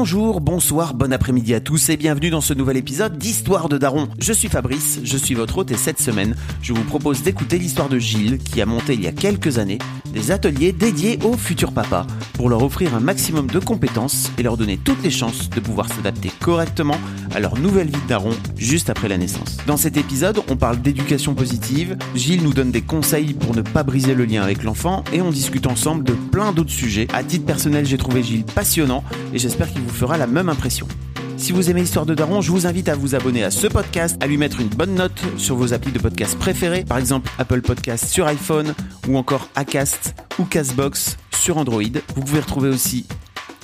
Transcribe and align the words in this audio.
Bonjour, 0.00 0.40
bonsoir, 0.40 0.94
bon 0.94 1.12
après-midi 1.12 1.54
à 1.54 1.60
tous 1.60 1.88
et 1.88 1.96
bienvenue 1.96 2.30
dans 2.30 2.40
ce 2.40 2.54
nouvel 2.54 2.76
épisode 2.76 3.18
d'Histoire 3.18 3.68
de 3.68 3.78
Daron. 3.78 4.06
Je 4.20 4.32
suis 4.32 4.46
Fabrice, 4.46 5.00
je 5.02 5.16
suis 5.16 5.34
votre 5.34 5.58
hôte 5.58 5.72
et 5.72 5.76
cette 5.76 6.00
semaine, 6.00 6.36
je 6.62 6.72
vous 6.72 6.84
propose 6.84 7.24
d'écouter 7.24 7.58
l'histoire 7.58 7.88
de 7.88 7.98
Gilles 7.98 8.38
qui 8.38 8.62
a 8.62 8.66
monté 8.66 8.94
il 8.94 9.02
y 9.02 9.08
a 9.08 9.12
quelques 9.12 9.58
années 9.58 9.80
des 10.12 10.30
ateliers 10.30 10.70
dédiés 10.70 11.18
aux 11.24 11.36
futurs 11.36 11.72
papas 11.72 12.06
pour 12.34 12.48
leur 12.48 12.62
offrir 12.62 12.94
un 12.94 13.00
maximum 13.00 13.48
de 13.48 13.58
compétences 13.58 14.30
et 14.38 14.44
leur 14.44 14.56
donner 14.56 14.78
toutes 14.78 15.02
les 15.02 15.10
chances 15.10 15.50
de 15.50 15.58
pouvoir 15.58 15.88
s'adapter 15.88 16.30
correctement 16.40 16.96
à 17.34 17.40
leur 17.40 17.58
nouvelle 17.58 17.88
vie 17.88 18.00
de 18.00 18.08
daron 18.08 18.30
juste 18.56 18.90
après 18.90 19.08
la 19.08 19.18
naissance. 19.18 19.56
Dans 19.66 19.76
cet 19.76 19.96
épisode, 19.96 20.40
on 20.48 20.56
parle 20.56 20.80
d'éducation 20.80 21.34
positive, 21.34 21.96
Gilles 22.14 22.44
nous 22.44 22.54
donne 22.54 22.70
des 22.70 22.82
conseils 22.82 23.34
pour 23.34 23.54
ne 23.54 23.62
pas 23.62 23.82
briser 23.82 24.14
le 24.14 24.24
lien 24.24 24.42
avec 24.42 24.62
l'enfant 24.62 25.02
et 25.12 25.20
on 25.20 25.30
discute 25.30 25.66
ensemble 25.66 26.04
de 26.04 26.12
plein 26.12 26.52
d'autres 26.52 26.70
sujets. 26.70 27.08
À 27.12 27.24
titre 27.24 27.44
personnel, 27.44 27.84
j'ai 27.84 27.98
trouvé 27.98 28.22
Gilles 28.22 28.44
passionnant 28.44 29.02
et 29.34 29.38
j'espère 29.38 29.70
qu'il 29.70 29.82
vous 29.82 29.87
fera 29.88 30.16
la 30.18 30.26
même 30.26 30.48
impression. 30.48 30.86
Si 31.36 31.52
vous 31.52 31.70
aimez 31.70 31.82
l'histoire 31.82 32.04
de 32.04 32.14
Daron, 32.14 32.40
je 32.40 32.50
vous 32.50 32.66
invite 32.66 32.88
à 32.88 32.96
vous 32.96 33.14
abonner 33.14 33.44
à 33.44 33.50
ce 33.50 33.68
podcast, 33.68 34.16
à 34.20 34.26
lui 34.26 34.36
mettre 34.36 34.60
une 34.60 34.68
bonne 34.68 34.94
note 34.94 35.20
sur 35.36 35.54
vos 35.54 35.72
applis 35.72 35.92
de 35.92 35.98
podcast 35.98 36.36
préférés, 36.38 36.84
par 36.84 36.98
exemple 36.98 37.30
Apple 37.38 37.60
Podcast 37.60 38.06
sur 38.06 38.26
iPhone 38.26 38.74
ou 39.08 39.16
encore 39.16 39.48
Acast 39.54 40.14
ou 40.38 40.44
Castbox 40.44 41.16
sur 41.30 41.56
Android. 41.58 41.82
Vous 42.16 42.22
pouvez 42.22 42.40
retrouver 42.40 42.68
aussi 42.68 43.06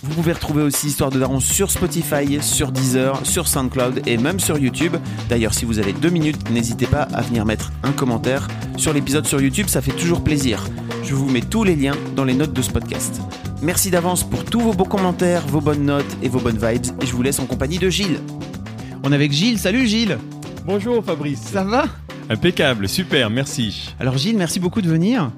vous 0.04 0.16
pouvez 0.16 0.32
retrouver 0.32 0.62
aussi 0.62 0.88
Histoire 0.88 1.10
de 1.10 1.18
Daron 1.18 1.40
sur 1.40 1.70
Spotify, 1.70 2.38
sur 2.42 2.72
Deezer, 2.72 3.24
sur 3.24 3.48
SoundCloud 3.48 4.02
et 4.06 4.18
même 4.18 4.38
sur 4.38 4.58
YouTube. 4.58 4.96
D'ailleurs, 5.30 5.54
si 5.54 5.64
vous 5.64 5.78
avez 5.78 5.94
deux 5.94 6.10
minutes, 6.10 6.50
n'hésitez 6.50 6.86
pas 6.86 7.08
à 7.14 7.22
venir 7.22 7.46
mettre 7.46 7.72
un 7.82 7.92
commentaire 7.92 8.46
sur 8.76 8.92
l'épisode 8.92 9.26
sur 9.26 9.40
YouTube, 9.40 9.68
ça 9.68 9.80
fait 9.80 9.92
toujours 9.92 10.22
plaisir. 10.22 10.62
Je 11.04 11.14
vous 11.14 11.30
mets 11.30 11.40
tous 11.40 11.64
les 11.64 11.74
liens 11.74 11.96
dans 12.14 12.24
les 12.24 12.34
notes 12.34 12.52
de 12.52 12.60
ce 12.60 12.70
podcast. 12.70 13.22
Merci 13.64 13.90
d'avance 13.90 14.24
pour 14.24 14.44
tous 14.44 14.60
vos 14.60 14.74
beaux 14.74 14.84
commentaires, 14.84 15.40
vos 15.46 15.62
bonnes 15.62 15.86
notes 15.86 16.18
et 16.22 16.28
vos 16.28 16.38
bonnes 16.38 16.58
vibes. 16.58 16.84
Et 17.00 17.06
je 17.06 17.12
vous 17.12 17.22
laisse 17.22 17.38
en 17.38 17.46
compagnie 17.46 17.78
de 17.78 17.88
Gilles. 17.88 18.18
On 19.02 19.10
est 19.10 19.14
avec 19.14 19.32
Gilles. 19.32 19.58
Salut 19.58 19.86
Gilles. 19.86 20.18
Bonjour 20.66 21.02
Fabrice. 21.02 21.40
Ça 21.40 21.64
va? 21.64 21.86
Impeccable, 22.28 22.86
super, 22.90 23.30
merci. 23.30 23.94
Alors 23.98 24.18
Gilles, 24.18 24.36
merci 24.36 24.60
beaucoup 24.60 24.82
de 24.82 24.88
venir. 24.88 25.32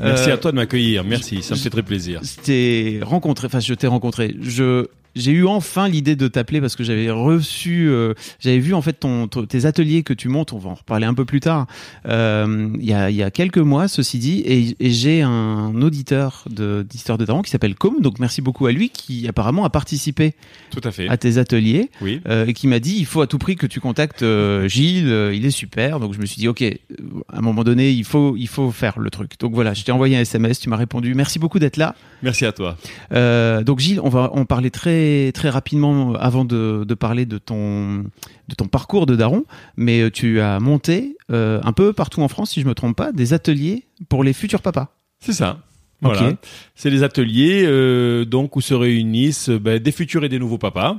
Merci 0.00 0.30
euh, 0.30 0.34
à 0.34 0.36
toi 0.36 0.52
de 0.52 0.56
m'accueillir, 0.56 1.02
merci, 1.02 1.42
ça 1.42 1.56
me 1.56 1.58
fait 1.58 1.70
très 1.70 1.82
plaisir. 1.82 2.20
Je 2.22 3.02
rencontré, 3.02 3.48
enfin 3.48 3.58
je 3.58 3.74
t'ai 3.74 3.88
rencontré. 3.88 4.36
Je 4.40 4.86
j'ai 5.14 5.32
eu 5.32 5.46
enfin 5.46 5.88
l'idée 5.88 6.16
de 6.16 6.28
t'appeler 6.28 6.60
parce 6.60 6.76
que 6.76 6.84
j'avais 6.84 7.10
reçu, 7.10 7.88
euh, 7.88 8.14
j'avais 8.40 8.58
vu 8.58 8.74
en 8.74 8.82
fait 8.82 8.94
ton, 8.94 9.26
tes 9.28 9.66
ateliers 9.66 10.02
que 10.02 10.14
tu 10.14 10.28
montes. 10.28 10.52
On 10.52 10.58
va 10.58 10.70
en 10.70 10.74
reparler 10.74 11.06
un 11.06 11.14
peu 11.14 11.24
plus 11.24 11.40
tard. 11.40 11.66
Euh, 12.06 12.70
il 12.78 12.84
y, 12.84 12.94
a, 12.94 13.10
y, 13.10 13.22
a, 13.22 13.30
quelques 13.30 13.58
mois, 13.58 13.88
ceci 13.88 14.18
dit, 14.18 14.40
et, 14.40 14.76
et 14.80 14.90
j'ai 14.90 15.22
un 15.22 15.80
auditeur 15.82 16.44
d'histoire 16.48 17.18
de, 17.18 17.24
Daron 17.24 17.42
qui 17.42 17.50
s'appelle 17.50 17.74
Com. 17.74 18.00
Donc 18.00 18.18
merci 18.18 18.40
beaucoup 18.40 18.66
à 18.66 18.72
lui 18.72 18.88
qui 18.90 19.28
apparemment 19.28 19.64
a 19.64 19.70
participé 19.70 20.34
Tout 20.70 20.80
à, 20.84 20.90
fait. 20.90 21.08
à 21.08 21.16
tes 21.16 21.38
ateliers 21.38 21.90
oui. 22.00 22.20
euh, 22.28 22.46
et 22.46 22.54
qui 22.54 22.66
m'a 22.66 22.78
dit 22.78 22.96
il 22.98 23.06
faut 23.06 23.20
à 23.20 23.26
tout 23.26 23.38
prix 23.38 23.56
que 23.56 23.66
tu 23.66 23.80
contactes 23.80 24.24
Gilles. 24.66 25.30
Il 25.34 25.44
est 25.44 25.50
super. 25.50 26.00
Donc 26.00 26.14
je 26.14 26.20
me 26.20 26.26
suis 26.26 26.38
dit 26.38 26.48
ok, 26.48 26.62
à 26.62 27.38
un 27.38 27.40
moment 27.40 27.64
donné 27.64 27.90
il 27.90 28.04
faut 28.04 28.36
il 28.36 28.48
faut 28.48 28.70
faire 28.70 28.98
le 28.98 29.10
truc. 29.10 29.32
Donc 29.38 29.54
voilà, 29.54 29.74
je 29.74 29.84
t'ai 29.84 29.92
envoyé 29.92 30.16
un 30.16 30.20
SMS, 30.20 30.58
tu 30.60 30.68
m'as 30.68 30.76
répondu. 30.76 31.14
Merci 31.14 31.38
beaucoup 31.38 31.58
d'être 31.58 31.76
là. 31.76 31.94
Merci 32.22 32.46
à 32.46 32.52
toi. 32.52 32.76
donc 33.10 33.80
Gilles, 33.80 34.00
on 34.02 34.08
va 34.08 34.30
en 34.32 34.44
parler 34.44 34.70
très 34.70 35.01
très 35.34 35.50
rapidement 35.50 36.14
avant 36.14 36.44
de, 36.44 36.94
parler 36.94 37.26
de 37.26 37.38
ton 37.38 38.04
de 38.48 38.54
ton 38.56 38.66
parcours 38.66 39.06
de 39.06 39.16
daron, 39.16 39.44
mais 39.76 40.02
euh, 40.02 40.10
tu 40.10 40.40
as 40.40 40.60
monté 40.60 41.16
euh, 41.30 41.60
un 41.62 41.72
peu 41.72 41.92
partout 41.92 42.20
en 42.20 42.28
France, 42.28 42.50
si 42.50 42.60
je 42.60 42.66
me 42.66 42.74
trompe 42.74 42.96
pas, 42.96 43.12
des 43.12 43.32
ateliers 43.32 43.84
pour 44.08 44.24
les 44.24 44.32
futurs 44.32 44.60
papas. 44.60 44.94
C'est 45.20 45.32
ça. 45.32 45.60
Voilà. 46.02 46.32
C'est 46.74 46.90
des 46.90 47.04
ateliers 47.04 47.62
euh, 47.64 48.24
donc 48.24 48.56
où 48.56 48.60
se 48.60 48.74
réunissent 48.74 49.50
ben, 49.50 49.78
des 49.78 49.92
futurs 49.92 50.24
et 50.24 50.28
des 50.28 50.40
nouveaux 50.40 50.58
papas. 50.58 50.98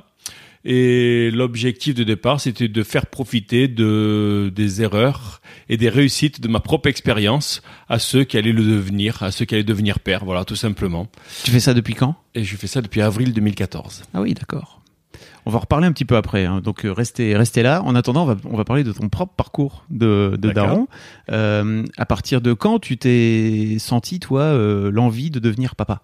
Et 0.66 1.30
l'objectif 1.32 1.94
de 1.94 2.04
départ, 2.04 2.40
c'était 2.40 2.70
de 2.70 2.84
faire 2.84 3.08
profiter 3.08 3.68
de 3.68 4.52
des 4.56 4.82
erreurs 4.82 5.42
et 5.68 5.78
des 5.78 5.90
réussites 5.90 6.40
de 6.40 6.48
ma 6.48 6.60
propre 6.60 6.88
expérience 6.88 7.62
à 7.90 8.00
ceux 8.00 8.24
qui 8.24 8.38
allaient 8.38 8.54
le 8.54 8.64
devenir, 8.64 9.24
à 9.24 9.32
ceux 9.32 9.46
qui 9.46 9.56
allaient 9.56 9.64
devenir 9.64 10.00
père. 10.00 10.24
Voilà, 10.24 10.46
tout 10.46 10.56
simplement. 10.56 11.10
Tu 11.44 11.52
fais 11.52 11.60
ça 11.60 11.74
depuis 11.74 11.96
quand? 11.96 12.16
Et 12.34 12.44
je 12.44 12.56
fais 12.56 12.68
ça 12.68 12.82
depuis 12.82 13.02
avril 13.02 13.34
2014. 13.34 14.04
Ah 14.14 14.22
oui, 14.22 14.34
d'accord. 14.34 14.80
On 15.46 15.52
va 15.52 15.60
reparler 15.60 15.88
un 15.88 15.92
petit 15.92 16.06
peu 16.06 16.16
après, 16.16 16.46
hein. 16.46 16.62
donc 16.62 16.86
euh, 16.86 16.94
restez, 16.94 17.36
restez 17.36 17.64
là. 17.64 17.82
En 17.84 17.96
attendant, 17.96 18.24
on 18.24 18.28
va, 18.28 18.36
on 18.46 18.56
va 18.56 18.64
parler 18.64 18.84
de 18.86 18.94
ton 18.94 19.10
propre 19.10 19.34
parcours 19.36 19.84
de, 19.90 20.38
de 20.40 20.52
Daron. 20.52 20.88
Euh, 21.30 21.84
à 21.98 22.06
partir 22.06 22.40
de 22.40 22.54
quand 22.54 22.80
tu 22.80 22.98
t'es 22.98 23.76
senti, 23.80 24.20
toi, 24.20 24.42
euh, 24.42 24.90
l'envie 24.90 25.30
de 25.30 25.40
devenir 25.40 25.76
papa? 25.76 26.04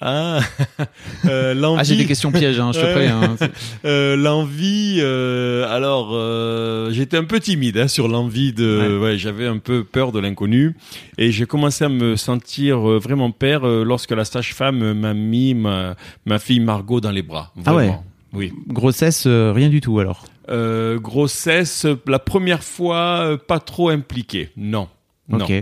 Ah, 0.00 0.38
euh, 1.26 1.54
l'envie. 1.54 1.80
Ah, 1.80 1.82
j'ai 1.82 1.96
des 1.96 2.06
questions 2.06 2.30
pièges, 2.30 2.60
hein, 2.60 2.70
je 2.72 2.80
te 2.80 2.92
préviens. 2.92 3.22
Hein. 3.22 3.36
Euh, 3.84 4.16
l'envie. 4.16 4.98
Euh, 5.00 5.66
alors, 5.68 6.10
euh, 6.12 6.90
j'étais 6.92 7.16
un 7.16 7.24
peu 7.24 7.40
timide 7.40 7.78
hein, 7.78 7.88
sur 7.88 8.08
l'envie 8.08 8.52
de. 8.52 8.98
Ouais, 9.00 9.16
j'avais 9.18 9.46
un 9.46 9.58
peu 9.58 9.84
peur 9.84 10.12
de 10.12 10.18
l'inconnu, 10.18 10.76
et 11.16 11.30
j'ai 11.30 11.46
commencé 11.46 11.84
à 11.84 11.88
me 11.88 12.16
sentir 12.16 12.88
euh, 12.88 12.98
vraiment 12.98 13.30
père 13.30 13.66
euh, 13.66 13.84
lorsque 13.84 14.10
la 14.10 14.24
sage-femme 14.24 14.94
m'a 14.94 15.14
mis 15.14 15.54
ma, 15.54 15.96
ma 16.26 16.38
fille 16.38 16.60
Margot 16.60 17.00
dans 17.00 17.10
les 17.10 17.22
bras. 17.22 17.52
Vraiment. 17.56 17.78
Ah 17.78 18.36
ouais. 18.36 18.50
Oui. 18.50 18.52
Grossesse, 18.68 19.26
rien 19.26 19.68
du 19.68 19.80
tout 19.80 19.98
alors. 19.98 20.24
grossesse, 20.48 21.86
la 22.06 22.18
première 22.18 22.62
fois, 22.62 23.38
pas 23.46 23.58
trop 23.58 23.88
impliquée. 23.88 24.50
Non. 24.56 24.88
Ok. 25.32 25.52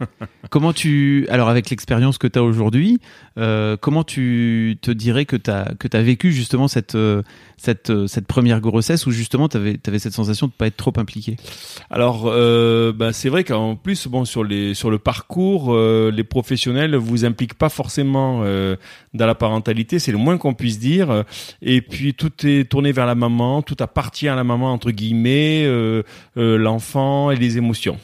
comment 0.50 0.72
tu, 0.72 1.26
alors 1.30 1.48
avec 1.48 1.70
l'expérience 1.70 2.18
que 2.18 2.26
tu 2.26 2.38
as 2.38 2.42
aujourd'hui, 2.42 3.00
euh, 3.38 3.76
comment 3.80 4.04
tu 4.04 4.78
te 4.80 4.90
dirais 4.90 5.24
que 5.24 5.36
tu 5.36 5.50
as, 5.50 5.72
que 5.78 5.88
as 5.92 6.02
vécu 6.02 6.32
justement 6.32 6.68
cette, 6.68 6.94
euh, 6.94 7.22
cette, 7.60 7.90
euh, 7.90 8.06
cette 8.06 8.26
première 8.26 8.60
grossesse 8.60 9.06
où 9.06 9.10
justement 9.10 9.48
tu 9.48 9.58
avais, 9.58 9.78
avais, 9.86 9.98
cette 9.98 10.14
sensation 10.14 10.46
de 10.46 10.52
pas 10.52 10.66
être 10.66 10.76
trop 10.76 10.92
impliqué? 10.96 11.36
Alors, 11.90 12.24
euh, 12.26 12.92
bah, 12.92 13.12
c'est 13.12 13.28
vrai 13.28 13.44
qu'en 13.44 13.76
plus, 13.76 14.06
bon, 14.08 14.24
sur, 14.24 14.44
les, 14.44 14.72
sur 14.72 14.90
le 14.90 14.98
parcours, 14.98 15.74
euh, 15.74 16.10
les 16.10 16.24
professionnels 16.24 16.96
vous 16.96 17.24
impliquent 17.24 17.54
pas 17.54 17.68
forcément 17.68 18.40
dans 19.14 19.26
la 19.26 19.34
parentalité, 19.34 19.98
c'est 19.98 20.12
le 20.12 20.18
moins 20.18 20.38
qu'on 20.38 20.54
puisse 20.54 20.78
dire. 20.78 21.24
Et 21.62 21.80
puis, 21.82 22.14
tout 22.14 22.32
est 22.46 22.68
tourné 22.70 22.92
vers 22.92 23.06
la 23.06 23.14
maman, 23.14 23.62
tout 23.62 23.76
appartient 23.80 24.28
à 24.28 24.34
la 24.34 24.44
maman, 24.44 24.72
entre 24.72 24.90
guillemets, 24.90 25.68
l'enfant 26.36 27.30
et 27.30 27.36
les 27.36 27.58
émotions. 27.58 27.98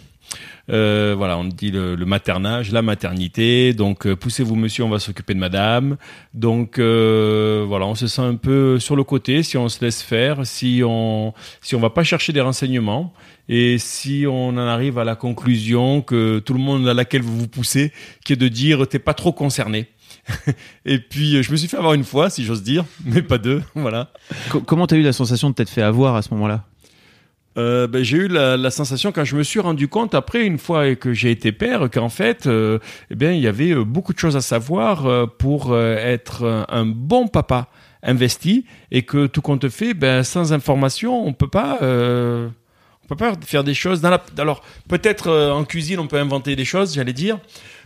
Euh, 0.70 1.14
voilà, 1.16 1.38
on 1.38 1.44
dit 1.44 1.70
le, 1.70 1.94
le, 1.94 2.06
maternage, 2.06 2.72
la 2.72 2.82
maternité. 2.82 3.72
Donc, 3.72 4.06
euh, 4.06 4.16
poussez-vous, 4.16 4.56
monsieur, 4.56 4.84
on 4.84 4.88
va 4.88 4.98
s'occuper 4.98 5.34
de 5.34 5.38
madame. 5.38 5.96
Donc, 6.34 6.78
euh, 6.78 7.64
voilà, 7.66 7.86
on 7.86 7.94
se 7.94 8.06
sent 8.06 8.22
un 8.22 8.34
peu 8.34 8.78
sur 8.78 8.96
le 8.96 9.04
côté 9.04 9.42
si 9.42 9.56
on 9.56 9.68
se 9.68 9.84
laisse 9.84 10.02
faire, 10.02 10.46
si 10.46 10.82
on 10.84 11.34
si 11.60 11.74
on 11.74 11.80
va 11.80 11.90
pas 11.90 12.04
chercher 12.04 12.32
des 12.32 12.40
renseignements 12.40 13.12
et 13.48 13.78
si 13.78 14.24
on 14.28 14.48
en 14.48 14.58
arrive 14.58 14.98
à 14.98 15.04
la 15.04 15.14
conclusion 15.14 16.02
que 16.02 16.40
tout 16.40 16.52
le 16.52 16.60
monde 16.60 16.88
à 16.88 16.94
laquelle 16.94 17.22
vous 17.22 17.38
vous 17.38 17.48
poussez, 17.48 17.92
qui 18.24 18.32
est 18.32 18.36
de 18.36 18.48
dire 18.48 18.88
t'es 18.88 18.98
pas 18.98 19.14
trop 19.14 19.32
concerné. 19.32 19.88
et 20.84 20.98
puis 20.98 21.42
je 21.42 21.52
me 21.52 21.56
suis 21.56 21.68
fait 21.68 21.76
avoir 21.76 21.94
une 21.94 22.02
fois, 22.02 22.30
si 22.30 22.44
j'ose 22.44 22.64
dire, 22.64 22.84
mais 23.04 23.22
pas 23.22 23.38
deux, 23.38 23.62
voilà. 23.76 24.10
comment 24.66 24.88
t'as 24.88 24.96
eu 24.96 25.02
la 25.02 25.12
sensation 25.12 25.50
de 25.50 25.54
t'être 25.54 25.70
fait 25.70 25.82
avoir 25.82 26.16
à 26.16 26.22
ce 26.22 26.34
moment-là? 26.34 26.64
Euh, 27.56 27.86
ben, 27.86 28.02
j'ai 28.02 28.18
eu 28.18 28.28
la, 28.28 28.56
la, 28.56 28.70
sensation 28.70 29.12
quand 29.12 29.24
je 29.24 29.34
me 29.36 29.42
suis 29.42 29.60
rendu 29.60 29.88
compte 29.88 30.14
après 30.14 30.44
une 30.44 30.58
fois 30.58 30.94
que 30.94 31.14
j'ai 31.14 31.30
été 31.30 31.52
père 31.52 31.88
qu'en 31.90 32.10
fait 32.10 32.46
euh, 32.46 32.78
eh 33.10 33.14
bien 33.14 33.32
il 33.32 33.40
y 33.40 33.46
avait 33.46 33.70
euh, 33.70 33.84
beaucoup 33.84 34.12
de 34.12 34.18
choses 34.18 34.36
à 34.36 34.42
savoir 34.42 35.06
euh, 35.06 35.26
pour 35.26 35.76
être 35.76 36.66
un 36.68 36.84
bon 36.84 37.28
papa 37.28 37.68
investi 38.02 38.66
et 38.90 39.02
que 39.02 39.26
tout 39.26 39.40
compte 39.40 39.68
fait 39.68 39.94
ben 39.94 40.22
sans 40.22 40.52
information 40.52 41.26
on 41.26 41.32
peut 41.32 41.48
pas 41.48 41.78
on 41.80 43.08
peut 43.08 43.16
pas 43.16 43.32
faire 43.44 43.64
des 43.64 43.74
choses 43.74 44.00
dans 44.00 44.10
la 44.10 44.22
alors 44.38 44.62
peut-être 44.88 45.30
en 45.30 45.64
cuisine 45.64 45.98
on 45.98 46.06
peut 46.06 46.18
inventer 46.18 46.56
des 46.56 46.64
choses 46.64 46.94
j'allais 46.94 47.12
dire 47.12 47.38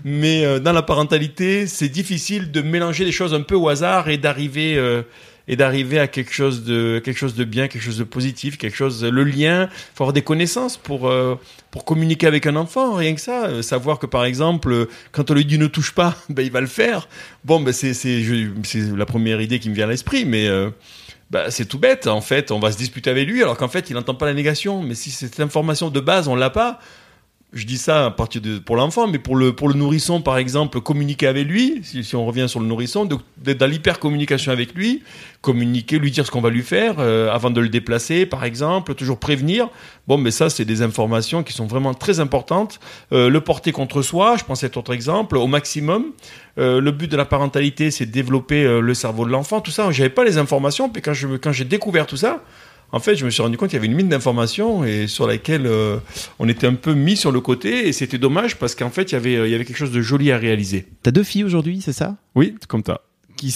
mais 0.05 0.61
dans 0.61 0.73
la 0.73 0.83
parentalité 0.83 1.67
c'est 1.67 1.89
difficile 1.89 2.51
de 2.51 2.61
mélanger 2.61 3.05
des 3.05 3.13
choses 3.13 3.35
un 3.35 3.43
peu 3.43 3.55
au 3.55 3.69
hasard 3.69 4.09
et 4.09 4.19
d'arriver 4.19 5.03
et 5.51 5.57
d'arriver 5.57 5.99
à 5.99 6.07
quelque 6.07 6.33
chose 6.33 6.63
de 6.63 7.01
quelque 7.05 7.19
chose 7.19 7.35
de 7.35 7.43
bien, 7.43 7.67
quelque 7.67 7.83
chose 7.83 7.99
de 7.99 8.05
positif, 8.05 8.57
quelque 8.57 8.77
chose 8.77 9.05
le 9.05 9.25
lien, 9.25 9.69
faut 9.95 10.05
avoir 10.05 10.13
des 10.13 10.23
connaissances 10.23 10.77
pour 10.77 11.09
euh, 11.09 11.35
pour 11.73 11.85
communiquer 11.85 12.29
avec 12.29 12.47
un 12.47 12.55
enfant, 12.55 12.95
rien 12.95 13.15
que 13.17 13.21
ça, 13.21 13.47
euh, 13.47 13.61
savoir 13.61 13.99
que 13.99 14.07
par 14.07 14.25
exemple 14.25 14.87
quand 15.11 15.29
on 15.33 15.35
lui 15.35 15.45
dit 15.45 15.59
ne 15.59 15.67
touche 15.67 15.93
pas, 15.93 16.17
ben 16.31 16.47
il 16.47 16.53
va 16.53 16.61
le 16.61 16.69
faire. 16.69 17.09
Bon 17.45 17.61
ben 17.61 17.73
c'est 17.73 17.95
c'est 17.95 18.23
c'est 18.63 18.97
la 18.97 19.07
première 19.07 19.41
idée 19.41 19.59
qui 19.59 19.69
me 19.71 19.75
vient 19.75 19.89
à 19.89 19.91
l'esprit 19.91 20.25
mais 20.25 20.47
euh, 20.47 20.71
bah, 21.31 21.51
c'est 21.51 21.65
tout 21.65 21.79
bête. 21.79 22.07
En 22.07 22.21
fait, 22.21 22.51
on 22.51 22.61
va 22.61 22.71
se 22.73 22.77
disputer 22.77 23.11
avec 23.11 23.29
lui 23.29 23.43
alors 23.43 23.57
qu'en 23.57 23.69
fait, 23.69 23.89
il 23.89 23.95
n'entend 23.95 24.15
pas 24.15 24.27
la 24.27 24.35
négation. 24.35 24.83
Mais 24.83 24.95
si 24.95 25.11
cette 25.13 25.39
information 25.39 25.89
de 25.89 26.01
base, 26.01 26.27
on 26.27 26.35
l'a 26.35 26.51
pas, 26.51 26.81
je 27.53 27.67
dis 27.67 27.79
ça 27.79 28.07
à 28.07 28.11
partir 28.11 28.41
de, 28.41 28.59
pour 28.59 28.77
l'enfant, 28.77 29.09
mais 29.09 29.19
pour 29.19 29.35
le, 29.35 29.53
pour 29.53 29.69
le 29.69 29.75
nourrisson, 29.75 30.21
par 30.21 30.39
exemple, 30.39 30.81
communiquer 30.81 31.27
avec 31.27 31.47
lui, 31.49 31.81
si, 31.83 32.15
on 32.15 32.25
revient 32.25 32.49
sur 32.49 32.61
le 32.61 32.67
nourrisson, 32.67 33.09
d'être 33.39 33.59
dans 33.59 33.67
l'hyper-communication 33.67 34.53
avec 34.53 34.75
lui, 34.75 35.03
communiquer, 35.41 35.99
lui 35.99 36.13
dire 36.13 36.25
ce 36.25 36.31
qu'on 36.31 36.41
va 36.41 36.51
lui 36.51 36.63
faire 36.63 36.97
euh, 36.99 37.29
avant 37.33 37.51
de 37.51 37.61
le 37.61 37.69
déplacer, 37.69 38.25
par 38.25 38.45
exemple, 38.45 38.95
toujours 38.95 39.19
prévenir. 39.19 39.69
Bon, 40.07 40.17
mais 40.17 40.31
ça, 40.31 40.49
c'est 40.49 40.65
des 40.65 40.83
informations 40.83 41.43
qui 41.43 41.53
sont 41.53 41.67
vraiment 41.67 41.93
très 41.93 42.21
importantes. 42.21 42.79
Euh, 43.13 43.29
le 43.29 43.41
porter 43.41 43.73
contre 43.73 44.03
soi, 44.03 44.37
je 44.39 44.45
pense 44.45 44.63
être 44.63 44.77
autre 44.77 44.95
exemple, 44.95 45.37
au 45.37 45.49
maximum. 45.49 46.07
Euh, 46.59 46.81
le 46.81 46.93
but 46.93 47.11
de 47.11 47.17
la 47.17 47.25
parentalité, 47.25 47.91
c'est 47.91 48.07
de 48.07 48.13
développer 48.13 48.81
le 48.81 48.95
cerveau 48.95 49.25
de 49.25 49.31
l'enfant, 49.31 49.61
tout 49.61 49.73
ça. 49.73 49.91
J'avais 49.91 50.11
pas 50.11 50.25
les 50.25 50.39
informations, 50.39 50.89
puis 50.89 51.03
quand 51.03 51.15
je 51.15 51.27
quand 51.37 51.53
j'ai 51.53 51.65
découvert 51.65 52.07
tout 52.07 52.17
ça, 52.17 52.43
en 52.93 53.01
fait, 53.01 53.17
je 53.17 53.25
me 53.25 53.31
suis 53.31 53.43
rendu 53.43 53.57
compte 53.57 53.69
qu'il 53.71 53.77
y 53.77 53.79
avait 53.79 53.87
une 53.87 53.95
mine 53.95 54.09
d'informations 54.09 54.85
et 54.85 55.07
sur 55.07 55.27
laquelle 55.27 55.67
euh, 55.67 55.99
on 56.39 56.49
était 56.49 56.67
un 56.67 56.75
peu 56.75 56.95
mis 56.95 57.17
sur 57.17 57.31
le 57.33 57.41
côté 57.41 57.89
et 57.89 57.93
c'était 57.93 58.19
dommage 58.19 58.57
parce 58.57 58.75
qu'en 58.75 58.91
fait, 58.91 59.13
il 59.13 59.15
y 59.15 59.17
avait 59.17 59.33
il 59.49 59.51
y 59.51 59.55
avait 59.55 59.65
quelque 59.65 59.77
chose 59.77 59.93
de 59.93 60.03
joli 60.03 60.33
à 60.33 60.39
réaliser. 60.39 60.87
T'as 61.03 61.11
deux 61.11 61.23
filles 61.23 61.45
aujourd'hui, 61.45 61.81
c'est 61.81 61.93
ça? 61.93 62.17
Oui, 62.35 62.55
comme 62.69 62.83
ça. 62.85 63.01
qui, 63.37 63.55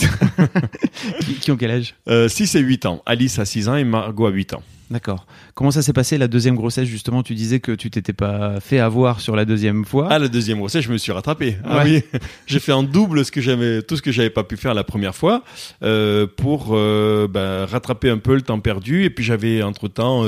qui, 1.21 1.35
qui 1.35 1.51
ont 1.51 1.57
quel 1.57 1.71
âge? 1.71 1.95
Euh, 2.09 2.29
6 2.29 2.55
et 2.55 2.61
8 2.61 2.87
ans. 2.87 3.03
Alice 3.07 3.39
a 3.39 3.45
6 3.45 3.69
ans 3.69 3.77
et 3.77 3.85
Margot 3.85 4.27
a 4.27 4.31
8 4.31 4.55
ans. 4.55 4.63
D'accord. 4.91 5.27
Comment 5.55 5.71
ça 5.71 5.83
s'est 5.83 5.93
passé 5.93 6.19
la 6.19 6.29
deuxième 6.29 6.57
grossesse 6.57 6.87
justement? 6.87 7.23
Tu 7.23 7.35
disais 7.35 7.59
que 7.59 7.73
tu 7.73 7.91
t'étais 7.91 8.13
pas 8.13 8.61
fait 8.61 8.79
avoir 8.79 9.21
sur 9.21 9.35
la 9.35 9.45
deuxième 9.45 9.85
fois. 9.85 10.09
Ah, 10.11 10.19
la 10.19 10.29
deuxième 10.29 10.59
grossesse, 10.59 10.85
je 10.85 10.93
me 10.93 10.99
suis 10.99 11.11
rattrapé. 11.11 11.57
Ah 11.65 11.79
Ouais. 11.85 12.05
oui, 12.13 12.21
j'ai 12.47 12.61
fait 12.61 12.73
en 12.73 12.83
double 12.83 13.25
ce 13.25 13.33
que 13.33 13.41
j'avais, 13.41 13.83
tout 13.83 13.97
ce 13.97 14.03
que 14.03 14.13
j'avais 14.13 14.31
pas 14.31 14.45
pu 14.45 14.57
faire 14.57 14.75
la 14.75 14.85
première 14.85 15.15
fois, 15.15 15.43
euh, 15.83 16.27
pour 16.37 16.69
euh, 16.73 17.27
ben, 17.29 17.65
rattraper 17.65 18.11
un 18.11 18.19
peu 18.19 18.35
le 18.35 18.43
temps 18.43 18.61
perdu. 18.61 19.05
Et 19.05 19.11
puis 19.11 19.25
j'avais 19.25 19.63
entre 19.63 19.89
temps 19.89 20.25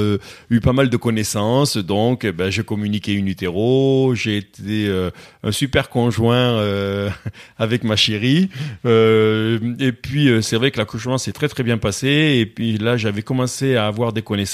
eu 0.51 0.61
pas 0.61 0.73
mal 0.73 0.89
de 0.89 0.97
connaissances, 0.97 1.77
donc 1.77 2.25
eh 2.25 2.33
ben, 2.33 2.51
j'ai 2.51 2.63
communiqué 2.65 3.19
in 3.21 3.27
utero, 3.27 4.15
j'ai 4.15 4.39
été 4.39 4.89
euh, 4.89 5.11
un 5.43 5.53
super 5.53 5.91
conjoint 5.91 6.37
euh, 6.37 7.11
avec 7.59 7.85
ma 7.85 7.97
chérie. 7.97 8.49
Euh, 8.87 9.59
et 9.79 9.93
puis 9.93 10.29
euh, 10.29 10.41
c'est 10.41 10.57
vrai 10.57 10.71
que 10.71 10.79
l'accouchement 10.79 11.19
s'est 11.19 11.33
très 11.33 11.49
très 11.49 11.63
bien 11.63 11.77
passé. 11.79 12.37
Et 12.41 12.47
puis 12.47 12.79
là, 12.79 12.97
j'avais 12.97 13.23
commencé 13.23 13.77
à 13.77 13.87
avoir 13.87 14.13
des 14.15 14.23
connaissances. 14.23 14.46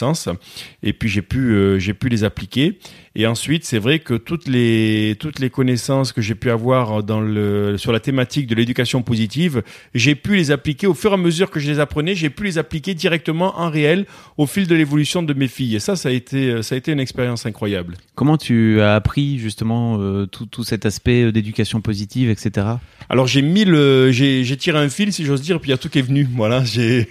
Et 0.83 0.93
puis 0.93 1.09
j'ai 1.09 1.23
pu 1.23 1.39
euh, 1.53 1.79
les 2.09 2.25
appliquer. 2.25 2.79
Et 3.15 3.27
ensuite, 3.27 3.65
c'est 3.65 3.79
vrai 3.79 3.99
que 3.99 4.15
toutes 4.15 4.49
les 4.49 5.17
toutes 5.19 5.39
les 5.39 5.51
connaissances 5.51 6.13
que 6.13 6.23
j'ai 6.23 6.35
pu 6.35 6.51
avoir 6.51 7.03
dans 7.03 7.21
le 7.21 7.77
sur 7.79 7.93
la 7.93 8.01
thématique 8.01 8.47
de 8.47 8.55
l'éducation 8.55 9.03
positive, 9.03 9.63
j'ai 9.95 10.15
pu 10.15 10.37
les 10.37 10.51
appliquer 10.51 10.87
au 10.87 10.95
fur 10.95 11.11
et 11.11 11.15
à 11.15 11.19
mesure 11.19 11.51
que 11.51 11.61
je 11.61 11.71
les 11.71 11.79
apprenais, 11.79 12.15
j'ai 12.15 12.31
pu 12.31 12.45
les 12.45 12.59
appliquer 12.59 12.95
directement 12.95 13.59
en 13.61 13.71
réel 13.71 14.07
au 14.39 14.47
fil 14.47 14.67
de 14.67 14.75
l'évolution 14.75 15.23
de 15.23 15.35
mes 15.35 15.49
filles. 15.49 15.77
Et 15.77 15.81
ça, 15.81 15.97
ça 15.97 16.09
a 16.09 16.13
été 16.13 16.63
ça 16.63 16.75
a 16.75 16.79
été 16.79 16.93
une 16.93 17.01
expérience 17.01 17.47
incroyable. 17.47 17.97
Comment 18.15 18.39
tu 18.39 18.81
as 18.81 18.95
appris 18.95 19.39
justement 19.39 19.99
euh, 20.01 20.27
tout, 20.27 20.47
tout 20.47 20.65
cet 20.65 20.87
aspect 20.87 21.25
euh, 21.25 21.33
d'éducation 21.33 21.81
positive, 21.81 22.31
etc. 22.31 22.67
Alors 23.09 23.27
j'ai 23.27 23.43
mis 23.43 23.65
le, 23.65 24.11
j'ai, 24.11 24.45
j'ai 24.45 24.57
tiré 24.57 24.79
un 24.79 24.89
fil 24.89 25.13
si 25.13 25.25
j'ose 25.25 25.43
dire, 25.43 25.61
puis 25.61 25.69
il 25.69 25.73
y 25.73 25.75
a 25.75 25.79
tout 25.79 25.89
qui 25.89 25.99
est 25.99 26.03
venu. 26.03 26.27
Voilà, 26.35 26.65
j'ai, 26.65 27.09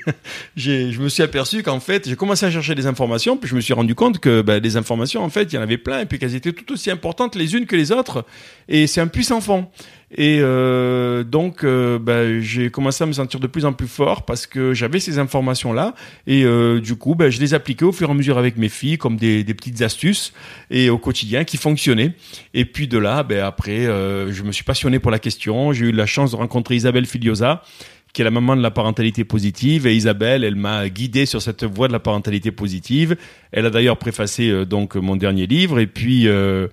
j'ai, 0.56 0.92
je 0.92 1.00
me 1.01 1.09
suis 1.09 1.24
aperçu 1.24 1.63
qu'en 1.63 1.80
fait, 1.80 2.07
j'ai 2.07 2.15
commencé 2.15 2.45
à 2.45 2.51
chercher 2.51 2.75
des 2.75 2.88
informations, 2.88 3.38
puis 3.38 3.50
je 3.50 3.56
me 3.56 3.62
suis 3.62 3.74
rendu 3.74 3.95
compte 3.95 4.19
que 4.19 4.42
ben, 4.42 4.59
des 4.59 4.77
informations, 4.77 5.24
en 5.24 5.30
fait, 5.30 5.51
il 5.51 5.56
y 5.56 5.57
en 5.57 5.62
avait 5.62 5.77
plein, 5.77 5.91
et 6.00 6.06
puis 6.06 6.20
qu'elles 6.20 6.36
étaient 6.36 6.54
tout 6.54 6.72
aussi 6.72 6.90
importantes 6.90 7.36
les 7.36 7.56
unes 7.56 7.66
que 7.66 7.76
les 7.76 7.92
autres. 7.92 8.26
Et 8.70 8.88
c'est 8.88 9.02
un 9.02 9.08
puissant 9.08 9.42
fond. 9.42 9.68
Et 10.14 10.40
euh, 10.42 11.24
donc, 11.24 11.64
euh, 11.64 11.98
ben, 11.98 12.42
j'ai 12.42 12.70
commencé 12.70 13.04
à 13.04 13.08
me 13.08 13.14
sentir 13.14 13.40
de 13.40 13.48
plus 13.48 13.64
en 13.64 13.72
plus 13.72 13.88
fort 13.88 14.24
parce 14.26 14.46
que 14.46 14.74
j'avais 14.74 15.00
ces 15.00 15.20
informations-là. 15.20 15.96
Et 16.28 16.44
euh, 16.44 16.82
du 16.82 16.96
coup, 16.96 17.16
ben, 17.16 17.30
je 17.30 17.40
les 17.40 17.54
appliquais 17.54 17.86
au 17.86 17.94
fur 17.94 18.10
et 18.10 18.12
à 18.12 18.14
mesure 18.14 18.38
avec 18.38 18.58
mes 18.58 18.68
filles 18.70 18.98
comme 18.98 19.16
des, 19.16 19.44
petites 19.46 19.82
astuces 19.82 20.34
et 20.70 20.90
au 20.90 20.98
quotidien 20.98 21.44
qui 21.44 21.58
fonctionnaient. 21.58 22.14
Et 22.54 22.66
puis 22.66 22.88
de 22.88 22.98
là, 22.98 23.24
ben, 23.24 23.44
après, 23.44 23.86
je 23.86 24.44
me 24.44 24.52
suis 24.52 24.64
passionné 24.64 25.00
pour 25.00 25.12
la 25.12 25.20
question. 25.20 25.72
J'ai 25.72 25.88
eu 25.88 25.92
la 25.92 26.06
chance 26.06 26.32
de 26.32 26.36
rencontrer 26.36 26.76
Isabelle 26.76 27.06
Filiosa 27.06 27.64
qui 28.13 28.22
est 28.22 28.25
la 28.25 28.31
maman 28.31 28.56
de 28.56 28.62
la 28.62 28.72
parentalité 28.72 29.24
positive. 29.24 29.88
Et 29.88 29.96
Isabelle, 29.96 30.44
elle 30.44 30.56
m'a 30.56 30.90
guidé 30.90 31.25
sur 31.25 31.42
cette 31.42 31.63
voie 31.63 31.88
de 31.88 31.94
la 31.94 32.00
parentalité 32.00 32.52
positive. 32.52 33.16
Elle 33.52 33.66
a 33.66 33.69
d'ailleurs 33.69 33.98
préfacé 33.98 34.50
euh, 34.50 34.66
donc 34.66 34.96
mon 34.96 35.16
dernier 35.16 35.48
livre. 35.48 35.80
Et 35.80 35.88
puis 35.88 36.28
euh, 36.28 36.68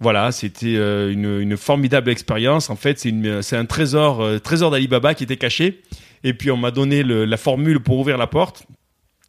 voilà, 0.00 0.32
c'était 0.32 0.76
euh, 0.76 1.12
une, 1.12 1.56
formidable 1.56 2.10
expérience. 2.10 2.70
En 2.70 2.76
fait, 2.76 2.98
c'est 2.98 3.56
un 3.56 3.66
trésor, 3.66 4.40
trésor 4.42 4.70
d'Alibaba 4.70 5.14
qui 5.14 5.24
était 5.24 5.36
caché. 5.36 5.82
Et 6.24 6.34
puis 6.34 6.50
on 6.50 6.56
m'a 6.56 6.70
donné 6.70 7.02
la 7.02 7.36
formule 7.36 7.80
pour 7.80 7.98
ouvrir 7.98 8.18
la 8.18 8.26
porte. 8.26 8.66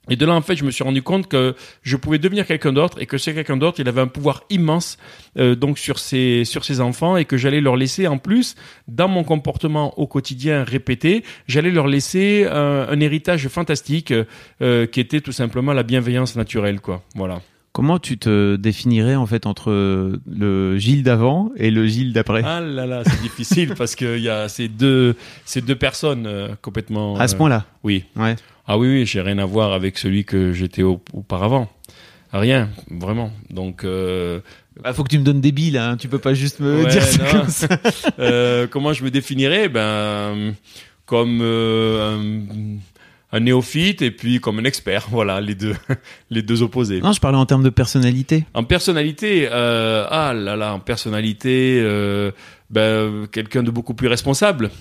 Et 0.09 0.15
de 0.15 0.25
là, 0.25 0.33
en 0.33 0.41
fait, 0.41 0.55
je 0.55 0.63
me 0.63 0.71
suis 0.71 0.83
rendu 0.83 1.01
compte 1.01 1.27
que 1.27 1.55
je 1.81 1.95
pouvais 1.95 2.19
devenir 2.19 2.45
quelqu'un 2.45 2.73
d'autre 2.73 3.01
et 3.01 3.05
que 3.05 3.17
ce 3.17 3.31
quelqu'un 3.31 3.57
d'autre, 3.57 3.79
il 3.79 3.87
avait 3.87 4.01
un 4.01 4.07
pouvoir 4.07 4.43
immense 4.49 4.97
euh, 5.37 5.55
donc 5.55 5.77
sur 5.77 5.99
ses 5.99 6.45
sur 6.45 6.65
ses 6.65 6.81
enfants 6.81 7.17
et 7.17 7.25
que 7.25 7.37
j'allais 7.37 7.61
leur 7.61 7.75
laisser 7.75 8.07
en 8.07 8.17
plus 8.17 8.55
dans 8.87 9.07
mon 9.07 9.23
comportement 9.23 9.97
au 9.99 10.07
quotidien 10.07 10.63
répété, 10.63 11.23
j'allais 11.47 11.71
leur 11.71 11.87
laisser 11.87 12.45
un, 12.49 12.87
un 12.89 12.99
héritage 12.99 13.47
fantastique 13.47 14.13
euh, 14.61 14.85
qui 14.87 14.99
était 14.99 15.21
tout 15.21 15.31
simplement 15.31 15.73
la 15.73 15.83
bienveillance 15.83 16.35
naturelle, 16.35 16.81
quoi. 16.81 17.03
Voilà. 17.15 17.41
Comment 17.71 17.99
tu 17.99 18.17
te 18.17 18.55
définirais 18.55 19.15
en 19.15 19.27
fait 19.27 19.45
entre 19.45 19.71
le 19.71 20.77
Gilles 20.77 21.03
d'avant 21.03 21.51
et 21.55 21.69
le 21.69 21.85
Gilles 21.87 22.13
d'après? 22.13 22.41
Ah 22.43 22.59
là 22.61 22.85
là, 22.87 23.03
c'est 23.05 23.21
difficile 23.21 23.75
parce 23.77 23.95
qu'il 23.95 24.19
y 24.19 24.27
a 24.29 24.49
ces 24.49 24.67
deux 24.67 25.15
ces 25.45 25.61
deux 25.61 25.75
personnes 25.75 26.25
euh, 26.25 26.49
complètement. 26.61 27.15
À 27.17 27.27
ce 27.27 27.35
euh, 27.35 27.37
point-là? 27.37 27.65
Oui. 27.83 28.05
Ouais. 28.15 28.35
Ah 28.67 28.77
oui, 28.77 28.87
oui, 28.87 29.05
j'ai 29.05 29.21
rien 29.21 29.37
à 29.37 29.45
voir 29.45 29.71
avec 29.73 29.97
celui 29.99 30.25
que 30.25 30.51
j'étais 30.51 30.81
au- 30.83 31.01
auparavant. 31.13 31.69
Rien, 32.33 32.69
vraiment. 32.91 33.31
Donc, 33.49 33.83
euh, 33.83 34.39
Bah, 34.83 34.93
faut 34.93 35.03
que 35.03 35.09
tu 35.09 35.17
me 35.19 35.23
donnes 35.23 35.41
des 35.41 35.51
billes, 35.51 35.77
hein. 35.79 35.95
tu 35.97 36.07
peux 36.07 36.19
pas 36.19 36.33
juste 36.35 36.59
me 36.59 36.83
Ouais, 36.83 36.89
dire 36.91 37.01
ça 37.03 37.23
non. 37.33 37.39
comme 37.41 37.49
ça. 37.49 37.67
euh, 38.19 38.67
comment 38.67 38.93
je 38.93 39.03
me 39.03 39.09
définirais? 39.11 39.67
Ben, 39.69 40.53
comme 41.07 41.41
un, 41.41 42.19
un 43.31 43.39
néophyte 43.41 44.01
et 44.01 44.11
puis 44.11 44.39
comme 44.39 44.59
un 44.59 44.63
expert. 44.63 45.07
Voilà, 45.11 45.41
les 45.41 45.55
deux, 45.55 45.75
les 46.29 46.41
deux 46.41 46.61
opposés. 46.61 47.01
Non, 47.01 47.11
je 47.11 47.19
parlais 47.19 47.37
en 47.37 47.45
termes 47.45 47.63
de 47.63 47.69
personnalité. 47.69 48.45
En 48.53 48.63
personnalité, 48.63 49.47
euh, 49.51 50.05
ah 50.09 50.33
là 50.33 50.55
là, 50.55 50.73
en 50.73 50.79
personnalité, 50.79 51.79
euh, 51.81 52.31
ben, 52.69 53.27
quelqu'un 53.31 53.63
de 53.63 53.71
beaucoup 53.71 53.93
plus 53.93 54.07
responsable, 54.07 54.71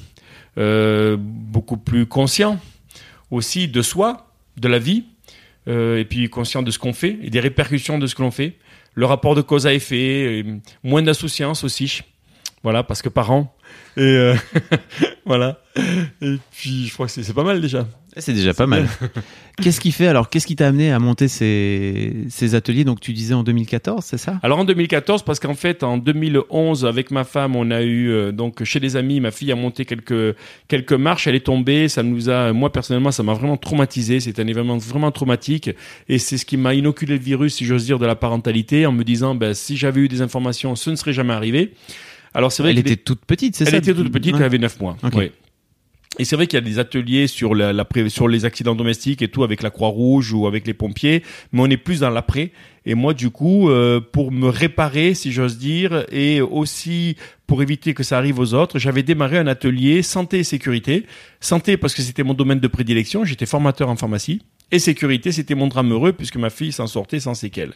euh, 0.58 1.16
beaucoup 1.18 1.76
plus 1.76 2.06
conscient 2.06 2.58
aussi 3.30 3.68
de 3.68 3.82
soi, 3.82 4.30
de 4.56 4.68
la 4.68 4.78
vie, 4.78 5.04
et 5.66 6.06
puis 6.08 6.30
conscient 6.30 6.62
de 6.62 6.70
ce 6.70 6.78
qu'on 6.78 6.94
fait 6.94 7.18
et 7.22 7.28
des 7.28 7.40
répercussions 7.40 7.98
de 7.98 8.06
ce 8.06 8.14
que 8.14 8.22
l'on 8.22 8.30
fait. 8.30 8.56
Le 8.94 9.04
rapport 9.04 9.34
de 9.34 9.42
cause 9.42 9.66
à 9.66 9.74
effet, 9.74 10.38
et 10.38 10.44
moins 10.82 11.02
d'insouciance 11.02 11.62
aussi. 11.62 12.00
Voilà, 12.62 12.82
parce 12.82 13.02
que 13.02 13.10
parents. 13.10 13.54
Et 13.98 14.32
voilà. 15.26 15.60
Et 16.22 16.36
puis, 16.52 16.86
je 16.86 16.94
crois 16.94 17.04
que 17.04 17.12
c'est 17.12 17.34
pas 17.34 17.44
mal 17.44 17.60
déjà. 17.60 17.86
C'est 18.18 18.32
déjà 18.32 18.52
pas 18.54 18.66
mal. 18.66 18.88
qu'est-ce 19.62 19.80
qui 19.80 19.92
fait 19.92 20.06
alors 20.08 20.28
Qu'est-ce 20.28 20.46
qui 20.46 20.56
t'a 20.56 20.66
amené 20.68 20.90
à 20.92 20.98
monter 20.98 21.28
ces, 21.28 22.12
ces 22.28 22.54
ateliers? 22.54 22.84
Donc 22.84 23.00
tu 23.00 23.12
disais 23.12 23.34
en 23.34 23.42
2014, 23.42 24.04
c'est 24.04 24.18
ça? 24.18 24.38
Alors 24.42 24.58
en 24.58 24.64
2014, 24.64 25.22
parce 25.22 25.38
qu'en 25.40 25.54
fait 25.54 25.82
en 25.82 25.98
2011 25.98 26.84
avec 26.84 27.10
ma 27.10 27.24
femme, 27.24 27.54
on 27.56 27.70
a 27.70 27.82
eu 27.82 28.10
euh, 28.10 28.32
donc 28.32 28.64
chez 28.64 28.80
des 28.80 28.96
amis, 28.96 29.20
ma 29.20 29.30
fille 29.30 29.52
a 29.52 29.56
monté 29.56 29.84
quelques 29.84 30.34
quelques 30.68 30.92
marches, 30.92 31.26
elle 31.26 31.34
est 31.36 31.46
tombée, 31.46 31.88
ça 31.88 32.02
nous 32.02 32.28
a, 32.28 32.52
moi 32.52 32.72
personnellement, 32.72 33.12
ça 33.12 33.22
m'a 33.22 33.34
vraiment 33.34 33.56
traumatisé. 33.56 34.20
C'est 34.20 34.38
un 34.40 34.46
événement 34.46 34.78
vraiment 34.78 35.10
traumatique 35.12 35.70
et 36.08 36.18
c'est 36.18 36.36
ce 36.38 36.44
qui 36.44 36.56
m'a 36.56 36.74
inoculé 36.74 37.14
le 37.16 37.22
virus, 37.22 37.54
si 37.54 37.64
j'ose 37.64 37.84
dire, 37.84 37.98
de 37.98 38.06
la 38.06 38.16
parentalité, 38.16 38.86
en 38.86 38.92
me 38.92 39.04
disant, 39.04 39.34
ben 39.34 39.54
si 39.54 39.76
j'avais 39.76 40.00
eu 40.00 40.08
des 40.08 40.22
informations, 40.22 40.74
ce 40.76 40.90
ne 40.90 40.96
serait 40.96 41.12
jamais 41.12 41.32
arrivé. 41.34 41.72
Alors 42.34 42.52
c'est 42.52 42.62
vrai 42.62 42.72
Elle 42.72 42.78
était 42.78 42.96
toute 42.96 43.24
petite, 43.24 43.56
c'est 43.56 43.64
elle 43.64 43.70
ça? 43.70 43.76
était 43.78 43.94
toute 43.94 44.12
petite, 44.12 44.34
Ouais. 44.34 44.40
elle 44.40 44.46
avait 44.46 44.58
9 44.58 44.80
mois. 44.80 44.96
Et 46.18 46.24
c'est 46.24 46.34
vrai 46.34 46.46
qu'il 46.46 46.56
y 46.56 46.62
a 46.62 46.64
des 46.64 46.78
ateliers 46.78 47.26
sur 47.28 47.54
les 47.54 48.44
accidents 48.44 48.74
domestiques 48.74 49.22
et 49.22 49.28
tout 49.28 49.44
avec 49.44 49.62
la 49.62 49.70
Croix-Rouge 49.70 50.32
ou 50.32 50.46
avec 50.46 50.66
les 50.66 50.74
pompiers, 50.74 51.22
mais 51.52 51.62
on 51.62 51.66
est 51.66 51.76
plus 51.76 52.00
dans 52.00 52.10
l'après. 52.10 52.50
Et 52.84 52.94
moi, 52.94 53.14
du 53.14 53.30
coup, 53.30 53.70
euh, 53.70 54.00
pour 54.00 54.32
me 54.32 54.48
réparer, 54.48 55.14
si 55.14 55.30
j'ose 55.30 55.58
dire, 55.58 56.06
et 56.10 56.40
aussi 56.40 57.16
pour 57.46 57.62
éviter 57.62 57.94
que 57.94 58.02
ça 58.02 58.18
arrive 58.18 58.38
aux 58.38 58.54
autres, 58.54 58.78
j'avais 58.78 59.02
démarré 59.02 59.38
un 59.38 59.46
atelier 59.46 60.02
santé 60.02 60.40
et 60.40 60.44
sécurité. 60.44 61.06
Santé 61.40 61.76
parce 61.76 61.94
que 61.94 62.02
c'était 62.02 62.22
mon 62.22 62.34
domaine 62.34 62.60
de 62.60 62.68
prédilection. 62.68 63.24
J'étais 63.24 63.46
formateur 63.46 63.88
en 63.88 63.96
pharmacie. 63.96 64.42
Et 64.70 64.78
sécurité, 64.78 65.32
c'était 65.32 65.54
mon 65.54 65.66
drame 65.66 65.92
heureux 65.92 66.12
puisque 66.12 66.36
ma 66.36 66.50
fille 66.50 66.72
s'en 66.72 66.86
sortait 66.86 67.20
sans 67.20 67.32
séquelles. 67.32 67.72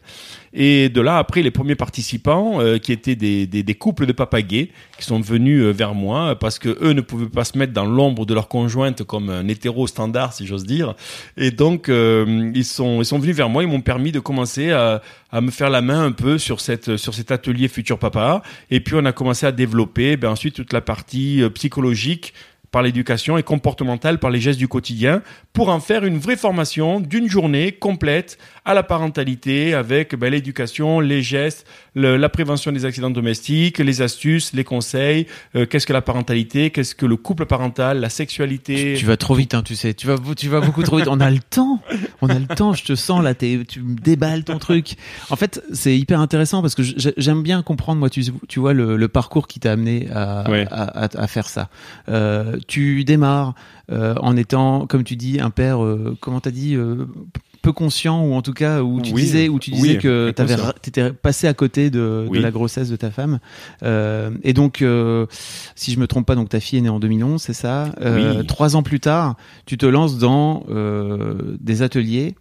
Et 0.52 0.90
de 0.90 1.00
là, 1.00 1.16
après, 1.16 1.40
les 1.40 1.50
premiers 1.50 1.74
participants, 1.74 2.60
euh, 2.60 2.76
qui 2.76 2.92
étaient 2.92 3.14
des, 3.14 3.46
des, 3.46 3.62
des, 3.62 3.74
couples 3.74 4.04
de 4.04 4.12
papas 4.12 4.42
gays, 4.42 4.68
qui 4.98 5.06
sont 5.06 5.18
venus 5.18 5.62
euh, 5.62 5.70
vers 5.70 5.94
moi 5.94 6.38
parce 6.38 6.58
que 6.58 6.68
eux 6.82 6.92
ne 6.92 7.00
pouvaient 7.00 7.30
pas 7.30 7.44
se 7.44 7.56
mettre 7.56 7.72
dans 7.72 7.86
l'ombre 7.86 8.26
de 8.26 8.34
leur 8.34 8.46
conjointe 8.46 9.04
comme 9.04 9.30
un 9.30 9.48
hétéro 9.48 9.86
standard, 9.86 10.34
si 10.34 10.46
j'ose 10.46 10.64
dire. 10.64 10.94
Et 11.38 11.50
donc, 11.50 11.88
euh, 11.88 12.52
ils 12.54 12.64
sont 12.64 13.00
ils 13.00 13.06
sont 13.06 13.18
venus 13.18 13.34
vers 13.34 13.48
moi, 13.48 13.62
ils 13.62 13.68
m'ont 13.70 13.80
permis 13.80 14.12
de 14.12 14.20
commencer 14.20 14.70
à, 14.70 15.00
à 15.30 15.40
me 15.40 15.50
faire 15.50 15.70
la 15.70 15.80
main 15.80 16.04
un 16.04 16.12
peu 16.12 16.36
sur 16.36 16.60
cette 16.60 16.98
sur 16.98 17.14
cet 17.14 17.30
atelier 17.30 17.68
futur 17.68 17.98
papa. 17.98 18.42
Et 18.70 18.80
puis, 18.80 18.96
on 18.96 19.04
a 19.06 19.12
commencé 19.12 19.46
à 19.46 19.52
développer, 19.52 20.18
ben 20.18 20.28
ensuite 20.28 20.56
toute 20.56 20.74
la 20.74 20.82
partie 20.82 21.42
psychologique 21.54 22.34
par 22.72 22.82
l'éducation 22.82 23.38
et 23.38 23.44
comportementale 23.44 24.18
par 24.18 24.30
les 24.30 24.40
gestes 24.40 24.58
du 24.58 24.66
quotidien 24.66 25.22
pour 25.52 25.68
en 25.68 25.78
faire 25.78 26.04
une 26.04 26.18
vraie 26.18 26.36
formation 26.36 26.98
d'une 26.98 27.28
journée 27.28 27.70
complète 27.70 28.38
à 28.64 28.74
la 28.74 28.82
parentalité 28.82 29.74
avec 29.74 30.16
ben, 30.16 30.32
l'éducation, 30.32 30.98
les 30.98 31.22
gestes, 31.22 31.66
le, 31.94 32.16
la 32.16 32.28
prévention 32.28 32.72
des 32.72 32.84
accidents 32.84 33.10
domestiques, 33.10 33.78
les 33.78 34.02
astuces, 34.02 34.52
les 34.52 34.64
conseils, 34.64 35.26
euh, 35.56 35.66
qu'est-ce 35.66 35.86
que 35.86 35.92
la 35.92 36.02
parentalité, 36.02 36.70
qu'est-ce 36.70 36.94
que 36.94 37.06
le 37.06 37.16
couple 37.16 37.46
parental, 37.46 38.00
la 38.00 38.08
sexualité. 38.08 38.94
Tu, 38.94 39.00
tu 39.00 39.06
vas 39.06 39.16
trop 39.16 39.34
vite, 39.34 39.54
hein, 39.54 39.62
tu 39.62 39.76
sais, 39.76 39.94
tu 39.94 40.06
vas, 40.06 40.16
tu 40.36 40.48
vas 40.48 40.60
beaucoup 40.60 40.82
trop 40.82 40.96
vite. 40.98 41.08
On 41.08 41.20
a 41.20 41.30
le 41.30 41.38
temps, 41.38 41.80
on 42.20 42.28
a 42.28 42.38
le 42.38 42.46
temps. 42.46 42.72
Je 42.72 42.84
te 42.84 42.94
sens 42.94 43.22
là, 43.22 43.34
tu 43.34 43.58
me 43.76 43.94
déballes 43.94 44.44
ton 44.44 44.58
truc. 44.58 44.96
En 45.30 45.36
fait, 45.36 45.62
c'est 45.72 45.96
hyper 45.96 46.20
intéressant 46.20 46.62
parce 46.62 46.74
que 46.74 46.82
j'aime 46.82 47.42
bien 47.42 47.62
comprendre, 47.62 47.98
moi, 48.00 48.10
tu, 48.10 48.24
tu 48.48 48.60
vois 48.60 48.72
le, 48.72 48.96
le 48.96 49.08
parcours 49.08 49.46
qui 49.46 49.60
t'a 49.60 49.72
amené 49.72 50.08
à, 50.12 50.50
ouais. 50.50 50.66
à, 50.70 51.04
à, 51.04 51.22
à, 51.22 51.26
faire 51.26 51.48
ça. 51.48 51.68
Euh, 52.08 52.56
tu 52.68 53.04
démarres 53.04 53.54
euh, 53.90 54.14
en 54.20 54.36
étant, 54.36 54.86
comme 54.86 55.04
tu 55.04 55.16
dis, 55.16 55.40
un 55.40 55.50
père, 55.50 55.82
euh, 55.84 56.16
comment 56.20 56.40
t'as 56.40 56.50
dit, 56.50 56.74
euh, 56.74 57.06
peu 57.62 57.72
conscient 57.72 58.24
ou 58.24 58.34
en 58.34 58.42
tout 58.42 58.52
cas 58.52 58.82
où 58.82 59.00
tu 59.00 59.12
oui, 59.12 59.22
disais 59.22 59.48
où 59.48 59.58
tu 59.58 59.70
disais 59.70 59.92
oui, 59.94 59.98
que 59.98 60.32
tu 60.82 60.88
étais 60.88 61.12
passé 61.12 61.46
à 61.46 61.54
côté 61.54 61.90
de, 61.90 62.26
Oui. 62.28 62.38
de 62.38 62.42
la 62.42 62.50
grossesse 62.50 62.90
de 62.90 62.96
ta 62.96 63.10
femme. 63.10 63.38
Euh, 63.82 64.30
et 64.42 64.52
donc 64.52 64.82
euh, 64.82 65.26
si 65.76 65.92
je 65.92 65.98
me 65.98 66.06
trompe 66.06 66.26
pas 66.26 66.34
donc 66.34 66.48
ta 66.48 66.60
fille 66.60 66.80
est 66.80 66.82
née 66.82 66.88
en 66.88 66.98
2011 67.00 67.40
c'est 67.40 67.52
ça? 67.52 67.86
Euh, 68.00 68.42
trois 68.42 68.76
ans 68.76 68.82
plus 68.82 69.00
tard 69.00 69.36
tu 69.64 69.78
te 69.78 69.86
lances 69.86 70.18
dans 70.18 70.64
des 71.60 71.82
ateliers 71.82 72.34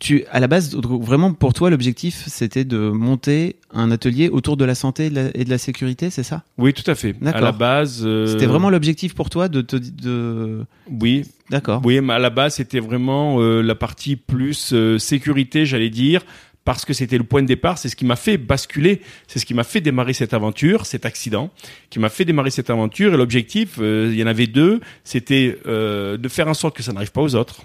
tu 0.00 0.24
à 0.32 0.40
la 0.40 0.48
base 0.48 0.74
vraiment 0.74 1.32
pour 1.32 1.52
toi 1.52 1.70
l'objectif 1.70 2.24
c'était 2.26 2.64
de 2.64 2.90
monter 2.90 3.56
un 3.72 3.90
atelier 3.92 4.28
autour 4.28 4.56
de 4.56 4.64
la 4.64 4.74
santé 4.74 5.06
et 5.06 5.10
de 5.10 5.14
la, 5.14 5.30
et 5.34 5.44
de 5.44 5.50
la 5.50 5.58
sécurité 5.58 6.10
c'est 6.10 6.24
ça? 6.24 6.42
Oui, 6.58 6.72
tout 6.72 6.90
à 6.90 6.94
fait. 6.96 7.14
À 7.24 7.40
la 7.40 7.52
base. 7.52 8.02
euh, 8.04 8.26
c'était 8.26 8.46
vraiment 8.46 8.70
l'objectif 8.70 9.14
pour 9.14 9.30
toi 9.30 9.48
de 9.48 9.60
te 9.60 9.76
de 9.76 10.64
Oui, 10.90 11.24
d'accord 11.50 11.82
Oui, 11.84 12.00
mais 12.00 12.14
à 12.14 12.18
la 12.18 12.30
base, 12.30 12.54
c'était 12.54 12.80
vraiment 12.80 13.40
euh, 13.40 13.60
la 13.62 13.74
partie 13.74 14.16
plus 14.16 14.72
euh, 14.72 14.98
sécurité, 14.98 15.66
j'allais 15.66 15.90
dire, 15.90 16.22
parce 16.64 16.84
que 16.84 16.92
c'était 16.92 17.18
le 17.18 17.24
point 17.24 17.42
de 17.42 17.46
départ. 17.46 17.78
C'est 17.78 17.88
ce 17.88 17.96
qui 17.96 18.04
m'a 18.04 18.16
fait 18.16 18.36
basculer, 18.38 19.00
c'est 19.26 19.38
ce 19.38 19.46
qui 19.46 19.54
m'a 19.54 19.64
fait 19.64 19.80
démarrer 19.80 20.12
cette 20.12 20.34
aventure, 20.34 20.86
cet 20.86 21.04
accident, 21.06 21.50
qui 21.90 21.98
m'a 21.98 22.08
fait 22.08 22.24
démarrer 22.24 22.50
cette 22.50 22.70
aventure. 22.70 23.14
Et 23.14 23.16
l'objectif, 23.16 23.76
euh, 23.78 24.10
il 24.12 24.18
y 24.18 24.22
en 24.22 24.26
avait 24.26 24.46
deux, 24.46 24.80
c'était 25.04 25.58
euh, 25.66 26.16
de 26.16 26.28
faire 26.28 26.48
en 26.48 26.54
sorte 26.54 26.76
que 26.76 26.82
ça 26.82 26.92
n'arrive 26.92 27.12
pas 27.12 27.22
aux 27.22 27.34
autres 27.34 27.62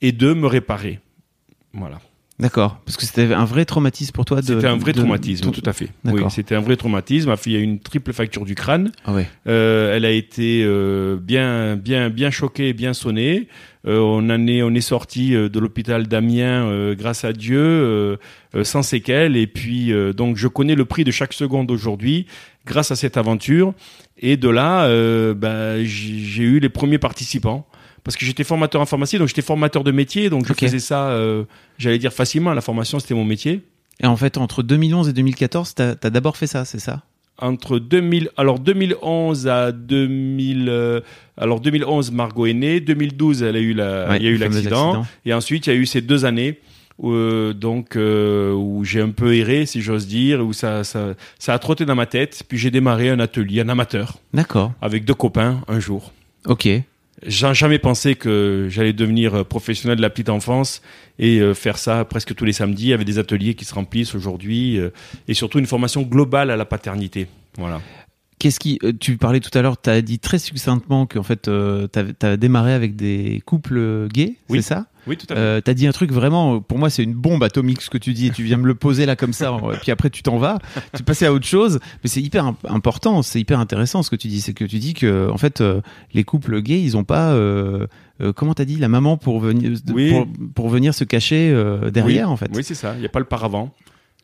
et 0.00 0.12
de 0.12 0.34
me 0.34 0.46
réparer. 0.46 1.00
Voilà. 1.74 2.00
D'accord, 2.40 2.80
parce 2.84 2.96
que 2.96 3.04
c'était 3.04 3.32
un 3.32 3.44
vrai 3.44 3.64
traumatisme 3.64 4.10
pour 4.12 4.24
toi. 4.24 4.40
de- 4.40 4.46
C'était 4.56 4.66
un 4.66 4.76
vrai 4.76 4.92
de- 4.92 4.98
traumatisme, 4.98 5.52
tout 5.52 5.62
à 5.64 5.72
fait. 5.72 5.90
Oui, 6.04 6.20
c'était 6.30 6.56
un 6.56 6.60
vrai 6.60 6.74
traumatisme. 6.76 7.28
Ma 7.28 7.36
fille 7.36 7.54
a 7.54 7.60
eu 7.60 7.62
une 7.62 7.78
triple 7.78 8.12
fracture 8.12 8.44
du 8.44 8.56
crâne. 8.56 8.90
Ah 9.04 9.12
ouais. 9.14 9.28
Euh, 9.46 9.94
elle 9.96 10.04
a 10.04 10.10
été 10.10 10.64
euh, 10.64 11.16
bien, 11.16 11.76
bien, 11.76 12.10
bien 12.10 12.32
choquée, 12.32 12.72
bien 12.72 12.92
sonnée. 12.92 13.46
Euh, 13.86 14.00
on 14.00 14.28
en 14.30 14.46
est, 14.48 14.62
on 14.64 14.74
est 14.74 14.80
sorti 14.80 15.30
de 15.30 15.58
l'hôpital 15.60 16.08
d'Amiens 16.08 16.92
grâce 16.94 17.24
à 17.24 17.32
Dieu, 17.32 18.18
sans 18.64 18.82
séquelles. 18.82 19.36
Et 19.36 19.46
puis, 19.46 19.92
donc, 20.16 20.36
je 20.36 20.48
connais 20.48 20.74
le 20.74 20.86
prix 20.86 21.04
de 21.04 21.12
chaque 21.12 21.34
seconde 21.34 21.70
aujourd'hui 21.70 22.26
grâce 22.66 22.90
à 22.90 22.96
cette 22.96 23.16
aventure. 23.16 23.74
Et 24.18 24.36
de 24.36 24.48
là, 24.48 24.88
j'ai 25.84 25.84
j'ai 26.18 26.42
eu 26.42 26.58
les 26.58 26.68
premiers 26.68 26.98
participants. 26.98 27.64
Parce 28.04 28.16
que 28.16 28.24
j'étais 28.26 28.44
formateur 28.44 28.80
en 28.80 28.86
pharmacie, 28.86 29.18
donc 29.18 29.28
j'étais 29.28 29.42
formateur 29.42 29.82
de 29.82 29.90
métier, 29.90 30.28
donc 30.30 30.46
je 30.46 30.52
faisais 30.52 30.78
ça, 30.78 31.08
euh, 31.08 31.44
j'allais 31.78 31.98
dire 31.98 32.12
facilement. 32.12 32.52
La 32.52 32.60
formation, 32.60 32.98
c'était 33.00 33.14
mon 33.14 33.24
métier. 33.24 33.62
Et 34.02 34.06
en 34.06 34.16
fait, 34.16 34.36
entre 34.38 34.62
2011 34.62 35.08
et 35.08 35.12
2014, 35.14 35.74
t'as 35.74 35.94
as, 36.02 36.10
d'abord 36.10 36.36
fait 36.36 36.46
ça, 36.46 36.64
c'est 36.64 36.78
ça? 36.80 37.02
Entre 37.38 37.80
2000 37.80 38.28
alors 38.36 38.60
2011 38.60 39.48
à 39.48 39.72
2000 39.72 40.68
euh, 40.68 41.00
alors 41.36 41.58
2011 41.58 42.12
Margot 42.12 42.46
est 42.46 42.52
née 42.54 42.78
2012 42.78 43.42
elle 43.42 43.56
a 43.56 43.58
eu 43.58 43.72
la 43.74 44.08
Ouais, 44.08 44.18
il 44.18 44.22
y 44.22 44.28
a 44.28 44.30
eu 44.30 44.36
l'accident 44.36 44.90
accident. 45.00 45.06
et 45.26 45.34
ensuite 45.34 45.66
il 45.66 45.72
y 45.72 45.76
a 45.76 45.76
eu 45.76 45.84
ces 45.84 46.00
deux 46.00 46.26
années 46.26 46.60
euh, 47.02 47.52
donc 47.52 47.96
euh, 47.96 48.52
où 48.52 48.84
j'ai 48.84 49.00
un 49.00 49.10
peu 49.10 49.34
erré 49.34 49.66
si 49.66 49.80
j'ose 49.82 50.06
dire 50.06 50.46
où 50.46 50.52
ça, 50.52 50.84
ça 50.84 51.14
ça 51.40 51.54
a 51.54 51.58
trotté 51.58 51.84
dans 51.84 51.96
ma 51.96 52.06
tête 52.06 52.44
puis 52.46 52.56
j'ai 52.56 52.70
démarré 52.70 53.10
un 53.10 53.18
atelier 53.18 53.62
un 53.62 53.68
amateur 53.68 54.18
D'accord. 54.32 54.72
avec 54.80 55.04
deux 55.04 55.14
copains 55.14 55.60
un 55.66 55.80
jour 55.80 56.12
Ok. 56.46 56.68
J'ai 57.22 57.54
jamais 57.54 57.78
pensé 57.78 58.14
que 58.14 58.66
j'allais 58.70 58.92
devenir 58.92 59.34
euh, 59.34 59.44
professionnel 59.44 59.96
de 59.96 60.02
la 60.02 60.10
petite 60.10 60.28
enfance 60.28 60.82
et 61.18 61.38
euh, 61.38 61.54
faire 61.54 61.78
ça 61.78 62.04
presque 62.04 62.34
tous 62.34 62.44
les 62.44 62.52
samedis. 62.52 62.92
Avec 62.92 63.06
des 63.06 63.18
ateliers 63.18 63.54
qui 63.54 63.64
se 63.64 63.74
remplissent 63.74 64.14
aujourd'hui 64.14 64.78
euh, 64.78 64.90
et 65.28 65.34
surtout 65.34 65.58
une 65.58 65.66
formation 65.66 66.02
globale 66.02 66.50
à 66.50 66.56
la 66.56 66.64
paternité. 66.64 67.28
Voilà. 67.58 67.80
Qu'est-ce 68.38 68.58
qui 68.58 68.78
Tu 69.00 69.16
parlais 69.16 69.40
tout 69.40 69.56
à 69.56 69.62
l'heure, 69.62 69.80
tu 69.80 69.88
as 69.88 70.02
dit 70.02 70.18
très 70.18 70.38
succinctement 70.38 71.06
qu'en 71.06 71.22
fait, 71.22 71.42
tu 71.42 72.26
as, 72.26 72.36
démarré 72.36 72.74
avec 72.74 72.96
des 72.96 73.40
couples 73.46 74.08
gays, 74.12 74.34
Oui. 74.48 74.58
c'est 74.58 74.74
ça? 74.74 74.86
Oui 75.06 75.16
tout 75.16 75.26
à 75.30 75.34
fait 75.34 75.40
euh, 75.40 75.60
Tu 75.64 75.70
as 75.70 75.74
dit 75.74 75.86
un 75.86 75.92
truc 75.92 76.12
vraiment, 76.12 76.60
pour 76.60 76.78
moi, 76.78 76.90
c'est 76.90 77.02
une 77.02 77.14
bombe 77.14 77.42
atomique 77.42 77.80
ce 77.82 77.90
que 77.90 77.98
tu 77.98 78.12
dis, 78.12 78.26
et 78.28 78.30
tu 78.30 78.42
viens 78.42 78.56
me 78.56 78.66
le 78.66 78.74
poser 78.74 79.06
là 79.06 79.16
comme 79.16 79.32
ça, 79.32 79.56
et 79.72 79.76
puis 79.76 79.90
après 79.92 80.10
tu 80.10 80.22
t'en 80.22 80.38
vas, 80.38 80.58
tu 80.96 81.02
passais 81.02 81.26
à 81.26 81.32
autre 81.32 81.46
chose, 81.46 81.78
mais 82.02 82.10
c'est 82.10 82.20
hyper 82.22 82.46
imp- 82.46 82.64
important, 82.68 83.22
c'est 83.22 83.40
hyper 83.40 83.58
intéressant 83.60 84.02
ce 84.02 84.10
que 84.10 84.16
tu 84.16 84.28
dis, 84.28 84.40
c'est 84.40 84.54
que 84.54 84.64
tu 84.64 84.78
dis 84.78 84.94
que 84.94 85.28
en 85.30 85.38
fait, 85.38 85.60
euh, 85.60 85.80
les 86.12 86.24
couples 86.24 86.60
gays, 86.62 86.80
ils 86.82 86.96
ont 86.96 87.04
pas. 87.04 87.32
Euh, 87.32 87.86
euh, 88.20 88.32
comment 88.32 88.54
t'as 88.54 88.64
dit 88.64 88.76
la 88.76 88.88
maman 88.88 89.16
pour 89.16 89.40
venir 89.40 89.72
Oui. 89.92 90.10
pour, 90.10 90.26
pour 90.54 90.68
venir 90.68 90.94
se 90.94 91.02
cacher 91.04 91.50
euh, 91.52 91.90
derrière 91.90 92.28
Oui. 92.28 92.32
en 92.32 92.36
fait 92.36 92.48
Oui, 92.54 92.62
c'est 92.62 92.74
ça. 92.76 92.92
Il 92.96 93.00
n'y 93.00 93.06
a 93.06 93.08
pas 93.08 93.18
le 93.18 93.24
paravent, 93.24 93.72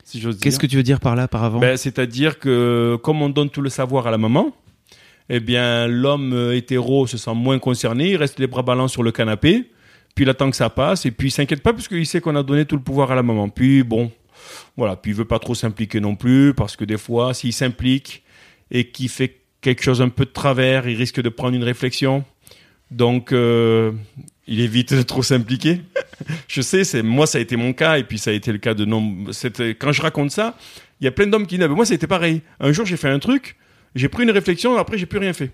si 0.05 0.19
j'ose 0.21 0.35
dire. 0.37 0.43
Qu'est-ce 0.43 0.59
que 0.59 0.65
tu 0.67 0.77
veux 0.77 0.83
dire 0.83 1.01
par 1.01 1.15
là, 1.17 1.27
par 1.27 1.43
avant 1.43 1.59
ben, 1.59 1.75
C'est-à-dire 1.75 2.39
que 2.39 2.97
comme 3.03 3.21
on 3.21 3.27
donne 3.29 3.49
tout 3.49 3.61
le 3.61 3.69
savoir 3.69 4.07
à 4.07 4.11
la 4.11 4.17
maman, 4.17 4.55
eh 5.29 5.39
bien, 5.41 5.87
l'homme 5.87 6.31
euh, 6.33 6.55
hétéro 6.55 7.05
se 7.05 7.17
sent 7.17 7.33
moins 7.35 7.59
concerné, 7.59 8.11
il 8.11 8.15
reste 8.17 8.39
les 8.39 8.47
bras 8.47 8.63
ballants 8.63 8.87
sur 8.87 9.03
le 9.03 9.11
canapé, 9.11 9.69
puis 10.15 10.25
il 10.25 10.29
attend 10.29 10.49
que 10.49 10.55
ça 10.57 10.69
passe, 10.69 11.05
et 11.05 11.11
puis 11.11 11.27
il 11.29 11.31
s'inquiète 11.31 11.61
pas 11.63 11.73
parce 11.73 11.87
qu'il 11.87 12.05
sait 12.05 12.21
qu'on 12.21 12.35
a 12.35 12.43
donné 12.43 12.65
tout 12.65 12.75
le 12.75 12.81
pouvoir 12.81 13.11
à 13.11 13.15
la 13.15 13.23
maman. 13.23 13.49
Puis 13.49 13.83
bon, 13.83 14.11
voilà, 14.77 14.95
puis 14.95 15.11
il 15.11 15.15
veut 15.17 15.25
pas 15.25 15.39
trop 15.39 15.55
s'impliquer 15.55 15.99
non 15.99 16.15
plus, 16.15 16.53
parce 16.53 16.75
que 16.75 16.85
des 16.85 16.97
fois, 16.97 17.33
s'il 17.33 17.53
s'implique 17.53 18.23
et 18.69 18.85
qu'il 18.89 19.09
fait 19.09 19.37
quelque 19.61 19.83
chose 19.83 20.01
un 20.01 20.09
peu 20.09 20.25
de 20.25 20.31
travers, 20.31 20.87
il 20.87 20.95
risque 20.97 21.21
de 21.21 21.29
prendre 21.29 21.55
une 21.55 21.63
réflexion. 21.63 22.23
Donc, 22.89 23.31
euh, 23.31 23.91
il 24.47 24.59
évite 24.59 24.93
de 24.93 25.01
trop 25.01 25.23
s'impliquer. 25.23 25.81
je 26.47 26.61
sais, 26.61 26.83
c'est 26.83 27.03
moi 27.03 27.25
ça 27.27 27.37
a 27.37 27.41
été 27.41 27.55
mon 27.55 27.71
cas 27.73 27.97
et 27.97 28.03
puis 28.03 28.17
ça 28.17 28.31
a 28.31 28.33
été 28.33 28.51
le 28.51 28.57
cas 28.57 28.73
de 28.73 28.83
nombre. 28.85 29.31
c'était- 29.31 29.75
Quand 29.75 29.91
je 29.91 30.01
raconte 30.01 30.31
ça, 30.31 30.57
il 30.99 31.05
y 31.05 31.07
a 31.07 31.11
plein 31.11 31.27
d'hommes 31.27 31.47
qui 31.47 31.55
disent 31.55 31.63
Ah, 31.65 31.67
ben 31.69 31.75
moi 31.75 31.89
été 31.89 32.07
pareil. 32.07 32.41
Un 32.59 32.71
jour 32.73 32.85
j'ai 32.85 32.97
fait 32.97 33.07
un 33.09 33.19
truc, 33.19 33.55
j'ai 33.95 34.09
pris 34.09 34.23
une 34.23 34.31
réflexion, 34.31 34.75
après 34.77 34.97
j'ai 34.97 35.05
plus 35.05 35.19
rien 35.19 35.31
fait. 35.33 35.51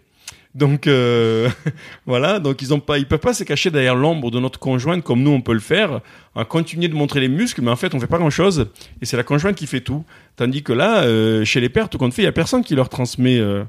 Donc 0.58 0.88
euh, 0.88 1.50
voilà, 2.08 2.40
donc 2.40 2.64
ils 2.64 2.74
ont 2.74 2.80
pas, 2.80 2.98
ils 2.98 3.06
peuvent 3.06 3.20
pas 3.20 3.36
se 3.36 3.44
cacher 3.44 3.70
derrière 3.70 3.96
l'ombre 3.96 4.32
de 4.32 4.40
notre 4.40 4.58
conjointe 4.58 5.04
comme 5.04 5.22
nous 5.22 5.30
on 5.30 5.42
peut 5.42 5.54
le 5.54 5.60
faire, 5.60 6.02
en 6.34 6.46
continuer 6.46 6.88
de 6.88 6.96
montrer 6.96 7.20
les 7.20 7.28
muscles, 7.28 7.62
mais 7.62 7.70
en 7.70 7.76
fait 7.76 7.94
on 7.94 8.00
fait 8.00 8.08
pas 8.08 8.18
grand 8.18 8.32
chose 8.32 8.68
et 9.00 9.06
c'est 9.06 9.18
la 9.18 9.24
conjointe 9.24 9.56
qui 9.56 9.68
fait 9.68 9.82
tout. 9.82 10.04
Tandis 10.36 10.64
que 10.64 10.74
là, 10.74 11.04
euh, 11.04 11.46
chez 11.46 11.60
les 11.62 11.70
pères, 11.70 11.90
tout 11.90 12.00
compte 12.00 12.12
fait, 12.12 12.24
il 12.24 12.26
y 12.26 12.28
a 12.28 12.32
personne 12.32 12.64
qui 12.64 12.74
leur 12.74 12.90
transmet. 12.90 13.40
euh, 13.40 13.64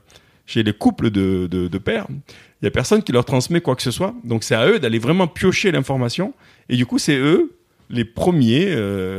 chez 0.46 0.62
les 0.62 0.72
couples 0.72 1.10
de, 1.10 1.46
de, 1.46 1.68
de 1.68 1.78
pères, 1.78 2.06
il 2.08 2.64
y 2.64 2.68
a 2.68 2.70
personne 2.70 3.02
qui 3.02 3.12
leur 3.12 3.26
transmet 3.26 3.60
quoi 3.60 3.76
que 3.76 3.82
ce 3.82 3.90
soit. 3.90 4.14
Donc 4.24 4.42
c'est 4.42 4.54
à 4.54 4.66
eux 4.66 4.78
d'aller 4.78 4.98
vraiment 4.98 5.26
piocher 5.26 5.70
l'information. 5.70 6.32
Et 6.70 6.76
du 6.76 6.86
coup, 6.86 6.98
c'est 6.98 7.18
eux 7.18 7.52
les 7.90 8.06
premiers, 8.06 8.74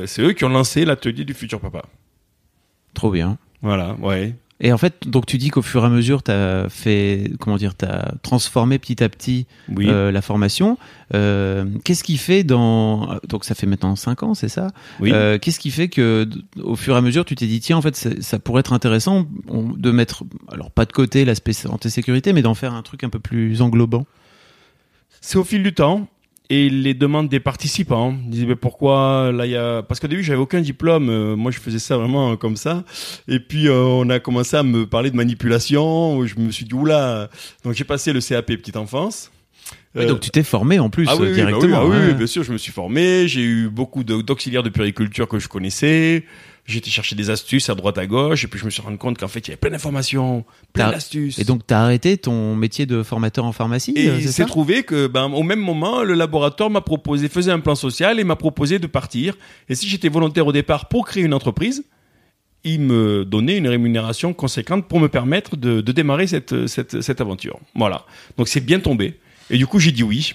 c'est 0.08 0.24
eux 0.24 0.32
qui 0.34 0.44
ont 0.44 0.50
lancé 0.50 0.86
l'atelier 0.86 1.26
du 1.26 1.36
futur 1.36 1.60
papa. 1.60 1.84
Trop 2.96 3.12
bien. 3.12 3.38
Voilà, 3.62 3.96
ouais. 4.02 4.34
Et 4.62 4.74
en 4.74 4.78
fait, 4.78 5.08
donc 5.08 5.26
tu 5.26 5.38
dis 5.38 5.50
qu'au 5.50 5.62
fur 5.62 5.84
et 5.84 5.86
à 5.86 5.90
mesure, 5.90 6.22
tu 6.22 6.32
as 6.32 6.68
fait, 6.68 7.32
comment 7.40 7.56
dire, 7.56 7.78
tu 7.78 7.86
as 7.86 8.14
transformé 8.24 8.78
petit 8.78 9.02
à 9.02 9.08
petit 9.08 9.48
Oui. 9.70 9.86
euh, 9.90 10.12
la 10.12 10.22
formation. 10.22 10.78
Euh, 11.14 11.66
Qu'est-ce 11.86 12.04
qui 12.04 12.18
fait 12.18 12.44
dans. 12.44 13.20
Donc 13.30 13.46
ça 13.46 13.56
fait 13.56 13.68
maintenant 13.68 13.96
5 13.96 14.24
ans, 14.24 14.34
c'est 14.34 14.50
ça? 14.50 14.68
Oui. 15.00 15.12
Euh, 15.14 15.38
Qu'est-ce 15.40 15.60
qui 15.60 15.72
fait 15.72 15.88
que, 15.88 16.28
au 16.62 16.76
fur 16.76 16.96
et 16.96 16.98
à 16.98 17.02
mesure, 17.02 17.24
tu 17.24 17.36
t'es 17.36 17.48
dit, 17.48 17.62
tiens, 17.62 17.78
en 17.78 17.82
fait, 17.82 17.96
ça 18.22 18.40
pourrait 18.40 18.60
être 18.60 18.74
intéressant 18.74 19.26
de 19.50 19.92
mettre, 19.92 20.24
alors 20.52 20.72
pas 20.72 20.84
de 20.86 20.92
côté 20.92 21.24
l'aspect 21.24 21.54
santé-sécurité, 21.54 22.34
mais 22.34 22.42
d'en 22.42 22.54
faire 22.54 22.74
un 22.74 22.82
truc 22.82 23.06
un 23.06 23.10
peu 23.10 23.20
plus 23.20 23.62
englobant? 23.62 24.06
C'est 25.22 25.38
au 25.38 25.44
fil 25.46 25.64
du 25.64 25.74
temps 25.74 26.08
et 26.50 26.70
les 26.70 26.94
demandes 26.94 27.30
des 27.30 27.40
participants. 27.40 28.16
Ils 28.26 28.30
disaient 28.30 28.46
mais 28.46 28.56
pourquoi 28.56 29.32
là 29.32 29.46
il 29.46 29.52
y 29.52 29.56
a 29.56 29.84
parce 29.84 30.00
qu'au 30.00 30.08
début 30.08 30.24
j'avais 30.24 30.40
aucun 30.40 30.62
diplôme, 30.62 31.10
euh, 31.10 31.36
moi 31.36 31.52
je 31.52 31.60
faisais 31.60 31.80
ça 31.80 31.98
vraiment 31.98 32.32
euh, 32.32 32.36
comme 32.36 32.56
ça. 32.56 32.84
Et 33.28 33.40
puis 33.40 33.68
euh, 33.68 33.82
on 33.84 34.10
a 34.10 34.20
commencé 34.20 34.56
à 34.58 34.64
me 34.64 34.86
parler 34.88 35.12
de 35.12 35.16
manipulation. 35.16 36.18
où 36.18 36.26
Je 36.26 36.36
me 36.38 36.52
suis 36.52 36.66
dit 36.66 36.74
oula. 36.74 37.30
Donc 37.64 37.74
j'ai 37.74 37.84
passé 37.84 38.14
le 38.14 38.20
CAP 38.22 38.48
petite 38.48 38.78
enfance. 38.78 39.32
Ouais, 39.96 40.06
donc 40.06 40.20
tu 40.20 40.30
t'es 40.30 40.44
formé 40.44 40.80
en 40.80 40.90
plus 40.90 41.06
ah 41.08 41.16
oui, 41.16 41.28
euh, 41.28 41.32
oui, 41.32 41.38
bah 41.42 41.46
oui, 41.46 41.52
directement. 41.52 41.78
ah 41.82 41.86
oui, 41.86 41.98
ouais. 41.98 42.08
oui, 42.10 42.14
bien 42.14 42.28
sûr, 42.28 42.44
je 42.44 42.52
me 42.52 42.58
suis 42.58 42.72
formé. 42.72 43.28
J'ai 43.28 43.42
eu 43.42 43.70
beaucoup 43.70 44.04
de- 44.04 44.22
d'auxiliaires 44.22 44.64
de 44.64 44.70
puriculture 44.70 45.28
que 45.28 45.40
je 45.40 45.48
connaissais. 45.48 46.26
Été 46.78 46.90
chercher 46.92 47.16
des 47.16 47.30
astuces 47.30 47.70
à 47.70 47.76
droite 47.76 47.98
à 47.98 48.06
gauche, 48.06 48.44
et 48.44 48.48
puis 48.48 48.60
je 48.60 48.66
me 48.66 48.70
suis 48.70 48.82
rendu 48.82 48.98
compte 48.98 49.18
qu'en 49.18 49.28
fait, 49.28 49.40
il 49.40 49.48
y 49.48 49.52
avait 49.52 49.58
plein 49.58 49.72
d'informations, 49.72 50.46
plein 50.72 50.92
d'astuces. 50.92 51.40
Et 51.40 51.44
donc 51.44 51.66
t'as 51.66 51.82
arrêté 51.82 52.18
ton 52.18 52.56
métier 52.56 52.86
de 52.86 53.04
formateur 53.04 53.44
en 53.46 53.52
pharmacie 53.52 53.94
Et 53.96 54.08
euh, 54.08 54.18
il 54.20 54.30
s'est 54.30 54.46
trouvé 54.46 54.84
que, 54.84 55.08
ben, 55.08 55.26
au 55.26 55.44
même 55.44 55.60
moment, 55.60 56.04
le 56.04 56.14
laboratoire 56.14 56.70
m'a 56.70 56.82
proposé, 56.82 57.28
faisait 57.28 57.52
un 57.52 57.60
plan 57.60 57.76
social 57.76 58.20
et 58.20 58.24
m'a 58.24 58.36
proposé 58.36 58.80
de 58.80 58.88
partir. 58.88 59.36
Et 59.68 59.76
si 59.76 59.90
j'étais 59.90 60.10
volontaire 60.10 60.46
au 60.48 60.52
départ 60.52 60.88
pour 60.88 61.06
créer 61.06 61.24
une 61.24 61.34
entreprise, 61.34 61.84
il 62.64 62.82
me 62.82 63.26
donnait 63.26 63.58
une 63.58 63.68
rémunération 63.68 64.34
conséquente 64.34 64.88
pour 64.88 65.00
me 65.00 65.08
permettre 65.08 65.58
de, 65.58 65.82
de 65.82 65.92
démarrer 65.92 66.28
cette, 66.28 66.68
cette, 66.68 67.02
cette 67.02 67.22
aventure. 67.22 67.60
Voilà. 67.76 68.06
Donc 68.38 68.48
c'est 68.48 68.62
bien 68.62 68.80
tombé. 68.80 69.20
Et 69.50 69.58
du 69.58 69.66
coup, 69.66 69.80
j'ai 69.80 69.92
dit 69.92 70.04
oui. 70.04 70.34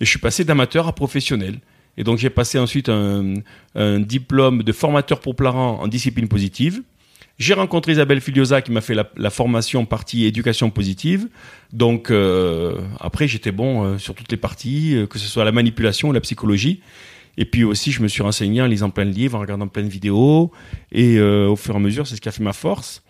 Et 0.00 0.04
je 0.04 0.10
suis 0.10 0.18
passé 0.18 0.44
d'amateur 0.44 0.88
à 0.88 0.94
professionnel. 0.94 1.58
Et 1.96 2.04
donc 2.04 2.18
j'ai 2.18 2.30
passé 2.30 2.58
ensuite 2.58 2.88
un, 2.88 3.34
un 3.74 4.00
diplôme 4.00 4.62
de 4.62 4.72
formateur 4.72 5.20
pour 5.20 5.34
parents 5.36 5.80
en 5.80 5.88
discipline 5.88 6.28
positive. 6.28 6.82
J'ai 7.38 7.54
rencontré 7.54 7.92
Isabelle 7.92 8.20
Filiosa 8.20 8.60
qui 8.60 8.70
m'a 8.70 8.82
fait 8.82 8.94
la, 8.94 9.10
la 9.16 9.30
formation 9.30 9.86
partie 9.86 10.26
éducation 10.26 10.68
positive. 10.70 11.28
Donc 11.72 12.10
euh, 12.10 12.78
après 13.00 13.28
j'étais 13.28 13.50
bon 13.50 13.82
euh, 13.82 13.98
sur 13.98 14.14
toutes 14.14 14.30
les 14.30 14.36
parties, 14.36 14.94
euh, 14.94 15.06
que 15.06 15.18
ce 15.18 15.26
soit 15.26 15.44
la 15.44 15.52
manipulation 15.52 16.10
ou 16.10 16.12
la 16.12 16.20
psychologie. 16.20 16.80
Et 17.38 17.46
puis 17.46 17.64
aussi 17.64 17.92
je 17.92 18.02
me 18.02 18.08
suis 18.08 18.22
renseigné 18.22 18.60
en 18.60 18.66
lisant 18.66 18.90
plein 18.90 19.06
de 19.06 19.10
livres, 19.10 19.38
en 19.38 19.40
regardant 19.40 19.68
plein 19.68 19.82
de 19.82 19.88
vidéos. 19.88 20.50
Et 20.92 21.16
euh, 21.16 21.48
au 21.48 21.56
fur 21.56 21.74
et 21.74 21.76
à 21.78 21.80
mesure 21.80 22.06
c'est 22.06 22.16
ce 22.16 22.20
qui 22.20 22.28
a 22.28 22.32
fait 22.32 22.44
ma 22.44 22.52
force. 22.52 23.02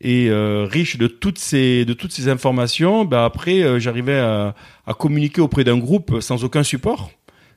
Et 0.00 0.28
euh, 0.30 0.66
riche 0.68 0.96
de 0.96 1.06
toutes 1.06 1.38
ces 1.38 1.84
de 1.84 1.92
toutes 1.92 2.12
ces 2.12 2.28
informations, 2.28 3.04
bah 3.04 3.26
après 3.26 3.78
j'arrivais 3.80 4.18
à, 4.18 4.54
à 4.86 4.94
communiquer 4.94 5.42
auprès 5.42 5.62
d'un 5.62 5.76
groupe 5.76 6.20
sans 6.20 6.42
aucun 6.42 6.62
support. 6.62 7.10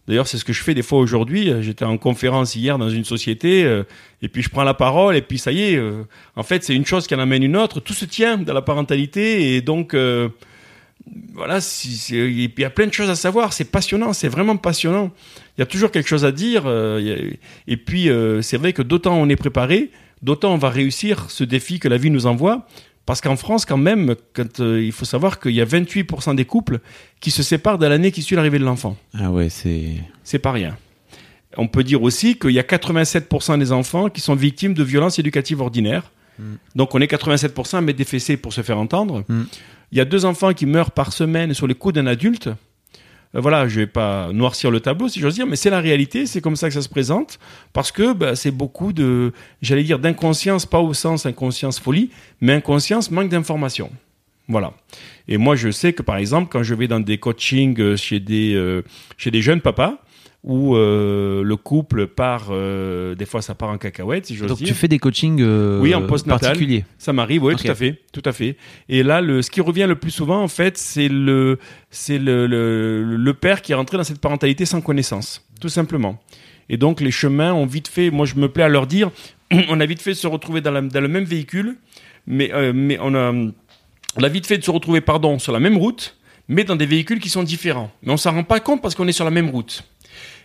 D'ailleurs, 0.08 0.28
c'est 0.28 0.38
ce 0.38 0.46
que 0.46 0.54
je 0.54 0.64
fais 0.64 0.74
des 0.74 0.84
fois 0.84 1.00
aujourd'hui. 1.00 1.50
Euh, 1.52 1.62
J'étais 1.62 1.86
en 1.86 1.98
conférence 1.98 2.56
hier 2.56 2.78
dans 2.78 2.90
une 2.90 3.04
société, 3.04 3.64
euh, 3.66 3.84
et 4.22 4.30
puis 4.30 4.42
je 4.42 4.50
prends 4.50 4.64
la 4.64 4.74
parole, 4.74 5.16
et 5.16 5.22
puis 5.22 5.38
ça 5.38 5.52
y 5.52 5.62
est. 5.62 5.76
euh, 5.76 6.04
en 6.36 6.44
fait, 6.44 6.64
c'est 6.64 6.74
une 6.76 6.86
chose 6.86 7.08
qui 7.08 7.16
en 7.16 7.20
amène 7.20 7.44
une 7.44 7.58
autre. 7.58 7.80
Tout 7.82 7.94
se 7.94 8.06
tient 8.06 8.38
dans 8.38 8.54
la 8.54 8.62
parentalité, 8.62 9.56
et 9.56 9.62
donc 9.62 9.94
euh, 9.94 10.30
voilà. 11.34 11.60
il 12.10 12.52
y 12.58 12.64
a 12.64 12.70
plein 12.70 12.88
de 12.88 12.94
choses 12.94 13.10
à 13.10 13.16
savoir. 13.16 13.52
C'est 13.52 13.70
passionnant, 13.70 14.14
c'est 14.14 14.30
vraiment 14.30 14.56
passionnant. 14.56 15.12
Il 15.58 15.62
y 15.62 15.64
a 15.64 15.66
toujours 15.66 15.92
quelque 15.92 16.08
chose 16.08 16.24
à 16.24 16.32
dire. 16.32 16.68
et 17.68 17.78
puis 17.78 18.10
c'est 18.42 18.58
vrai 18.58 18.74
que 18.74 18.82
d'autant 18.82 19.16
on 19.16 19.28
est 19.28 19.36
préparé, 19.36 19.90
d'autant 20.22 20.54
on 20.54 20.58
va 20.58 20.70
réussir 20.70 21.30
ce 21.30 21.44
défi 21.44 21.80
que 21.80 21.88
la 21.88 21.98
vie 21.98 22.12
nous 22.12 22.28
envoie. 22.28 22.68
Parce 23.08 23.22
qu'en 23.22 23.38
France, 23.38 23.66
quand 23.66 23.78
même, 23.78 24.16
quand, 24.34 24.60
euh, 24.60 24.84
il 24.84 24.92
faut 24.92 25.06
savoir 25.06 25.40
qu'il 25.40 25.54
y 25.54 25.62
a 25.62 25.66
28% 25.66 26.36
des 26.36 26.44
couples 26.44 26.82
qui 27.22 27.32
se 27.32 27.42
séparent 27.42 27.78
dans 27.78 27.88
l'année 27.88 28.12
qui 28.12 28.22
suit 28.22 28.36
l'arrivée 28.36 28.60
de 28.60 28.66
l'enfant. 28.66 28.98
Ah 29.18 29.32
ouais, 29.32 29.48
c'est. 29.48 29.94
C'est 30.26 30.40
pas 30.40 30.52
rien. 30.52 30.78
On 31.56 31.70
peut 31.70 31.86
dire 31.86 32.04
aussi 32.04 32.38
qu'il 32.38 32.52
y 32.52 32.60
a 32.60 32.64
87% 32.64 33.58
des 33.60 33.72
enfants 33.72 34.10
qui 34.10 34.20
sont 34.20 34.36
victimes 34.36 34.74
de 34.74 34.84
violences 34.84 35.20
éducatives 35.20 35.62
ordinaires. 35.62 36.12
Donc 36.76 36.94
on 36.94 37.02
est 37.02 37.12
87% 37.12 37.78
à 37.78 37.82
mettre 37.82 37.98
des 37.98 38.04
fessées 38.04 38.38
pour 38.38 38.54
se 38.54 38.62
faire 38.62 38.78
entendre. 38.78 39.24
Mm. 39.28 39.44
Il 39.92 39.98
y 39.98 40.02
a 40.02 40.06
deux 40.06 40.26
enfants 40.26 40.54
qui 40.54 40.68
meurent 40.68 40.92
par 40.92 41.14
semaine 41.14 41.56
sur 41.56 41.66
les 41.66 41.74
coups 41.74 41.96
d'un 41.96 42.06
adulte. 42.06 42.50
Euh, 43.38 43.42
voilà, 43.42 43.68
je 43.68 43.80
vais 43.80 43.88
pas 43.88 44.32
noircir 44.34 44.72
le 44.72 44.80
tableau 44.80 45.08
si 45.08 45.20
j'ose 45.20 45.36
dire, 45.36 45.48
mais 45.48 45.56
c'est 45.56 45.70
la 45.70 45.80
réalité, 45.80 46.26
c'est 46.26 46.42
comme 46.42 46.56
ça 46.56 46.68
que 46.68 46.74
ça 46.74 46.82
se 46.82 46.90
présente, 46.90 47.40
parce 47.74 47.92
que 47.92 48.14
bah, 48.14 48.36
c'est 48.36 48.52
beaucoup 48.52 48.94
de, 48.94 49.32
j'allais 49.62 49.84
dire 49.84 50.00
d'inconscience, 50.00 50.66
pas 50.66 50.80
au 50.80 50.94
sens 50.94 51.26
inconscience 51.26 51.80
folie, 51.80 52.10
mais 52.42 52.54
inconscience 52.54 53.12
manque 53.12 53.30
d'information. 53.30 53.92
Voilà. 54.50 54.74
Et 55.28 55.38
moi, 55.38 55.56
je 55.56 55.70
sais 55.72 55.94
que 55.94 56.02
par 56.02 56.18
exemple, 56.18 56.48
quand 56.50 56.64
je 56.64 56.74
vais 56.74 56.88
dans 56.88 57.02
des 57.02 57.18
coachings 57.18 57.80
euh, 57.80 57.98
chez 57.98 58.20
des 58.22 58.56
euh, 58.56 58.82
chez 59.18 59.30
des 59.30 59.42
jeunes 59.42 59.60
papas 59.60 60.02
où 60.44 60.76
euh, 60.76 61.44
le 61.44 61.56
couple 61.58 62.08
part, 62.08 62.48
euh, 62.52 63.16
des 63.16 63.26
fois 63.26 63.42
ça 63.42 63.54
part 63.56 63.70
en 63.70 63.78
cacahuète, 63.78 64.28
si 64.28 64.36
j'ose 64.36 64.48
Donc 64.48 64.60
dire. 64.60 64.68
tu 64.68 64.74
fais 64.74 64.88
des 64.88 65.00
coachings 65.00 65.42
euh, 65.42 65.80
Oui, 65.82 65.94
en 65.94 66.06
postnatal. 66.08 66.50
particuliers. 66.52 66.86
Ça 66.98 67.12
m'arrive, 67.12 67.44
oui, 67.44 67.56
tout 67.56 67.68
à 67.70 67.76
fait, 67.76 68.02
tout 68.14 68.22
à 68.24 68.32
fait. 68.32 68.56
Et 68.88 69.04
là, 69.04 69.20
le, 69.20 69.42
ce 69.42 69.50
qui 69.52 69.60
revient 69.62 69.86
le 69.88 69.96
plus 69.96 70.12
souvent, 70.12 70.42
en 70.42 70.48
fait, 70.48 70.78
c'est 70.78 71.10
le, 71.10 71.58
c'est 71.90 72.18
le, 72.20 72.48
le, 72.48 73.04
le 73.04 73.34
père 73.34 73.62
qui 73.62 73.72
est 73.74 73.76
rentré 73.76 73.98
dans 73.98 74.04
cette 74.04 74.22
parentalité 74.22 74.66
sans 74.66 74.80
connaissance, 74.80 75.46
tout 75.60 75.70
simplement. 75.70 76.20
Et 76.70 76.78
donc, 76.78 77.02
les 77.02 77.12
chemins 77.12 77.54
ont 77.54 77.66
vite 77.66 77.88
fait. 77.88 78.10
Moi, 78.12 78.26
je 78.26 78.36
me 78.36 78.48
plais 78.50 78.64
à 78.64 78.70
leur 78.70 78.88
dire, 78.88 79.10
on 79.70 79.80
a 79.80 79.86
vite 79.86 80.02
fait 80.02 80.12
de 80.12 80.16
se 80.16 80.28
retrouver 80.28 80.62
dans, 80.62 80.72
la- 80.72 80.82
dans 80.82 81.02
le 81.02 81.08
même 81.08 81.24
véhicule, 81.26 81.78
mais, 82.26 82.54
euh, 82.54 82.72
mais 82.76 82.98
on 83.02 83.16
a, 83.16 83.32
on 83.34 84.24
a 84.24 84.30
vite 84.30 84.46
fait 84.46 84.58
de 84.58 84.64
se 84.64 84.72
retrouver, 84.72 85.02
pardon, 85.02 85.40
sur 85.40 85.52
la 85.52 85.60
même 85.60 85.78
route, 85.78 86.18
mais 86.50 86.64
dans 86.64 86.76
des 86.76 86.86
véhicules 86.86 87.20
qui 87.20 87.30
sont 87.30 87.44
différents. 87.44 87.92
Mais 88.04 88.14
on 88.14 88.18
s'en 88.18 88.32
rend 88.32 88.44
pas 88.44 88.60
compte 88.60 88.82
parce 88.82 88.96
qu'on 88.96 89.08
est 89.08 89.12
sur 89.14 89.26
la 89.26 89.32
même 89.32 89.50
route. 89.50 89.84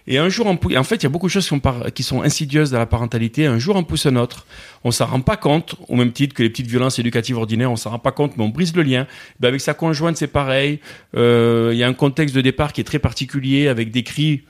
Et 0.07 0.19
un 0.19 0.29
jour, 0.29 0.47
en 0.47 0.85
fait, 0.85 0.97
il 0.97 1.03
y 1.05 1.07
a 1.07 1.09
beaucoup 1.09 1.27
de 1.27 1.31
choses 1.33 1.45
qui 1.45 1.49
sont, 1.51 1.61
par- 1.61 1.93
qui 1.93 2.03
sont 2.03 2.23
insidieuses 2.23 2.71
dans 2.71 2.79
la 2.79 2.87
parentalité. 2.87 3.47
Un 3.47 3.59
jour, 3.59 3.77
on 3.77 3.85
pousse 3.85 4.07
un 4.07 4.17
autre. 4.17 4.47
On 4.83 4.91
s'en 4.91 5.07
rend 5.07 5.21
pas 5.21 5.37
compte, 5.37 5.77
au 5.89 5.95
même 5.95 6.13
titre 6.13 6.35
que 6.35 6.43
les 6.43 6.51
petites 6.51 6.67
violences 6.67 6.99
éducatives 6.99 7.37
ordinaires, 7.39 7.71
on 7.71 7.77
s'en 7.77 7.91
rend 7.91 7.99
pas 8.01 8.11
compte, 8.13 8.37
mais 8.37 8.43
on 8.45 8.49
brise 8.49 8.75
le 8.75 8.83
lien. 8.83 9.07
Ben, 9.39 9.49
avec 9.49 9.61
sa 9.61 9.75
conjointe, 9.75 10.17
c'est 10.17 10.27
pareil. 10.27 10.81
Euh, 11.17 11.71
Il 11.73 11.79
y 11.79 11.85
a 11.85 11.89
un 11.89 11.95
contexte 11.95 12.35
de 12.35 12.41
départ 12.41 12.73
qui 12.73 12.81
est 12.81 12.85
très 12.85 12.99
particulier, 12.99 13.69
avec 13.69 13.91
des 13.93 14.03
cris. 14.03 14.43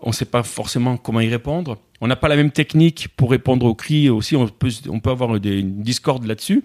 On 0.00 0.10
ne 0.10 0.14
sait 0.14 0.24
pas 0.24 0.42
forcément 0.42 0.96
comment 0.96 1.20
y 1.20 1.28
répondre. 1.28 1.78
On 2.00 2.06
n'a 2.06 2.14
pas 2.14 2.28
la 2.28 2.36
même 2.36 2.52
technique 2.52 3.08
pour 3.16 3.30
répondre 3.30 3.66
aux 3.66 3.74
cris 3.74 4.08
aussi. 4.08 4.36
On 4.36 4.46
peut, 4.46 5.10
avoir 5.10 5.40
des, 5.40 5.58
une 5.58 5.82
discorde 5.82 6.24
là-dessus. 6.26 6.62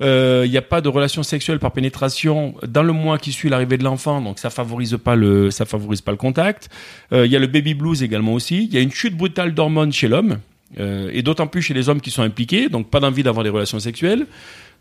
Euh, 0.00 0.44
Il 0.46 0.50
n'y 0.50 0.56
a 0.56 0.62
pas 0.62 0.80
de 0.80 0.88
relation 0.88 1.24
sexuelle 1.24 1.58
par 1.58 1.72
pénétration 1.72 2.54
dans 2.66 2.84
le 2.84 2.92
mois 2.92 3.18
qui 3.18 3.32
suit 3.32 3.48
l'arrivée 3.48 3.78
de 3.78 3.84
l'enfant, 3.84 4.20
donc 4.20 4.38
ça 4.38 4.50
favorise 4.50 4.96
pas 5.02 5.16
le, 5.16 5.50
ça 5.50 5.64
favorise 5.64 6.00
pas 6.00 6.12
le 6.12 6.16
contact. 6.16 6.68
Euh, 7.12 7.26
Il 7.26 7.32
y 7.32 7.36
a 7.36 7.40
le 7.40 7.48
baby 7.48 7.74
blues 7.74 8.02
également 8.02 8.34
aussi. 8.34 8.64
Il 8.66 8.74
y 8.74 8.78
a 8.78 8.80
une 8.80 8.92
chute 8.92 9.16
brutale 9.16 9.54
d'hormones 9.54 9.92
chez 9.92 10.06
l'homme, 10.06 10.38
euh, 10.78 11.10
et 11.12 11.22
d'autant 11.22 11.48
plus 11.48 11.62
chez 11.62 11.74
les 11.74 11.88
hommes 11.88 12.00
qui 12.00 12.12
sont 12.12 12.22
impliqués, 12.22 12.68
donc 12.68 12.88
pas 12.88 13.00
d'envie 13.00 13.24
d'avoir 13.24 13.42
des 13.42 13.50
relations 13.50 13.80
sexuelles. 13.80 14.26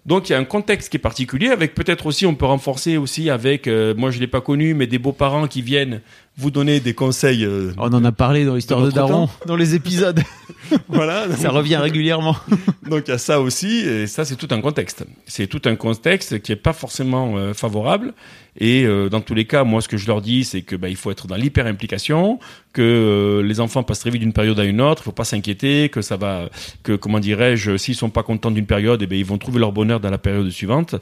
Donc 0.06 0.30
il 0.30 0.34
y 0.34 0.36
a 0.36 0.40
un 0.40 0.46
contexte 0.46 0.90
qui 0.90 0.98
est 0.98 1.02
particulier, 1.02 1.48
avec 1.48 1.74
peut-être 1.74 2.06
aussi, 2.06 2.26
on 2.26 2.36
peut 2.36 2.46
renforcer 2.46 2.96
aussi 2.96 3.30
avec, 3.30 3.68
moi 3.68 4.10
je 4.10 4.20
l'ai 4.20 4.28
pas 4.28 4.40
connu, 4.40 4.74
mais 4.74 4.88
des 4.88 5.00
beaux-parents 5.00 5.48
qui 5.48 5.62
viennent 5.62 6.02
vous 6.38 6.52
donner 6.52 6.80
des 6.80 6.94
conseils. 6.94 7.44
euh, 7.44 7.74
On 7.78 7.92
en 7.94 8.06
a 8.06 8.12
parlé 8.12 8.46
dans 8.46 8.56
l'histoire 8.56 8.80
de 8.80 8.86
votre 8.86 8.96
Daron, 8.96 9.28
dans 9.46 9.56
les 9.56 9.74
épisodes. 9.76 10.22
voilà. 10.88 11.26
Ça 11.36 11.50
revient 11.50 11.78
régulièrement. 11.78 12.36
Donc 12.90 13.04
il 13.08 13.12
y 13.12 13.14
a 13.14 13.18
ça 13.18 13.42
aussi, 13.42 13.80
et 13.80 14.08
ça 14.08 14.24
c'est 14.24 14.36
tout 14.36 14.48
un 14.52 14.62
contexte. 14.62 15.04
C'est 15.26 15.48
tout 15.48 15.62
un 15.66 15.76
contexte 15.76 16.40
qui 16.42 16.52
est 16.52 16.56
pas 16.58 16.74
forcément 16.74 17.38
euh, 17.38 17.54
favorable. 17.54 18.14
Et 18.60 18.86
euh, 18.86 19.10
dans 19.10 19.22
tous 19.22 19.34
les 19.34 19.46
cas, 19.46 19.64
moi 19.64 19.82
ce 19.82 19.88
que 19.88 19.98
je 19.98 20.08
leur 20.08 20.22
dis, 20.22 20.44
c'est 20.44 20.62
que 20.62 20.76
bah, 20.76 20.90
il 20.90 20.96
faut 20.96 21.12
être 21.12 21.28
dans 21.28 21.36
l'hyper 21.36 21.66
implication, 21.68 22.40
que 22.74 22.82
euh, 22.82 23.44
les 23.44 23.60
enfants 23.60 23.84
passent 23.84 24.00
très 24.00 24.10
vite 24.10 24.22
d'une 24.22 24.34
période 24.34 24.60
à 24.60 24.66
une 24.66 24.82
autre, 24.82 25.02
il 25.04 25.06
faut 25.06 25.12
pas 25.12 25.24
s'inquiéter, 25.26 25.90
que 25.90 26.02
ça 26.02 26.18
va, 26.18 26.50
que 26.84 26.94
comment 26.94 27.20
dirais-je, 27.20 27.78
s'ils 27.78 27.96
sont 27.96 28.10
pas 28.10 28.24
contents 28.24 28.52
d'une 28.52 28.66
période, 28.66 29.02
eh 29.02 29.08
ben 29.08 29.18
ils 29.18 29.26
vont 29.26 29.38
trouver 29.38 29.60
leur 29.60 29.72
bonheur 29.72 30.00
dans 30.00 30.10
la 30.10 30.18
période 30.18 30.50
suivante. 30.50 30.96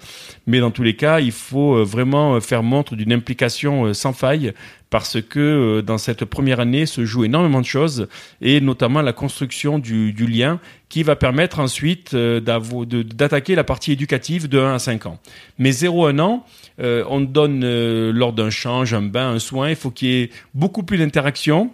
Mais 0.47 0.59
dans 0.59 0.71
tous 0.71 0.83
les 0.83 0.95
cas, 0.95 1.19
il 1.19 1.31
faut 1.31 1.75
euh, 1.75 1.83
vraiment 1.83 2.35
euh, 2.35 2.39
faire 2.39 2.63
montre 2.63 2.95
d'une 2.95 3.13
implication 3.13 3.85
euh, 3.85 3.93
sans 3.93 4.13
faille 4.13 4.53
parce 4.89 5.19
que 5.21 5.81
dans 5.81 5.97
cette 5.97 6.23
première 6.23 6.61
année 6.61 6.85
se 6.85 7.03
joue 7.03 7.25
énormément 7.25 7.59
de 7.59 7.65
choses 7.65 8.07
et 8.39 8.61
notamment 8.61 9.01
la 9.01 9.11
construction 9.11 9.77
du, 9.77 10.13
du 10.13 10.25
lien 10.25 10.61
qui 10.89 11.03
va 11.03 11.15
permettre 11.15 11.59
ensuite 11.59 12.13
euh, 12.13 12.39
d'attaquer 12.39 13.55
la 13.55 13.63
partie 13.63 13.91
éducative 13.91 14.47
de 14.47 14.59
1 14.59 14.75
à 14.75 14.79
5 14.79 15.05
ans. 15.07 15.19
Mais 15.57 15.71
0 15.71 16.05
à 16.05 16.09
1 16.11 16.19
an, 16.19 16.45
euh, 16.79 17.03
on 17.09 17.21
donne 17.21 17.63
euh, 17.63 18.11
lors 18.11 18.33
d'un 18.33 18.49
change, 18.49 18.93
un 18.93 19.01
bain, 19.01 19.29
un 19.29 19.39
soin, 19.39 19.69
il 19.69 19.75
faut 19.75 19.91
qu'il 19.91 20.09
y 20.09 20.21
ait 20.21 20.29
beaucoup 20.53 20.83
plus 20.83 20.97
d'interaction 20.97 21.71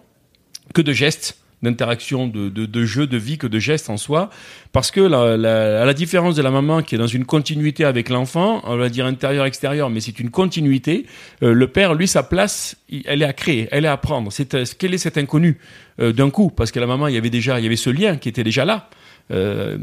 que 0.74 0.82
de 0.82 0.94
gestes 0.94 1.38
d'interaction, 1.64 2.26
de, 2.28 2.50
de, 2.50 2.66
de 2.66 2.86
jeu, 2.86 3.06
de 3.06 3.18
vie 3.18 3.38
que 3.38 3.46
de 3.46 3.60
gestes 3.60 3.92
en 3.92 3.98
soi. 3.98 4.32
Parce 4.72 4.90
que 4.90 5.00
à 5.14 5.86
la 5.86 5.94
différence 5.94 6.36
de 6.36 6.42
la 6.42 6.50
maman 6.50 6.82
qui 6.82 6.96
est 6.96 6.98
dans 6.98 7.06
une 7.06 7.24
continuité 7.24 7.86
avec 7.86 8.10
l'enfant, 8.10 8.64
on 8.64 8.78
va 8.78 8.90
dire 8.90 9.06
intérieur-extérieur, 9.06 9.92
mais 9.92 10.00
c'est 10.00 10.20
une 10.20 10.32
continuité, 10.32 11.06
le 11.40 11.68
père, 11.68 11.94
lui, 11.94 12.08
sa 12.08 12.24
place, 12.24 12.78
elle 13.06 13.22
est 13.22 13.26
à 13.26 13.34
créer, 13.34 13.68
elle 13.70 13.86
est 13.86 13.90
à 13.90 13.98
prendre. 13.98 14.32
C'est, 14.32 14.76
quel 14.76 14.96
est 14.96 14.98
cet 14.98 15.20
inconnu 15.20 15.60
d'un 16.00 16.32
coup? 16.32 16.50
Parce 16.50 16.72
que 16.72 16.80
la 16.80 16.88
maman, 16.88 17.08
il 17.08 17.14
y 17.14 17.18
avait 17.20 17.30
déjà, 17.30 17.60
il 17.60 17.64
y 17.64 17.68
avait 17.68 17.76
ce 17.76 17.92
lien 17.92 18.18
qui 18.18 18.28
était 18.28 18.44
déjà 18.44 18.66
là. 18.66 18.90
Euh, 19.30 19.78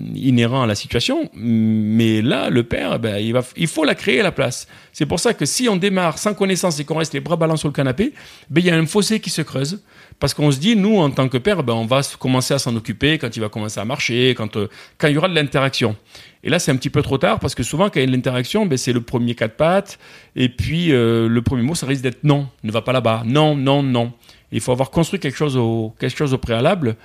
à 0.63 0.67
la 0.67 0.75
situation, 0.75 1.31
mais 1.35 2.23
là, 2.23 2.51
le 2.51 2.63
père, 2.65 2.99
ben, 2.99 3.17
il, 3.57 3.67
faut 3.67 3.85
la 3.85 3.95
créer 3.95 4.23
la 4.23 4.33
place. 4.33 4.67
C'est 4.93 5.07
pour 5.07 5.21
ça 5.21 5.35
que 5.35 5.47
si 5.47 5.69
on 5.69 5.77
démarre 5.77 6.19
sans 6.19 6.35
connaissance 6.35 6.79
et 6.81 6.85
qu'on 6.85 6.97
reste 6.97 7.15
les 7.15 7.21
bras 7.21 7.37
ballants 7.37 7.57
sur 7.57 7.69
le 7.69 7.73
canapé, 7.73 8.13
ben, 8.51 8.61
il 8.61 8.67
y 8.67 8.71
a 8.71 8.77
un 8.77 8.87
fossé 8.87 9.21
qui 9.21 9.31
se 9.31 9.43
creuse. 9.43 9.83
Parce 10.21 10.35
qu'on 10.35 10.51
se 10.51 10.59
dit, 10.59 10.75
nous, 10.75 10.99
en 10.99 11.11
tant 11.11 11.29
que 11.29 11.39
père, 11.39 11.63
ben, 11.63 11.75
on 11.75 11.87
va 11.87 12.01
commencer 12.19 12.53
à 12.55 12.59
s'en 12.59 12.75
occuper 12.75 13.19
quand 13.19 13.35
il 13.37 13.41
va 13.41 13.49
commencer 13.49 13.79
à 13.79 13.85
marcher, 13.85 14.35
quand, 14.37 14.57
euh, 14.57 14.69
quand 14.99 15.09
il 15.09 15.15
y 15.15 15.19
aura 15.19 15.29
de 15.29 15.35
l'interaction. 15.35 15.97
Et 16.43 16.51
là, 16.51 16.59
c'est 16.59 16.73
un 16.73 16.77
petit 16.77 16.91
peu 16.91 17.03
trop 17.03 17.19
tard 17.19 17.39
parce 17.41 17.55
que 17.55 17.63
souvent, 17.63 17.89
quand 17.89 17.97
il 17.97 18.01
y 18.01 18.05
a 18.05 18.07
de 18.07 18.13
l'interaction, 18.13 18.67
ben, 18.67 18.77
c'est 18.77 18.93
le 18.93 19.01
premier 19.01 19.35
quatre 19.35 19.57
pattes. 19.57 19.99
Et 20.35 20.49
puis, 20.49 20.93
euh, 20.93 21.29
le 21.29 21.43
premier 21.43 21.63
mot, 21.63 21.75
ça 21.75 21.87
risque 21.87 22.03
d'être 22.03 22.25
non, 22.25 22.49
ne 22.65 22.73
va 22.73 22.83
pas 22.83 22.93
là-bas. 22.93 23.23
Non, 23.27 23.55
non, 23.55 23.83
non. 23.83 24.13
Il 24.51 24.61
faut 24.61 24.73
avoir 24.73 24.91
construit 24.91 25.21
quelque 25.21 25.37
chose 25.37 25.57
au, 25.57 25.95
quelque 25.99 26.17
chose 26.17 26.33
au 26.33 26.39
préalable. 26.39 26.97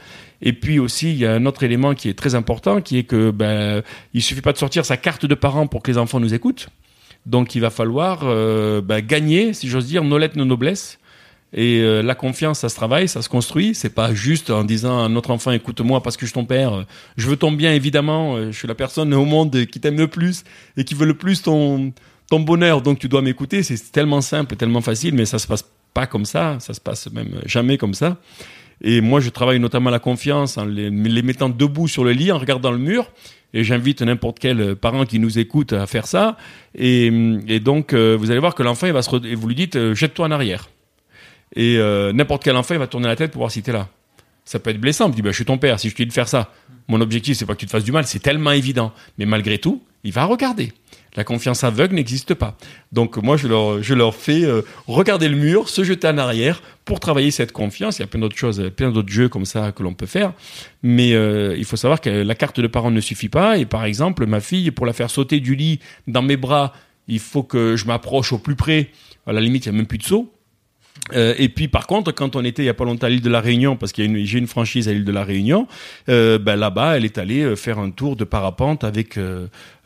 Et 0.46 0.52
puis 0.52 0.78
aussi, 0.78 1.10
il 1.12 1.18
y 1.18 1.26
a 1.26 1.34
un 1.34 1.46
autre 1.46 1.64
élément 1.64 1.96
qui 1.96 2.10
est 2.10 2.14
très 2.14 2.36
important, 2.36 2.82
qui 2.82 2.98
est 2.98 3.04
que 3.04 3.32
ben, 3.32 3.82
il 4.14 4.22
suffit 4.22 4.42
pas 4.42 4.52
de 4.52 4.58
sortir 4.58 4.86
sa 4.86 4.98
carte 4.98 5.26
de 5.26 5.36
parent 5.36 5.68
pour 5.68 5.82
que 5.82 5.90
les 5.90 5.98
enfants 5.98 6.20
nous 6.20 6.34
écoutent. 6.34 6.68
Donc 7.26 7.56
il 7.56 7.62
va 7.62 7.70
falloir 7.70 8.24
euh, 8.24 8.82
bah, 8.82 9.02
gagner, 9.02 9.54
si 9.54 9.70
j'ose 9.70 9.88
dire, 9.88 10.04
nos 10.04 10.18
lettres, 10.18 10.38
nos 10.38 10.44
noblesses. 10.44 11.00
Et 11.54 11.80
euh, 11.80 12.02
la 12.02 12.14
confiance, 12.14 12.60
ça 12.60 12.68
se 12.68 12.76
travaille, 12.76 13.08
ça 13.08 13.22
se 13.22 13.30
construit. 13.30 13.74
C'est 13.74 13.94
pas 13.94 14.14
juste 14.14 14.50
en 14.50 14.66
disant 14.66 15.06
à 15.06 15.08
notre 15.08 15.32
enfant, 15.32 15.52
écoute-moi 15.52 16.04
parce 16.04 16.18
que 16.18 16.26
je 16.26 16.32
suis 16.32 16.34
ton 16.34 16.46
père, 16.46 16.86
je 17.16 17.30
veux 17.30 17.38
ton 17.38 17.54
bien 17.54 17.72
évidemment. 17.72 18.52
Je 18.52 18.58
suis 18.58 18.68
la 18.68 18.76
personne 18.76 19.14
au 19.14 19.24
monde 19.24 19.66
qui 19.68 19.80
t'aime 19.80 19.98
le 19.98 20.10
plus 20.10 20.44
et 20.76 20.84
qui 20.84 20.94
veut 20.94 21.08
le 21.08 21.14
plus 21.14 21.42
ton 21.42 21.94
ton 22.30 22.42
bonheur. 22.42 22.82
Donc 22.82 23.00
tu 23.00 23.08
dois 23.08 23.22
m'écouter. 23.22 23.64
C'est 23.64 23.94
tellement 23.94 24.20
simple, 24.20 24.58
tellement 24.58 24.82
facile, 24.82 25.14
mais 25.14 25.26
ça 25.26 25.40
se 25.40 25.48
passe 25.48 25.64
pas 25.94 26.06
comme 26.06 26.26
ça. 26.26 26.58
Ça 26.60 26.74
se 26.74 26.82
passe 26.82 27.10
même 27.12 27.40
jamais 27.46 27.78
comme 27.78 27.94
ça. 27.94 28.18
Et 28.84 29.02
moi, 29.02 29.20
je 29.22 29.30
travaille 29.30 29.60
notamment 29.60 29.90
la 29.90 30.00
confiance 30.00 30.58
en 30.58 30.66
les, 30.66 30.92
mettant 30.92 31.50
debout 31.50 31.88
sur 31.88 32.04
le 32.04 32.12
lit, 32.12 32.32
en 32.32 32.38
regardant 32.38 32.72
le 32.72 32.78
mur 32.78 33.10
et 33.54 33.64
j'invite 33.64 34.02
n'importe 34.02 34.40
quel 34.40 34.76
parent 34.76 35.06
qui 35.06 35.20
nous 35.20 35.38
écoute 35.40 35.74
à 35.74 35.86
faire 35.86 36.08
ça. 36.08 36.38
Et, 36.76 37.12
donc, 37.60 37.94
euh, 37.94 38.18
vous 38.20 38.32
allez 38.32 38.40
voir 38.40 38.56
que 38.56 38.64
l'enfant, 38.64 38.88
il 38.88 38.94
va 38.94 39.04
se, 39.04 39.28
et 39.28 39.36
vous 39.36 39.48
lui 39.48 39.56
dites, 39.56 39.76
euh, 39.76 39.94
jette-toi 39.94 40.26
en 40.26 40.32
arrière. 40.32 40.70
Et 41.56 41.78
euh, 41.78 42.12
n'importe 42.14 42.44
quel 42.44 42.56
enfant, 42.56 42.74
il 42.74 42.80
va 42.80 42.88
tourner 42.88 43.08
la 43.08 43.16
tête 43.16 43.32
pour 43.32 43.42
voir 43.42 43.52
si 43.52 43.62
t'es 43.62 43.72
là. 43.72 43.88
Ça 44.44 44.60
peut 44.60 44.72
être 44.72 44.82
blessant. 44.82 45.08
Il 45.10 45.16
dit, 45.16 45.22
bah, 45.22 45.30
je 45.30 45.36
suis 45.36 45.46
ton 45.46 45.60
père. 45.60 45.80
Si 45.80 45.90
je 45.90 45.94
te 45.94 46.02
dis 46.02 46.08
de 46.08 46.14
faire 46.14 46.28
ça, 46.28 46.52
mon 46.88 47.00
objectif, 47.00 47.38
c'est 47.38 47.46
pas 47.46 47.54
que 47.54 47.60
tu 47.60 47.68
te 47.68 47.72
fasses 47.72 47.84
du 47.84 47.92
mal. 47.92 48.08
C'est 48.08 48.20
tellement 48.20 48.52
évident. 48.52 48.92
Mais 49.20 49.26
malgré 49.26 49.60
tout, 49.60 49.84
il 50.04 50.12
va 50.12 50.26
regarder. 50.26 50.74
La 51.16 51.24
confiance 51.24 51.64
aveugle 51.64 51.96
n'existe 51.96 52.34
pas. 52.34 52.58
Donc 52.92 53.18
moi, 53.18 53.38
je 53.38 53.48
leur, 53.94 54.16
fais 54.16 54.44
euh, 54.44 54.62
regarder 54.88 55.30
le 55.30 55.36
mur, 55.36 55.70
se 55.70 55.84
jeter 55.84 56.08
en 56.08 56.18
arrière 56.18 56.62
pour 56.86 57.00
travailler 57.00 57.30
cette 57.30 57.52
confiance. 57.52 58.00
Il 58.00 58.02
y 58.02 58.06
a 58.06 58.08
plein 58.08 58.20
d'autres 58.20 58.38
choses, 58.38 58.72
plein 58.76 58.92
d'autres 58.92 59.12
jeux 59.12 59.30
comme 59.30 59.46
ça 59.46 59.72
que 59.72 59.84
l'on 59.84 59.94
peut 59.94 60.08
faire. 60.08 60.34
Mais 60.82 61.14
euh, 61.14 61.56
il 61.58 61.66
faut 61.66 61.78
savoir 61.78 62.02
que 62.02 62.10
la 62.10 62.36
carte 62.36 62.60
de 62.60 62.68
parent 62.68 62.90
ne 62.90 63.02
suffit 63.02 63.30
pas. 63.30 63.58
Et 63.58 63.66
par 63.66 63.86
exemple, 63.86 64.26
ma 64.26 64.40
fille, 64.40 64.72
pour 64.72 64.86
la 64.86 64.94
faire 64.94 65.12
sauter 65.12 65.40
du 65.40 65.56
lit 65.56 65.80
dans 66.08 66.24
mes 66.24 66.38
bras, 66.38 66.74
il 67.08 67.20
faut 67.20 67.44
que 67.44 67.76
je 67.76 67.86
m'approche 67.86 68.34
au 68.34 68.40
plus 68.40 68.56
près. 68.56 68.90
À 69.28 69.34
la 69.34 69.42
limite, 69.42 69.66
il 69.66 69.72
n'y 69.72 69.76
a 69.76 69.78
même 69.78 69.88
plus 69.88 70.00
de 70.00 70.04
saut. 70.04 70.34
Euh, 71.14 71.34
et 71.38 71.50
puis 71.50 71.68
par 71.68 71.86
contre, 71.86 72.12
quand 72.12 72.36
on 72.36 72.46
était 72.46 72.64
il 72.64 72.68
y 72.68 72.70
a 72.70 72.74
pas 72.74 72.86
longtemps 72.86 73.08
à 73.08 73.10
l'île 73.10 73.22
de 73.22 73.30
la 73.30 73.42
Réunion, 73.42 73.76
parce 73.76 73.92
qu'il 73.92 74.26
j'ai 74.26 74.40
une 74.40 74.48
franchise 74.48 74.88
à 74.88 74.94
l'île 74.94 75.04
de 75.04 75.12
la 75.12 75.24
Réunion, 75.24 75.68
ben 76.08 76.56
là-bas, 76.56 76.98
elle 76.98 77.06
est 77.06 77.18
allée 77.18 77.56
faire 77.56 77.78
un 77.78 77.92
tour 77.92 78.16
de 78.16 78.24
parapente 78.24 78.84
avec 78.84 79.18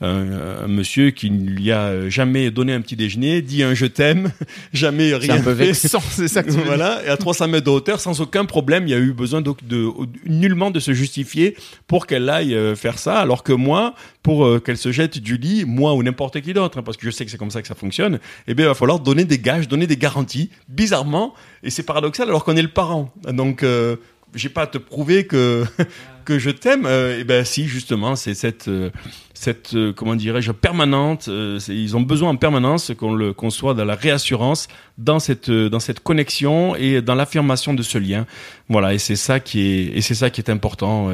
un, 0.02 0.64
un, 0.64 0.68
monsieur 0.68 1.12
qui 1.12 1.32
ne 1.32 1.50
lui 1.50 1.72
a 1.72 2.10
jamais 2.10 2.52
donné 2.52 2.74
un 2.74 2.82
petit 2.82 2.96
déjeuner, 2.96 3.42
dit 3.42 3.64
un 3.64 3.74
je 3.74 3.86
t'aime, 3.86 4.32
jamais 4.74 5.14
rien 5.16 5.36
un 5.36 5.42
peu 5.42 5.56
fait. 5.56 5.66
vexant, 5.66 6.00
c'est 6.00 6.28
ça 6.28 6.44
que 6.44 6.52
tu 6.52 6.60
voilà, 6.60 7.04
et 7.06 7.10
à 7.10 7.18
300 7.18 7.48
mètres 7.48 7.66
de 7.66 7.72
hauteur, 7.72 8.00
sans 8.00 8.22
aucun 8.22 8.46
problème, 8.46 8.88
il 8.88 8.92
y 8.92 8.94
a 8.94 9.00
eu 9.00 9.14
besoin 9.14 9.42
de, 9.42 9.52
de, 9.64 9.90
nullement 10.26 10.72
de 10.72 10.80
se 10.80 10.94
justifier 10.94 11.56
pour 11.88 12.08
qu'elle 12.08 12.30
aille 12.30 12.56
faire 12.76 13.00
ça, 13.00 13.20
alors 13.20 13.44
que 13.44 13.54
moi, 13.54 13.96
pour 14.22 14.62
qu'elle 14.64 14.78
se 14.78 14.92
jette 14.92 15.18
du 15.18 15.38
lit, 15.38 15.66
moi 15.66 15.94
ou 15.94 16.04
n'importe 16.04 16.42
qui 16.42 16.54
d'autre, 16.54 16.78
hein, 16.78 16.84
parce 16.84 16.98
que 16.98 17.06
je 17.06 17.12
sais 17.12 17.26
que 17.26 17.32
c'est 17.32 17.38
comme 17.38 17.52
ça 17.52 17.62
que 17.62 17.68
ça 17.68 17.76
fonctionne, 17.76 18.20
eh 18.48 18.54
bien, 18.54 18.66
il 18.66 18.70
va 18.70 18.76
falloir 18.76 19.00
donner 19.00 19.26
des 19.26 19.40
gages, 19.40 19.68
donner 19.68 19.88
des 19.88 19.98
garanties, 19.98 20.50
bizarrement, 20.68 21.34
et 21.64 21.70
c'est 21.70 21.84
paradoxal 21.84 22.28
alors 22.28 22.44
qu'on 22.44 22.56
est 22.56 22.62
le 22.62 22.68
parent. 22.68 23.14
Donc, 23.32 23.64
euh, 23.64 23.96
j'ai 24.36 24.50
pas 24.50 24.64
à 24.64 24.68
te 24.68 24.78
prouver 24.78 25.26
que 25.26 25.64
que 26.28 26.40
je 26.40 26.50
t'aime. 26.50 26.86
Euh, 26.86 27.20
et 27.20 27.24
ben 27.24 27.46
si, 27.46 27.68
justement, 27.68 28.18
c'est 28.18 28.34
cette 28.34 28.68
euh, 28.68 28.90
cette 29.34 29.74
euh, 29.76 29.94
comment 29.94 30.16
dirais-je 30.16 30.52
permanente. 30.52 31.30
Euh, 31.30 31.58
ils 31.70 31.96
ont 31.96 32.02
besoin 32.02 32.32
en 32.32 32.36
permanence 32.36 32.92
qu'on 33.00 33.16
le 33.16 33.32
qu'on 33.32 33.50
soit 33.50 33.74
dans 33.74 33.86
la 33.86 33.96
réassurance, 33.96 34.68
dans 34.98 35.20
cette 35.20 35.50
dans 35.50 35.80
cette 35.80 36.02
connexion 36.02 36.76
et 36.76 37.02
dans 37.02 37.16
l'affirmation 37.16 37.74
de 37.74 37.82
ce 37.82 37.98
lien. 37.98 38.26
Voilà, 38.68 38.94
et 38.94 38.98
c'est 38.98 39.16
ça 39.16 39.40
qui 39.40 39.62
est 39.62 39.98
et 39.98 40.02
c'est 40.02 40.16
ça 40.16 40.30
qui 40.30 40.42
est 40.42 40.52
important. 40.52 41.10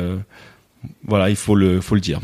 voilà, 1.06 1.30
il 1.30 1.36
faut 1.36 1.56
le 1.56 1.80
faut 1.80 1.96
le 1.96 2.02
dire 2.02 2.20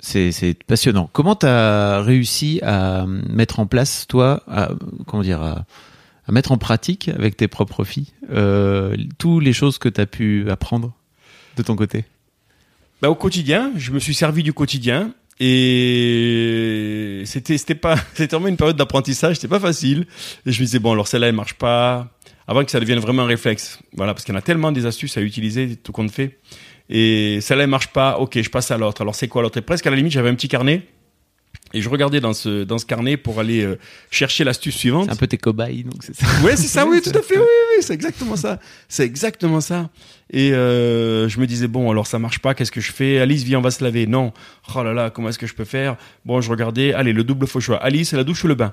c'est 0.00 0.54
passionnant. 0.66 1.10
Comment 1.12 1.34
tu 1.34 1.46
as 1.46 2.00
réussi 2.00 2.60
à 2.62 3.04
mettre 3.06 3.58
en 3.58 3.66
place, 3.66 4.06
toi, 4.06 4.44
à, 4.46 4.70
comment 5.06 5.24
dire, 5.24 5.42
à, 5.42 5.64
à 6.26 6.32
mettre 6.32 6.52
en 6.52 6.56
pratique 6.56 7.08
avec 7.08 7.36
tes 7.36 7.48
propres 7.48 7.84
filles 7.84 8.12
toutes 9.18 9.42
les 9.42 9.52
choses 9.52 9.78
que 9.78 9.88
tu 9.88 10.00
as 10.00 10.06
pu 10.06 10.48
apprendre? 10.50 10.92
De 11.62 11.66
ton 11.66 11.76
côté 11.76 12.04
bah, 13.02 13.10
Au 13.10 13.14
quotidien, 13.14 13.72
je 13.76 13.92
me 13.92 13.98
suis 13.98 14.14
servi 14.14 14.42
du 14.42 14.52
quotidien 14.52 15.12
et 15.40 17.22
c'était 17.26 17.58
c'était 17.58 17.76
pas 17.76 17.96
c'était 18.14 18.34
vraiment 18.34 18.48
une 18.48 18.56
période 18.56 18.76
d'apprentissage, 18.76 19.36
c'était 19.36 19.48
pas 19.48 19.60
facile. 19.60 20.06
Et 20.46 20.52
je 20.52 20.60
me 20.60 20.64
disais 20.66 20.78
bon 20.78 20.92
alors 20.92 21.06
celle-là 21.06 21.28
elle 21.28 21.34
marche 21.34 21.54
pas 21.54 22.08
avant 22.46 22.64
que 22.64 22.70
ça 22.70 22.80
devienne 22.80 22.98
vraiment 22.98 23.22
un 23.22 23.26
réflexe. 23.26 23.78
Voilà 23.94 24.14
parce 24.14 24.24
qu'il 24.24 24.34
y 24.34 24.36
en 24.36 24.38
a 24.38 24.42
tellement 24.42 24.72
des 24.72 24.86
astuces 24.86 25.16
à 25.16 25.20
utiliser 25.20 25.76
tout 25.76 25.92
compte 25.92 26.10
fait. 26.10 26.38
Et 26.90 27.40
celle-là 27.40 27.64
elle 27.64 27.70
marche 27.70 27.88
pas, 27.88 28.18
ok 28.18 28.40
je 28.40 28.50
passe 28.50 28.70
à 28.70 28.78
l'autre. 28.78 29.02
Alors 29.02 29.14
c'est 29.14 29.28
quoi? 29.28 29.42
L'autre 29.42 29.58
Et 29.58 29.62
presque 29.62 29.86
à 29.86 29.90
la 29.90 29.96
limite 29.96 30.12
j'avais 30.12 30.30
un 30.30 30.34
petit 30.34 30.48
carnet 30.48 30.82
et 31.74 31.82
je 31.82 31.88
regardais 31.88 32.20
dans 32.20 32.32
ce 32.32 32.64
dans 32.64 32.78
ce 32.78 32.86
carnet 32.86 33.16
pour 33.16 33.40
aller 33.40 33.62
euh, 33.62 33.78
chercher 34.10 34.44
l'astuce 34.44 34.76
suivante. 34.76 35.06
C'est 35.06 35.12
un 35.12 35.16
peu 35.16 35.26
tes 35.26 35.38
cobayes, 35.38 35.84
donc 35.84 36.02
c'est 36.02 36.14
ça. 36.14 36.26
Ouais, 36.42 36.56
c'est 36.56 36.68
ça, 36.68 36.86
oui, 36.86 37.00
tout 37.04 37.10
à 37.10 37.22
fait, 37.22 37.38
oui, 37.38 37.44
oui, 37.76 37.82
c'est 37.82 37.94
exactement 37.94 38.36
ça. 38.36 38.58
C'est 38.88 39.04
exactement 39.04 39.60
ça. 39.60 39.90
Et 40.30 40.52
euh, 40.52 41.28
je 41.28 41.40
me 41.40 41.46
disais 41.46 41.68
bon, 41.68 41.90
alors 41.90 42.06
ça 42.06 42.18
marche 42.18 42.38
pas, 42.38 42.54
qu'est-ce 42.54 42.72
que 42.72 42.80
je 42.80 42.92
fais? 42.92 43.18
Alice, 43.18 43.42
viens, 43.42 43.58
on 43.58 43.62
va 43.62 43.70
se 43.70 43.82
laver. 43.82 44.06
Non. 44.06 44.32
Oh 44.74 44.82
là 44.82 44.92
là, 44.92 45.10
comment 45.10 45.28
est-ce 45.28 45.38
que 45.38 45.46
je 45.46 45.54
peux 45.54 45.64
faire? 45.64 45.96
Bon, 46.24 46.40
je 46.40 46.50
regardais. 46.50 46.92
Allez, 46.92 47.12
le 47.12 47.24
double 47.24 47.46
faux 47.46 47.60
choix. 47.60 47.76
Alice, 47.76 48.12
la 48.12 48.24
douche 48.24 48.44
ou 48.44 48.48
le 48.48 48.54
bain? 48.54 48.72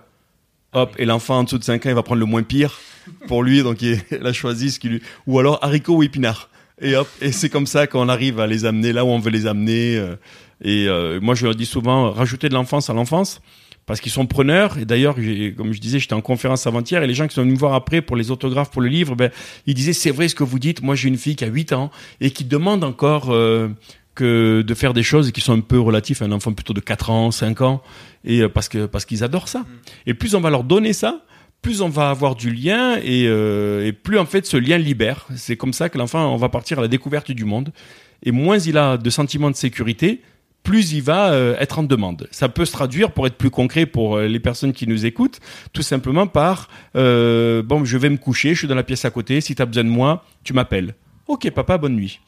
Hop, 0.73 0.93
et 0.97 1.05
l'enfant 1.05 1.39
en 1.39 1.43
dessous 1.43 1.57
de 1.57 1.63
5 1.63 1.85
ans, 1.85 1.89
il 1.89 1.95
va 1.95 2.03
prendre 2.03 2.19
le 2.19 2.25
moins 2.25 2.43
pire 2.43 2.79
pour 3.27 3.43
lui, 3.43 3.63
donc 3.63 3.81
il 3.81 4.01
a 4.25 4.33
choisi 4.33 4.71
ce 4.71 4.79
qui 4.79 4.89
lui. 4.89 5.01
Ou 5.25 5.39
alors 5.39 5.63
haricot 5.63 5.95
ou 5.95 6.03
épinard. 6.03 6.49
Et 6.81 6.95
hop, 6.95 7.07
et 7.21 7.31
c'est 7.31 7.49
comme 7.49 7.67
ça 7.67 7.87
qu'on 7.87 8.09
arrive 8.09 8.39
à 8.39 8.47
les 8.47 8.65
amener 8.65 8.91
là 8.91 9.05
où 9.05 9.07
on 9.07 9.19
veut 9.19 9.31
les 9.31 9.47
amener. 9.47 9.97
Euh, 9.97 10.15
et 10.63 10.87
euh, 10.87 11.19
moi, 11.21 11.35
je 11.35 11.45
leur 11.45 11.55
dis 11.55 11.65
souvent, 11.65 12.11
rajouter 12.11 12.49
de 12.49 12.53
l'enfance 12.53 12.89
à 12.89 12.93
l'enfance, 12.93 13.41
parce 13.85 14.01
qu'ils 14.01 14.11
sont 14.11 14.25
preneurs. 14.25 14.77
Et 14.77 14.85
d'ailleurs, 14.85 15.15
comme 15.57 15.73
je 15.73 15.79
disais, 15.79 15.99
j'étais 15.99 16.13
en 16.13 16.21
conférence 16.21 16.67
avant-hier, 16.67 17.03
et 17.03 17.07
les 17.07 17.13
gens 17.13 17.27
qui 17.27 17.35
sont 17.35 17.41
venus 17.41 17.55
me 17.55 17.59
voir 17.59 17.73
après 17.73 18.01
pour 18.01 18.15
les 18.15 18.31
autographes 18.31 18.71
pour 18.71 18.81
le 18.81 18.89
livre, 18.89 19.15
ben, 19.15 19.31
ils 19.65 19.73
disaient, 19.73 19.93
c'est 19.93 20.11
vrai 20.11 20.27
ce 20.27 20.35
que 20.35 20.43
vous 20.43 20.59
dites. 20.59 20.81
Moi, 20.81 20.95
j'ai 20.95 21.07
une 21.07 21.17
fille 21.17 21.35
qui 21.35 21.45
a 21.45 21.47
8 21.47 21.73
ans 21.73 21.91
et 22.21 22.31
qui 22.31 22.45
demande 22.45 22.83
encore 22.83 23.31
euh, 23.31 23.69
que 24.15 24.61
de 24.61 24.73
faire 24.73 24.93
des 24.93 25.03
choses 25.03 25.31
qui 25.31 25.41
sont 25.41 25.53
un 25.53 25.61
peu 25.61 25.79
relatives 25.79 26.23
à 26.23 26.25
un 26.25 26.31
enfant 26.31 26.53
plutôt 26.53 26.73
de 26.73 26.79
4 26.79 27.09
ans, 27.09 27.31
5 27.31 27.61
ans, 27.61 27.81
et 28.23 28.41
euh, 28.41 28.49
parce 28.49 28.69
que 28.69 28.85
parce 28.85 29.05
qu'ils 29.05 29.23
adorent 29.23 29.49
ça. 29.49 29.65
Et 30.07 30.13
plus 30.13 30.35
on 30.35 30.41
va 30.41 30.49
leur 30.49 30.63
donner 30.63 30.93
ça, 30.93 31.21
plus 31.65 31.81
on 31.81 31.89
va 31.89 32.11
avoir 32.11 32.35
du 32.35 32.51
lien 32.51 32.99
et, 33.03 33.25
euh, 33.25 33.87
et 33.87 33.91
plus 33.91 34.19
en 34.19 34.27
fait 34.27 34.45
ce 34.45 34.55
lien 34.55 34.77
libère. 34.77 35.25
C'est 35.35 35.57
comme 35.57 35.73
ça 35.73 35.89
que 35.89 35.97
l'enfant 35.97 36.31
on 36.31 36.37
va 36.37 36.47
partir 36.47 36.77
à 36.77 36.81
la 36.83 36.87
découverte 36.87 37.31
du 37.31 37.43
monde. 37.43 37.71
Et 38.21 38.31
moins 38.31 38.59
il 38.59 38.77
a 38.77 38.97
de 38.97 39.09
sentiments 39.09 39.49
de 39.49 39.55
sécurité, 39.55 40.21
plus 40.61 40.93
il 40.93 41.01
va 41.01 41.31
euh, 41.31 41.55
être 41.59 41.79
en 41.79 41.83
demande. 41.83 42.27
Ça 42.29 42.49
peut 42.49 42.65
se 42.65 42.71
traduire, 42.71 43.13
pour 43.13 43.25
être 43.25 43.35
plus 43.35 43.49
concret 43.49 43.87
pour 43.87 44.15
euh, 44.15 44.27
les 44.27 44.39
personnes 44.39 44.73
qui 44.73 44.85
nous 44.85 45.07
écoutent, 45.07 45.39
tout 45.73 45.81
simplement 45.81 46.27
par 46.27 46.69
bon, 46.93 47.83
je 47.83 47.97
vais 47.97 48.11
me 48.11 48.17
coucher, 48.17 48.53
je 48.53 48.59
suis 48.59 48.67
dans 48.67 48.75
la 48.75 48.83
pièce 48.83 49.03
à 49.03 49.09
côté. 49.09 49.41
Si 49.41 49.55
tu 49.55 49.61
as 49.63 49.65
besoin 49.65 49.85
de 49.85 49.89
moi, 49.89 50.23
tu 50.43 50.53
m'appelles. 50.53 50.93
Ok, 51.27 51.49
papa, 51.49 51.79
bonne 51.79 51.95
nuit. 51.95 52.19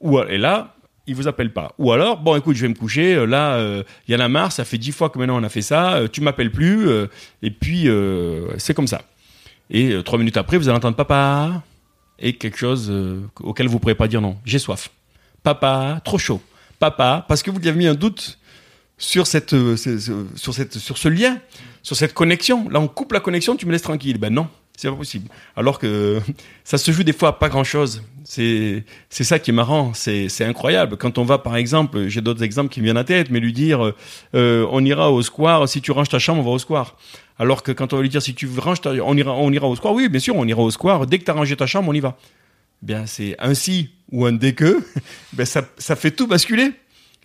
Ou 0.00 0.20
et 0.20 0.38
là, 0.38 0.75
il 1.06 1.14
vous 1.14 1.28
appelle 1.28 1.52
pas. 1.52 1.72
Ou 1.78 1.92
alors, 1.92 2.18
bon, 2.18 2.36
écoute, 2.36 2.56
je 2.56 2.62
vais 2.62 2.68
me 2.68 2.74
coucher. 2.74 3.14
euh, 3.14 3.26
Là, 3.26 3.54
euh, 3.54 3.82
il 4.08 4.14
y 4.14 4.16
en 4.16 4.20
a 4.20 4.28
marre. 4.28 4.52
Ça 4.52 4.64
fait 4.64 4.78
dix 4.78 4.92
fois 4.92 5.10
que 5.10 5.18
maintenant 5.18 5.38
on 5.38 5.44
a 5.44 5.48
fait 5.48 5.62
ça. 5.62 5.94
euh, 5.94 6.08
tu 6.08 6.20
m'appelles 6.20 6.50
plus. 6.52 6.88
euh, 6.88 7.06
et 7.42 7.50
puis 7.50 7.88
c'est 8.58 8.74
comme 8.74 8.86
ça. 8.88 9.02
Et 9.70 9.94
trois 10.04 10.18
minutes 10.18 10.36
après, 10.36 10.58
vous 10.58 10.68
allez 10.68 10.76
entendre 10.76 10.96
papa 10.96 11.62
et 12.18 12.34
quelque 12.34 12.56
chose 12.56 12.92
auquel 13.40 13.68
vous 13.68 13.78
pourrez 13.78 13.94
pas 13.94 14.08
dire 14.08 14.20
non. 14.20 14.36
J'ai 14.44 14.58
soif. 14.58 14.90
Papa, 15.42 16.00
trop 16.04 16.18
chaud. 16.18 16.40
Papa, 16.78 17.24
parce 17.28 17.42
que 17.42 17.50
vous 17.50 17.58
lui 17.58 17.68
avez 17.68 17.78
mis 17.78 17.86
un 17.86 17.94
doute 17.94 18.38
sur 18.98 19.26
cette, 19.26 19.50
ce- 19.50 19.76
ce- 19.76 20.26
sur 20.36 20.54
cette, 20.54 20.78
sur 20.78 20.98
ce 20.98 21.08
lien, 21.08 21.38
sur 21.82 21.96
cette 21.96 22.14
connexion. 22.14 22.68
Là, 22.68 22.80
on 22.80 22.88
coupe 22.88 23.12
la 23.12 23.20
connexion, 23.20 23.56
tu 23.56 23.66
me 23.66 23.72
laisses 23.72 23.82
tranquille. 23.82 24.18
Ben 24.18 24.32
non, 24.32 24.48
c'est 24.76 24.88
pas 24.90 24.96
possible. 24.96 25.28
Alors 25.56 25.78
que 25.78 26.20
ça 26.64 26.78
se 26.78 26.90
joue 26.92 27.02
des 27.02 27.12
fois 27.12 27.30
à 27.30 27.32
pas 27.32 27.48
grand 27.48 27.64
chose. 27.64 28.02
C'est, 28.28 28.84
c'est 29.08 29.22
ça 29.22 29.38
qui 29.38 29.52
est 29.52 29.54
marrant. 29.54 29.94
C'est, 29.94 30.28
c'est 30.28 30.44
incroyable. 30.44 30.96
Quand 30.96 31.16
on 31.16 31.24
va, 31.24 31.38
par 31.38 31.54
exemple, 31.54 32.08
j'ai 32.08 32.20
d'autres 32.20 32.42
exemples 32.42 32.70
qui 32.70 32.80
me 32.80 32.84
viennent 32.84 32.96
à 32.96 33.04
tête, 33.04 33.30
mais 33.30 33.38
lui 33.38 33.52
dire, 33.52 33.92
euh, 34.34 34.66
on 34.72 34.84
ira 34.84 35.12
au 35.12 35.22
square, 35.22 35.68
si 35.68 35.80
tu 35.80 35.92
ranges 35.92 36.08
ta 36.08 36.18
chambre, 36.18 36.40
on 36.40 36.44
va 36.44 36.50
au 36.50 36.58
square. 36.58 36.96
Alors 37.38 37.62
que 37.62 37.70
quand 37.70 37.92
on 37.92 37.96
va 37.96 38.02
lui 38.02 38.08
dire, 38.08 38.20
si 38.20 38.34
tu 38.34 38.48
ranges 38.58 38.80
ta, 38.80 38.90
on 38.90 39.16
ira, 39.16 39.32
on 39.32 39.52
ira 39.52 39.68
au 39.68 39.76
square, 39.76 39.94
oui, 39.94 40.08
bien 40.08 40.18
sûr, 40.18 40.34
on 40.34 40.44
ira 40.44 40.60
au 40.60 40.72
square. 40.72 41.06
Dès 41.06 41.20
que 41.20 41.24
tu 41.24 41.30
as 41.30 41.34
rangé 41.34 41.54
ta 41.54 41.66
chambre, 41.66 41.88
on 41.88 41.94
y 41.94 42.00
va. 42.00 42.16
Bien, 42.82 43.06
c'est 43.06 43.36
un 43.38 43.54
si 43.54 43.90
ou 44.10 44.26
un 44.26 44.32
dès 44.32 44.54
que, 44.54 44.84
ben 45.32 45.46
ça, 45.46 45.62
ça 45.78 45.94
fait 45.94 46.10
tout 46.10 46.26
basculer. 46.26 46.72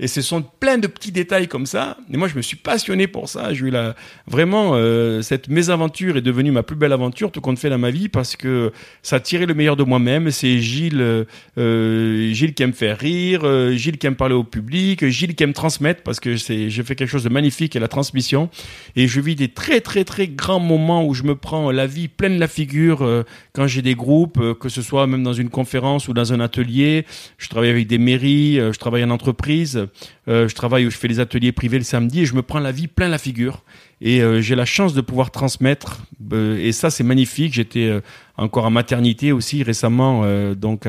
Et 0.01 0.07
ce 0.07 0.21
sont 0.21 0.41
plein 0.41 0.79
de 0.79 0.87
petits 0.87 1.11
détails 1.11 1.47
comme 1.47 1.67
ça. 1.67 1.95
Et 2.11 2.17
moi, 2.17 2.27
je 2.27 2.35
me 2.35 2.41
suis 2.41 2.57
passionné 2.57 3.07
pour 3.07 3.29
ça. 3.29 3.53
J'ai 3.53 3.67
eu 3.67 3.69
la, 3.69 3.95
vraiment, 4.27 4.71
euh, 4.73 5.21
cette 5.21 5.47
mésaventure 5.47 6.17
est 6.17 6.21
devenue 6.21 6.51
ma 6.51 6.63
plus 6.63 6.75
belle 6.75 6.91
aventure, 6.91 7.31
tout 7.31 7.39
compte 7.39 7.59
fait 7.59 7.69
dans 7.69 7.77
ma 7.77 7.91
vie, 7.91 8.09
parce 8.09 8.35
que 8.35 8.71
ça 9.03 9.19
tiré 9.19 9.45
le 9.45 9.53
meilleur 9.53 9.75
de 9.75 9.83
moi-même. 9.83 10.31
C'est 10.31 10.59
Gilles, 10.59 11.01
euh, 11.01 11.25
euh, 11.59 12.33
Gilles 12.33 12.55
qui 12.55 12.63
aime 12.63 12.73
faire 12.73 12.97
rire, 12.97 13.41
euh, 13.43 13.73
Gilles 13.73 13.99
qui 13.99 14.07
aime 14.07 14.15
parler 14.15 14.33
au 14.33 14.43
public, 14.43 15.07
Gilles 15.07 15.35
qui 15.35 15.43
aime 15.43 15.53
transmettre, 15.53 16.01
parce 16.01 16.19
que 16.19 16.35
c'est, 16.35 16.69
j'ai 16.69 16.83
fait 16.83 16.95
quelque 16.95 17.09
chose 17.09 17.23
de 17.23 17.29
magnifique 17.29 17.75
et 17.75 17.79
la 17.79 17.87
transmission. 17.87 18.49
Et 18.95 19.07
je 19.07 19.21
vis 19.21 19.35
des 19.35 19.49
très, 19.49 19.81
très, 19.81 20.03
très 20.03 20.27
grands 20.27 20.59
moments 20.59 21.05
où 21.05 21.13
je 21.13 21.23
me 21.23 21.35
prends 21.35 21.71
la 21.71 21.87
vie 21.87 22.07
pleine 22.07 22.39
la 22.39 22.47
figure 22.47 23.03
euh, 23.03 23.23
quand 23.53 23.67
j'ai 23.67 23.81
des 23.81 23.95
groupes, 23.95 24.39
euh, 24.39 24.53
que 24.53 24.69
ce 24.69 24.81
soit 24.81 25.07
même 25.07 25.23
dans 25.23 25.33
une 25.33 25.49
conférence 25.49 26.07
ou 26.07 26.13
dans 26.13 26.33
un 26.33 26.39
atelier. 26.39 27.05
Je 27.37 27.49
travaille 27.49 27.69
avec 27.69 27.87
des 27.87 27.97
mairies, 27.97 28.55
je 28.55 28.79
travaille 28.79 29.03
en 29.03 29.09
entreprise. 29.09 29.87
Je 30.27 30.53
travaille, 30.53 30.85
je 30.85 30.97
fais 30.97 31.07
les 31.07 31.19
ateliers 31.19 31.51
privés 31.51 31.77
le 31.77 31.83
samedi 31.83 32.21
et 32.21 32.25
je 32.25 32.35
me 32.35 32.41
prends 32.41 32.59
la 32.59 32.71
vie 32.71 32.87
plein 32.87 33.07
la 33.07 33.17
figure. 33.17 33.63
Et 34.01 34.21
j'ai 34.41 34.55
la 34.55 34.65
chance 34.65 34.93
de 34.93 35.01
pouvoir 35.01 35.29
transmettre. 35.31 35.99
et 36.33 36.71
ça, 36.71 36.89
c'est 36.89 37.03
magnifique. 37.03 37.53
J'étais 37.53 38.01
encore 38.35 38.65
en 38.65 38.71
maternité 38.71 39.31
aussi 39.31 39.61
récemment, 39.61 40.25
donc 40.55 40.87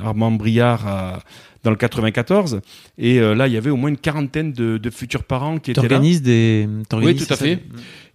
Armand 0.00 0.30
Briard 0.30 1.22
dans 1.62 1.70
le 1.70 1.76
94. 1.76 2.60
Et 2.98 3.20
euh, 3.20 3.34
là, 3.34 3.46
il 3.46 3.54
y 3.54 3.56
avait 3.56 3.70
au 3.70 3.76
moins 3.76 3.90
une 3.90 3.96
quarantaine 3.96 4.52
de, 4.52 4.78
de 4.78 4.90
futurs 4.90 5.24
parents 5.24 5.58
qui 5.58 5.70
étaient 5.70 5.88
là. 5.88 5.98
des. 5.98 6.68
Oui, 6.92 7.14
tout 7.14 7.32
à 7.32 7.36
fait. 7.36 7.60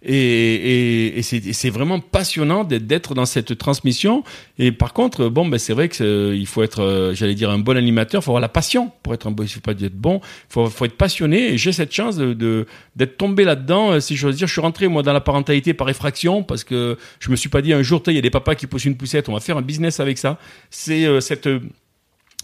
Et, 0.02 0.14
et, 0.14 1.18
et 1.18 1.22
c'est 1.22 1.70
vraiment 1.70 1.98
passionnant 1.98 2.62
d'être 2.64 3.14
dans 3.14 3.24
cette 3.24 3.56
transmission. 3.56 4.22
Et 4.58 4.70
par 4.70 4.92
contre, 4.92 5.28
bon, 5.28 5.46
ben 5.46 5.58
c'est 5.58 5.72
vrai 5.72 5.88
que 5.88 6.04
euh, 6.04 6.36
il 6.36 6.46
faut 6.46 6.62
être, 6.62 6.82
euh, 6.82 7.14
j'allais 7.14 7.34
dire, 7.34 7.50
un 7.50 7.58
bon 7.58 7.76
animateur. 7.76 8.20
Il 8.20 8.24
faut 8.24 8.30
avoir 8.30 8.42
la 8.42 8.48
passion 8.48 8.92
pour 9.02 9.14
être 9.14 9.26
un 9.26 9.30
bon. 9.30 9.42
Il 9.44 9.48
faut 9.48 9.60
pas 9.60 9.72
être 9.72 9.96
bon. 9.96 10.20
Il 10.22 10.52
faut, 10.52 10.66
faut, 10.66 10.84
être 10.84 10.96
passionné. 10.96 11.54
Et 11.54 11.58
j'ai 11.58 11.72
cette 11.72 11.92
chance 11.92 12.16
de 12.16 12.66
d'être 12.96 13.16
tombé 13.16 13.44
là-dedans. 13.44 13.98
Si 14.00 14.14
je 14.14 14.26
veux 14.26 14.32
dire, 14.34 14.46
je 14.46 14.52
suis 14.52 14.60
rentré 14.60 14.88
moi 14.88 15.02
dans 15.02 15.12
la 15.14 15.20
parentalité 15.20 15.72
par 15.72 15.88
effraction 15.88 16.42
parce 16.42 16.64
que 16.64 16.98
je 17.18 17.30
me 17.30 17.36
suis 17.36 17.48
pas 17.48 17.62
dit 17.62 17.72
un 17.72 17.82
jour, 17.82 18.02
il 18.08 18.14
y 18.14 18.18
a 18.18 18.22
des 18.22 18.30
papas 18.30 18.56
qui 18.56 18.66
poussent 18.66 18.84
une 18.84 18.96
poussette. 18.96 19.28
On 19.28 19.32
va 19.32 19.40
faire 19.40 19.56
un 19.56 19.62
business 19.62 20.00
avec 20.00 20.18
ça. 20.18 20.38
C'est 20.70 21.20
cette 21.20 21.48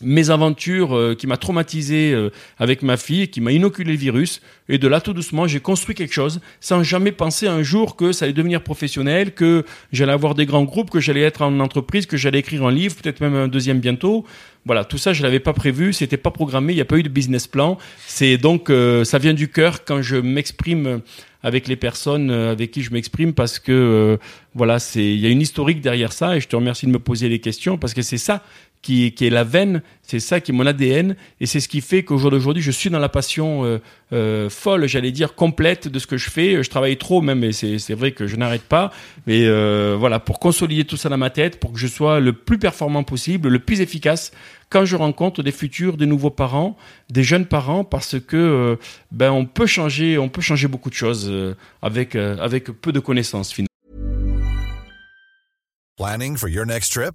mes 0.02 0.30
aventures 0.30 0.96
euh, 0.96 1.14
qui 1.14 1.26
m'a 1.26 1.36
traumatisé 1.36 2.12
euh, 2.12 2.30
avec 2.58 2.82
ma 2.82 2.96
fille, 2.96 3.28
qui 3.28 3.40
m'a 3.40 3.52
inoculé 3.52 3.92
le 3.92 3.98
virus. 3.98 4.40
Et 4.68 4.78
de 4.78 4.88
là, 4.88 5.00
tout 5.00 5.12
doucement, 5.12 5.46
j'ai 5.46 5.60
construit 5.60 5.94
quelque 5.94 6.12
chose 6.12 6.40
sans 6.60 6.82
jamais 6.82 7.12
penser 7.12 7.46
un 7.46 7.62
jour 7.62 7.94
que 7.94 8.10
ça 8.10 8.24
allait 8.24 8.34
devenir 8.34 8.62
professionnel, 8.62 9.34
que 9.34 9.64
j'allais 9.92 10.12
avoir 10.12 10.34
des 10.34 10.46
grands 10.46 10.64
groupes, 10.64 10.90
que 10.90 11.00
j'allais 11.00 11.20
être 11.20 11.42
en 11.42 11.60
entreprise, 11.60 12.06
que 12.06 12.16
j'allais 12.16 12.40
écrire 12.40 12.66
un 12.66 12.72
livre, 12.72 12.96
peut-être 12.96 13.20
même 13.20 13.36
un 13.36 13.46
deuxième 13.46 13.78
bientôt. 13.78 14.24
Voilà, 14.66 14.84
tout 14.84 14.98
ça, 14.98 15.12
je 15.12 15.22
l'avais 15.22 15.40
pas 15.40 15.52
prévu, 15.52 15.92
c'était 15.92 16.16
pas 16.16 16.30
programmé, 16.30 16.72
il 16.72 16.76
n'y 16.76 16.82
a 16.82 16.86
pas 16.86 16.96
eu 16.96 17.02
de 17.02 17.08
business 17.08 17.46
plan. 17.46 17.78
C'est 18.06 18.36
donc, 18.36 18.70
euh, 18.70 19.04
ça 19.04 19.18
vient 19.18 19.34
du 19.34 19.48
cœur 19.48 19.84
quand 19.84 20.02
je 20.02 20.16
m'exprime 20.16 21.02
avec 21.42 21.68
les 21.68 21.76
personnes 21.76 22.30
avec 22.30 22.70
qui 22.70 22.82
je 22.82 22.90
m'exprime 22.90 23.34
parce 23.34 23.58
que 23.58 24.18
voilà, 24.54 24.78
c'est 24.78 25.04
il 25.04 25.20
y 25.20 25.26
a 25.26 25.28
une 25.28 25.42
historique 25.42 25.82
derrière 25.82 26.14
ça 26.14 26.38
et 26.38 26.40
je 26.40 26.48
te 26.48 26.56
remercie 26.56 26.86
de 26.86 26.90
me 26.90 26.98
poser 26.98 27.28
les 27.28 27.38
questions 27.38 27.76
parce 27.76 27.92
que 27.92 28.00
c'est 28.00 28.16
ça 28.16 28.42
qui, 28.84 29.12
qui 29.12 29.26
est 29.26 29.30
la 29.30 29.42
veine, 29.44 29.82
c'est 30.02 30.20
ça 30.20 30.40
qui 30.40 30.52
est 30.52 30.54
mon 30.54 30.66
ADN, 30.66 31.16
et 31.40 31.46
c'est 31.46 31.60
ce 31.60 31.68
qui 31.68 31.80
fait 31.80 32.04
qu'au 32.04 32.18
jour 32.18 32.30
d'aujourd'hui, 32.30 32.62
je 32.62 32.70
suis 32.70 32.90
dans 32.90 32.98
la 32.98 33.08
passion 33.08 33.64
euh, 33.64 33.78
euh, 34.12 34.50
folle, 34.50 34.86
j'allais 34.86 35.10
dire 35.10 35.34
complète 35.34 35.88
de 35.88 35.98
ce 35.98 36.06
que 36.06 36.16
je 36.16 36.30
fais. 36.30 36.62
Je 36.62 36.70
travaille 36.70 36.96
trop 36.96 37.20
même, 37.20 37.42
et 37.42 37.52
c'est 37.52 37.94
vrai 37.94 38.12
que 38.12 38.26
je 38.26 38.36
n'arrête 38.36 38.62
pas. 38.62 38.92
Mais 39.26 39.46
euh, 39.46 39.96
voilà, 39.98 40.20
pour 40.20 40.38
consolider 40.38 40.84
tout 40.84 40.96
ça 40.96 41.08
dans 41.08 41.18
ma 41.18 41.30
tête, 41.30 41.58
pour 41.58 41.72
que 41.72 41.78
je 41.78 41.86
sois 41.86 42.20
le 42.20 42.32
plus 42.32 42.58
performant 42.58 43.02
possible, 43.02 43.48
le 43.48 43.58
plus 43.58 43.80
efficace 43.80 44.30
quand 44.74 44.84
je 44.84 44.96
rencontre 44.96 45.44
des 45.44 45.52
futurs, 45.52 45.96
des 45.96 46.06
nouveaux 46.06 46.30
parents, 46.30 46.76
des 47.08 47.22
jeunes 47.22 47.46
parents, 47.46 47.84
parce 47.84 48.18
que 48.18 48.36
euh, 48.36 48.76
ben 49.12 49.30
on 49.30 49.46
peut 49.46 49.66
changer, 49.66 50.18
on 50.18 50.28
peut 50.28 50.40
changer 50.40 50.66
beaucoup 50.66 50.90
de 50.90 50.96
choses 50.96 51.28
euh, 51.30 51.54
avec 51.80 52.16
euh, 52.16 52.36
avec 52.38 52.64
peu 52.64 52.90
de 52.90 52.98
connaissances 53.00 53.52
finalement. 53.52 53.68
Planning 55.96 56.36
for 56.36 56.48
your 56.48 56.66
next 56.66 56.92
trip? 56.92 57.14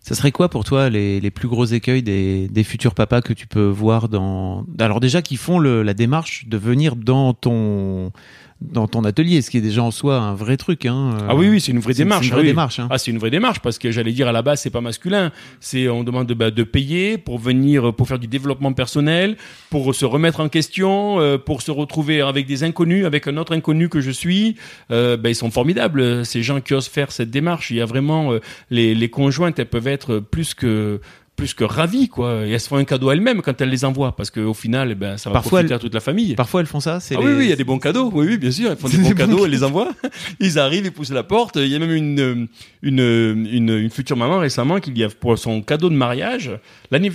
Ça 0.00 0.14
serait 0.14 0.32
quoi 0.32 0.48
pour 0.48 0.64
toi 0.64 0.88
les, 0.88 1.30
plus 1.30 1.48
gros 1.48 1.66
écueils 1.66 2.02
des, 2.02 2.64
futurs 2.64 2.94
papas 2.94 3.20
que 3.20 3.32
tu 3.32 3.46
peux 3.46 3.66
voir 3.66 4.08
dans... 4.08 4.64
Alors 4.78 5.00
déjà 5.00 5.20
qui 5.20 5.36
font 5.36 5.58
la 5.60 5.94
démarche 5.94 6.46
de 6.48 6.56
venir 6.56 6.96
dans 6.96 7.34
ton 7.34 8.12
dans 8.60 8.88
ton 8.88 9.04
atelier, 9.04 9.40
ce 9.40 9.50
qui 9.50 9.58
est 9.58 9.62
déjà 9.62 9.82
en 9.82 9.92
soi 9.92 10.18
un 10.18 10.34
vrai 10.34 10.56
truc. 10.56 10.84
Hein. 10.84 11.16
Ah 11.28 11.36
oui, 11.36 11.48
oui, 11.48 11.60
c'est 11.60 11.70
une 11.70 11.78
vraie 11.78 11.94
démarche. 11.94 12.26
Une 12.26 12.32
vraie 12.32 12.42
démarche 12.42 12.80
hein. 12.80 12.88
Ah, 12.90 12.98
c'est 12.98 13.10
une 13.10 13.18
vraie 13.18 13.30
démarche 13.30 13.60
parce 13.60 13.78
que 13.78 13.92
j'allais 13.92 14.12
dire 14.12 14.26
à 14.26 14.32
la 14.32 14.42
base, 14.42 14.60
c'est 14.60 14.70
pas 14.70 14.80
masculin. 14.80 15.30
C'est 15.60 15.88
on 15.88 16.02
demande 16.02 16.26
de, 16.26 16.34
bah, 16.34 16.50
de 16.50 16.62
payer 16.64 17.18
pour 17.18 17.38
venir, 17.38 17.94
pour 17.94 18.08
faire 18.08 18.18
du 18.18 18.26
développement 18.26 18.72
personnel, 18.72 19.36
pour 19.70 19.94
se 19.94 20.04
remettre 20.04 20.40
en 20.40 20.48
question, 20.48 21.20
euh, 21.20 21.38
pour 21.38 21.62
se 21.62 21.70
retrouver 21.70 22.20
avec 22.20 22.46
des 22.46 22.64
inconnus, 22.64 23.06
avec 23.06 23.28
un 23.28 23.36
autre 23.36 23.54
inconnu 23.54 23.88
que 23.88 24.00
je 24.00 24.10
suis. 24.10 24.56
Euh, 24.90 25.16
bah, 25.16 25.28
ils 25.30 25.36
sont 25.36 25.52
formidables 25.52 26.26
ces 26.26 26.42
gens 26.42 26.60
qui 26.60 26.74
osent 26.74 26.88
faire 26.88 27.12
cette 27.12 27.30
démarche. 27.30 27.70
Il 27.70 27.76
y 27.76 27.80
a 27.80 27.86
vraiment 27.86 28.32
euh, 28.32 28.40
les, 28.70 28.94
les 28.94 29.08
conjointes, 29.08 29.58
elles 29.60 29.66
peuvent 29.66 29.86
être 29.86 30.18
plus 30.18 30.54
que 30.54 31.00
plus 31.38 31.54
que 31.54 31.64
ravies, 31.64 32.08
quoi. 32.08 32.44
Et 32.46 32.50
elles 32.50 32.60
se 32.60 32.68
font 32.68 32.76
un 32.76 32.84
cadeau 32.84 33.10
elles-mêmes 33.10 33.40
quand 33.40 33.58
elles 33.60 33.70
les 33.70 33.84
envoient, 33.84 34.14
parce 34.14 34.30
qu'au 34.30 34.52
final, 34.52 34.90
eh 34.90 34.94
ben, 34.94 35.16
ça 35.16 35.30
va 35.30 35.34
parfois 35.34 35.60
profiter 35.60 35.74
à 35.74 35.78
toute 35.78 35.94
la 35.94 36.00
famille. 36.00 36.34
Parfois, 36.34 36.60
elles 36.60 36.66
font 36.66 36.80
ça. 36.80 36.98
Ah 36.98 37.14
oui, 37.18 37.32
oui, 37.36 37.44
il 37.44 37.50
y 37.50 37.52
a 37.52 37.56
des 37.56 37.64
bons 37.64 37.78
cadeaux. 37.78 38.10
Oui, 38.12 38.26
oui, 38.28 38.36
bien 38.36 38.50
sûr, 38.50 38.70
elles 38.70 38.76
font 38.76 38.88
des 38.88 38.98
bons 38.98 39.14
cadeaux, 39.14 39.44
elles 39.46 39.50
les 39.52 39.64
envoient. 39.64 39.92
Ils 40.40 40.58
arrivent, 40.58 40.84
ils 40.84 40.92
poussent 40.92 41.12
la 41.12 41.22
porte. 41.22 41.56
Il 41.56 41.68
y 41.68 41.76
a 41.76 41.78
même 41.78 41.94
une 41.94 42.48
une 42.82 43.46
une, 43.50 43.70
une 43.70 43.90
future 43.90 44.16
maman 44.16 44.38
récemment 44.38 44.80
qui 44.80 44.92
pour 45.20 45.38
son 45.38 45.62
cadeau 45.62 45.88
de 45.88 45.94
mariage, 45.94 46.50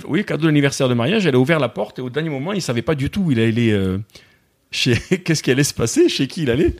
oui, 0.08 0.24
cadeau 0.24 0.46
d'anniversaire 0.46 0.88
de 0.88 0.94
mariage, 0.94 1.26
elle 1.26 1.34
a 1.34 1.38
ouvert 1.38 1.60
la 1.60 1.68
porte 1.68 1.98
et 1.98 2.02
au 2.02 2.10
dernier 2.10 2.30
moment, 2.30 2.52
il 2.52 2.62
savait 2.62 2.82
pas 2.82 2.94
du 2.94 3.10
tout 3.10 3.22
où 3.22 3.32
il 3.32 3.40
allait. 3.40 3.72
Euh, 3.72 3.98
qu'est-ce 5.24 5.42
qui 5.42 5.50
allait 5.50 5.64
se 5.64 5.74
passer, 5.74 6.08
chez 6.08 6.26
qui 6.26 6.42
il 6.42 6.50
allait? 6.50 6.74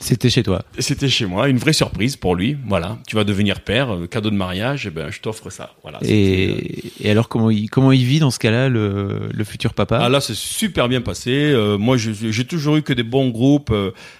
C'était 0.00 0.30
chez 0.30 0.42
toi. 0.42 0.64
C'était 0.78 1.08
chez 1.08 1.26
moi, 1.26 1.48
une 1.48 1.58
vraie 1.58 1.72
surprise 1.72 2.16
pour 2.16 2.34
lui. 2.34 2.56
Voilà, 2.66 2.98
tu 3.06 3.14
vas 3.14 3.24
devenir 3.24 3.60
père, 3.60 3.94
euh, 3.94 4.06
cadeau 4.06 4.30
de 4.30 4.36
mariage, 4.36 4.86
et 4.86 4.88
eh 4.88 4.90
ben 4.90 5.10
je 5.10 5.20
t'offre 5.20 5.50
ça. 5.50 5.74
Voilà. 5.82 5.98
Et, 6.02 6.48
euh, 6.48 7.04
et, 7.04 7.10
alors 7.10 7.28
comment 7.28 7.50
il 7.50 7.70
comment 7.70 7.92
il 7.92 8.04
vit 8.04 8.18
dans 8.18 8.32
ce 8.32 8.40
cas-là 8.40 8.68
le, 8.68 9.28
le 9.32 9.44
futur 9.44 9.74
papa? 9.74 9.98
Ah 10.02 10.08
là 10.08 10.20
c'est 10.20 10.34
super 10.34 10.88
bien 10.88 11.00
passé. 11.00 11.30
Euh, 11.30 11.78
moi 11.78 11.96
j'ai 11.96 12.44
toujours 12.44 12.76
eu 12.76 12.82
que 12.82 12.92
des 12.92 13.04
bons 13.04 13.28
groupes 13.28 13.72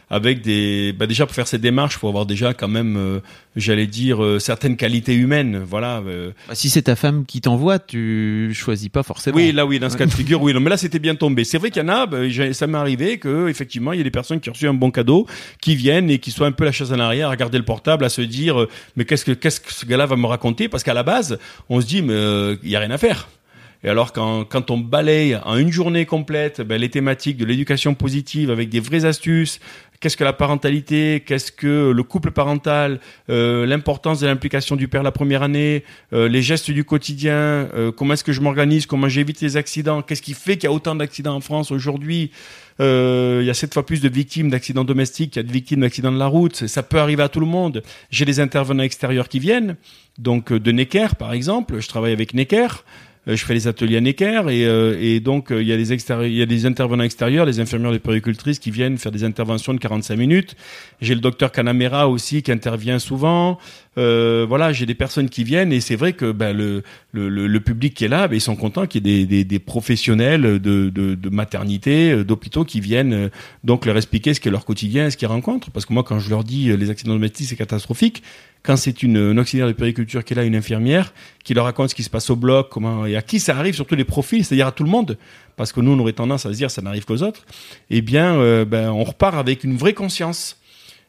avec 0.08 0.40
des 0.42 0.92
bah 0.92 1.06
déjà 1.06 1.26
pour 1.26 1.34
faire 1.34 1.48
ces 1.48 1.58
démarches, 1.58 1.98
faut 1.98 2.08
avoir 2.08 2.26
déjà 2.26 2.54
quand 2.54 2.68
même, 2.68 2.96
euh, 2.96 3.20
j'allais 3.56 3.86
dire 3.86 4.22
euh, 4.22 4.38
certaines 4.38 4.76
qualités 4.76 5.14
humaines, 5.14 5.62
voilà. 5.66 6.02
Euh. 6.06 6.30
Bah, 6.48 6.54
si 6.54 6.70
c'est 6.70 6.82
ta 6.82 6.94
femme 6.94 7.24
qui 7.26 7.40
t'envoie, 7.40 7.78
tu 7.78 8.52
choisis 8.54 8.88
pas 8.88 9.02
forcément. 9.02 9.36
Oui, 9.36 9.50
là 9.50 9.66
oui, 9.66 9.80
dans 9.80 9.90
ce 9.90 9.96
cas 9.96 10.06
de 10.06 10.12
figure, 10.12 10.40
oui. 10.42 10.54
Non, 10.54 10.60
mais 10.60 10.70
là 10.70 10.76
c'était 10.76 11.00
bien 11.00 11.16
tombé. 11.16 11.44
C'est 11.44 11.58
vrai 11.58 11.70
qu'il 11.70 11.82
y 11.82 11.84
en 11.84 11.88
a, 11.88 12.06
bah, 12.06 12.18
ça 12.52 12.66
m'est 12.66 12.78
arrivé 12.78 13.18
que 13.18 13.48
effectivement 13.48 13.92
il 13.92 13.98
y 13.98 14.00
a 14.00 14.04
des 14.04 14.10
personnes 14.10 14.40
qui 14.40 14.48
ont 14.48 14.52
reçu 14.52 14.68
un 14.68 14.74
bon 14.74 14.90
cadeau, 14.90 15.26
qui 15.60 15.74
viennent 15.74 16.10
et 16.10 16.18
qui 16.18 16.30
soient 16.30 16.46
un 16.46 16.52
peu 16.52 16.64
la 16.64 16.72
chaise 16.72 16.92
en 16.92 17.00
arrière, 17.00 17.28
à 17.28 17.32
regarder 17.32 17.58
le 17.58 17.64
portable, 17.64 18.04
à 18.04 18.08
se 18.08 18.22
dire 18.22 18.66
mais 18.94 19.04
qu'est-ce 19.04 19.24
que 19.24 19.32
qu'est-ce 19.32 19.60
que 19.60 19.72
ce 19.72 19.86
gars-là 19.86 20.06
va 20.06 20.16
me 20.16 20.26
raconter? 20.26 20.68
Parce 20.68 20.84
qu'à 20.84 20.94
la 20.94 21.02
base, 21.02 21.38
on 21.68 21.80
se 21.80 21.86
dit 21.86 22.02
mais 22.02 22.14
il 22.62 22.70
y 22.70 22.76
a 22.76 22.80
rien 22.80 22.92
à 22.92 22.98
faire. 22.98 23.28
Et 23.84 23.88
alors 23.88 24.12
quand, 24.12 24.44
quand 24.44 24.70
on 24.70 24.78
balaye 24.78 25.36
en 25.44 25.56
une 25.56 25.70
journée 25.70 26.06
complète 26.06 26.60
ben, 26.60 26.80
les 26.80 26.88
thématiques 26.88 27.36
de 27.36 27.44
l'éducation 27.44 27.94
positive 27.94 28.50
avec 28.50 28.68
des 28.68 28.80
vraies 28.80 29.04
astuces, 29.04 29.60
qu'est-ce 30.00 30.16
que 30.16 30.24
la 30.24 30.32
parentalité, 30.32 31.22
qu'est-ce 31.26 31.52
que 31.52 31.90
le 31.90 32.02
couple 32.02 32.30
parental, 32.30 33.00
euh, 33.30 33.66
l'importance 33.66 34.20
de 34.20 34.26
l'implication 34.26 34.76
du 34.76 34.88
père 34.88 35.02
la 35.02 35.12
première 35.12 35.42
année, 35.42 35.84
euh, 36.12 36.28
les 36.28 36.42
gestes 36.42 36.70
du 36.70 36.84
quotidien, 36.84 37.34
euh, 37.34 37.92
comment 37.92 38.14
est-ce 38.14 38.24
que 38.24 38.32
je 38.32 38.40
m'organise, 38.40 38.86
comment 38.86 39.08
j'évite 39.08 39.40
les 39.40 39.56
accidents, 39.56 40.02
qu'est-ce 40.02 40.22
qui 40.22 40.34
fait 40.34 40.56
qu'il 40.56 40.64
y 40.64 40.72
a 40.72 40.72
autant 40.72 40.94
d'accidents 40.94 41.34
en 41.34 41.40
France 41.40 41.70
aujourd'hui, 41.70 42.30
il 42.78 43.44
y 43.44 43.50
a 43.50 43.54
sept 43.54 43.72
fois 43.72 43.86
plus 43.86 44.02
de 44.02 44.08
victimes 44.10 44.50
d'accidents 44.50 44.84
domestiques 44.84 45.32
qu'il 45.32 45.42
y 45.42 45.44
a 45.44 45.48
de 45.48 45.52
victimes 45.52 45.80
d'accidents 45.80 46.12
de 46.12 46.18
la 46.18 46.26
route, 46.26 46.66
ça 46.66 46.82
peut 46.82 46.98
arriver 46.98 47.22
à 47.22 47.30
tout 47.30 47.40
le 47.40 47.46
monde. 47.46 47.82
J'ai 48.10 48.26
des 48.26 48.38
intervenants 48.38 48.82
extérieurs 48.82 49.30
qui 49.30 49.38
viennent, 49.38 49.76
donc 50.18 50.52
de 50.52 50.72
Necker 50.72 51.08
par 51.18 51.32
exemple, 51.32 51.80
je 51.80 51.88
travaille 51.88 52.12
avec 52.12 52.34
Necker. 52.34 52.84
Je 53.26 53.44
fais 53.44 53.54
les 53.54 53.66
ateliers 53.66 53.96
à 53.96 54.00
Necker 54.00 54.42
et, 54.50 55.16
et 55.16 55.20
donc 55.20 55.48
il 55.50 55.66
y 55.66 55.72
a 55.72 55.76
des 55.76 55.92
il 55.92 56.34
y 56.34 56.42
a 56.42 56.46
des 56.46 56.66
intervenants 56.66 57.04
extérieurs, 57.04 57.44
les 57.44 57.58
infirmières, 57.60 57.90
les 57.90 57.98
péricultrices 57.98 58.58
qui 58.58 58.70
viennent 58.70 58.98
faire 58.98 59.12
des 59.12 59.24
interventions 59.24 59.74
de 59.74 59.78
45 59.78 60.16
minutes. 60.16 60.54
J'ai 61.00 61.14
le 61.14 61.20
docteur 61.20 61.50
Canamera 61.50 62.08
aussi 62.08 62.42
qui 62.42 62.52
intervient 62.52 62.98
souvent. 62.98 63.58
Euh, 63.98 64.44
voilà, 64.46 64.72
j'ai 64.72 64.84
des 64.84 64.94
personnes 64.94 65.30
qui 65.30 65.42
viennent 65.42 65.72
et 65.72 65.80
c'est 65.80 65.96
vrai 65.96 66.12
que 66.12 66.30
ben, 66.30 66.54
le, 66.54 66.82
le, 67.12 67.28
le, 67.28 67.60
public 67.60 67.94
qui 67.94 68.04
est 68.04 68.08
là, 68.08 68.28
ben, 68.28 68.36
ils 68.36 68.42
sont 68.42 68.56
contents 68.56 68.86
qu'il 68.86 69.06
y 69.06 69.10
ait 69.10 69.18
des, 69.20 69.26
des, 69.26 69.44
des 69.44 69.58
professionnels 69.58 70.42
de, 70.42 70.58
de, 70.90 71.14
de 71.14 71.28
maternité, 71.30 72.12
euh, 72.12 72.24
d'hôpitaux 72.24 72.64
qui 72.64 72.80
viennent 72.80 73.14
euh, 73.14 73.28
donc 73.64 73.86
leur 73.86 73.96
expliquer 73.96 74.34
ce 74.34 74.40
qu'est 74.40 74.50
leur 74.50 74.66
quotidien, 74.66 75.08
ce 75.08 75.16
qu'ils 75.16 75.28
rencontrent. 75.28 75.70
Parce 75.70 75.86
que 75.86 75.94
moi, 75.94 76.02
quand 76.02 76.18
je 76.18 76.28
leur 76.28 76.44
dis 76.44 76.76
les 76.76 76.90
accidents 76.90 77.14
domestiques, 77.14 77.48
c'est 77.48 77.56
catastrophique. 77.56 78.22
Quand 78.62 78.76
c'est 78.76 79.02
une, 79.02 79.16
une, 79.16 79.38
auxiliaire 79.38 79.68
de 79.68 79.72
périculture 79.72 80.24
qui 80.24 80.34
est 80.34 80.36
là, 80.36 80.44
une 80.44 80.56
infirmière, 80.56 81.14
qui 81.42 81.54
leur 81.54 81.64
raconte 81.64 81.90
ce 81.90 81.94
qui 81.94 82.02
se 82.02 82.10
passe 82.10 82.28
au 82.28 82.36
bloc, 82.36 82.68
comment 82.68 83.06
et 83.06 83.16
à 83.16 83.22
qui 83.22 83.40
ça 83.40 83.56
arrive, 83.56 83.74
surtout 83.74 83.94
les 83.94 84.04
profils, 84.04 84.44
c'est-à-dire 84.44 84.66
à 84.66 84.72
tout 84.72 84.84
le 84.84 84.90
monde, 84.90 85.16
parce 85.56 85.72
que 85.72 85.80
nous, 85.80 85.92
on 85.92 85.98
aurait 86.00 86.12
tendance 86.12 86.44
à 86.44 86.52
se 86.52 86.56
dire 86.56 86.70
ça 86.70 86.82
n'arrive 86.82 87.04
qu'aux 87.04 87.22
autres. 87.22 87.46
Eh 87.90 88.02
bien, 88.02 88.64
ben, 88.64 88.90
on 88.90 89.04
repart 89.04 89.36
avec 89.36 89.62
une 89.64 89.76
vraie 89.76 89.94
conscience 89.94 90.58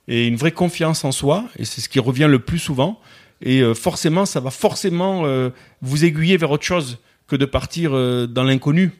et 0.08 0.28
une 0.28 0.36
vraie 0.36 0.52
confiance 0.52 1.04
en 1.04 1.12
soi, 1.12 1.46
et 1.58 1.66
c'est 1.66 1.82
ce 1.82 1.90
qui 1.90 2.00
revient 2.00 2.28
le 2.30 2.40
plus 2.40 2.60
souvent. 2.60 3.00
Et 3.42 3.62
euh, 3.62 3.74
forcément, 3.74 4.26
ça 4.26 4.40
va 4.40 4.50
forcément 4.50 5.26
euh, 5.26 5.50
vous 5.82 6.06
aiguiller 6.06 6.38
vers 6.38 6.52
autre 6.52 6.64
chose 6.64 7.00
que 7.28 7.36
de 7.36 7.46
partir 7.46 7.92
euh, 7.94 8.26
dans 8.26 8.44
l'inconnu. 8.44 8.94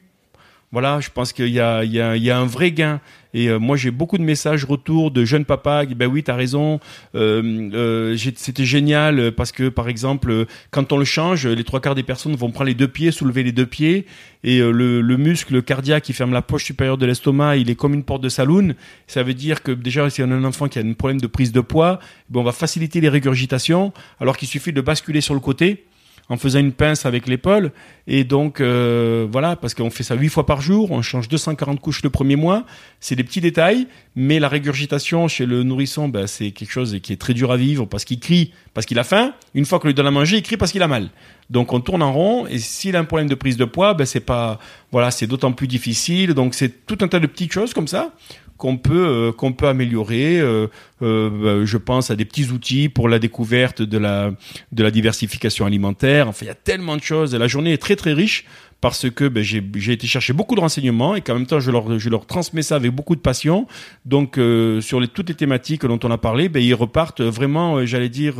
Voilà, 0.70 1.00
je 1.00 1.08
pense 1.08 1.32
qu'il 1.32 1.46
y, 1.46 1.52
y, 1.52 1.56
y 1.56 2.30
a, 2.30 2.38
un 2.38 2.44
vrai 2.44 2.72
gain. 2.72 3.00
Et 3.32 3.48
euh, 3.48 3.58
moi, 3.58 3.76
j'ai 3.76 3.90
beaucoup 3.90 4.18
de 4.18 4.22
messages 4.22 4.64
retour 4.64 5.10
de 5.10 5.24
jeunes 5.24 5.46
papas 5.46 5.86
qui, 5.86 5.94
ben 5.94 6.06
oui, 6.06 6.22
t'as 6.22 6.34
raison, 6.34 6.78
euh, 7.14 7.70
euh, 7.72 8.16
c'était 8.36 8.66
génial 8.66 9.32
parce 9.32 9.50
que, 9.50 9.70
par 9.70 9.88
exemple, 9.88 10.46
quand 10.70 10.92
on 10.92 10.98
le 10.98 11.06
change, 11.06 11.46
les 11.46 11.64
trois 11.64 11.80
quarts 11.80 11.94
des 11.94 12.02
personnes 12.02 12.34
vont 12.36 12.50
prendre 12.50 12.68
les 12.68 12.74
deux 12.74 12.88
pieds, 12.88 13.12
soulever 13.12 13.42
les 13.42 13.52
deux 13.52 13.64
pieds, 13.64 14.04
et 14.44 14.58
le, 14.60 15.00
le, 15.00 15.16
muscle 15.16 15.62
cardiaque 15.62 16.04
qui 16.04 16.12
ferme 16.12 16.32
la 16.32 16.42
poche 16.42 16.64
supérieure 16.64 16.98
de 16.98 17.06
l'estomac, 17.06 17.56
il 17.56 17.70
est 17.70 17.74
comme 17.74 17.94
une 17.94 18.04
porte 18.04 18.22
de 18.22 18.28
saloon. 18.28 18.74
Ça 19.06 19.22
veut 19.22 19.34
dire 19.34 19.62
que 19.62 19.72
déjà, 19.72 20.08
si 20.10 20.22
on 20.22 20.30
a 20.30 20.34
un 20.34 20.44
enfant 20.44 20.68
qui 20.68 20.78
a 20.78 20.82
un 20.82 20.92
problème 20.92 21.20
de 21.20 21.26
prise 21.26 21.50
de 21.50 21.60
poids, 21.60 21.98
ben, 22.28 22.40
on 22.40 22.44
va 22.44 22.52
faciliter 22.52 23.00
les 23.00 23.08
régurgitations, 23.08 23.92
alors 24.20 24.36
qu'il 24.36 24.48
suffit 24.48 24.72
de 24.72 24.80
basculer 24.80 25.22
sur 25.22 25.34
le 25.34 25.40
côté 25.40 25.84
en 26.28 26.36
faisant 26.36 26.60
une 26.60 26.72
pince 26.72 27.06
avec 27.06 27.26
l'épaule. 27.26 27.72
Et 28.06 28.24
donc, 28.24 28.60
euh, 28.60 29.26
voilà, 29.30 29.56
parce 29.56 29.74
qu'on 29.74 29.90
fait 29.90 30.02
ça 30.02 30.14
huit 30.14 30.28
fois 30.28 30.46
par 30.46 30.60
jour, 30.60 30.90
on 30.90 31.02
change 31.02 31.28
240 31.28 31.80
couches 31.80 32.02
le 32.02 32.10
premier 32.10 32.36
mois. 32.36 32.64
C'est 33.00 33.16
des 33.16 33.24
petits 33.24 33.40
détails, 33.40 33.86
mais 34.14 34.38
la 34.38 34.48
régurgitation 34.48 35.28
chez 35.28 35.46
le 35.46 35.62
nourrisson, 35.62 36.08
ben, 36.08 36.26
c'est 36.26 36.50
quelque 36.50 36.70
chose 36.70 36.98
qui 37.02 37.12
est 37.12 37.16
très 37.16 37.34
dur 37.34 37.50
à 37.50 37.56
vivre 37.56 37.86
parce 37.86 38.04
qu'il 38.04 38.20
crie, 38.20 38.52
parce 38.74 38.86
qu'il 38.86 38.98
a 38.98 39.04
faim. 39.04 39.32
Une 39.54 39.64
fois 39.64 39.78
qu'on 39.78 39.88
lui 39.88 39.94
donne 39.94 40.06
à 40.06 40.10
manger, 40.10 40.36
il 40.36 40.42
crie 40.42 40.56
parce 40.56 40.72
qu'il 40.72 40.82
a 40.82 40.88
mal. 40.88 41.10
Donc, 41.50 41.72
on 41.72 41.80
tourne 41.80 42.02
en 42.02 42.12
rond. 42.12 42.46
Et 42.46 42.58
s'il 42.58 42.96
a 42.96 42.98
un 42.98 43.04
problème 43.04 43.28
de 43.28 43.34
prise 43.34 43.56
de 43.56 43.64
poids, 43.64 43.94
ben, 43.94 44.04
c'est 44.04 44.20
pas, 44.20 44.58
voilà, 44.92 45.10
c'est 45.10 45.26
d'autant 45.26 45.52
plus 45.52 45.66
difficile. 45.66 46.34
Donc, 46.34 46.54
c'est 46.54 46.86
tout 46.86 46.98
un 47.00 47.08
tas 47.08 47.20
de 47.20 47.26
petites 47.26 47.52
choses 47.52 47.72
comme 47.72 47.88
ça 47.88 48.12
qu'on 48.58 48.76
peut 48.76 49.06
euh, 49.06 49.32
qu'on 49.32 49.52
peut 49.52 49.68
améliorer. 49.68 50.38
Euh, 50.38 50.66
euh, 51.00 51.30
bah, 51.30 51.64
je 51.64 51.76
pense 51.78 52.10
à 52.10 52.16
des 52.16 52.24
petits 52.24 52.50
outils 52.50 52.88
pour 52.90 53.08
la 53.08 53.18
découverte 53.18 53.80
de 53.80 53.96
la 53.96 54.32
de 54.72 54.82
la 54.82 54.90
diversification 54.90 55.64
alimentaire. 55.64 56.28
Enfin, 56.28 56.44
il 56.44 56.48
y 56.48 56.50
a 56.50 56.56
tellement 56.56 56.96
de 56.96 57.02
choses. 57.02 57.34
La 57.34 57.46
journée 57.46 57.72
est 57.72 57.78
très 57.78 57.96
très 57.96 58.12
riche 58.12 58.44
parce 58.80 59.10
que 59.10 59.26
ben, 59.28 59.42
j'ai 59.42 59.92
été 59.92 60.06
chercher 60.06 60.32
beaucoup 60.32 60.54
de 60.54 60.60
renseignements 60.60 61.14
et 61.14 61.20
qu'en 61.20 61.34
même 61.34 61.46
temps 61.46 61.60
je 61.60 61.70
leur, 61.70 62.26
transmets 62.26 62.62
ça 62.62 62.76
avec 62.76 62.92
beaucoup 62.92 63.16
de 63.16 63.20
passion. 63.20 63.66
Donc 64.04 64.38
sur 64.80 65.00
les, 65.00 65.08
toutes 65.08 65.28
les 65.28 65.34
thématiques 65.34 65.84
dont 65.84 66.00
on 66.04 66.10
a 66.10 66.18
parlé, 66.18 66.48
ben, 66.48 66.62
ils 66.62 66.74
repartent 66.74 67.20
vraiment, 67.20 67.84
j'allais 67.86 68.08
dire, 68.08 68.36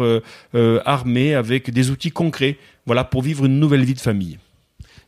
armés 0.84 1.34
avec 1.34 1.70
des 1.70 1.90
outils 1.90 2.10
concrets, 2.10 2.56
voilà, 2.86 3.04
pour 3.04 3.22
vivre 3.22 3.44
une 3.46 3.58
nouvelle 3.58 3.84
vie 3.84 3.94
de 3.94 4.00
famille. 4.00 4.38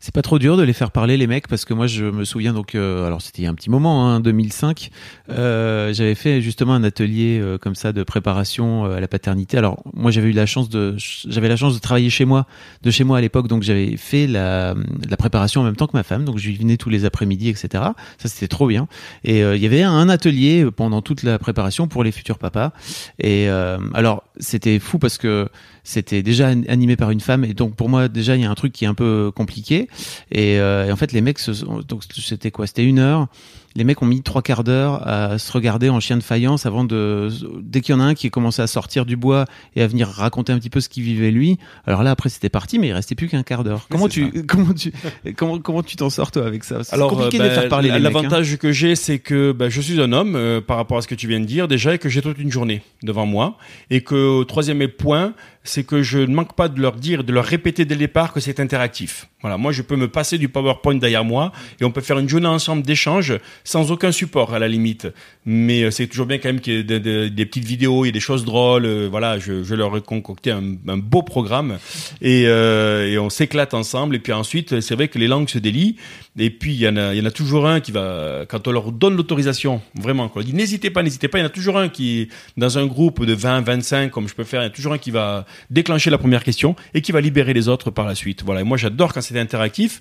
C'est 0.02 0.14
pas 0.14 0.22
trop 0.22 0.38
dur 0.38 0.56
de 0.56 0.62
les 0.62 0.72
faire 0.72 0.92
parler 0.92 1.18
les 1.18 1.26
mecs 1.26 1.46
parce 1.46 1.66
que 1.66 1.74
moi 1.74 1.86
je 1.86 2.06
me 2.06 2.24
souviens 2.24 2.54
donc 2.54 2.74
euh, 2.74 3.06
alors 3.06 3.20
c'était 3.20 3.42
il 3.42 3.44
y 3.44 3.46
a 3.46 3.50
un 3.50 3.54
petit 3.54 3.68
moment 3.68 4.08
hein, 4.08 4.20
2005 4.20 4.90
euh, 5.28 5.92
j'avais 5.92 6.14
fait 6.14 6.40
justement 6.40 6.72
un 6.72 6.82
atelier 6.84 7.38
euh, 7.38 7.58
comme 7.58 7.74
ça 7.74 7.92
de 7.92 8.02
préparation 8.02 8.86
euh, 8.86 8.96
à 8.96 9.00
la 9.00 9.08
paternité. 9.08 9.58
Alors 9.58 9.82
moi 9.92 10.10
j'avais 10.10 10.30
eu 10.30 10.32
la 10.32 10.46
chance 10.46 10.70
de 10.70 10.94
j'avais 10.96 11.48
la 11.50 11.56
chance 11.56 11.74
de 11.74 11.80
travailler 11.80 12.08
chez 12.08 12.24
moi 12.24 12.46
de 12.82 12.90
chez 12.90 13.04
moi 13.04 13.18
à 13.18 13.20
l'époque 13.20 13.46
donc 13.46 13.62
j'avais 13.62 13.98
fait 13.98 14.26
la, 14.26 14.74
la 15.06 15.16
préparation 15.18 15.60
en 15.60 15.64
même 15.64 15.76
temps 15.76 15.86
que 15.86 15.96
ma 15.96 16.02
femme 16.02 16.24
donc 16.24 16.38
je 16.38 16.50
venais 16.50 16.78
tous 16.78 16.88
les 16.88 17.04
après-midi 17.04 17.50
etc 17.50 17.84
ça 18.16 18.28
c'était 18.30 18.48
trop 18.48 18.68
bien. 18.68 18.88
Et 19.24 19.40
il 19.40 19.60
y 19.60 19.66
avait 19.66 19.82
un 19.82 20.08
atelier 20.08 20.66
pendant 20.74 21.02
toute 21.02 21.22
la 21.24 21.38
préparation 21.38 21.88
pour 21.88 22.04
les 22.04 22.12
futurs 22.12 22.38
papas. 22.38 22.72
Et 23.18 23.48
alors 23.48 24.24
c'était 24.38 24.78
fou 24.78 24.98
parce 24.98 25.18
que 25.18 25.48
c'était 25.84 26.22
déjà 26.22 26.48
animé 26.48 26.96
par 26.96 27.10
une 27.10 27.20
femme. 27.20 27.44
Et 27.44 27.54
donc 27.54 27.74
pour 27.74 27.88
moi 27.88 28.08
déjà 28.08 28.36
il 28.36 28.42
y 28.42 28.44
a 28.44 28.50
un 28.50 28.54
truc 28.54 28.72
qui 28.72 28.84
est 28.84 28.88
un 28.88 28.94
peu 28.94 29.30
compliqué. 29.34 29.88
Et, 30.30 30.58
euh, 30.58 30.92
en 30.92 30.96
fait 30.96 31.12
les 31.12 31.20
mecs 31.20 31.38
donc 31.88 32.02
c'était 32.10 32.50
quoi? 32.50 32.66
C'était 32.66 32.84
une 32.84 32.98
heure 32.98 33.28
les 33.76 33.84
mecs 33.84 34.02
ont 34.02 34.06
mis 34.06 34.22
trois 34.22 34.42
quarts 34.42 34.64
d'heure 34.64 35.06
à 35.06 35.38
se 35.38 35.52
regarder 35.52 35.88
en 35.88 36.00
chien 36.00 36.16
de 36.16 36.22
faïence 36.22 36.66
avant 36.66 36.84
de 36.84 37.28
dès 37.62 37.80
qu'il 37.80 37.94
y 37.94 37.98
en 37.98 38.00
a 38.00 38.04
un 38.04 38.14
qui 38.14 38.26
a 38.26 38.30
commencé 38.30 38.60
à 38.62 38.66
sortir 38.66 39.06
du 39.06 39.16
bois 39.16 39.44
et 39.76 39.82
à 39.82 39.86
venir 39.86 40.08
raconter 40.08 40.52
un 40.52 40.58
petit 40.58 40.70
peu 40.70 40.80
ce 40.80 40.88
qu'il 40.88 41.04
vivait 41.04 41.30
lui 41.30 41.58
alors 41.86 42.02
là 42.02 42.10
après 42.10 42.28
c'était 42.28 42.48
parti 42.48 42.78
mais 42.78 42.88
il 42.88 42.92
restait 42.92 43.14
plus 43.14 43.28
qu'un 43.28 43.42
quart 43.42 43.62
d'heure 43.62 43.86
comment 43.88 44.08
tu 44.08 44.44
comment 44.46 44.74
tu 44.74 44.92
comment 45.36 45.58
comment 45.58 45.82
tu 45.82 45.96
t'en 45.96 46.10
sors 46.10 46.30
toi 46.30 46.46
avec 46.46 46.64
ça? 46.64 46.82
C'est 46.82 46.98
compliqué 46.98 47.38
de 47.38 47.44
bah, 47.44 47.50
faire 47.50 47.68
parler 47.68 47.96
l'avantage 47.98 48.52
hein. 48.52 48.56
que 48.56 48.72
j'ai 48.72 48.96
c'est 48.96 49.18
que 49.18 49.52
bah, 49.52 49.68
je 49.68 49.80
suis 49.80 50.00
un 50.00 50.12
homme 50.12 50.34
euh, 50.36 50.60
par 50.60 50.76
rapport 50.76 50.98
à 50.98 51.02
ce 51.02 51.08
que 51.08 51.14
tu 51.14 51.28
viens 51.28 51.40
de 51.40 51.46
dire 51.46 51.68
déjà 51.68 51.94
et 51.94 51.98
que 51.98 52.08
j'ai 52.08 52.22
toute 52.22 52.38
une 52.38 52.50
journée 52.50 52.82
devant 53.02 53.26
moi 53.26 53.56
et 53.90 54.02
que 54.02 54.42
troisième 54.44 54.86
point 54.88 55.34
c'est 55.62 55.84
que 55.84 56.02
je 56.02 56.18
ne 56.18 56.34
manque 56.34 56.54
pas 56.54 56.68
de 56.68 56.80
leur 56.80 56.96
dire, 56.96 57.22
de 57.22 57.32
leur 57.32 57.44
répéter 57.44 57.84
dès 57.84 57.94
le 57.94 58.00
départ 58.00 58.32
que 58.32 58.40
c'est 58.40 58.60
interactif. 58.60 59.28
Voilà, 59.42 59.56
moi 59.58 59.72
je 59.72 59.82
peux 59.82 59.96
me 59.96 60.08
passer 60.08 60.38
du 60.38 60.48
PowerPoint 60.48 60.94
derrière 60.94 61.24
moi 61.24 61.52
et 61.80 61.84
on 61.84 61.90
peut 61.90 62.00
faire 62.00 62.18
une 62.18 62.28
journée 62.28 62.46
ensemble 62.46 62.82
d'échange 62.82 63.34
sans 63.64 63.90
aucun 63.90 64.12
support 64.12 64.54
à 64.54 64.58
la 64.58 64.68
limite. 64.68 65.08
Mais 65.46 65.84
euh, 65.84 65.90
c'est 65.90 66.06
toujours 66.06 66.26
bien 66.26 66.38
quand 66.38 66.48
même 66.48 66.60
qu'il 66.60 66.74
y 66.74 66.78
ait 66.78 67.30
des, 67.30 67.46
petites 67.46 67.64
vidéos, 67.64 68.04
il 68.04 68.08
y 68.08 68.10
a 68.10 68.12
des 68.12 68.20
choses 68.20 68.44
drôles. 68.44 68.84
Euh, 68.84 69.08
voilà, 69.10 69.38
je, 69.38 69.74
leur 69.74 69.96
ai 69.96 70.00
concocté 70.00 70.50
un, 70.50 70.62
beau 70.98 71.22
programme 71.22 71.78
et, 72.20 72.44
euh, 72.46 73.10
et 73.10 73.18
on 73.18 73.30
s'éclate 73.30 73.74
ensemble. 73.74 74.16
Et 74.16 74.18
puis 74.18 74.32
ensuite, 74.32 74.80
c'est 74.80 74.94
vrai 74.94 75.08
que 75.08 75.18
les 75.18 75.28
langues 75.28 75.48
se 75.48 75.58
délient. 75.58 75.96
Et 76.38 76.50
puis 76.50 76.72
il 76.72 76.80
y 76.80 76.88
en 76.88 76.96
a, 76.96 77.14
il 77.14 77.18
y 77.18 77.22
en 77.22 77.26
a 77.26 77.30
toujours 77.30 77.66
un 77.66 77.80
qui 77.80 77.92
va, 77.92 78.44
quand 78.48 78.68
on 78.68 78.72
leur 78.72 78.92
donne 78.92 79.16
l'autorisation, 79.16 79.80
vraiment, 79.94 80.28
quand 80.28 80.40
on 80.40 80.42
dit 80.42 80.54
n'hésitez 80.54 80.90
pas, 80.90 81.02
n'hésitez 81.02 81.28
pas, 81.28 81.38
il 81.38 81.42
y 81.42 81.44
en 81.44 81.48
a 81.48 81.50
toujours 81.50 81.78
un 81.78 81.88
qui, 81.88 82.28
dans 82.56 82.78
un 82.78 82.86
groupe 82.86 83.24
de 83.24 83.34
20, 83.34 83.62
25, 83.62 84.10
comme 84.10 84.28
je 84.28 84.34
peux 84.34 84.44
faire, 84.44 84.60
il 84.60 84.64
y 84.64 84.66
a 84.66 84.70
toujours 84.70 84.92
un 84.92 84.98
qui 84.98 85.10
va 85.10 85.44
déclencher 85.70 86.10
la 86.10 86.18
première 86.18 86.44
question 86.44 86.76
et 86.94 87.00
qui 87.00 87.12
va 87.12 87.20
libérer 87.20 87.52
les 87.52 87.68
autres 87.68 87.90
par 87.90 88.06
la 88.06 88.14
suite. 88.14 88.42
Voilà. 88.44 88.60
Et 88.60 88.64
moi, 88.64 88.76
j'adore 88.76 89.12
quand 89.12 89.20
c'est 89.20 89.38
interactif 89.38 90.00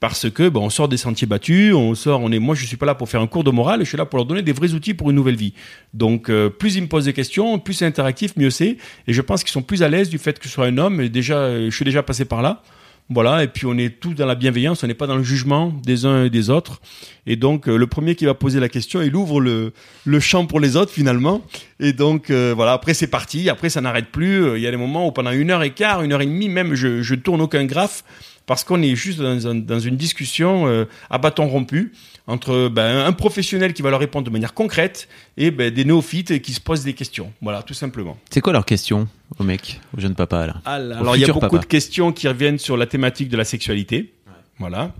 parce 0.00 0.30
que 0.30 0.48
bon, 0.48 0.64
on 0.64 0.70
sort 0.70 0.88
des 0.88 0.96
sentiers 0.96 1.26
battus, 1.26 1.74
on 1.74 1.94
sort, 1.94 2.20
on 2.20 2.30
est. 2.30 2.38
Moi, 2.38 2.54
je 2.54 2.66
suis 2.66 2.76
pas 2.76 2.86
là 2.86 2.94
pour 2.94 3.08
faire 3.08 3.20
un 3.20 3.26
cours 3.26 3.44
de 3.44 3.50
morale, 3.50 3.80
je 3.80 3.88
suis 3.88 3.96
là 3.96 4.04
pour 4.04 4.18
leur 4.18 4.26
donner 4.26 4.42
des 4.42 4.52
vrais 4.52 4.74
outils 4.74 4.94
pour 4.94 5.10
une 5.10 5.16
nouvelle 5.16 5.36
vie. 5.36 5.54
Donc, 5.94 6.28
euh, 6.28 6.50
plus 6.50 6.76
ils 6.76 6.82
me 6.82 6.88
posent 6.88 7.06
des 7.06 7.12
questions, 7.12 7.58
plus 7.58 7.74
c'est 7.74 7.86
interactif, 7.86 8.36
mieux 8.36 8.50
c'est. 8.50 8.76
Et 9.06 9.12
je 9.12 9.22
pense 9.22 9.42
qu'ils 9.42 9.52
sont 9.52 9.62
plus 9.62 9.82
à 9.82 9.88
l'aise 9.88 10.08
du 10.08 10.18
fait 10.18 10.38
que 10.38 10.48
je 10.48 10.52
sois 10.52 10.66
un 10.66 10.78
homme. 10.78 11.00
Et 11.00 11.08
déjà, 11.08 11.50
je 11.64 11.70
suis 11.70 11.84
déjà 11.84 12.02
passé 12.02 12.24
par 12.24 12.42
là. 12.42 12.62
Voilà, 13.08 13.44
et 13.44 13.46
puis 13.46 13.66
on 13.66 13.78
est 13.78 14.00
tous 14.00 14.14
dans 14.14 14.26
la 14.26 14.34
bienveillance, 14.34 14.82
on 14.82 14.88
n'est 14.88 14.94
pas 14.94 15.06
dans 15.06 15.16
le 15.16 15.22
jugement 15.22 15.72
des 15.84 16.06
uns 16.06 16.24
et 16.24 16.30
des 16.30 16.50
autres. 16.50 16.80
Et 17.26 17.36
donc 17.36 17.68
euh, 17.68 17.76
le 17.76 17.86
premier 17.86 18.16
qui 18.16 18.24
va 18.24 18.34
poser 18.34 18.58
la 18.58 18.68
question, 18.68 19.00
il 19.00 19.14
ouvre 19.14 19.40
le, 19.40 19.72
le 20.04 20.20
champ 20.20 20.46
pour 20.46 20.58
les 20.58 20.74
autres 20.74 20.90
finalement. 20.90 21.40
Et 21.78 21.92
donc 21.92 22.30
euh, 22.30 22.52
voilà, 22.56 22.72
après 22.72 22.94
c'est 22.94 23.06
parti, 23.06 23.48
après 23.48 23.70
ça 23.70 23.80
n'arrête 23.80 24.10
plus. 24.10 24.56
Il 24.56 24.60
y 24.60 24.66
a 24.66 24.72
des 24.72 24.76
moments 24.76 25.06
où 25.06 25.12
pendant 25.12 25.30
une 25.30 25.52
heure 25.52 25.62
et 25.62 25.70
quart, 25.70 26.02
une 26.02 26.12
heure 26.12 26.20
et 26.20 26.26
demie 26.26 26.48
même, 26.48 26.74
je, 26.74 27.00
je 27.02 27.14
tourne 27.14 27.40
aucun 27.40 27.64
graphe 27.64 28.02
parce 28.46 28.62
qu'on 28.64 28.80
est 28.80 28.94
juste 28.94 29.20
dans, 29.20 29.80
une 29.80 29.96
discussion 29.96 30.66
euh, 30.66 30.84
à 31.10 31.18
bâton 31.18 31.46
rompu 31.48 31.92
entre 32.26 32.68
ben, 32.68 33.06
un 33.06 33.12
professionnel 33.12 33.72
qui 33.72 33.82
va 33.82 33.90
leur 33.90 34.00
répondre 34.00 34.24
de 34.24 34.30
manière 34.30 34.54
concrète 34.54 35.08
et 35.36 35.50
ben, 35.50 35.72
des 35.72 35.84
néophytes 35.84 36.40
qui 36.42 36.52
se 36.52 36.60
posent 36.60 36.82
des 36.84 36.94
questions. 36.94 37.32
Voilà, 37.40 37.62
tout 37.62 37.74
simplement. 37.74 38.16
C'est 38.30 38.40
quoi 38.40 38.52
leurs 38.52 38.64
questions 38.64 39.08
aux 39.38 39.44
mecs, 39.44 39.80
aux 39.96 40.00
jeunes 40.00 40.14
papas 40.14 40.46
là? 40.46 40.56
Ah, 40.64 40.74
Alors 40.74 41.16
il 41.16 41.22
y 41.22 41.24
a 41.24 41.32
beaucoup 41.32 41.58
de 41.58 41.66
questions 41.66 42.12
qui 42.12 42.26
reviennent 42.26 42.58
sur 42.58 42.76
la 42.76 42.86
thématique 42.86 43.28
de 43.28 43.36
la 43.36 43.44
sexualité. 43.44 44.12
Voilà. 44.58 44.94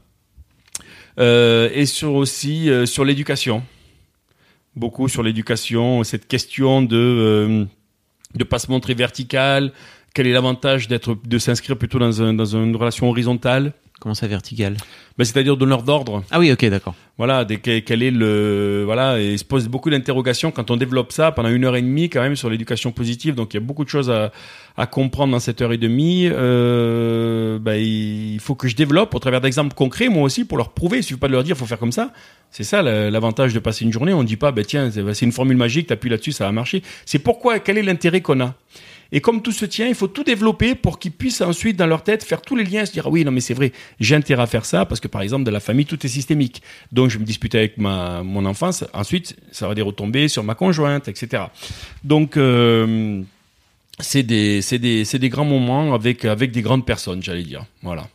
Euh, 1.19 1.71
et 1.73 1.87
sur 1.87 2.15
aussi 2.15 2.71
euh, 2.71 2.87
sur 2.87 3.05
l'éducation. 3.05 3.63
Beaucoup 4.75 5.09
sur 5.09 5.23
l'éducation, 5.23 6.05
cette 6.05 6.29
question 6.29 6.83
de 6.83 6.97
euh, 6.97 7.65
de 8.35 8.45
pas 8.45 8.59
se 8.59 8.71
montrer 8.71 8.93
vertical, 8.93 9.73
quel 10.15 10.27
est 10.27 10.33
l'avantage 10.33 10.89
d'être 10.89 11.17
de 11.25 11.39
s'inscrire 11.39 11.79
plutôt 11.79 11.99
dans, 11.99 12.23
un, 12.23 12.35
dans 12.35 12.45
une 12.45 12.77
relation 12.77 13.09
horizontale? 13.09 13.73
Comment 13.99 14.15
ça 14.15 14.27
vertical 14.27 14.77
ben, 15.17 15.25
C'est-à-dire 15.25 15.57
donneur 15.57 15.83
d'ordre. 15.83 16.23
Ah 16.31 16.39
oui, 16.39 16.53
ok, 16.53 16.67
d'accord. 16.67 16.95
Voilà, 17.17 17.47
quel 17.47 18.03
est 18.03 18.11
le 18.11 18.83
voilà, 18.85 19.19
et 19.19 19.33
il 19.33 19.39
se 19.39 19.45
pose 19.45 19.69
beaucoup 19.69 19.89
d'interrogations 19.89 20.51
quand 20.51 20.71
on 20.71 20.77
développe 20.77 21.13
ça 21.13 21.33
pendant 21.33 21.49
une 21.49 21.65
heure 21.65 21.77
et 21.77 21.81
demie 21.81 22.11
quand 22.11 22.21
même 22.21 22.37
sur 22.37 22.51
l'éducation 22.51 22.93
positive. 22.93 23.35
Donc 23.35 23.55
il 23.55 23.57
y 23.57 23.63
a 23.63 23.65
beaucoup 23.65 23.85
de 23.85 23.89
choses 23.89 24.11
à, 24.11 24.33
à 24.77 24.87
comprendre 24.87 25.33
dans 25.33 25.41
cette 25.41 25.63
heure 25.63 25.73
et 25.73 25.79
demie. 25.79 26.29
Euh, 26.31 27.59
ben, 27.59 27.77
il 27.77 28.39
faut 28.39 28.55
que 28.55 28.69
je 28.69 28.77
développe 28.77 29.15
au 29.15 29.19
travers 29.19 29.41
d'exemples 29.41 29.75
concrets 29.75 30.11
moi 30.11 30.25
aussi 30.25 30.45
pour 30.45 30.59
leur 30.59 30.73
prouver. 30.73 30.99
Il 30.99 31.03
suffit 31.03 31.19
pas 31.19 31.29
de 31.29 31.33
leur 31.33 31.43
dire 31.43 31.57
faut 31.57 31.65
faire 31.65 31.79
comme 31.79 31.93
ça. 31.93 32.13
C'est 32.51 32.65
ça 32.65 32.83
l'avantage 32.83 33.55
de 33.55 33.59
passer 33.61 33.87
une 33.87 33.93
journée. 33.93 34.13
On 34.13 34.25
dit 34.25 34.37
pas 34.37 34.53
ben 34.53 34.65
tiens 34.65 34.91
c'est 34.91 35.25
une 35.25 35.33
formule 35.33 35.57
magique, 35.57 35.87
t'appuies 35.87 36.11
là-dessus 36.11 36.33
ça 36.33 36.45
va 36.45 36.53
marcher. 36.53 36.83
C'est 37.07 37.19
pourquoi 37.19 37.61
quel 37.61 37.79
est 37.79 37.83
l'intérêt 37.83 38.21
qu'on 38.21 38.41
a? 38.41 38.55
Et 39.13 39.21
comme 39.21 39.43
tout 39.43 39.53
se 39.53 39.65
tient, 39.65 39.87
il 39.87 39.95
faut 39.95 40.09
tout 40.09 40.25
développer 40.25 40.75
pour 40.75 40.99
qu'ils 40.99 41.13
puissent 41.13 41.41
ensuite, 41.41 41.77
dans 41.77 41.87
leur 41.87 42.03
tête, 42.03 42.25
faire 42.25 42.43
tous 42.43 42.57
les 42.57 42.65
liens, 42.65 42.85
se 42.85 42.93
dire, 42.93 43.05
ah 43.07 43.11
oui, 43.11 43.25
non, 43.25 43.31
mais 43.31 43.41
c'est 43.41 43.55
vrai, 43.55 43.73
j'ai 44.01 44.15
intérêt 44.15 44.43
à 44.43 44.47
faire 44.47 44.65
ça, 44.65 44.85
parce 44.85 45.01
que 45.01 45.09
par 45.09 45.23
exemple, 45.23 45.45
dans 45.45 45.53
la 45.53 45.61
famille, 45.61 45.87
tout 45.87 46.05
est 46.05 46.09
systémique. 46.09 46.63
Donc, 46.93 47.11
je 47.11 47.19
me 47.19 47.25
dispute 47.25 47.55
avec 47.55 47.79
ma, 47.79 48.23
mon 48.23 48.45
enfance, 48.45 48.85
ensuite, 48.93 49.37
ça 49.53 49.69
va 49.69 49.75
des 49.75 49.83
retombées 49.83 50.29
sur 50.29 50.45
ma 50.45 50.55
conjointe, 50.55 51.09
etc. 51.09 51.45
Donc, 52.05 52.37
euh, 52.37 53.23
c'est 54.01 54.23
des, 54.23 54.61
des, 54.61 55.05
des 55.05 55.29
grands 55.29 55.45
moments 55.45 55.95
avec, 55.95 56.25
avec 56.25 56.53
des 56.53 56.63
grandes 56.63 56.85
personnes, 56.85 57.23
j'allais 57.23 57.45
dire. 57.45 57.65
Voilà. 57.83 58.09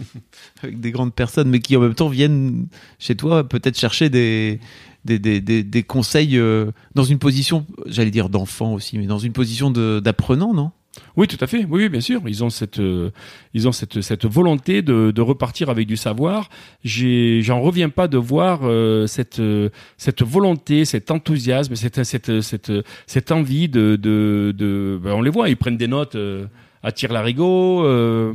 avec 0.62 0.80
des 0.80 0.90
grandes 0.90 1.14
personnes, 1.14 1.48
mais 1.48 1.60
qui 1.60 1.76
en 1.76 1.80
même 1.80 1.94
temps 1.94 2.08
viennent 2.08 2.66
chez 2.98 3.14
toi 3.14 3.46
peut-être 3.48 3.78
chercher 3.78 4.08
des, 4.08 4.58
des, 5.04 5.18
des, 5.18 5.40
des, 5.40 5.62
des 5.62 5.82
conseils 5.82 6.38
euh, 6.38 6.70
dans 6.94 7.04
une 7.04 7.18
position, 7.18 7.66
j'allais 7.86 8.10
dire 8.10 8.28
d'enfant 8.28 8.74
aussi, 8.74 8.98
mais 8.98 9.06
dans 9.06 9.18
une 9.18 9.32
position 9.32 9.70
d'apprenant, 9.70 10.54
non? 10.54 10.70
Oui, 11.16 11.26
tout 11.26 11.38
à 11.40 11.46
fait. 11.46 11.66
Oui, 11.68 11.88
bien 11.88 12.02
sûr. 12.02 12.20
Ils 12.26 12.44
ont 12.44 12.50
cette, 12.50 12.78
euh, 12.78 13.10
ils 13.54 13.66
ont 13.66 13.72
cette, 13.72 14.02
cette 14.02 14.26
volonté 14.26 14.82
de, 14.82 15.10
de 15.10 15.20
repartir 15.22 15.70
avec 15.70 15.86
du 15.86 15.96
savoir. 15.96 16.50
J'en 16.84 17.62
reviens 17.62 17.88
pas 17.88 18.08
de 18.08 18.18
voir 18.18 18.60
euh, 18.64 19.06
cette, 19.06 19.40
euh, 19.40 19.70
cette 19.96 20.22
volonté, 20.22 20.84
cet 20.84 21.10
enthousiasme, 21.10 21.76
cette, 21.76 22.04
cette, 22.04 22.42
cette, 22.42 22.72
cette 23.06 23.32
envie 23.32 23.70
de, 23.70 23.96
de, 23.96 24.54
de 24.56 25.00
ben, 25.02 25.14
on 25.14 25.22
les 25.22 25.30
voit, 25.30 25.48
ils 25.48 25.56
prennent 25.56 25.78
des 25.78 25.88
notes 25.88 26.14
euh, 26.14 26.44
à 26.82 26.92
tir 26.92 27.10
larigot. 27.10 27.86
Euh, 27.86 28.34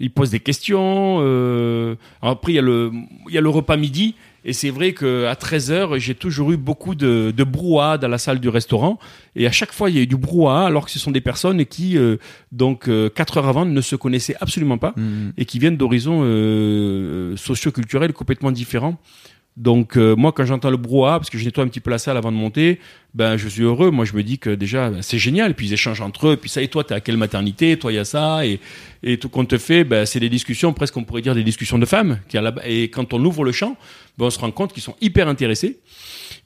ils 0.00 0.10
posent 0.10 0.30
des 0.30 0.40
questions. 0.40 1.18
Euh, 1.20 1.94
après, 2.20 2.52
il 2.52 2.56
y 2.56 2.58
a 2.58 2.62
le, 2.62 2.90
il 3.28 3.34
y 3.34 3.38
a 3.38 3.40
le 3.40 3.48
repas 3.48 3.76
midi. 3.76 4.16
Et 4.44 4.52
c'est 4.52 4.70
vrai 4.70 4.92
qu'à 4.92 5.34
13h, 5.34 5.98
j'ai 5.98 6.14
toujours 6.14 6.52
eu 6.52 6.56
beaucoup 6.56 6.94
de, 6.94 7.32
de 7.36 7.44
brouhaha 7.44 7.98
dans 7.98 8.08
la 8.08 8.18
salle 8.18 8.40
du 8.40 8.48
restaurant. 8.48 8.98
Et 9.36 9.46
à 9.46 9.52
chaque 9.52 9.72
fois, 9.72 9.88
il 9.88 9.96
y 9.96 9.98
a 9.98 10.02
eu 10.02 10.06
du 10.06 10.16
brouhaha, 10.16 10.66
alors 10.66 10.86
que 10.86 10.90
ce 10.90 10.98
sont 10.98 11.10
des 11.10 11.20
personnes 11.20 11.64
qui, 11.64 11.96
euh, 11.96 12.16
donc, 12.50 12.88
euh, 12.88 13.08
quatre 13.08 13.36
heures 13.38 13.48
avant, 13.48 13.64
ne 13.64 13.80
se 13.80 13.96
connaissaient 13.96 14.36
absolument 14.40 14.78
pas 14.78 14.94
et 15.36 15.44
qui 15.44 15.58
viennent 15.58 15.76
d'horizons 15.76 16.22
euh, 16.24 17.36
socio-culturels 17.36 18.12
complètement 18.12 18.50
différents. 18.50 18.98
Donc, 19.58 19.98
euh, 19.98 20.16
moi, 20.16 20.32
quand 20.32 20.46
j'entends 20.46 20.70
le 20.70 20.78
brouhaha, 20.78 21.18
parce 21.18 21.28
que 21.28 21.36
je 21.36 21.44
nettoie 21.44 21.62
un 21.62 21.68
petit 21.68 21.80
peu 21.80 21.90
la 21.90 21.98
salle 21.98 22.16
avant 22.16 22.32
de 22.32 22.36
monter, 22.38 22.80
ben, 23.14 23.36
je 23.36 23.48
suis 23.48 23.62
heureux. 23.62 23.90
Moi, 23.90 24.06
je 24.06 24.14
me 24.14 24.22
dis 24.22 24.38
que 24.38 24.48
déjà, 24.48 24.88
ben, 24.88 25.02
c'est 25.02 25.18
génial. 25.18 25.50
Et 25.50 25.54
puis, 25.54 25.66
ils 25.66 25.72
échangent 25.74 26.00
entre 26.00 26.28
eux. 26.28 26.32
Et 26.32 26.36
puis, 26.38 26.48
ça, 26.48 26.62
et 26.62 26.68
toi, 26.68 26.84
t'es 26.84 26.94
à 26.94 27.00
quelle 27.00 27.18
maternité? 27.18 27.76
Toi, 27.78 27.92
il 27.92 27.96
y 27.96 27.98
a 27.98 28.06
ça. 28.06 28.46
Et, 28.46 28.60
et 29.02 29.18
tout 29.18 29.28
qu'on 29.28 29.44
te 29.44 29.58
fait, 29.58 29.84
ben, 29.84 30.06
c'est 30.06 30.20
des 30.20 30.30
discussions, 30.30 30.72
presque 30.72 30.96
on 30.96 31.04
pourrait 31.04 31.20
dire 31.20 31.34
des 31.34 31.44
discussions 31.44 31.78
de 31.78 31.84
femmes. 31.84 32.18
Qui 32.30 32.38
et 32.64 32.84
quand 32.88 33.12
on 33.12 33.22
ouvre 33.26 33.44
le 33.44 33.52
champ, 33.52 33.76
ben, 34.16 34.24
on 34.26 34.30
se 34.30 34.38
rend 34.38 34.50
compte 34.52 34.72
qu'ils 34.72 34.82
sont 34.82 34.96
hyper 35.02 35.28
intéressés 35.28 35.80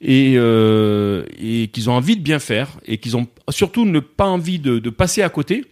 et, 0.01 0.33
euh, 0.35 1.23
et 1.39 1.69
qu'ils 1.69 1.89
ont 1.89 1.93
envie 1.93 2.17
de 2.17 2.21
bien 2.21 2.39
faire 2.39 2.71
et 2.85 2.97
qu'ils 2.97 3.15
ont 3.15 3.25
surtout 3.49 3.85
ne 3.85 4.01
pas 4.01 4.25
envie 4.27 4.59
de, 4.59 4.79
de 4.79 4.89
passer 4.89 5.21
à 5.21 5.29
côté 5.29 5.63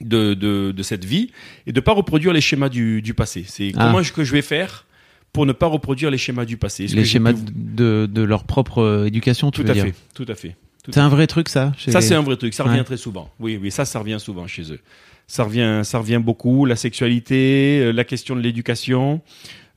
de, 0.00 0.32
de, 0.32 0.72
de 0.72 0.82
cette 0.82 1.04
vie 1.04 1.30
et 1.66 1.72
de 1.72 1.80
pas 1.80 1.92
reproduire 1.92 2.32
les 2.32 2.40
schémas 2.40 2.70
du, 2.70 3.02
du 3.02 3.12
passé. 3.12 3.44
C'est 3.46 3.72
Ah. 3.76 3.84
comment 3.86 4.02
je- 4.02 4.14
que 4.14 4.24
je 4.24 4.32
vais 4.32 4.40
faire 4.42 4.85
pour 5.36 5.44
ne 5.46 5.52
pas 5.52 5.66
reproduire 5.66 6.10
les 6.10 6.16
schémas 6.18 6.46
du 6.46 6.56
passé. 6.56 6.86
Les 6.86 7.04
schémas 7.04 7.34
pu- 7.34 7.40
de, 7.54 8.08
de 8.10 8.22
leur 8.22 8.44
propre 8.44 9.04
éducation, 9.06 9.50
tu 9.50 9.60
Tout 9.60 9.66
veux 9.66 9.70
à 9.70 9.74
dire 9.74 9.84
fait, 9.84 9.94
tout 10.14 10.24
à 10.28 10.34
fait. 10.34 10.56
C'est 10.88 10.98
un 11.00 11.08
vrai 11.10 11.26
truc, 11.26 11.48
ça 11.50 11.72
ça, 11.76 11.98
les- 12.00 12.00
c'est 12.06 12.14
un 12.14 12.22
vrai 12.22 12.36
truc. 12.36 12.54
Ça 12.54 12.64
revient 12.64 12.78
Ouais. 12.78 12.84
très 12.84 12.96
souvent. 12.96 13.30
Oui, 13.38 13.58
oui, 13.60 13.70
ça, 13.70 13.84
ça 13.84 13.98
revient 13.98 14.16
souvent 14.18 14.46
chez 14.46 14.72
eux. 14.72 14.80
Ça 15.26 15.44
revient, 15.44 15.82
ça 15.84 15.98
revient 15.98 16.20
beaucoup. 16.24 16.64
La 16.64 16.76
sexualité, 16.76 17.80
euh, 17.82 17.92
la 17.92 18.04
question 18.04 18.34
de 18.36 18.40
l'éducation, 18.40 19.20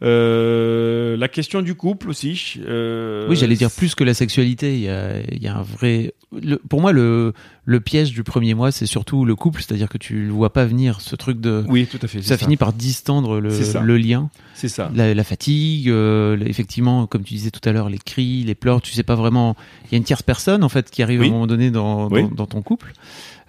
euh, 0.02 1.18
la 1.18 1.28
question 1.28 1.62
du 1.62 1.76
couple 1.76 2.10
aussi. 2.10 2.60
euh, 2.66 3.28
Oui, 3.30 3.36
j'allais 3.36 3.56
dire 3.56 3.72
plus 3.72 3.96
que 3.96 4.04
la 4.04 4.14
sexualité. 4.14 4.74
Il 4.76 4.82
y 4.82 4.90
a, 4.90 5.20
il 5.32 5.42
y 5.44 5.48
a 5.48 5.56
un 5.58 5.62
vrai. 5.62 6.14
le- 6.42 6.58
pour 6.58 6.80
moi, 6.82 6.92
le, 6.92 7.34
le 7.66 7.80
piège 7.82 8.12
du 8.12 8.24
premier 8.24 8.54
mois, 8.54 8.72
c'est 8.72 8.86
surtout 8.86 9.26
le 9.26 9.36
couple, 9.36 9.62
c'est-à-dire 9.62 9.90
que 9.90 9.98
tu 9.98 10.22
le 10.26 10.32
vois 10.32 10.54
pas 10.54 10.66
venir, 10.66 11.02
ce 11.02 11.16
truc 11.16 11.40
de. 11.42 11.64
Oui, 11.68 11.86
tout 11.88 12.00
à 12.02 12.08
fait. 12.08 12.22
ça 12.22 12.38
finit 12.38 12.58
par 12.58 12.72
distendre 12.74 13.40
le, 13.42 13.50
le 13.84 13.98
lien, 13.98 14.30
C'est 14.54 14.70
ça. 14.70 14.92
la, 14.96 15.14
la 15.14 15.24
fatigue, 15.24 15.90
euh, 15.90 16.38
effectivement, 16.46 17.06
comme 17.08 17.24
tu 17.24 17.34
disais 17.34 17.52
tout 17.52 17.68
à 17.68 17.72
l'heure, 17.74 17.90
les 17.90 17.98
cris, 18.00 18.44
les 18.44 18.56
pleurs. 18.56 18.82
Tu 18.82 18.94
sais 18.94 19.04
pas 19.04 19.16
vraiment. 19.16 19.56
Il 19.86 19.92
y 19.92 19.96
a 19.96 19.98
une 19.98 20.04
tierce 20.06 20.24
personne 20.24 20.64
en 20.64 20.70
fait 20.70 20.90
qui 20.90 21.04
arrive 21.04 21.20
Oui. 21.22 21.26
à 21.28 21.30
un 21.30 21.34
moment 21.34 21.48
donné 21.48 21.72
dans, 21.72 22.08
Oui. 22.10 22.24
dans, 22.24 22.30
dans 22.30 22.46
ton 22.46 22.62
couple. 22.62 22.94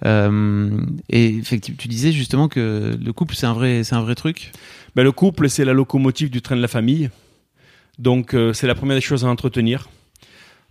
Euh, 0.06 0.70
et 1.10 1.26
effectivement, 1.36 1.76
tu 1.78 1.86
disais 1.88 2.10
justement 2.12 2.48
que 2.48 2.96
le 2.98 3.12
couple, 3.12 3.34
c'est 3.34 3.46
un 3.46 3.52
vrai, 3.52 3.84
c'est 3.84 3.94
un 3.94 4.00
vrai 4.02 4.14
truc. 4.14 4.50
Ben, 4.96 5.04
le 5.04 5.12
couple, 5.12 5.48
c'est 5.48 5.64
la 5.64 5.72
locomotive 5.72 6.30
du 6.30 6.42
train 6.42 6.56
de 6.56 6.62
la 6.62 6.68
famille. 6.68 7.10
Donc, 7.98 8.34
euh, 8.34 8.52
c'est 8.52 8.66
la 8.66 8.74
première 8.74 8.96
des 8.96 9.02
choses 9.02 9.24
à 9.24 9.28
entretenir. 9.28 9.88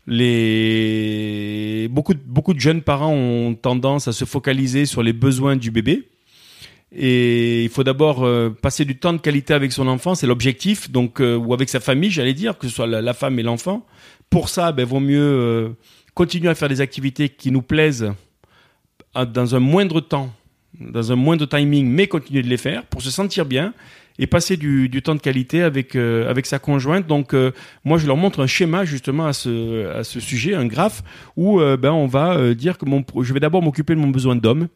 Les... 0.07 1.87
Beaucoup, 1.91 2.13
de- 2.13 2.21
beaucoup 2.25 2.53
de 2.53 2.59
jeunes 2.59 2.81
parents 2.81 3.13
ont 3.13 3.53
tendance 3.53 4.07
à 4.07 4.11
se 4.11 4.25
focaliser 4.25 4.85
sur 4.85 5.03
les 5.03 5.13
besoins 5.13 5.55
du 5.55 5.71
bébé. 5.71 6.09
Et 6.91 7.63
il 7.63 7.69
faut 7.69 7.83
d'abord 7.83 8.25
euh, 8.25 8.49
passer 8.49 8.83
du 8.83 8.97
temps 8.97 9.13
de 9.13 9.19
qualité 9.19 9.53
avec 9.53 9.71
son 9.71 9.87
enfant, 9.87 10.15
c'est 10.15 10.25
l'objectif, 10.25 10.89
donc 10.89 11.21
euh, 11.21 11.35
ou 11.37 11.53
avec 11.53 11.69
sa 11.69 11.79
famille, 11.79 12.09
j'allais 12.09 12.33
dire, 12.33 12.57
que 12.57 12.67
ce 12.67 12.73
soit 12.73 12.87
la, 12.87 13.13
femme 13.13 13.37
et 13.37 13.43
l'enfant. 13.43 13.85
Pour 14.31 14.49
ça, 14.49 14.71
ben, 14.71 14.85
vaut 14.85 14.99
mieux 14.99 15.75
continuer 16.15 16.49
à 16.49 16.55
faire 16.55 16.67
des 16.67 16.81
activités 16.81 17.29
qui 17.29 17.51
nous 17.51 17.61
plaisent 17.61 18.11
dans 19.13 19.55
un 19.55 19.59
moindre 19.59 20.01
temps, 20.01 20.33
dans 20.79 21.11
un 21.11 21.15
moindre 21.15 21.45
timing, 21.45 21.87
mais 21.87 22.07
continuer 22.07 22.41
de 22.41 22.47
les 22.47 22.57
faire 22.57 22.85
pour 22.85 23.03
se 23.03 23.11
sentir 23.11 23.45
bien 23.45 23.73
et 24.19 24.27
passer 24.27 24.57
du, 24.57 24.89
temps 25.01 25.15
de 25.15 25.21
qualité 25.21 25.63
avec 25.63 25.95
euh, 25.95 26.29
avec 26.29 26.45
sa 26.45 26.59
conjointe. 26.59 27.07
Donc 27.07 27.33
euh, 27.33 27.51
moi 27.85 27.97
je 27.97 28.05
leur 28.05 28.17
montre 28.17 28.41
un 28.41 28.47
schéma 28.47 28.85
justement 28.85 29.25
à 29.25 29.33
ce 29.33 29.87
à 29.87 30.03
ce 30.03 30.19
sujet, 30.19 30.53
un 30.53 30.67
graphe 30.67 31.01
où 31.35 31.59
euh, 31.59 31.77
ben 31.77 31.91
on 31.91 32.05
va 32.05 32.53
dire 32.53 32.77
que 32.77 32.85
je 33.21 33.33
vais 33.33 33.39
d'abord 33.39 33.63
m'occuper 33.63 33.95
de 33.95 33.99
mon 33.99 34.09
besoin 34.09 34.35
d'homme, 34.35 34.67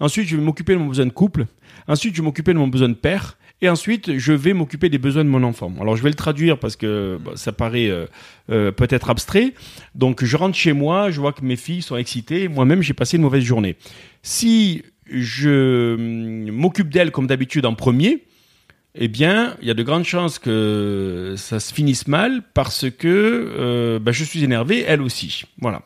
ensuite 0.00 0.28
je 0.28 0.36
vais 0.36 0.42
m'occuper 0.42 0.72
de 0.74 0.78
mon 0.78 0.86
besoin 0.86 1.06
de 1.06 1.10
couple, 1.10 1.46
ensuite 1.88 2.14
je 2.14 2.22
vais 2.22 2.24
m'occuper 2.24 2.54
de 2.54 2.58
mon 2.58 2.68
besoin 2.68 2.88
de 2.88 2.94
père. 2.94 3.36
Et 3.62 3.68
ensuite, 3.68 4.18
je 4.18 4.32
vais 4.32 4.52
m'occuper 4.52 4.90
des 4.90 4.98
besoins 4.98 5.24
de 5.24 5.30
mon 5.30 5.42
enfant. 5.42 5.72
Alors, 5.80 5.96
je 5.96 6.02
vais 6.02 6.10
le 6.10 6.16
traduire 6.16 6.58
parce 6.58 6.74
que 6.74 7.18
ça 7.36 7.52
paraît 7.52 7.88
peut-être 8.48 9.08
abstrait. 9.08 9.54
Donc, 9.94 10.22
je 10.22 10.36
rentre 10.36 10.56
chez 10.56 10.72
moi, 10.72 11.10
je 11.10 11.20
vois 11.20 11.32
que 11.32 11.42
mes 11.42 11.56
filles 11.56 11.80
sont 11.80 11.96
excitées. 11.96 12.48
Moi-même, 12.48 12.82
j'ai 12.82 12.94
passé 12.94 13.16
une 13.16 13.22
mauvaise 13.22 13.44
journée. 13.44 13.76
Si 14.22 14.82
je 15.06 15.94
hum, 15.94 16.50
m'occupe 16.50 16.90
d'elles 16.90 17.10
comme 17.10 17.26
d'habitude 17.26 17.64
en 17.64 17.74
premier, 17.74 18.24
eh 18.96 19.08
bien, 19.08 19.56
il 19.60 19.66
y 19.66 19.70
a 19.72 19.74
de 19.74 19.82
grandes 19.82 20.04
chances 20.04 20.38
que 20.38 21.34
ça 21.36 21.58
se 21.58 21.74
finisse 21.74 22.06
mal 22.06 22.42
parce 22.54 22.88
que 22.90 23.08
euh, 23.58 23.98
bah, 23.98 24.12
je 24.12 24.22
suis 24.22 24.44
énervé, 24.44 24.84
elle 24.86 25.02
aussi. 25.02 25.42
Voilà. 25.60 25.82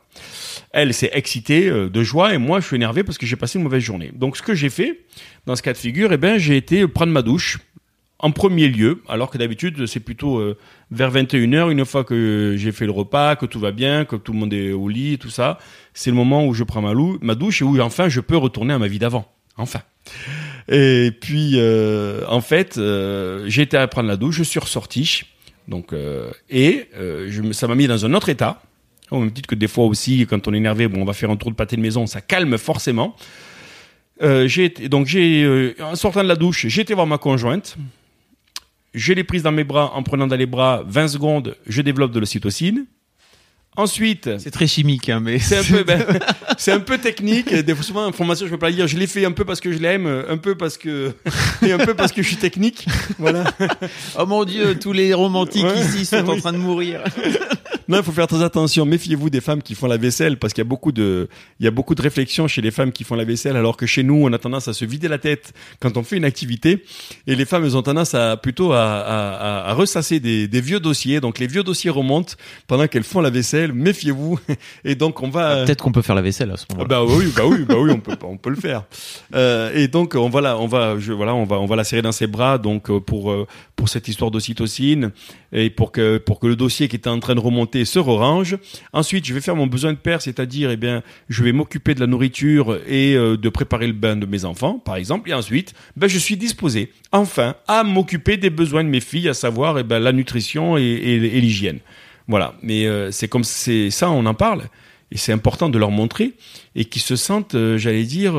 Elle 0.72 0.92
s'est 0.92 1.10
excitée 1.14 1.68
euh, 1.68 1.88
de 1.88 2.02
joie 2.02 2.34
et 2.34 2.38
moi 2.38 2.60
je 2.60 2.66
suis 2.66 2.76
énervé 2.76 3.04
parce 3.04 3.16
que 3.16 3.24
j'ai 3.24 3.36
passé 3.36 3.58
une 3.58 3.64
mauvaise 3.64 3.82
journée. 3.82 4.12
Donc 4.14 4.36
ce 4.36 4.42
que 4.42 4.54
j'ai 4.54 4.68
fait 4.68 5.00
dans 5.46 5.56
ce 5.56 5.62
cas 5.62 5.72
de 5.72 5.78
figure, 5.78 6.12
eh 6.12 6.18
ben 6.18 6.36
j'ai 6.36 6.58
été 6.58 6.86
prendre 6.86 7.10
ma 7.10 7.22
douche 7.22 7.58
en 8.18 8.30
premier 8.30 8.68
lieu, 8.68 9.02
alors 9.08 9.30
que 9.30 9.38
d'habitude 9.38 9.86
c'est 9.86 10.00
plutôt 10.00 10.38
euh, 10.38 10.58
vers 10.90 11.10
21h, 11.10 11.70
une 11.70 11.86
fois 11.86 12.04
que 12.04 12.56
j'ai 12.58 12.72
fait 12.72 12.84
le 12.84 12.92
repas, 12.92 13.36
que 13.36 13.46
tout 13.46 13.60
va 13.60 13.72
bien, 13.72 14.04
que 14.04 14.16
tout 14.16 14.34
le 14.34 14.38
monde 14.38 14.52
est 14.52 14.72
au 14.72 14.88
lit, 14.88 15.16
tout 15.16 15.30
ça, 15.30 15.58
c'est 15.94 16.10
le 16.10 16.16
moment 16.16 16.44
où 16.44 16.52
je 16.52 16.64
prends 16.64 16.82
ma, 16.82 16.92
ma 17.22 17.34
douche 17.34 17.62
et 17.62 17.64
où 17.64 17.80
enfin 17.80 18.10
je 18.10 18.20
peux 18.20 18.36
retourner 18.36 18.74
à 18.74 18.78
ma 18.78 18.88
vie 18.88 18.98
d'avant. 18.98 19.32
Enfin. 19.56 19.80
Et 20.68 21.12
puis, 21.18 21.52
euh, 21.54 22.24
en 22.28 22.40
fait, 22.40 22.76
euh, 22.76 23.44
j'ai 23.48 23.62
été 23.62 23.76
à 23.76 23.86
prendre 23.88 24.08
la 24.08 24.16
douche, 24.16 24.36
je 24.36 24.42
suis 24.42 24.60
ressorti. 24.60 25.22
Donc, 25.66 25.92
euh, 25.92 26.30
et 26.50 26.88
ça 27.52 27.66
m'a 27.66 27.74
mis 27.74 27.86
dans 27.86 28.04
un 28.04 28.14
autre 28.14 28.28
état. 28.28 28.62
Au 29.10 29.20
même 29.20 29.32
titre 29.32 29.48
que 29.48 29.54
des 29.54 29.68
fois 29.68 29.86
aussi, 29.86 30.26
quand 30.28 30.46
on 30.48 30.52
est 30.52 30.58
énervé, 30.58 30.86
bon, 30.86 31.00
on 31.00 31.04
va 31.06 31.14
faire 31.14 31.30
un 31.30 31.36
tour 31.36 31.50
de 31.50 31.56
pâté 31.56 31.76
de 31.76 31.80
maison, 31.80 32.06
ça 32.06 32.20
calme 32.20 32.58
forcément. 32.58 33.16
J'ai 34.20 34.68
donc 34.68 35.06
j'ai, 35.06 35.74
en 35.80 35.94
sortant 35.94 36.22
de 36.24 36.28
la 36.28 36.34
douche, 36.34 36.66
j'ai 36.66 36.82
été 36.82 36.92
voir 36.92 37.06
ma 37.06 37.18
conjointe. 37.18 37.76
Je 38.92 39.12
l'ai 39.12 39.24
prise 39.24 39.42
dans 39.42 39.52
mes 39.52 39.64
bras 39.64 39.92
en 39.94 40.02
prenant 40.02 40.26
dans 40.26 40.36
les 40.36 40.46
bras 40.46 40.82
20 40.86 41.08
secondes, 41.08 41.56
je 41.66 41.80
développe 41.82 42.10
de 42.10 42.18
l'ocytocine. 42.18 42.86
Ensuite, 43.78 44.28
C'est 44.38 44.50
très 44.50 44.66
chimique, 44.66 45.08
hein, 45.08 45.20
mais 45.22 45.38
c'est 45.38 45.56
un 45.58 45.62
peu, 45.62 45.84
ben, 45.84 46.04
c'est 46.58 46.72
un 46.72 46.80
peu 46.80 46.98
technique. 46.98 47.54
Des 47.54 47.74
fois, 47.74 47.84
souvent, 47.84 48.06
en 48.06 48.12
formation, 48.12 48.44
je 48.46 48.50
peux 48.50 48.58
pas 48.58 48.70
le 48.70 48.74
dire. 48.74 48.88
Je 48.88 48.96
l'ai 48.98 49.06
fait 49.06 49.24
un 49.24 49.30
peu 49.32 49.44
parce 49.44 49.60
que 49.60 49.72
je 49.72 49.78
l'aime, 49.78 50.06
un 50.28 50.36
peu 50.36 50.56
parce 50.56 50.76
que, 50.76 51.12
et 51.66 51.72
un 51.72 51.78
peu 51.78 51.94
parce 51.94 52.10
que 52.12 52.20
je 52.22 52.26
suis 52.26 52.36
technique. 52.36 52.86
Voilà. 53.18 53.44
oh 54.18 54.26
mon 54.26 54.44
dieu, 54.44 54.78
tous 54.78 54.92
les 54.92 55.14
romantiques 55.14 55.64
Ouais. 55.64 55.80
ici 55.80 56.04
sont 56.04 56.28
en 56.28 56.36
train 56.38 56.52
de 56.52 56.58
mourir. 56.58 57.02
Non, 57.90 57.96
il 58.00 58.04
faut 58.04 58.12
faire 58.12 58.26
très 58.26 58.42
attention. 58.42 58.84
Méfiez-vous 58.84 59.30
des 59.30 59.40
femmes 59.40 59.62
qui 59.62 59.74
font 59.74 59.86
la 59.86 59.96
vaisselle 59.96 60.36
parce 60.38 60.52
qu'il 60.52 60.60
y 60.60 60.66
a 60.66 60.68
beaucoup 60.68 60.92
de, 60.92 61.26
il 61.58 61.64
y 61.64 61.66
a 61.66 61.70
beaucoup 61.70 61.94
de 61.94 62.02
réflexions 62.02 62.46
chez 62.46 62.60
les 62.60 62.70
femmes 62.70 62.92
qui 62.92 63.02
font 63.02 63.14
la 63.14 63.24
vaisselle 63.24 63.56
alors 63.56 63.78
que 63.78 63.86
chez 63.86 64.02
nous, 64.02 64.26
on 64.26 64.30
a 64.34 64.38
tendance 64.38 64.68
à 64.68 64.74
se 64.74 64.84
vider 64.84 65.08
la 65.08 65.16
tête 65.16 65.54
quand 65.80 65.96
on 65.96 66.02
fait 66.02 66.18
une 66.18 66.26
activité 66.26 66.84
et 67.26 67.34
les 67.34 67.46
femmes, 67.46 67.64
elles 67.64 67.78
ont 67.78 67.82
tendance 67.82 68.12
à 68.12 68.36
plutôt 68.36 68.72
à, 68.74 68.82
à, 68.84 69.30
à- 69.30 69.70
à 69.70 69.72
ressasser 69.72 70.20
des, 70.20 70.48
des 70.48 70.60
vieux 70.60 70.80
dossiers. 70.80 71.20
Donc 71.22 71.38
les 71.38 71.46
vieux 71.46 71.62
dossiers 71.62 71.88
remontent 71.88 72.34
pendant 72.66 72.86
qu'elles 72.88 73.04
font 73.04 73.22
la 73.22 73.30
vaisselle. 73.30 73.67
Méfiez-vous. 73.72 74.38
Et 74.84 74.94
donc 74.94 75.22
on 75.22 75.28
va. 75.28 75.64
Peut-être 75.64 75.82
qu'on 75.82 75.92
peut 75.92 76.02
faire 76.02 76.14
la 76.14 76.22
vaisselle 76.22 76.50
à 76.50 76.56
ce 76.56 76.66
Ah 76.70 76.74
moment-là. 76.74 76.88
Bah 76.88 77.04
oui, 77.04 77.32
bah 77.36 77.42
oui, 77.46 77.64
bah 77.64 77.76
oui, 77.78 77.90
on 77.92 78.00
peut, 78.00 78.16
on 78.22 78.36
peut 78.36 78.50
le 78.50 78.56
faire. 78.56 78.84
Euh, 79.34 79.72
et 79.74 79.88
donc 79.88 80.14
on 80.14 80.28
va 80.28 80.40
la, 80.40 80.58
on 80.58 80.66
va, 80.66 80.98
je, 80.98 81.12
voilà, 81.12 81.34
on 81.34 81.44
va, 81.44 81.58
on 81.58 81.66
va 81.66 81.76
la 81.76 81.84
serrer 81.84 82.02
dans 82.02 82.12
ses 82.12 82.26
bras 82.26 82.58
donc 82.58 82.90
euh, 82.90 83.00
pour 83.00 83.30
euh, 83.30 83.46
pour 83.76 83.88
cette 83.88 84.08
histoire 84.08 84.30
d'ocytocine 84.30 85.12
et 85.52 85.70
pour 85.70 85.92
que 85.92 86.18
pour 86.18 86.40
que 86.40 86.46
le 86.46 86.56
dossier 86.56 86.88
qui 86.88 86.96
était 86.96 87.08
en 87.08 87.20
train 87.20 87.34
de 87.34 87.40
remonter 87.40 87.84
se 87.84 87.98
range. 87.98 88.56
Ensuite, 88.92 89.24
je 89.24 89.34
vais 89.34 89.40
faire 89.40 89.56
mon 89.56 89.66
besoin 89.66 89.92
de 89.92 89.98
père, 89.98 90.22
c'est-à-dire, 90.22 90.70
eh 90.70 90.76
bien, 90.76 91.02
je 91.28 91.42
vais 91.42 91.52
m'occuper 91.52 91.94
de 91.94 92.00
la 92.00 92.06
nourriture 92.06 92.78
et 92.86 93.14
euh, 93.14 93.36
de 93.36 93.48
préparer 93.48 93.86
le 93.86 93.92
bain 93.92 94.16
de 94.16 94.26
mes 94.26 94.44
enfants, 94.44 94.78
par 94.78 94.96
exemple. 94.96 95.30
Et 95.30 95.34
ensuite, 95.34 95.74
ben, 95.96 96.08
je 96.08 96.18
suis 96.18 96.36
disposé, 96.36 96.92
enfin, 97.12 97.54
à 97.66 97.84
m'occuper 97.84 98.36
des 98.36 98.50
besoins 98.50 98.84
de 98.84 98.88
mes 98.88 99.00
filles, 99.00 99.28
à 99.28 99.34
savoir, 99.34 99.78
eh 99.78 99.82
ben, 99.82 99.98
la 99.98 100.12
nutrition 100.12 100.76
et, 100.76 100.82
et, 100.82 101.40
l'hygiène. 101.40 101.78
Voilà. 102.28 102.54
Mais 102.62 102.86
euh, 102.86 103.10
c'est 103.10 103.28
comme 103.28 103.44
ça, 103.44 104.10
on 104.10 104.24
en 104.26 104.34
parle. 104.34 104.62
Et 105.10 105.16
c'est 105.16 105.32
important 105.32 105.70
de 105.70 105.78
leur 105.78 105.90
montrer 105.90 106.34
et 106.74 106.84
qu'ils 106.84 107.00
se 107.00 107.16
sentent, 107.16 107.54
euh, 107.54 107.78
j'allais 107.78 108.04
dire, 108.04 108.34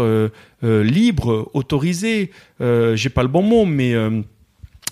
libres, 0.62 1.50
autorisés. 1.54 2.32
J'ai 2.60 3.10
pas 3.10 3.24
le 3.24 3.28
bon 3.28 3.42
mot, 3.42 3.66
mais 3.66 3.96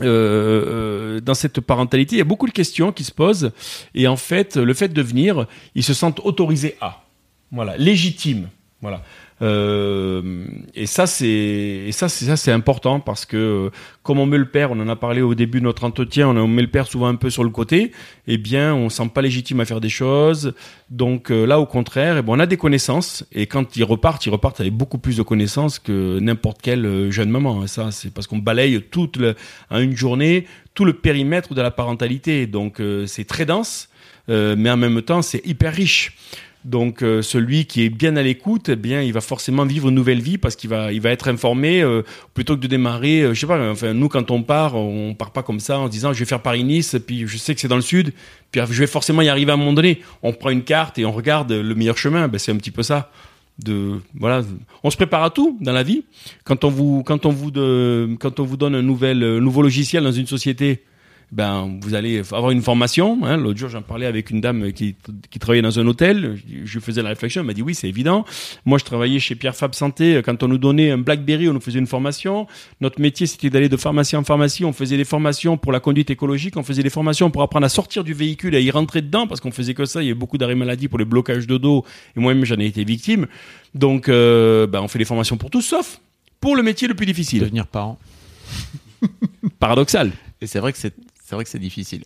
euh, 0.01 1.15
euh, 1.15 1.19
dans 1.21 1.33
cette 1.33 1.59
parentalité, 1.61 2.15
il 2.15 2.19
y 2.19 2.21
a 2.21 2.25
beaucoup 2.25 2.47
de 2.47 2.51
questions 2.51 2.91
qui 2.91 3.03
se 3.03 3.11
posent. 3.11 3.51
Et 3.95 4.07
en 4.07 4.17
fait, 4.17 4.55
le 4.57 4.73
fait 4.73 4.89
de 4.89 5.01
venir, 5.01 5.47
ils 5.75 5.83
se 5.83 5.93
sentent 5.93 6.19
autorisés 6.23 6.75
à. 6.81 7.03
Voilà, 7.51 7.77
légitimes. 7.77 8.49
Voilà. 8.81 9.01
Euh, 9.41 10.45
et 10.73 10.87
ça, 10.87 11.05
c'est 11.05 11.89
ça, 11.91 12.09
c'est 12.09 12.25
ça, 12.25 12.37
c'est 12.37 12.51
important 12.51 12.99
parce 12.99 13.25
que 13.25 13.37
euh, 13.37 13.69
comme 14.01 14.19
on 14.19 14.25
met 14.25 14.37
le 14.37 14.49
père, 14.49 14.71
on 14.71 14.79
en 14.79 14.87
a 14.87 14.95
parlé 14.95 15.21
au 15.21 15.35
début 15.35 15.59
de 15.59 15.65
notre 15.65 15.83
entretien, 15.83 16.27
on, 16.29 16.47
met 16.47 16.63
le 16.63 16.69
père 16.69 16.87
souvent 16.87 17.07
un 17.07 17.15
peu 17.15 17.29
sur 17.29 17.43
le 17.43 17.51
côté. 17.51 17.91
Eh 18.25 18.37
bien, 18.37 18.73
on 18.73 18.89
sent 18.89 19.09
pas 19.13 19.21
légitime 19.21 19.59
à 19.59 19.65
faire 19.65 19.79
des 19.79 19.89
choses. 19.89 20.53
Donc 20.89 21.29
euh, 21.29 21.45
là, 21.45 21.59
au 21.59 21.65
contraire, 21.65 22.17
eh 22.17 22.21
ben, 22.21 22.33
on 22.33 22.39
a 22.39 22.47
des 22.47 22.57
connaissances 22.57 23.25
et 23.31 23.45
quand 23.45 23.77
ils 23.77 23.83
repartent, 23.83 24.25
ils 24.25 24.31
repartent 24.31 24.59
avec 24.59 24.73
beaucoup 24.73 24.97
plus 24.97 25.17
de 25.17 25.23
connaissances 25.23 25.77
que 25.77 26.19
n'importe 26.19 26.61
quelle 26.61 27.11
jeune 27.11 27.29
maman. 27.29 27.63
Et 27.63 27.67
ça, 27.67 27.91
c'est 27.91 28.11
parce 28.11 28.25
qu'on 28.25 28.39
balaye 28.39 28.81
toute 28.81 29.17
le, 29.17 29.35
en 29.69 29.79
une 29.79 29.95
journée 29.95 30.45
tout 30.73 30.85
le 30.85 30.93
périmètre 30.93 31.55
de 31.55 31.61
la 31.61 31.71
parentalité. 31.71 32.45
Donc 32.45 32.79
c'est 33.07 33.25
très 33.25 33.45
dense, 33.45 33.89
mais 34.27 34.69
en 34.69 34.77
même 34.77 35.01
temps, 35.01 35.23
c'est 35.23 35.43
hyper 35.43 35.73
riche. 35.73 36.15
Donc 36.67 37.01
euh, 37.01 37.21
celui 37.21 37.65
qui 37.65 37.85
est 37.85 37.89
bien 37.89 38.17
à 38.17 38.21
l'écoute, 38.21 38.67
eh 38.67 38.75
bien 38.75 39.01
il 39.01 39.13
va 39.13 39.21
forcément 39.21 39.63
vivre 39.63 39.87
une 39.87 39.95
nouvelle 39.95 40.19
vie 40.19 40.37
parce 40.37 40.57
qu'il 40.57 40.69
va 40.69 40.91
il 40.91 40.99
va 40.99 41.11
être 41.11 41.29
informé 41.29 41.81
euh, 41.81 42.01
plutôt 42.33 42.57
que 42.57 42.61
de 42.61 42.67
démarrer. 42.67 43.21
Euh, 43.21 43.33
je 43.33 43.39
sais 43.39 43.47
pas. 43.47 43.71
Enfin 43.71 43.93
nous 43.93 44.09
quand 44.09 44.31
on 44.31 44.43
part, 44.43 44.75
on 44.75 45.13
part 45.13 45.31
pas 45.31 45.43
comme 45.43 45.61
ça 45.61 45.79
en 45.79 45.87
disant 45.87 46.11
je 46.11 46.19
vais 46.19 46.25
faire 46.25 46.41
Paris-Nice, 46.41 46.97
puis 47.07 47.25
je 47.25 47.37
sais 47.37 47.55
que 47.55 47.61
c'est 47.61 47.69
dans 47.69 47.77
le 47.77 47.81
sud, 47.81 48.11
puis 48.51 48.59
je 48.69 48.79
vais 48.79 48.87
forcément 48.87 49.21
y 49.21 49.29
arriver 49.29 49.51
à 49.51 49.53
un 49.53 49.57
moment 49.57 49.71
donné. 49.71 50.01
On 50.23 50.33
prend 50.33 50.49
une 50.49 50.63
carte 50.63 50.99
et 50.99 51.05
on 51.05 51.13
regarde 51.13 51.53
le 51.53 51.73
meilleur 51.73 51.97
chemin. 51.97 52.27
Ben, 52.27 52.37
c'est 52.37 52.51
un 52.51 52.57
petit 52.57 52.71
peu 52.71 52.83
ça. 52.83 53.11
De 53.63 54.01
voilà, 54.13 54.43
on 54.83 54.91
se 54.91 54.97
prépare 54.97 55.23
à 55.23 55.29
tout 55.29 55.57
dans 55.61 55.71
la 55.71 55.83
vie. 55.83 56.03
Quand 56.43 56.65
on 56.65 56.69
vous 56.69 57.01
quand 57.01 57.25
on 57.25 57.31
vous 57.31 57.49
de, 57.49 58.09
quand 58.19 58.41
on 58.41 58.43
vous 58.43 58.57
donne 58.57 58.75
un 58.75 58.81
nouvel 58.81 59.23
un 59.23 59.39
nouveau 59.39 59.61
logiciel 59.61 60.03
dans 60.03 60.11
une 60.11 60.27
société 60.27 60.83
ben 61.31 61.77
vous 61.81 61.93
allez 61.93 62.19
avoir 62.19 62.51
une 62.51 62.61
formation. 62.61 63.19
Hein. 63.23 63.37
L'autre 63.37 63.59
jour, 63.59 63.69
j'en 63.69 63.81
parlais 63.81 64.05
avec 64.05 64.29
une 64.29 64.39
dame 64.39 64.71
qui, 64.71 64.95
qui 65.29 65.39
travaillait 65.39 65.61
dans 65.61 65.79
un 65.79 65.85
hôtel. 65.85 66.39
Je 66.63 66.79
faisais 66.79 67.01
la 67.01 67.09
réflexion. 67.09 67.41
Elle 67.41 67.47
m'a 67.47 67.53
dit 67.53 67.61
oui, 67.61 67.75
c'est 67.75 67.89
évident. 67.89 68.25
Moi, 68.65 68.77
je 68.77 68.85
travaillais 68.85 69.19
chez 69.19 69.35
Pierre 69.35 69.55
Fab 69.55 69.73
Santé. 69.73 70.21
Quand 70.23 70.41
on 70.43 70.47
nous 70.47 70.57
donnait 70.57 70.91
un 70.91 70.97
BlackBerry, 70.97 71.49
on 71.49 71.53
nous 71.53 71.59
faisait 71.59 71.79
une 71.79 71.87
formation. 71.87 72.47
Notre 72.79 73.01
métier, 73.01 73.27
c'était 73.27 73.49
d'aller 73.49 73.69
de 73.69 73.77
pharmacie 73.77 74.15
en 74.15 74.23
pharmacie. 74.23 74.63
On 74.63 74.73
faisait 74.73 74.97
des 74.97 75.05
formations 75.05 75.57
pour 75.57 75.71
la 75.71 75.79
conduite 75.79 76.09
écologique. 76.09 76.55
On 76.55 76.63
faisait 76.63 76.83
des 76.83 76.89
formations 76.89 77.29
pour 77.29 77.41
apprendre 77.41 77.65
à 77.65 77.69
sortir 77.69 78.03
du 78.03 78.13
véhicule 78.13 78.55
et 78.55 78.57
à 78.57 78.61
y 78.61 78.71
rentrer 78.71 79.01
dedans 79.01 79.27
parce 79.27 79.41
qu'on 79.41 79.51
faisait 79.51 79.73
que 79.73 79.85
ça. 79.85 80.01
Il 80.01 80.05
y 80.05 80.09
avait 80.09 80.19
beaucoup 80.19 80.37
d'arrêts 80.37 80.55
maladie 80.55 80.87
pour 80.87 80.99
les 80.99 81.05
blocages 81.05 81.45
de 81.45 81.57
dos. 81.57 81.83
Et 82.15 82.19
moi-même, 82.19 82.45
j'en 82.45 82.59
ai 82.59 82.65
été 82.65 82.83
victime. 82.85 83.27
Donc, 83.75 84.07
euh, 84.07 84.65
ben, 84.65 84.81
on 84.81 84.87
fait 84.87 84.99
des 84.99 85.05
formations 85.05 85.37
pour 85.37 85.49
tous, 85.49 85.61
sauf 85.61 85.99
pour 86.39 86.55
le 86.55 86.63
métier 86.63 86.87
le 86.87 86.93
plus 86.93 87.05
difficile. 87.05 87.41
Devenir 87.41 87.67
parent. 87.67 87.97
Paradoxal. 89.59 90.11
Et 90.41 90.47
c'est 90.47 90.59
vrai 90.59 90.71
que 90.71 90.77
c'est 90.77 90.93
c'est 91.27 91.35
vrai 91.35 91.43
que 91.43 91.49
c'est 91.49 91.59
difficile. 91.59 92.05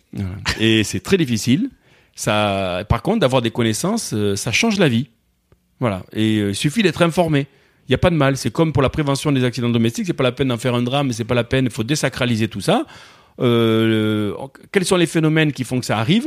Et 0.58 0.82
c'est 0.82 0.98
très 0.98 1.16
difficile. 1.16 1.70
Ça, 2.16 2.84
par 2.88 3.02
contre, 3.02 3.20
d'avoir 3.20 3.40
des 3.40 3.52
connaissances, 3.52 4.12
euh, 4.14 4.34
ça 4.34 4.50
change 4.50 4.80
la 4.80 4.88
vie. 4.88 5.10
Voilà. 5.78 6.02
Et 6.12 6.38
euh, 6.38 6.48
il 6.48 6.56
suffit 6.56 6.82
d'être 6.82 7.02
informé. 7.02 7.46
Il 7.86 7.92
n'y 7.92 7.94
a 7.94 7.98
pas 7.98 8.10
de 8.10 8.16
mal. 8.16 8.36
C'est 8.36 8.50
comme 8.50 8.72
pour 8.72 8.82
la 8.82 8.88
prévention 8.88 9.30
des 9.30 9.44
accidents 9.44 9.68
domestiques. 9.68 10.06
C'est 10.06 10.12
pas 10.12 10.24
la 10.24 10.32
peine 10.32 10.48
d'en 10.48 10.58
faire 10.58 10.74
un 10.74 10.82
drame. 10.82 11.12
C'est 11.12 11.22
pas 11.24 11.36
la 11.36 11.44
peine. 11.44 11.66
Il 11.66 11.70
faut 11.70 11.84
désacraliser 11.84 12.48
tout 12.48 12.60
ça. 12.60 12.84
Euh, 13.38 14.34
quels 14.72 14.84
sont 14.84 14.96
les 14.96 15.06
phénomènes 15.06 15.52
qui 15.52 15.62
font 15.62 15.78
que 15.78 15.86
ça 15.86 15.98
arrive? 15.98 16.26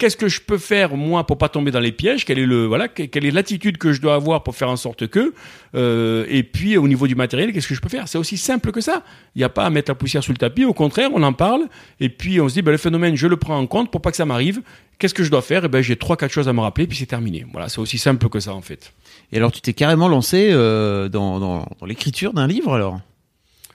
Qu'est-ce 0.00 0.16
que 0.16 0.28
je 0.28 0.40
peux 0.40 0.56
faire 0.56 0.96
moi 0.96 1.26
pour 1.26 1.36
pas 1.36 1.50
tomber 1.50 1.70
dans 1.70 1.78
les 1.78 1.92
pièges? 1.92 2.24
Quelle 2.24 2.38
est 2.38 2.46
le 2.46 2.64
voilà 2.64 2.88
Quelle 2.88 3.26
est 3.26 3.30
l'attitude 3.30 3.76
que 3.76 3.92
je 3.92 4.00
dois 4.00 4.14
avoir 4.14 4.42
pour 4.42 4.56
faire 4.56 4.70
en 4.70 4.76
sorte 4.76 5.06
que 5.08 5.34
euh, 5.74 6.24
Et 6.30 6.42
puis 6.42 6.78
au 6.78 6.88
niveau 6.88 7.06
du 7.06 7.14
matériel, 7.14 7.52
qu'est-ce 7.52 7.68
que 7.68 7.74
je 7.74 7.82
peux 7.82 7.90
faire? 7.90 8.08
C'est 8.08 8.16
aussi 8.16 8.38
simple 8.38 8.72
que 8.72 8.80
ça. 8.80 9.02
Il 9.34 9.40
n'y 9.40 9.44
a 9.44 9.50
pas 9.50 9.66
à 9.66 9.68
mettre 9.68 9.90
la 9.90 9.94
poussière 9.94 10.24
sous 10.24 10.32
le 10.32 10.38
tapis. 10.38 10.64
Au 10.64 10.72
contraire, 10.72 11.10
on 11.12 11.22
en 11.22 11.34
parle 11.34 11.68
et 12.00 12.08
puis 12.08 12.40
on 12.40 12.48
se 12.48 12.54
dit 12.54 12.62
ben, 12.62 12.70
le 12.72 12.78
phénomène, 12.78 13.14
je 13.14 13.26
le 13.26 13.36
prends 13.36 13.58
en 13.58 13.66
compte 13.66 13.90
pour 13.90 14.00
pas 14.00 14.10
que 14.10 14.16
ça 14.16 14.24
m'arrive. 14.24 14.62
Qu'est-ce 14.98 15.12
que 15.12 15.22
je 15.22 15.30
dois 15.30 15.42
faire? 15.42 15.64
Et 15.64 15.66
eh 15.66 15.68
ben 15.68 15.82
j'ai 15.82 15.96
trois 15.96 16.16
quatre 16.16 16.32
choses 16.32 16.48
à 16.48 16.54
me 16.54 16.60
rappeler 16.60 16.86
puis 16.86 16.96
c'est 16.96 17.04
terminé. 17.04 17.44
Voilà, 17.52 17.68
c'est 17.68 17.82
aussi 17.82 17.98
simple 17.98 18.26
que 18.30 18.40
ça 18.40 18.54
en 18.54 18.62
fait. 18.62 18.94
Et 19.32 19.36
alors 19.36 19.52
tu 19.52 19.60
t'es 19.60 19.74
carrément 19.74 20.08
lancé 20.08 20.48
euh, 20.50 21.10
dans, 21.10 21.38
dans, 21.40 21.66
dans 21.78 21.86
l'écriture 21.86 22.32
d'un 22.32 22.46
livre 22.46 22.72
alors? 22.72 23.00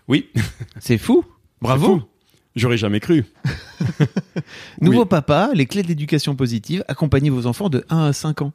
Oui. 0.07 0.29
c'est 0.79 0.97
fou. 0.97 1.23
Bravo. 1.61 2.01
J'aurais 2.55 2.77
jamais 2.77 2.99
cru. 2.99 3.25
Nouveau 4.81 5.05
papa, 5.05 5.49
les 5.53 5.65
clés 5.65 5.83
de 5.83 5.87
l'éducation 5.87 6.35
positive, 6.35 6.85
accompagnez 6.87 7.29
vos 7.29 7.47
enfants 7.47 7.69
de 7.69 7.85
1 7.89 8.05
à 8.05 8.13
5 8.13 8.43
ans. 8.43 8.53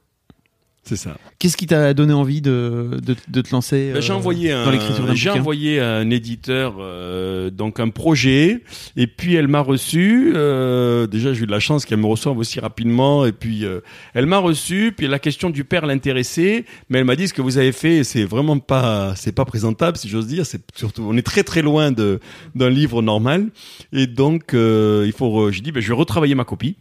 C'est 0.83 0.97
ça. 0.97 1.17
Qu'est-ce 1.39 1.57
qui 1.57 1.67
t'a 1.67 1.93
donné 1.95 2.15
envie 2.15 2.41
de, 2.41 2.99
de, 3.05 3.15
de 3.29 3.41
te 3.43 3.51
lancer 3.53 3.93
ben, 3.93 4.01
J'ai 4.01 4.13
euh, 4.13 4.17
envoyé 4.17 4.51
un, 4.51 5.15
J'ai 5.15 5.31
envoyé 5.31 5.79
à 5.79 5.97
un 5.97 6.11
éditeur 6.11 6.77
euh, 6.81 7.51
donc 7.51 7.81
un 7.81 7.91
projet 7.91 8.63
et 8.97 9.07
puis 9.07 9.35
elle 9.35 9.47
m'a 9.47 9.61
reçu. 9.61 10.33
Euh, 10.35 11.07
déjà 11.07 11.35
j'ai 11.35 11.43
eu 11.43 11.47
de 11.47 11.51
la 11.51 11.61
chance 11.61 11.85
qu'elle 11.85 11.99
me 11.99 12.07
reçoive 12.07 12.37
aussi 12.39 12.61
rapidement 12.61 13.27
et 13.27 13.33
puis 13.33 13.65
euh, 13.65 13.81
elle 14.15 14.27
m'a 14.27 14.39
reçu. 14.39 14.93
Puis 14.97 15.07
la 15.07 15.19
question 15.19 15.51
du 15.51 15.65
père 15.65 15.85
l'intéressait, 15.85 16.65
mais 16.89 16.99
elle 16.99 17.05
m'a 17.05 17.17
dit 17.17 17.29
ce 17.29 17.35
que 17.35 17.43
vous 17.43 17.59
avez 17.59 17.73
fait 17.73 18.03
c'est 18.03 18.25
vraiment 18.25 18.59
pas 18.59 19.15
c'est 19.17 19.33
pas 19.33 19.45
présentable 19.45 19.99
si 19.99 20.09
j'ose 20.09 20.27
dire. 20.27 20.47
C'est 20.47 20.63
surtout 20.75 21.07
on 21.07 21.17
est 21.17 21.23
très 21.23 21.45
très 21.45 21.63
loin 21.63 21.93
de 21.93 22.21
d'un 22.55 22.71
livre 22.71 23.03
normal 23.03 23.51
et 23.93 24.07
donc 24.07 24.55
euh, 24.55 25.05
il 25.07 25.13
faut. 25.13 25.51
J'ai 25.51 25.61
dit 25.61 25.73
ben, 25.73 25.81
je 25.81 25.89
vais 25.89 25.95
retravailler 25.95 26.35
ma 26.35 26.45
copie. 26.45 26.77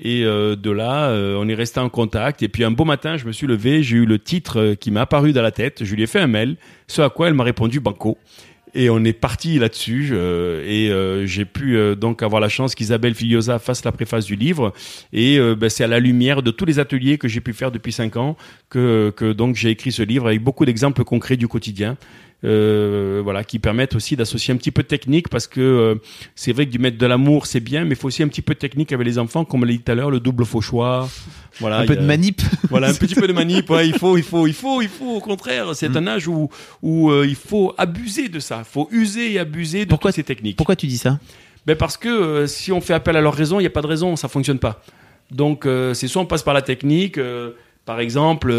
Et 0.00 0.24
euh, 0.24 0.54
de 0.54 0.70
là, 0.70 1.08
euh, 1.10 1.36
on 1.38 1.48
est 1.48 1.54
resté 1.54 1.80
en 1.80 1.88
contact. 1.88 2.42
Et 2.42 2.48
puis 2.48 2.64
un 2.64 2.70
beau 2.70 2.84
matin, 2.84 3.16
je 3.16 3.26
me 3.26 3.32
suis 3.32 3.46
levé, 3.46 3.82
j'ai 3.82 3.96
eu 3.96 4.06
le 4.06 4.18
titre 4.18 4.60
euh, 4.60 4.74
qui 4.74 4.90
m'a 4.90 5.02
apparu 5.02 5.32
dans 5.32 5.42
la 5.42 5.50
tête. 5.50 5.84
Je 5.84 5.94
lui 5.94 6.02
ai 6.02 6.06
fait 6.06 6.20
un 6.20 6.28
mail, 6.28 6.56
ce 6.86 7.02
à 7.02 7.10
quoi 7.10 7.28
elle 7.28 7.34
m'a 7.34 7.44
répondu 7.44 7.80
Banco. 7.80 8.16
Et 8.74 8.90
on 8.90 9.02
est 9.02 9.14
parti 9.14 9.58
là-dessus. 9.58 10.14
et 10.14 10.92
j'ai 11.24 11.44
pu 11.46 11.78
donc 11.96 12.22
avoir 12.22 12.38
la 12.38 12.50
chance 12.50 12.74
qu'Isabelle 12.74 13.14
Filiosa 13.14 13.58
fasse 13.58 13.82
la 13.82 13.92
préface 13.92 14.26
du 14.26 14.36
livre. 14.36 14.74
Et 15.10 15.40
ben, 15.56 15.70
c'est 15.70 15.84
à 15.84 15.86
la 15.86 15.98
lumière 15.98 16.42
de 16.42 16.50
tous 16.50 16.66
les 16.66 16.78
ateliers 16.78 17.16
que 17.16 17.28
j'ai 17.28 17.40
pu 17.40 17.54
faire 17.54 17.72
depuis 17.72 17.92
cinq 17.92 18.18
ans 18.18 18.36
que, 18.68 19.10
que 19.16 19.32
donc 19.32 19.56
j'ai 19.56 19.70
écrit 19.70 19.90
ce 19.90 20.02
livre 20.02 20.26
avec 20.26 20.44
beaucoup 20.44 20.66
d'exemples 20.66 21.02
concrets 21.02 21.38
du 21.38 21.48
quotidien 21.48 21.96
euh, 22.44 23.20
voilà, 23.24 23.42
qui 23.42 23.58
permettent 23.58 23.96
aussi 23.96 24.14
d'associer 24.14 24.54
un 24.54 24.56
petit 24.56 24.70
peu 24.70 24.84
de 24.84 24.86
technique 24.86 25.28
parce 25.28 25.48
que 25.48 25.60
euh, 25.60 25.94
c'est 26.36 26.52
vrai 26.52 26.66
que 26.66 26.70
du 26.70 26.78
mettre 26.78 26.96
de 26.96 27.06
l'amour 27.06 27.46
c'est 27.46 27.58
bien, 27.58 27.84
mais 27.84 27.90
il 27.90 27.96
faut 27.96 28.06
aussi 28.06 28.22
un 28.22 28.28
petit 28.28 28.42
peu 28.42 28.54
de 28.54 28.60
technique 28.60 28.92
avec 28.92 29.04
les 29.04 29.18
enfants, 29.18 29.44
comme 29.44 29.62
on 29.62 29.64
l'a 29.64 29.72
dit 29.72 29.80
tout 29.80 29.90
à 29.90 29.96
l'heure, 29.96 30.10
le 30.10 30.20
double 30.20 30.44
faux 30.44 30.60
choix. 30.60 31.08
Voilà, 31.58 31.78
un 31.78 31.86
peu 31.86 31.96
de 31.96 32.02
manip. 32.02 32.40
Voilà, 32.70 32.90
un 32.90 32.94
petit 32.94 33.16
peu 33.16 33.26
de 33.26 33.32
manip. 33.32 33.68
Ouais, 33.70 33.88
il 33.88 33.98
faut, 33.98 34.16
il 34.16 34.22
faut, 34.22 34.46
il 34.46 34.52
faut, 34.52 34.80
il 34.82 34.88
faut. 34.88 35.16
Au 35.16 35.20
contraire, 35.20 35.74
c'est 35.74 35.88
mm. 35.88 35.96
un 35.96 36.06
âge 36.06 36.28
où 36.28 36.48
où 36.82 37.10
euh, 37.10 37.26
il 37.26 37.34
faut 37.34 37.74
abuser 37.76 38.28
de 38.28 38.38
ça. 38.38 38.58
Il 38.60 38.70
faut 38.70 38.88
user 38.92 39.32
et 39.32 39.38
abuser 39.40 39.84
de 39.84 39.90
pourquoi, 39.90 40.12
ces 40.12 40.22
techniques. 40.22 40.56
Pourquoi 40.56 40.76
tu 40.76 40.86
dis 40.86 40.98
ça? 40.98 41.18
Ben 41.66 41.74
parce 41.76 41.96
que 41.96 42.46
si 42.46 42.70
on 42.70 42.80
fait 42.80 42.94
appel 42.94 43.16
à 43.16 43.20
leur 43.20 43.34
raison, 43.34 43.58
il 43.58 43.64
n'y 43.64 43.66
a 43.66 43.70
pas 43.70 43.82
de 43.82 43.88
raison, 43.88 44.14
ça 44.14 44.28
fonctionne 44.28 44.60
pas. 44.60 44.80
Donc 45.32 45.66
c'est 45.92 46.06
soit 46.06 46.22
on 46.22 46.26
passe 46.26 46.44
par 46.44 46.54
la 46.54 46.62
technique. 46.62 47.18
par 47.84 47.98
exemple, 47.98 48.54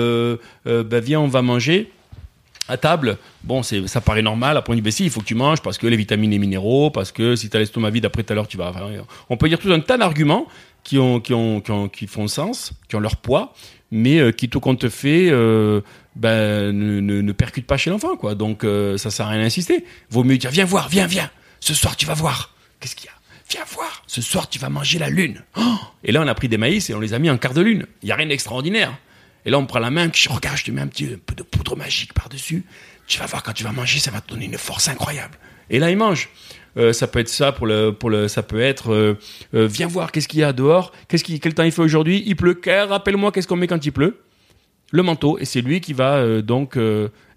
ben 0.66 1.00
viens, 1.00 1.22
on 1.22 1.28
va 1.28 1.42
manger 1.42 1.90
à 2.70 2.78
table, 2.78 3.18
bon, 3.44 3.64
ça 3.64 4.00
paraît 4.00 4.22
normal. 4.22 4.56
Après, 4.56 4.72
on 4.72 4.76
dit, 4.76 4.82
ben 4.82 4.94
il 5.00 5.10
faut 5.10 5.20
que 5.20 5.26
tu 5.26 5.36
manges 5.36 5.62
parce 5.62 5.78
que 5.78 5.88
les 5.88 5.98
vitamines 5.98 6.32
et 6.32 6.40
minéraux, 6.40 6.92
parce 6.92 7.12
que 7.12 7.36
si 7.36 7.50
tu 7.50 7.58
as 7.58 7.60
l'estomac 7.60 7.90
vide 7.90 8.06
après 8.06 8.24
tout 8.24 8.32
à 8.32 8.36
l'heure, 8.36 8.48
tu 8.48 8.58
vas. 8.58 8.72
on 9.30 9.38
peut 9.38 9.50
dire 9.50 9.60
tout 9.60 9.72
un 9.72 9.80
tas 9.80 9.98
d'arguments 9.98 10.48
qui, 10.84 10.98
ont, 11.00 11.20
qui, 11.20 11.34
ont, 11.34 11.90
qui, 11.90 12.08
font 12.08 12.28
sens, 12.28 12.72
qui 12.88 12.96
ont 12.96 13.00
leur 13.00 13.18
poids, 13.18 13.54
mais 13.92 14.20
euh, 14.20 14.32
qui, 14.32 14.50
tout 14.50 14.60
compte 14.60 14.88
fait, 14.88 15.30
euh, 15.30 15.82
ben, 16.16 16.72
ne, 16.72 17.02
ne, 17.02 17.32
percutent 17.32 17.68
pas 17.68 17.78
chez 17.78 17.90
l'enfant, 17.90 18.16
quoi. 18.16 18.36
Donc, 18.36 18.64
euh, 18.64 18.98
ça 18.98 19.10
sert 19.10 19.26
à 19.26 19.30
rien 19.30 19.42
d'insister. 19.42 19.84
Vaut 20.12 20.24
mieux 20.24 20.38
dire, 20.38 20.52
viens 20.52 20.66
voir, 20.66 20.88
viens, 20.90 21.08
viens. 21.08 21.30
Ce 21.60 21.74
soir, 21.74 21.98
tu 21.98 22.06
vas 22.06 22.14
voir. 22.14 22.54
Qu'est-ce 22.80 22.96
qu'il 22.96 23.08
y 23.08 23.10
a? 23.10 23.14
Viens 23.52 23.66
voir. 23.74 24.04
Ce 24.06 24.22
soir, 24.22 24.48
tu 24.48 24.60
vas 24.60 24.70
manger 24.70 25.00
la 25.00 25.10
lune. 25.10 25.44
Oh 25.58 25.62
et 26.04 26.12
là, 26.12 26.22
on 26.22 26.28
a 26.28 26.36
pris 26.36 26.48
des 26.48 26.58
maïs 26.58 26.90
et 26.90 26.94
on 26.94 27.00
les 27.00 27.16
a 27.16 27.20
mis 27.20 27.32
en 27.32 27.38
quart 27.38 27.56
de 27.56 27.62
lune. 27.62 27.88
Il 28.04 28.06
n'y 28.06 28.12
a 28.12 28.16
rien 28.16 28.28
d'extraordinaire. 28.28 28.96
Et 29.46 29.50
là, 29.50 29.58
on 29.58 29.66
prend 29.66 29.80
la 29.80 29.92
main, 29.92 30.10
je 30.14 30.30
regarde, 30.30 30.58
je 30.58 30.66
te 30.66 30.72
mets 30.72 30.82
un 30.82 30.88
petit 30.88 31.06
peu 31.06 31.36
de 31.36 31.44
poudre 31.44 31.76
magique 31.76 32.14
par-dessus. 32.14 32.66
Tu 33.08 33.20
vas 33.20 33.26
voir, 33.26 33.42
quand 33.44 33.54
tu 33.54 33.64
vas 33.64 33.72
manger, 33.72 34.00
ça 34.00 34.12
va 34.12 34.22
te 34.22 34.30
donner 34.30 34.46
une 34.46 34.58
force 34.58 34.88
incroyable. 34.88 35.38
Et 35.70 35.80
là, 35.80 35.90
il 35.90 35.98
mange. 35.98 36.30
Euh, 36.78 36.94
ça 36.94 37.08
peut 37.08 37.20
être 37.20 37.30
ça 37.30 37.52
pour 37.52 37.68
le, 37.68 37.92
pour 37.92 38.10
le, 38.10 38.28
ça 38.28 38.44
peut 38.44 38.60
être, 38.60 38.94
euh, 38.94 39.18
euh, 39.54 39.68
viens 39.68 39.88
voir 39.88 40.12
qu'est-ce 40.12 40.28
qu'il 40.28 40.40
y 40.40 40.44
a 40.44 40.54
dehors, 40.54 40.92
qu'est-ce 41.08 41.24
qui, 41.24 41.40
quel 41.40 41.54
temps 41.54 41.64
il 41.64 41.72
fait 41.72 41.82
aujourd'hui, 41.82 42.24
il 42.26 42.36
pleut, 42.36 42.60
rappelle-moi 42.88 43.32
qu'est-ce 43.32 43.48
qu'on 43.48 43.56
met 43.56 43.68
quand 43.68 43.84
il 43.84 43.92
pleut? 43.92 44.20
Le 44.92 45.04
manteau, 45.04 45.38
et 45.38 45.46
c'est 45.46 45.62
lui 45.62 45.82
qui 45.82 45.94
va 45.94 46.42
donc 46.42 46.76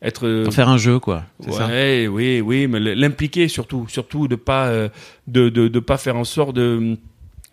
être. 0.00 0.48
faire 0.50 0.70
un 0.70 0.78
jeu, 0.78 0.98
quoi. 0.98 1.24
Ouais, 1.46 2.08
oui, 2.10 2.40
oui, 2.40 2.66
mais 2.66 2.80
l'impliquer 2.80 3.46
surtout, 3.48 3.86
surtout 3.88 4.26
de 4.26 4.36
pas, 4.36 4.72
de, 5.26 5.50
de, 5.50 5.68
de, 5.68 5.78
pas 5.78 5.98
faire 5.98 6.16
en 6.16 6.24
sorte 6.24 6.56
de 6.56 6.96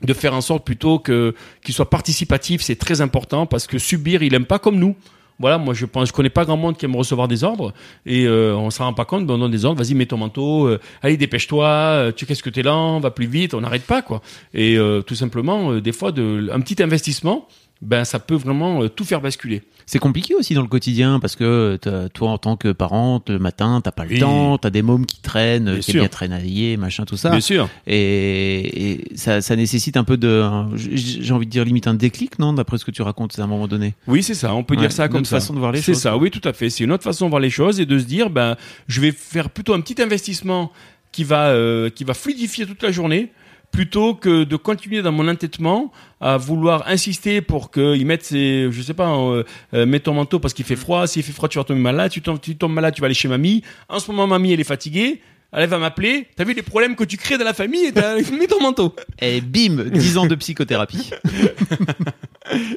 de 0.01 0.13
faire 0.13 0.33
en 0.33 0.41
sorte 0.41 0.65
plutôt 0.65 0.99
que 0.99 1.35
qu'il 1.63 1.73
soit 1.73 1.89
participatif, 1.89 2.61
c'est 2.61 2.75
très 2.75 3.01
important 3.01 3.45
parce 3.45 3.67
que 3.67 3.77
subir, 3.77 4.23
il 4.23 4.33
aime 4.33 4.45
pas 4.45 4.59
comme 4.59 4.77
nous. 4.77 4.95
Voilà, 5.39 5.57
moi 5.57 5.73
je 5.73 5.85
pense, 5.85 6.09
je 6.09 6.13
connais 6.13 6.29
pas 6.29 6.43
grand 6.43 6.57
monde 6.57 6.75
qui 6.75 6.83
aime 6.83 6.95
recevoir 6.97 7.29
des 7.29 7.45
ordres 7.45 7.73
et 8.05 8.25
euh, 8.25 8.53
on 8.55 8.69
s'en 8.71 8.83
rend 8.83 8.93
pas 8.93 9.05
compte. 9.05 9.25
Ben, 9.25 9.35
on 9.35 9.37
donne 9.37 9.51
des 9.51 9.63
ordres, 9.63 9.81
vas-y 9.81 9.93
mets 9.93 10.05
ton 10.05 10.17
manteau, 10.17 10.67
euh, 10.67 10.79
allez 11.01 11.15
dépêche-toi, 11.15 11.67
euh, 11.67 12.11
tu 12.11 12.25
qu'est-ce 12.25 12.43
que 12.43 12.49
t'es 12.49 12.61
lent, 12.61 12.99
va 12.99 13.09
plus 13.09 13.25
vite, 13.25 13.53
on 13.53 13.61
n'arrête 13.61 13.85
pas 13.85 14.01
quoi. 14.01 14.21
Et 14.53 14.77
euh, 14.77 15.01
tout 15.01 15.15
simplement, 15.15 15.71
euh, 15.71 15.81
des 15.81 15.93
fois, 15.93 16.11
de, 16.11 16.49
un 16.51 16.59
petit 16.59 16.83
investissement, 16.83 17.47
ben 17.81 18.03
ça 18.05 18.19
peut 18.19 18.35
vraiment 18.35 18.83
euh, 18.83 18.89
tout 18.89 19.05
faire 19.05 19.21
basculer. 19.21 19.61
C'est 19.85 19.97
compliqué 19.99 20.35
aussi 20.35 20.53
dans 20.53 20.61
le 20.61 20.67
quotidien 20.67 21.19
parce 21.19 21.35
que 21.35 21.77
t'as- 21.81 22.09
toi, 22.09 22.29
en 22.29 22.37
tant 22.37 22.55
que 22.57 22.71
parent, 22.71 23.23
le 23.27 23.39
matin, 23.39 23.81
t'as 23.83 23.91
pas 23.91 24.03
le 24.05 24.11
Oui. 24.11 24.19
temps, 24.19 24.57
t'as 24.59 24.69
des 24.69 24.83
mômes 24.83 25.05
qui 25.07 25.19
traînent, 25.21 25.65
Bien 25.65 25.75
qui 25.79 25.91
sûr. 25.91 26.01
bien 26.01 26.09
traînaillés, 26.09 26.77
machin, 26.77 27.05
tout 27.05 27.17
ça. 27.17 27.31
Bien 27.31 27.39
sûr. 27.39 27.67
Et, 27.87 28.91
et 28.91 29.15
ça, 29.17 29.41
ça 29.41 29.55
nécessite 29.55 29.97
un 29.97 30.03
peu 30.03 30.17
de, 30.17 30.43
j'ai 30.75 31.33
envie 31.33 31.45
de 31.47 31.51
dire 31.51 31.65
limite 31.65 31.87
un 31.87 31.93
déclic, 31.95 32.37
non, 32.37 32.53
d'après 32.53 32.77
ce 32.77 32.85
que 32.85 32.91
tu 32.91 33.01
racontes 33.01 33.37
à 33.39 33.43
un 33.43 33.47
moment 33.47 33.67
donné? 33.67 33.95
Oui, 34.07 34.21
c'est 34.21 34.35
ça. 34.35 34.53
On 34.53 34.63
peut 34.63 34.75
Ouais, 34.75 34.81
dire 34.81 34.91
ça 34.91 35.05
une 35.05 35.09
comme 35.11 35.19
autre 35.21 35.29
ça. 35.29 35.37
façon 35.39 35.53
de 35.53 35.59
voir 35.59 35.71
les 35.71 35.79
C'est 35.81 35.93
choses, 35.93 36.01
ça. 36.03 36.11
quoi. 36.11 36.19
Oui, 36.21 36.31
tout 36.31 36.47
à 36.47 36.53
fait. 36.53 36.69
C'est 36.69 36.83
une 36.83 36.91
autre 36.91 37.03
façon 37.03 37.25
de 37.25 37.29
voir 37.31 37.41
les 37.41 37.49
choses 37.49 37.79
et 37.79 37.85
de 37.87 37.97
se 37.97 38.05
dire, 38.05 38.29
ben, 38.29 38.57
je 38.87 39.01
vais 39.01 39.11
faire 39.11 39.49
plutôt 39.49 39.73
un 39.73 39.81
petit 39.81 39.99
investissement 40.01 40.71
qui 41.11 41.23
va, 41.23 41.47
euh, 41.47 41.89
qui 41.89 42.03
va 42.03 42.13
fluidifier 42.13 42.67
toute 42.67 42.83
la 42.83 42.91
journée 42.91 43.31
plutôt 43.71 44.15
que 44.15 44.43
de 44.43 44.55
continuer 44.55 45.01
dans 45.01 45.11
mon 45.11 45.27
entêtement 45.27 45.91
à 46.21 46.37
vouloir 46.37 46.87
insister 46.87 47.41
pour 47.41 47.71
qu'ils 47.71 48.05
mettent 48.05 48.25
ses, 48.25 48.71
je 48.71 48.81
sais 48.81 48.93
pas, 48.93 49.09
euh, 49.09 49.43
euh, 49.73 49.85
mets 49.85 49.99
ton 49.99 50.13
manteau 50.13 50.39
parce 50.39 50.53
qu'il 50.53 50.65
fait 50.65 50.75
froid. 50.75 51.07
S'il 51.07 51.23
fait 51.23 51.31
froid, 51.31 51.47
tu 51.47 51.57
vas 51.57 51.63
tomber 51.63 51.79
malade. 51.79 52.11
Tu 52.11 52.21
tombes, 52.21 52.41
tu 52.41 52.55
tombes 52.55 52.73
malade, 52.73 52.93
tu 52.93 53.01
vas 53.01 53.05
aller 53.05 53.13
chez 53.13 53.27
mamie. 53.27 53.63
En 53.87 53.99
ce 53.99 54.09
moment, 54.11 54.27
mamie, 54.27 54.51
elle 54.53 54.59
est 54.59 54.63
fatiguée. 54.63 55.21
Elle 55.51 55.67
va 55.67 55.79
m'appeler. 55.79 56.27
T'as 56.35 56.43
vu 56.43 56.53
les 56.53 56.61
problèmes 56.61 56.95
que 56.95 57.03
tu 57.03 57.17
crées 57.17 57.37
dans 57.39 57.45
la 57.45 57.55
famille 57.55 57.85
et 57.85 57.91
t'as- 57.91 58.15
mets 58.31 58.45
ton 58.47 58.61
manteau. 58.61 58.95
Et 59.19 59.41
bim, 59.41 59.83
10 59.85 60.17
ans 60.19 60.27
de 60.27 60.35
psychothérapie. 60.35 61.09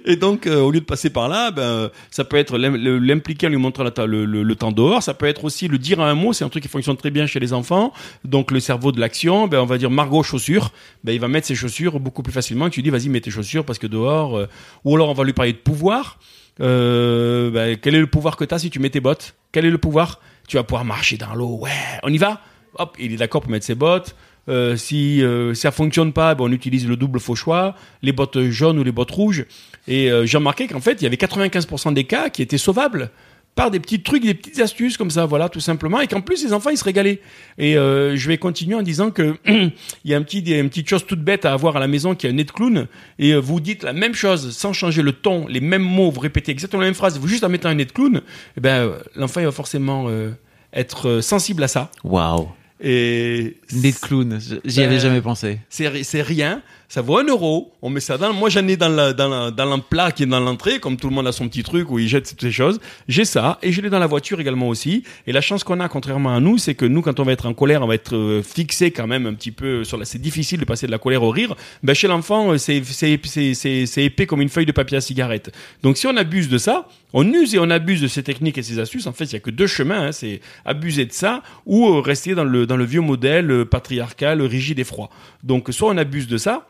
Et 0.05 0.17
donc, 0.17 0.47
euh, 0.47 0.61
au 0.61 0.71
lieu 0.71 0.81
de 0.81 0.85
passer 0.85 1.09
par 1.11 1.29
là, 1.29 1.51
ben, 1.51 1.91
ça 2.11 2.25
peut 2.25 2.37
être 2.37 2.59
l'impliquer 2.59 3.47
en 3.47 3.51
lui 3.51 3.57
montrant 3.57 3.85
la 3.85 4.07
le, 4.07 4.25
le- 4.27 4.43
le 4.43 4.55
temps 4.55 4.73
dehors. 4.73 5.03
Ça 5.03 5.15
peut 5.15 5.27
être 5.27 5.45
aussi 5.45 5.67
le 5.69 5.79
dire 5.79 6.01
à 6.01 6.11
un 6.11 6.15
mot. 6.15 6.33
C'est 6.33 6.45
un 6.45 6.49
truc 6.51 6.63
qui 6.63 6.69
fonctionne 6.69 6.97
très 6.97 7.11
bien 7.11 7.27
chez 7.27 7.41
les 7.41 7.53
enfants. 7.53 7.93
Donc, 8.25 8.51
le 8.51 8.61
cerveau 8.61 8.93
de 8.93 9.01
l'action, 9.01 9.49
ben, 9.49 9.61
on 9.61 9.65
va 9.67 9.79
dire 9.79 9.91
Margot 9.91 10.23
chaussures. 10.23 10.73
Ben, 11.05 11.13
il 11.13 11.21
va 11.21 11.29
mettre 11.29 11.47
ses 11.47 11.55
chaussures 11.55 12.01
beaucoup 12.01 12.23
plus 12.23 12.33
facilement. 12.33 12.69
Tu 12.71 12.83
dis, 12.83 12.91
vas-y, 12.91 13.09
mets 13.09 13.21
tes 13.21 13.31
chaussures 13.31 13.65
parce 13.65 13.79
que 13.79 13.87
dehors. 13.87 14.37
euh, 14.37 14.47
Ou 14.85 14.95
alors, 14.97 15.09
on 15.09 15.15
va 15.15 15.25
lui 15.25 15.33
parler 15.33 15.53
de 15.53 15.59
pouvoir. 15.59 16.19
Euh, 16.61 17.51
ben, 17.51 17.79
quel 17.81 17.95
est 17.95 18.01
le 18.01 18.07
pouvoir 18.07 18.37
que 18.37 18.45
tu 18.45 18.55
as 18.55 18.59
si 18.59 18.69
tu 18.71 18.79
mets 18.79 18.91
tes 18.91 19.01
bottes? 19.01 19.35
Quel 19.53 19.65
est 19.65 19.71
le 19.71 19.79
pouvoir? 19.79 20.21
Tu 20.49 20.57
vas 20.57 20.65
pouvoir 20.65 20.85
marcher 20.85 21.17
dans 21.17 21.35
l'eau. 21.35 21.59
Ouais, 21.61 21.71
on 22.03 22.13
y 22.13 22.19
va? 22.19 22.41
Hop, 22.79 22.97
il 22.99 23.13
est 23.13 23.17
d'accord 23.17 23.43
pour 23.43 23.51
mettre 23.51 23.67
ses 23.67 23.75
bottes. 23.75 24.15
Euh, 24.49 24.77
si 24.77 25.23
euh, 25.23 25.55
ça 25.55 25.71
fonctionne 25.71 26.13
pas, 26.13 26.35
ben, 26.35 26.45
on 26.45 26.53
utilise 26.53 26.89
le 26.89 26.97
double 26.97 27.21
faux 27.21 27.37
choix, 27.37 27.77
les 28.03 28.13
bottes 28.13 28.41
jaunes 28.51 28.79
ou 28.79 28.85
les 28.85 28.93
bottes 28.93 29.11
rouges. 29.11 29.47
Et 29.89 30.11
euh, 30.11 30.27
j'ai 30.27 30.39
remarqué 30.39 30.67
qu'en 30.67 30.81
fait, 30.81 31.01
il 31.01 31.05
y 31.05 31.07
avait 31.07 31.17
95% 31.17 31.95
des 31.95 32.05
cas 32.05 32.29
qui 32.29 32.43
étaient 32.43 32.59
sauvables 32.59 33.11
par 33.55 33.71
des 33.71 33.81
petits 33.81 34.03
trucs, 34.03 34.23
des 34.25 34.35
petites 34.35 34.61
astuces 34.61 34.97
comme 34.97 35.11
ça, 35.11 35.27
voilà, 35.27 35.49
tout 35.49 35.61
simplement, 35.61 36.01
et 36.01 36.07
qu'en 36.07 36.23
plus 36.23 36.43
les 36.43 36.55
enfants 36.55 36.71
ils 36.71 36.79
se 36.79 36.85
régalaient. 36.85 37.21
Et 37.59 37.77
euh, 37.77 38.17
je 38.17 38.29
vais 38.29 38.39
continuer 38.39 38.75
en 38.75 38.83
disant 38.83 39.11
que 39.11 39.37
il 39.47 39.73
y 40.05 40.15
a 40.15 40.17
un 40.17 40.23
petit, 40.23 40.41
une 40.41 40.71
petite 40.71 40.89
chose 40.89 41.05
toute 41.05 41.21
bête 41.21 41.45
à 41.45 41.53
avoir 41.53 41.77
à 41.77 41.81
la 41.81 41.87
maison 41.87 42.15
qui 42.15 42.27
est 42.27 42.31
un 42.31 42.35
nez 42.35 42.45
de 42.45 42.51
clown, 42.51 42.87
et 43.19 43.35
vous 43.35 43.61
dites 43.61 43.83
la 43.83 43.93
même 43.93 44.15
chose 44.15 44.57
sans 44.57 44.73
changer 44.73 45.03
le 45.03 45.13
ton, 45.13 45.47
les 45.49 45.61
mêmes 45.61 45.83
mots, 45.83 46.11
vous 46.11 46.21
répétez 46.21 46.51
exactement 46.51 46.81
la 46.81 46.89
même 46.89 46.95
phrase, 46.95 47.19
vous 47.19 47.29
juste 47.29 47.45
en 47.45 47.51
mettant 47.51 47.69
un 47.69 47.75
nez 47.75 47.85
de 47.85 47.93
clown, 47.93 48.23
et 48.57 48.61
ben 48.61 48.87
euh, 48.87 48.99
l'enfant 49.17 49.41
il 49.41 49.45
va 49.45 49.53
forcément 49.53 50.09
être 50.73 51.21
sensible 51.21 51.63
à 51.63 51.69
ça. 51.69 51.91
Waouh. 52.05 52.49
Et 52.85 53.57
Nez 53.73 53.93
de 53.93 53.97
clown, 53.97 54.41
j'y 54.65 54.83
avais 54.83 54.99
jamais 54.99 55.21
pensé. 55.21 55.61
c'est 55.71 56.23
rien, 56.23 56.63
ça 56.93 57.01
vaut 57.01 57.17
un 57.17 57.25
euro. 57.25 57.73
On 57.81 57.89
met 57.89 58.01
ça 58.01 58.19
dans. 58.19 58.35
Moi, 58.35 58.51
j'en 58.51 58.69
ai 58.69 58.77
dans 58.77 58.91
la, 58.91 59.15
dans 59.15 59.27
la, 59.27 59.51
dans 59.51 60.11
qui 60.11 60.25
est 60.25 60.27
dans 60.27 60.41
l'entrée, 60.41 60.79
comme 60.79 60.99
tout 60.99 61.09
le 61.09 61.15
monde 61.15 61.27
a 61.27 61.33
son 61.33 61.49
petit 61.49 61.63
truc 61.63 61.91
où 61.91 61.99
il 61.99 62.07
jette 62.07 62.29
toutes 62.29 62.43
ces 62.43 62.53
choses. 62.53 62.81
J'ai 63.09 63.25
ça 63.25 63.59
et 63.63 63.73
je 63.73 63.81
l'ai 63.81 63.89
dans 63.89 63.99
la 63.99 64.07
voiture 64.07 64.39
également 64.41 64.69
aussi. 64.69 65.03
Et 65.27 65.33
la 65.33 65.41
chance 65.41 65.65
qu'on 65.65 65.81
a, 65.81 65.89
contrairement 65.89 66.37
à 66.37 66.41
nous, 66.41 66.59
c'est 66.59 66.75
que 66.75 66.85
nous, 66.85 67.01
quand 67.01 67.19
on 67.19 67.23
va 67.23 67.33
être 67.33 67.47
en 67.47 67.55
colère, 67.55 67.81
on 67.81 67.87
va 67.87 67.95
être 67.95 68.15
euh, 68.15 68.43
fixé 68.43 68.91
quand 68.91 69.07
même 69.07 69.25
un 69.25 69.33
petit 69.33 69.53
peu 69.53 69.85
sur 69.85 69.97
la. 69.97 70.05
C'est 70.05 70.21
difficile 70.21 70.61
de 70.61 70.67
passer 70.67 70.85
de 70.85 70.91
la 70.91 70.99
colère 70.99 71.23
au 71.23 71.31
rire. 71.31 71.55
Ben 71.83 71.95
chez 71.95 72.09
l'enfant, 72.09 72.53
euh, 72.53 72.59
c'est 72.59 72.85
c'est 72.85 73.19
c'est 73.25 73.55
c'est 73.55 74.05
épais 74.05 74.27
comme 74.27 74.43
une 74.43 74.51
feuille 74.51 74.67
de 74.67 74.73
papier 74.73 74.99
à 74.99 75.01
cigarette. 75.01 75.51
Donc 75.83 75.97
si 75.97 76.07
on 76.07 76.15
abuse 76.19 76.51
de 76.51 76.59
ça, 76.59 76.89
on 77.15 77.27
use 77.27 77.55
et 77.55 77.59
on 77.59 77.71
abuse 77.71 78.03
de 78.03 78.07
ces 78.07 78.23
techniques 78.23 78.59
et 78.59 78.63
ces 78.63 78.79
astuces. 78.79 79.07
En 79.07 79.15
fait, 79.15 79.25
il 79.25 79.33
y 79.33 79.37
a 79.37 79.41
que 79.41 79.51
deux 79.51 79.67
chemins. 79.67 80.09
hein. 80.09 80.13
c'est 80.13 80.43
abuser 80.67 81.07
de 81.07 81.13
ça 81.15 81.43
ou 81.65 81.89
euh, 81.89 82.01
rester 82.01 82.35
dans 82.35 82.45
le 82.45 82.67
dans 82.67 82.77
le 82.77 82.85
vieux 82.85 83.01
modèle 83.01 83.65
patriarcal, 83.65 84.43
rigide 84.43 84.79
et 84.79 84.85
froid. 84.85 85.09
Donc 85.43 85.69
soit 85.71 85.89
on 85.89 85.97
abuse 85.97 86.29
de 86.29 86.37
ça 86.37 86.67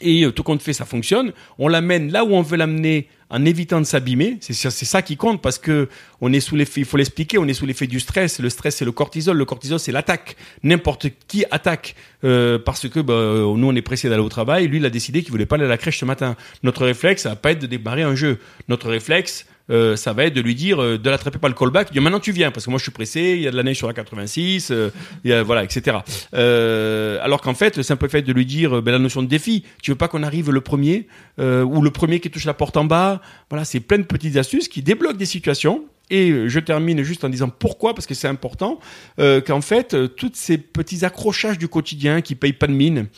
et 0.00 0.24
euh, 0.24 0.32
tout 0.32 0.42
compte 0.42 0.62
fait, 0.62 0.72
ça 0.72 0.84
fonctionne. 0.84 1.32
On 1.58 1.68
l'amène 1.68 2.10
là 2.12 2.24
où 2.24 2.34
on 2.34 2.42
veut 2.42 2.56
l'amener 2.56 3.08
en 3.30 3.44
évitant 3.44 3.78
de 3.80 3.84
s'abîmer. 3.84 4.38
C'est 4.40 4.54
ça- 4.54 4.70
c'est 4.70 4.86
ça 4.86 5.02
qui 5.02 5.16
compte 5.16 5.42
parce 5.42 5.58
que 5.58 5.88
on 6.20 6.32
est 6.32 6.40
sous 6.40 6.56
l'effet, 6.56 6.80
il 6.80 6.86
faut 6.86 6.96
l'expliquer, 6.96 7.36
on 7.38 7.46
est 7.46 7.52
sous 7.54 7.66
l'effet 7.66 7.86
du 7.86 8.00
stress. 8.00 8.40
Le 8.40 8.48
stress, 8.48 8.76
c'est 8.76 8.84
le 8.86 8.92
cortisol. 8.92 9.36
Le 9.36 9.44
cortisol, 9.44 9.78
c'est 9.78 9.92
l'attaque. 9.92 10.36
N'importe 10.62 11.08
qui 11.26 11.44
attaque 11.50 11.94
euh, 12.24 12.58
parce 12.58 12.88
que 12.88 13.00
bah, 13.00 13.12
euh, 13.12 13.54
nous, 13.56 13.66
on 13.68 13.74
est 13.74 13.82
pressé 13.82 14.08
d'aller 14.08 14.22
au 14.22 14.28
travail. 14.30 14.66
Lui, 14.68 14.78
il 14.78 14.84
a 14.86 14.90
décidé 14.90 15.22
qu'il 15.22 15.30
voulait 15.30 15.46
pas 15.46 15.56
aller 15.56 15.64
à 15.66 15.68
la 15.68 15.76
crèche 15.78 15.98
ce 15.98 16.04
matin. 16.04 16.36
Notre 16.62 16.84
réflexe, 16.86 17.22
ça 17.22 17.30
va 17.30 17.36
pas 17.36 17.50
être 17.52 17.60
de 17.60 17.66
démarrer 17.66 18.02
un 18.02 18.14
jeu. 18.14 18.38
Notre 18.68 18.88
réflexe, 18.88 19.46
euh, 19.70 19.96
ça 19.96 20.12
va 20.12 20.24
être 20.24 20.34
de 20.34 20.40
lui 20.40 20.54
dire 20.54 20.82
euh, 20.82 20.98
de 20.98 21.10
l'attraper 21.10 21.38
par 21.38 21.50
le 21.50 21.54
callback, 21.54 21.92
dire 21.92 22.00
maintenant 22.00 22.20
tu 22.20 22.32
viens 22.32 22.50
parce 22.50 22.64
que 22.64 22.70
moi 22.70 22.78
je 22.78 22.84
suis 22.84 22.92
pressé, 22.92 23.34
il 23.36 23.42
y 23.42 23.48
a 23.48 23.50
de 23.50 23.56
la 23.56 23.62
neige 23.62 23.76
sur 23.76 23.86
la 23.86 23.92
86, 23.92 24.70
euh, 24.70 24.90
y 25.24 25.32
a, 25.32 25.42
voilà, 25.42 25.62
etc. 25.64 25.98
Alors 26.32 27.42
qu'en 27.42 27.54
fait, 27.54 27.76
le 27.76 27.82
simple 27.82 28.08
fait 28.08 28.22
de 28.22 28.32
lui 28.32 28.46
dire 28.46 28.82
ben, 28.82 28.92
la 28.92 28.98
notion 28.98 29.22
de 29.22 29.28
défi, 29.28 29.64
tu 29.82 29.90
veux 29.90 29.96
pas 29.96 30.08
qu'on 30.08 30.22
arrive 30.22 30.50
le 30.50 30.60
premier 30.60 31.06
ou 31.38 31.82
le 31.82 31.90
premier 31.90 32.20
qui 32.20 32.30
touche 32.30 32.44
la 32.44 32.54
porte 32.54 32.76
en 32.76 32.84
bas, 32.84 33.20
voilà, 33.50 33.64
c'est 33.64 33.80
plein 33.80 33.98
de 33.98 34.04
petites 34.04 34.36
astuces 34.36 34.68
qui 34.68 34.82
débloquent 34.82 35.16
des 35.16 35.26
situations. 35.26 35.84
Et 36.10 36.48
je 36.48 36.58
termine 36.58 37.02
juste 37.02 37.22
en 37.24 37.28
disant 37.28 37.50
pourquoi, 37.50 37.92
parce 37.92 38.06
que 38.06 38.14
c'est 38.14 38.28
important, 38.28 38.80
qu'en 39.18 39.60
fait, 39.60 39.94
tous 40.16 40.32
ces 40.34 40.58
petits 40.58 41.04
accrochages 41.04 41.58
du 41.58 41.68
quotidien 41.68 42.22
qui 42.22 42.34
payent 42.34 42.54
pas 42.54 42.66
de 42.66 42.72
mine, 42.72 43.08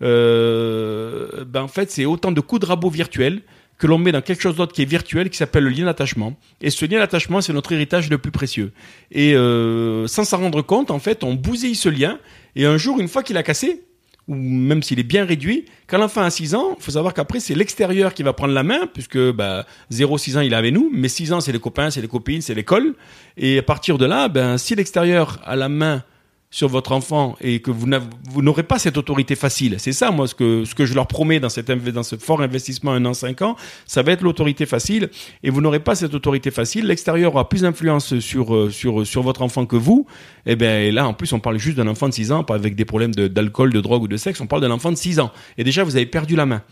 ben 0.00 1.62
en 1.62 1.68
fait, 1.68 1.90
c'est 1.90 2.04
autant 2.04 2.32
de 2.32 2.40
coups 2.40 2.62
de 2.62 2.66
rabot 2.66 2.90
virtuels 2.90 3.42
que 3.80 3.86
l'on 3.86 3.96
met 3.96 4.12
dans 4.12 4.20
quelque 4.20 4.42
chose 4.42 4.56
d'autre 4.56 4.74
qui 4.74 4.82
est 4.82 4.84
virtuel, 4.84 5.30
qui 5.30 5.38
s'appelle 5.38 5.64
le 5.64 5.70
lien 5.70 5.86
d'attachement. 5.86 6.36
Et 6.60 6.68
ce 6.68 6.84
lien 6.84 6.98
d'attachement, 6.98 7.40
c'est 7.40 7.54
notre 7.54 7.72
héritage 7.72 8.10
le 8.10 8.18
plus 8.18 8.30
précieux. 8.30 8.72
Et 9.10 9.34
euh, 9.34 10.06
sans 10.06 10.24
s'en 10.24 10.36
rendre 10.36 10.60
compte, 10.60 10.90
en 10.90 10.98
fait, 10.98 11.24
on 11.24 11.32
bousille 11.32 11.74
ce 11.74 11.88
lien. 11.88 12.18
Et 12.56 12.66
un 12.66 12.76
jour, 12.76 13.00
une 13.00 13.08
fois 13.08 13.22
qu'il 13.22 13.38
a 13.38 13.42
cassé, 13.42 13.82
ou 14.28 14.34
même 14.34 14.82
s'il 14.82 15.00
est 15.00 15.04
bien 15.04 15.24
réduit, 15.24 15.64
quand 15.86 15.96
l'enfant 15.96 16.20
a 16.20 16.28
6 16.28 16.54
ans, 16.54 16.76
il 16.78 16.84
faut 16.84 16.90
savoir 16.90 17.14
qu'après, 17.14 17.40
c'est 17.40 17.54
l'extérieur 17.54 18.12
qui 18.12 18.22
va 18.22 18.34
prendre 18.34 18.52
la 18.52 18.62
main, 18.62 18.86
puisque 18.92 19.18
bah, 19.32 19.64
0-6 19.90 20.36
ans, 20.36 20.40
il 20.42 20.52
est 20.52 20.56
avec 20.56 20.74
nous, 20.74 20.90
mais 20.92 21.08
6 21.08 21.32
ans, 21.32 21.40
c'est 21.40 21.52
les 21.52 21.58
copains, 21.58 21.90
c'est 21.90 22.02
les 22.02 22.08
copines, 22.08 22.42
c'est 22.42 22.54
l'école. 22.54 22.94
Et 23.38 23.58
à 23.58 23.62
partir 23.62 23.96
de 23.96 24.04
là, 24.04 24.28
ben, 24.28 24.58
si 24.58 24.74
l'extérieur 24.74 25.40
a 25.42 25.56
la 25.56 25.70
main 25.70 26.04
sur 26.52 26.68
votre 26.68 26.90
enfant 26.90 27.36
et 27.40 27.60
que 27.60 27.70
vous 27.70 28.42
n'aurez 28.42 28.64
pas 28.64 28.80
cette 28.80 28.96
autorité 28.96 29.36
facile. 29.36 29.76
C'est 29.78 29.92
ça, 29.92 30.10
moi, 30.10 30.26
ce 30.26 30.34
que, 30.34 30.64
ce 30.64 30.74
que 30.74 30.84
je 30.84 30.94
leur 30.94 31.06
promets 31.06 31.38
dans, 31.38 31.48
cet, 31.48 31.70
inv- 31.70 31.92
dans 31.92 32.02
ce 32.02 32.16
fort 32.16 32.42
investissement 32.42 32.90
un 32.90 33.04
an, 33.04 33.14
cinq 33.14 33.40
ans, 33.42 33.54
ça 33.86 34.02
va 34.02 34.10
être 34.12 34.22
l'autorité 34.22 34.66
facile 34.66 35.10
et 35.44 35.50
vous 35.50 35.60
n'aurez 35.60 35.78
pas 35.78 35.94
cette 35.94 36.12
autorité 36.12 36.50
facile. 36.50 36.86
L'extérieur 36.88 37.34
aura 37.34 37.48
plus 37.48 37.60
d'influence 37.62 38.18
sur, 38.18 38.52
euh, 38.52 38.68
sur, 38.70 39.06
sur 39.06 39.22
votre 39.22 39.42
enfant 39.42 39.64
que 39.64 39.76
vous. 39.76 40.06
Et 40.44 40.56
ben 40.56 40.82
et 40.82 40.90
là, 40.90 41.06
en 41.06 41.14
plus, 41.14 41.32
on 41.32 41.38
parle 41.38 41.56
juste 41.58 41.76
d'un 41.76 41.86
enfant 41.86 42.08
de 42.08 42.14
6 42.14 42.32
ans, 42.32 42.42
pas 42.42 42.56
avec 42.56 42.74
des 42.74 42.84
problèmes 42.84 43.14
de- 43.14 43.28
d'alcool, 43.28 43.72
de, 43.72 43.80
drogue 43.80 44.02
ou 44.02 44.08
de 44.08 44.16
sexe, 44.16 44.40
on 44.40 44.48
parle 44.48 44.62
d'un 44.62 44.72
enfant 44.72 44.90
de 44.90 44.96
6 44.96 45.20
ans. 45.20 45.30
Et 45.56 45.62
déjà, 45.62 45.84
vous 45.84 45.94
avez 45.94 46.06
perdu 46.06 46.34
la 46.34 46.46
main. 46.46 46.62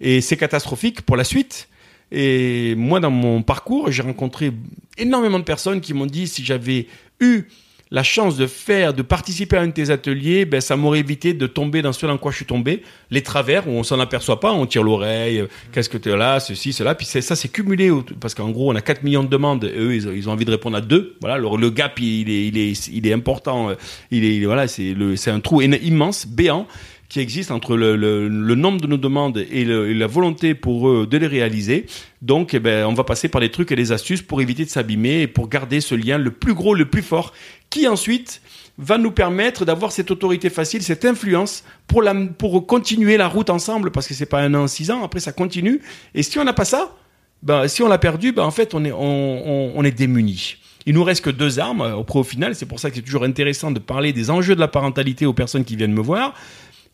Et 0.00 0.20
c'est 0.20 0.36
catastrophique 0.36 1.02
pour 1.02 1.16
la 1.16 1.22
suite. 1.22 1.68
Et 2.10 2.74
moi, 2.76 2.98
dans 2.98 3.10
mon 3.12 3.42
parcours, 3.42 3.92
j'ai 3.92 4.02
rencontré 4.02 4.50
énormément 4.96 5.38
de 5.38 5.44
personnes 5.44 5.80
qui 5.80 5.94
m'ont 5.94 6.06
dit 6.06 6.26
si 6.26 6.44
j'avais 6.44 6.88
eu 7.20 7.44
la 7.90 8.02
chance 8.02 8.36
de 8.36 8.46
faire, 8.46 8.92
de 8.94 9.02
participer 9.02 9.56
à 9.56 9.62
un 9.62 9.68
de 9.68 9.72
tes 9.72 9.90
ateliers, 9.90 10.44
ben, 10.44 10.60
ça 10.60 10.76
m'aurait 10.76 10.98
évité 11.00 11.32
de 11.34 11.46
tomber 11.46 11.80
dans 11.82 11.92
ce 11.92 12.06
dans 12.06 12.18
quoi 12.18 12.30
je 12.32 12.36
suis 12.36 12.44
tombé, 12.44 12.82
les 13.10 13.22
travers 13.22 13.66
où 13.68 13.72
on 13.72 13.82
s'en 13.82 13.98
aperçoit 14.00 14.40
pas, 14.40 14.52
on 14.52 14.66
tire 14.66 14.82
l'oreille, 14.82 15.40
euh, 15.40 15.46
qu'est-ce 15.72 15.88
que 15.88 15.98
tu 15.98 16.08
là, 16.10 16.40
ceci, 16.40 16.72
cela, 16.72 16.94
puis 16.94 17.06
ça 17.06 17.20
c'est 17.36 17.48
cumulé 17.48 17.90
parce 18.20 18.34
qu'en 18.34 18.50
gros 18.50 18.70
on 18.72 18.76
a 18.76 18.80
4 18.82 19.02
millions 19.02 19.24
de 19.24 19.28
demandes, 19.28 19.64
et 19.64 19.78
eux 19.78 19.94
ils 19.94 20.28
ont, 20.28 20.32
envie 20.32 20.44
de 20.44 20.50
répondre 20.50 20.76
à 20.76 20.80
deux, 20.80 21.16
voilà, 21.20 21.38
le, 21.38 21.48
le 21.56 21.70
gap 21.70 21.98
il 22.00 22.28
est, 22.30 22.46
il 22.48 22.58
est, 22.58 22.88
il 22.88 23.06
est 23.06 23.12
important, 23.12 23.70
euh, 23.70 23.74
il 24.10 24.24
est, 24.24 24.36
il 24.36 24.42
est- 24.42 24.46
voilà, 24.46 24.68
c'est 24.68 24.94
le, 24.94 25.16
c'est 25.16 25.30
un 25.30 25.40
trou 25.40 25.60
immense, 25.62 26.26
béant 26.26 26.66
qui 27.08 27.20
existe 27.20 27.50
entre 27.50 27.74
le, 27.74 27.96
le, 27.96 28.28
le 28.28 28.54
nombre 28.54 28.82
de 28.82 28.86
nos 28.86 28.98
demandes 28.98 29.38
et, 29.50 29.64
le- 29.64 29.88
et 29.90 29.94
la 29.94 30.06
volonté 30.06 30.54
pour 30.54 30.90
eux 30.90 31.06
de 31.06 31.16
les 31.16 31.26
réaliser. 31.26 31.86
Donc, 32.20 32.52
eh 32.52 32.58
ben, 32.58 32.84
on 32.84 32.92
va 32.92 33.02
passer 33.04 33.28
par 33.30 33.40
des 33.40 33.50
trucs 33.50 33.72
et 33.72 33.76
des 33.76 33.92
astuces 33.92 34.20
pour 34.20 34.42
éviter 34.42 34.64
de 34.66 34.68
s'abîmer 34.68 35.22
et 35.22 35.26
pour 35.26 35.48
garder 35.48 35.80
ce 35.80 35.94
lien 35.94 36.18
le 36.18 36.30
plus 36.32 36.52
gros, 36.52 36.74
le 36.74 36.84
plus 36.84 37.00
fort, 37.00 37.32
qui 37.70 37.86
ensuite 37.86 38.40
va 38.78 38.96
nous 38.96 39.10
permettre 39.10 39.64
d'avoir 39.64 39.92
cette 39.92 40.10
autorité 40.10 40.50
facile, 40.50 40.82
cette 40.82 41.04
influence 41.04 41.64
pour, 41.86 42.04
pour 42.38 42.66
continuer 42.66 43.16
la 43.16 43.26
route 43.26 43.50
ensemble, 43.50 43.90
parce 43.90 44.06
que 44.06 44.14
c'est 44.14 44.26
pas 44.26 44.40
un 44.40 44.54
an, 44.54 44.66
six 44.66 44.90
ans, 44.90 45.02
après 45.02 45.20
ça 45.20 45.32
continue. 45.32 45.80
Et 46.14 46.22
si 46.22 46.38
on 46.38 46.44
n'a 46.44 46.52
pas 46.52 46.64
ça, 46.64 46.94
ben, 47.42 47.66
si 47.68 47.82
on 47.82 47.88
l'a 47.88 47.98
perdu, 47.98 48.32
ben, 48.32 48.44
en 48.44 48.50
fait, 48.50 48.74
on 48.74 48.84
est, 48.84 48.92
on 48.92 49.82
est 49.84 49.92
démuni. 49.92 50.58
Il 50.88 50.94
nous 50.94 51.04
reste 51.04 51.22
que 51.22 51.30
deux 51.30 51.58
armes 51.58 51.82
euh, 51.82 51.96
au 51.96 52.02
pro 52.02 52.20
au 52.20 52.24
final. 52.24 52.54
C'est 52.54 52.64
pour 52.64 52.80
ça 52.80 52.88
que 52.88 52.96
c'est 52.96 53.02
toujours 53.02 53.24
intéressant 53.24 53.70
de 53.70 53.78
parler 53.78 54.14
des 54.14 54.30
enjeux 54.30 54.54
de 54.54 54.60
la 54.60 54.68
parentalité 54.68 55.26
aux 55.26 55.34
personnes 55.34 55.64
qui 55.64 55.76
viennent 55.76 55.92
me 55.92 56.00
voir. 56.00 56.32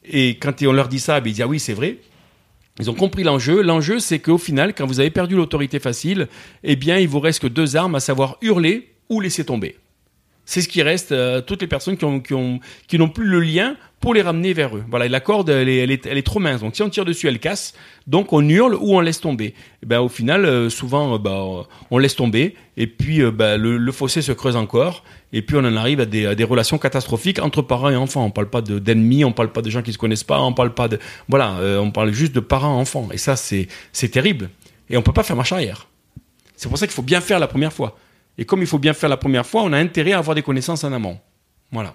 Et 0.04 0.36
quand 0.36 0.62
on 0.64 0.72
leur 0.72 0.88
dit 0.88 0.98
ça, 0.98 1.20
ben, 1.20 1.30
ils 1.30 1.34
disent 1.34 1.42
ah 1.42 1.46
oui, 1.46 1.60
c'est 1.60 1.74
vrai. 1.74 1.98
Ils 2.80 2.90
ont 2.90 2.94
compris 2.94 3.22
l'enjeu. 3.22 3.62
L'enjeu, 3.62 4.00
c'est 4.00 4.18
qu'au 4.18 4.36
final, 4.36 4.74
quand 4.74 4.84
vous 4.84 4.98
avez 4.98 5.10
perdu 5.10 5.36
l'autorité 5.36 5.78
facile, 5.78 6.26
eh 6.64 6.74
bien, 6.74 6.98
il 6.98 7.06
vous 7.06 7.20
reste 7.20 7.40
que 7.40 7.46
deux 7.46 7.76
armes, 7.76 7.94
à 7.94 8.00
savoir 8.00 8.36
hurler 8.42 8.88
ou 9.08 9.20
laisser 9.20 9.44
tomber. 9.44 9.76
C'est 10.46 10.60
ce 10.60 10.68
qui 10.68 10.82
reste 10.82 11.12
à 11.12 11.42
toutes 11.42 11.62
les 11.62 11.68
personnes 11.68 11.96
qui, 11.96 12.04
ont, 12.04 12.20
qui, 12.20 12.34
ont, 12.34 12.60
qui 12.86 12.98
n'ont 12.98 13.08
plus 13.08 13.26
le 13.26 13.40
lien 13.40 13.76
pour 14.04 14.12
les 14.12 14.20
ramener 14.20 14.52
vers 14.52 14.76
eux. 14.76 14.84
Voilà, 14.90 15.08
la 15.08 15.20
corde, 15.20 15.48
elle 15.48 15.70
est, 15.70 16.22
trop 16.26 16.38
mince. 16.38 16.60
Donc 16.60 16.76
si 16.76 16.82
on 16.82 16.90
tire 16.90 17.06
dessus, 17.06 17.26
elle 17.26 17.38
casse. 17.38 17.72
Donc 18.06 18.34
on 18.34 18.46
hurle 18.46 18.74
ou 18.74 18.94
on 18.94 19.00
laisse 19.00 19.18
tomber. 19.18 19.54
Et 19.82 19.86
ben, 19.86 20.00
au 20.00 20.10
final, 20.10 20.44
euh, 20.44 20.68
souvent, 20.68 21.14
euh, 21.14 21.18
bah, 21.18 21.42
on 21.90 21.96
laisse 21.96 22.14
tomber. 22.14 22.54
Et 22.76 22.86
puis 22.86 23.22
euh, 23.22 23.30
bah, 23.30 23.56
le, 23.56 23.92
fossé 23.92 24.20
se 24.20 24.32
creuse 24.32 24.56
encore. 24.56 25.04
Et 25.32 25.40
puis 25.40 25.56
on 25.56 25.60
en 25.60 25.74
arrive 25.74 26.00
à 26.00 26.04
des, 26.04 26.44
relations 26.44 26.76
catastrophiques 26.76 27.38
entre 27.38 27.62
parents 27.62 27.88
et 27.88 27.96
enfants. 27.96 28.26
On 28.26 28.30
parle 28.30 28.50
pas 28.50 28.60
de, 28.60 28.78
d'ennemis, 28.78 29.24
on 29.24 29.32
parle 29.32 29.52
pas 29.52 29.62
de 29.62 29.70
gens 29.70 29.80
qui 29.80 29.94
se 29.94 29.98
connaissent 29.98 30.22
pas, 30.22 30.38
on 30.38 30.52
parle 30.52 30.74
pas 30.74 30.86
de... 30.86 30.98
Voilà, 31.28 31.56
on 31.80 31.90
parle 31.90 32.12
juste 32.12 32.34
de 32.34 32.40
parents-enfants. 32.40 33.08
Et 33.10 33.16
ça, 33.16 33.36
c'est, 33.36 33.68
terrible. 34.12 34.50
Et 34.90 34.98
on 34.98 35.02
peut 35.02 35.14
pas 35.14 35.22
faire 35.22 35.34
marche 35.34 35.52
arrière. 35.52 35.88
C'est 36.56 36.68
pour 36.68 36.76
ça 36.76 36.86
qu'il 36.86 36.94
faut 36.94 37.00
bien 37.00 37.22
faire 37.22 37.38
la 37.38 37.46
première 37.46 37.72
fois. 37.72 37.96
Et 38.38 38.44
comme 38.44 38.60
il 38.60 38.66
faut 38.66 38.78
bien 38.78 38.92
faire 38.92 39.08
la 39.08 39.16
première 39.16 39.46
fois, 39.46 39.62
on 39.62 39.72
a 39.72 39.78
intérêt 39.78 40.12
à 40.12 40.18
avoir 40.18 40.34
des 40.34 40.42
connaissances 40.42 40.84
en 40.84 40.92
amont. 40.92 41.18
Voilà. 41.72 41.94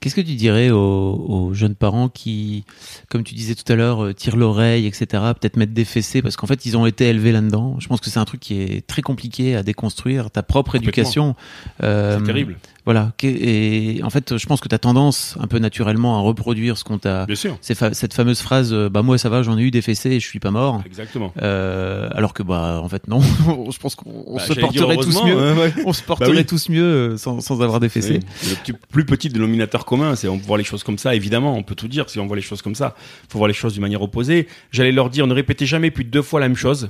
Qu'est-ce 0.00 0.14
que 0.14 0.20
tu 0.20 0.34
dirais 0.34 0.70
aux, 0.70 0.76
aux, 0.78 1.54
jeunes 1.54 1.74
parents 1.74 2.08
qui, 2.08 2.64
comme 3.08 3.24
tu 3.24 3.34
disais 3.34 3.54
tout 3.54 3.70
à 3.72 3.76
l'heure, 3.76 4.04
euh, 4.04 4.12
tirent 4.12 4.36
l'oreille, 4.36 4.86
etc., 4.86 5.06
peut-être 5.40 5.56
mettre 5.56 5.72
des 5.72 5.86
fessées, 5.86 6.20
parce 6.20 6.36
qu'en 6.36 6.46
fait, 6.46 6.66
ils 6.66 6.76
ont 6.76 6.84
été 6.84 7.06
élevés 7.06 7.32
là-dedans. 7.32 7.76
Je 7.80 7.88
pense 7.88 8.00
que 8.00 8.10
c'est 8.10 8.18
un 8.18 8.24
truc 8.24 8.40
qui 8.40 8.60
est 8.60 8.86
très 8.86 9.00
compliqué 9.00 9.56
à 9.56 9.62
déconstruire. 9.62 10.30
Ta 10.30 10.42
propre 10.42 10.74
éducation. 10.74 11.34
Euh, 11.82 12.18
c'est 12.18 12.24
terrible. 12.24 12.58
Voilà. 12.86 13.12
Et 13.24 14.00
en 14.04 14.10
fait, 14.10 14.38
je 14.38 14.46
pense 14.46 14.60
que 14.60 14.68
tu 14.68 14.74
as 14.74 14.78
tendance 14.78 15.36
un 15.40 15.48
peu 15.48 15.58
naturellement 15.58 16.18
à 16.18 16.20
reproduire 16.20 16.78
ce 16.78 16.84
qu'on 16.84 16.98
t'a. 16.98 17.26
Bien 17.26 17.34
sûr. 17.34 17.58
Cette 17.60 18.14
fameuse 18.14 18.40
phrase, 18.40 18.72
euh, 18.72 18.88
bah 18.88 19.02
moi 19.02 19.18
ça 19.18 19.28
va, 19.28 19.42
j'en 19.42 19.58
ai 19.58 19.62
eu 19.62 19.72
des 19.72 19.82
fessées 19.82 20.10
et 20.10 20.20
je 20.20 20.26
suis 20.26 20.38
pas 20.38 20.52
mort. 20.52 20.82
Exactement. 20.86 21.32
Euh, 21.42 22.08
alors 22.14 22.32
que 22.32 22.44
bah 22.44 22.80
en 22.80 22.88
fait 22.88 23.08
non, 23.08 23.20
je 23.70 23.78
pense 23.78 23.96
qu'on 23.96 24.36
bah, 24.36 24.40
se 24.40 24.52
porterait 24.52 24.96
tous 24.96 25.24
mieux. 25.24 25.52
Ouais. 25.54 25.74
On 25.84 25.92
se 25.92 26.02
porterait 26.02 26.30
bah 26.30 26.38
oui. 26.38 26.46
tous 26.46 26.68
mieux 26.68 26.84
euh, 26.84 27.16
sans, 27.16 27.40
sans 27.40 27.60
avoir 27.60 27.80
des 27.80 27.88
fessées. 27.88 28.20
Oui. 28.44 28.52
Le 28.68 28.74
plus 28.74 29.04
petit 29.04 29.30
dénominateur 29.30 29.84
commun, 29.84 30.14
c'est 30.14 30.28
on 30.28 30.38
peut 30.38 30.46
voir 30.46 30.58
les 30.58 30.64
choses 30.64 30.84
comme 30.84 30.98
ça. 30.98 31.16
Évidemment, 31.16 31.56
on 31.56 31.64
peut 31.64 31.74
tout 31.74 31.88
dire 31.88 32.08
si 32.08 32.20
on 32.20 32.26
voit 32.26 32.36
les 32.36 32.42
choses 32.42 32.62
comme 32.62 32.76
ça. 32.76 32.94
Faut 33.28 33.38
voir 33.38 33.48
les 33.48 33.54
choses 33.54 33.72
d'une 33.72 33.82
manière 33.82 34.02
opposée. 34.02 34.46
J'allais 34.70 34.92
leur 34.92 35.10
dire, 35.10 35.26
ne 35.26 35.34
répétez 35.34 35.66
jamais 35.66 35.90
plus 35.90 36.04
de 36.04 36.10
deux 36.10 36.22
fois 36.22 36.38
la 36.38 36.46
même 36.46 36.56
chose 36.56 36.88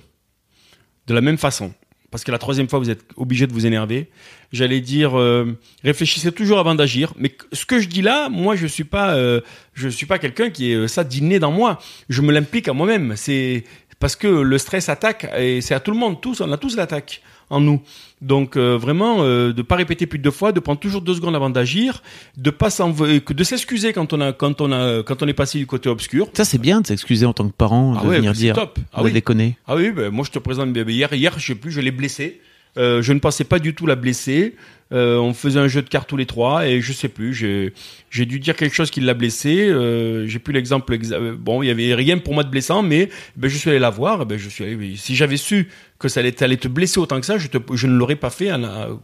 de 1.06 1.14
la 1.14 1.20
même 1.20 1.38
façon 1.38 1.72
parce 2.16 2.24
que 2.24 2.32
la 2.32 2.38
troisième 2.38 2.66
fois, 2.66 2.78
vous 2.78 2.88
êtes 2.88 3.04
obligé 3.16 3.46
de 3.46 3.52
vous 3.52 3.66
énerver. 3.66 4.08
J'allais 4.50 4.80
dire, 4.80 5.20
euh, 5.20 5.54
réfléchissez 5.84 6.32
toujours 6.32 6.58
avant 6.58 6.74
d'agir. 6.74 7.12
Mais 7.18 7.36
ce 7.52 7.66
que 7.66 7.78
je 7.78 7.88
dis 7.88 8.00
là, 8.00 8.30
moi, 8.30 8.56
je 8.56 8.66
suis 8.66 8.84
pas, 8.84 9.10
euh, 9.10 9.42
je 9.74 9.86
suis 9.90 10.06
pas 10.06 10.18
quelqu'un 10.18 10.48
qui 10.48 10.72
est 10.72 10.76
euh, 10.76 10.88
ça 10.88 11.04
d'inné 11.04 11.38
dans 11.38 11.52
moi. 11.52 11.78
Je 12.08 12.22
me 12.22 12.32
l'implique 12.32 12.68
à 12.68 12.72
moi-même. 12.72 13.16
C'est 13.16 13.64
parce 14.00 14.16
que 14.16 14.28
le 14.28 14.56
stress 14.56 14.88
attaque 14.88 15.30
et 15.36 15.60
c'est 15.60 15.74
à 15.74 15.80
tout 15.80 15.90
le 15.90 15.98
monde, 15.98 16.22
tous, 16.22 16.40
on 16.40 16.50
a 16.52 16.56
tous 16.56 16.74
l'attaque 16.74 17.20
en 17.50 17.60
nous. 17.60 17.80
Donc 18.22 18.56
euh, 18.56 18.76
vraiment, 18.76 19.18
euh, 19.20 19.52
de 19.52 19.62
pas 19.62 19.76
répéter 19.76 20.06
plus 20.06 20.18
de 20.18 20.24
deux 20.24 20.30
fois, 20.30 20.52
de 20.52 20.60
prendre 20.60 20.80
toujours 20.80 21.02
deux 21.02 21.14
secondes 21.14 21.36
avant 21.36 21.50
d'agir, 21.50 22.02
de 22.36 22.50
pas 22.50 22.68
de 22.68 23.44
s'excuser 23.44 23.92
quand 23.92 24.12
on 24.12 24.20
a 24.20 24.32
quand 24.32 24.60
on 24.60 24.72
a 24.72 25.02
quand 25.02 25.22
on 25.22 25.28
est 25.28 25.34
passé 25.34 25.58
du 25.58 25.66
côté 25.66 25.88
obscur. 25.88 26.28
Ça 26.32 26.44
c'est 26.44 26.58
bien 26.58 26.80
de 26.80 26.86
s'excuser 26.86 27.26
en 27.26 27.32
tant 27.32 27.46
que 27.46 27.54
parent, 27.54 27.94
ah 27.96 28.02
de 28.02 28.08
ouais, 28.08 28.16
venir 28.16 28.32
dire, 28.32 28.54
top. 28.54 28.78
Ah 28.92 29.00
de 29.00 29.06
oui. 29.06 29.12
déconner. 29.12 29.56
Ah 29.66 29.76
oui, 29.76 29.90
ben, 29.90 30.10
moi 30.10 30.24
je 30.26 30.30
te 30.30 30.38
présente 30.38 30.74
hier 30.74 31.12
hier 31.12 31.38
je 31.38 31.46
sais 31.46 31.54
plus, 31.54 31.70
je 31.70 31.80
l'ai 31.80 31.90
blessé. 31.90 32.40
Euh, 32.78 33.02
je 33.02 33.12
ne 33.12 33.18
pensais 33.18 33.44
pas 33.44 33.58
du 33.58 33.74
tout 33.74 33.86
la 33.86 33.96
blesser. 33.96 34.54
Euh, 34.92 35.18
on 35.18 35.34
faisait 35.34 35.58
un 35.58 35.66
jeu 35.66 35.82
de 35.82 35.88
cartes 35.88 36.08
tous 36.08 36.16
les 36.16 36.26
trois 36.26 36.66
et 36.68 36.80
je 36.80 36.92
sais 36.92 37.08
plus. 37.08 37.34
J'ai 37.34 38.26
dû 38.26 38.38
dire 38.38 38.54
quelque 38.54 38.74
chose 38.74 38.90
qui 38.90 39.00
l'a 39.00 39.14
blessé. 39.14 39.68
Euh, 39.68 40.26
j'ai 40.26 40.38
plus 40.38 40.52
l'exemple. 40.52 40.96
Bon, 41.38 41.62
il 41.62 41.66
y 41.66 41.70
avait 41.70 41.94
rien 41.94 42.18
pour 42.18 42.34
moi 42.34 42.44
de 42.44 42.50
blessant, 42.50 42.82
mais 42.82 43.08
ben, 43.36 43.48
je 43.48 43.56
suis 43.56 43.70
allé 43.70 43.78
la 43.78 43.90
voir. 43.90 44.26
Ben, 44.26 44.38
je 44.38 44.48
suis 44.48 44.64
allé, 44.64 44.94
si 44.96 45.16
j'avais 45.16 45.36
su 45.36 45.68
que 45.98 46.08
ça 46.08 46.20
allait, 46.20 46.32
te 46.32 46.68
blesser 46.68 47.00
autant 47.00 47.18
que 47.18 47.26
ça, 47.26 47.36
je, 47.38 47.86
ne 47.86 47.96
l'aurais 47.96 48.16
pas 48.16 48.30
fait. 48.30 48.50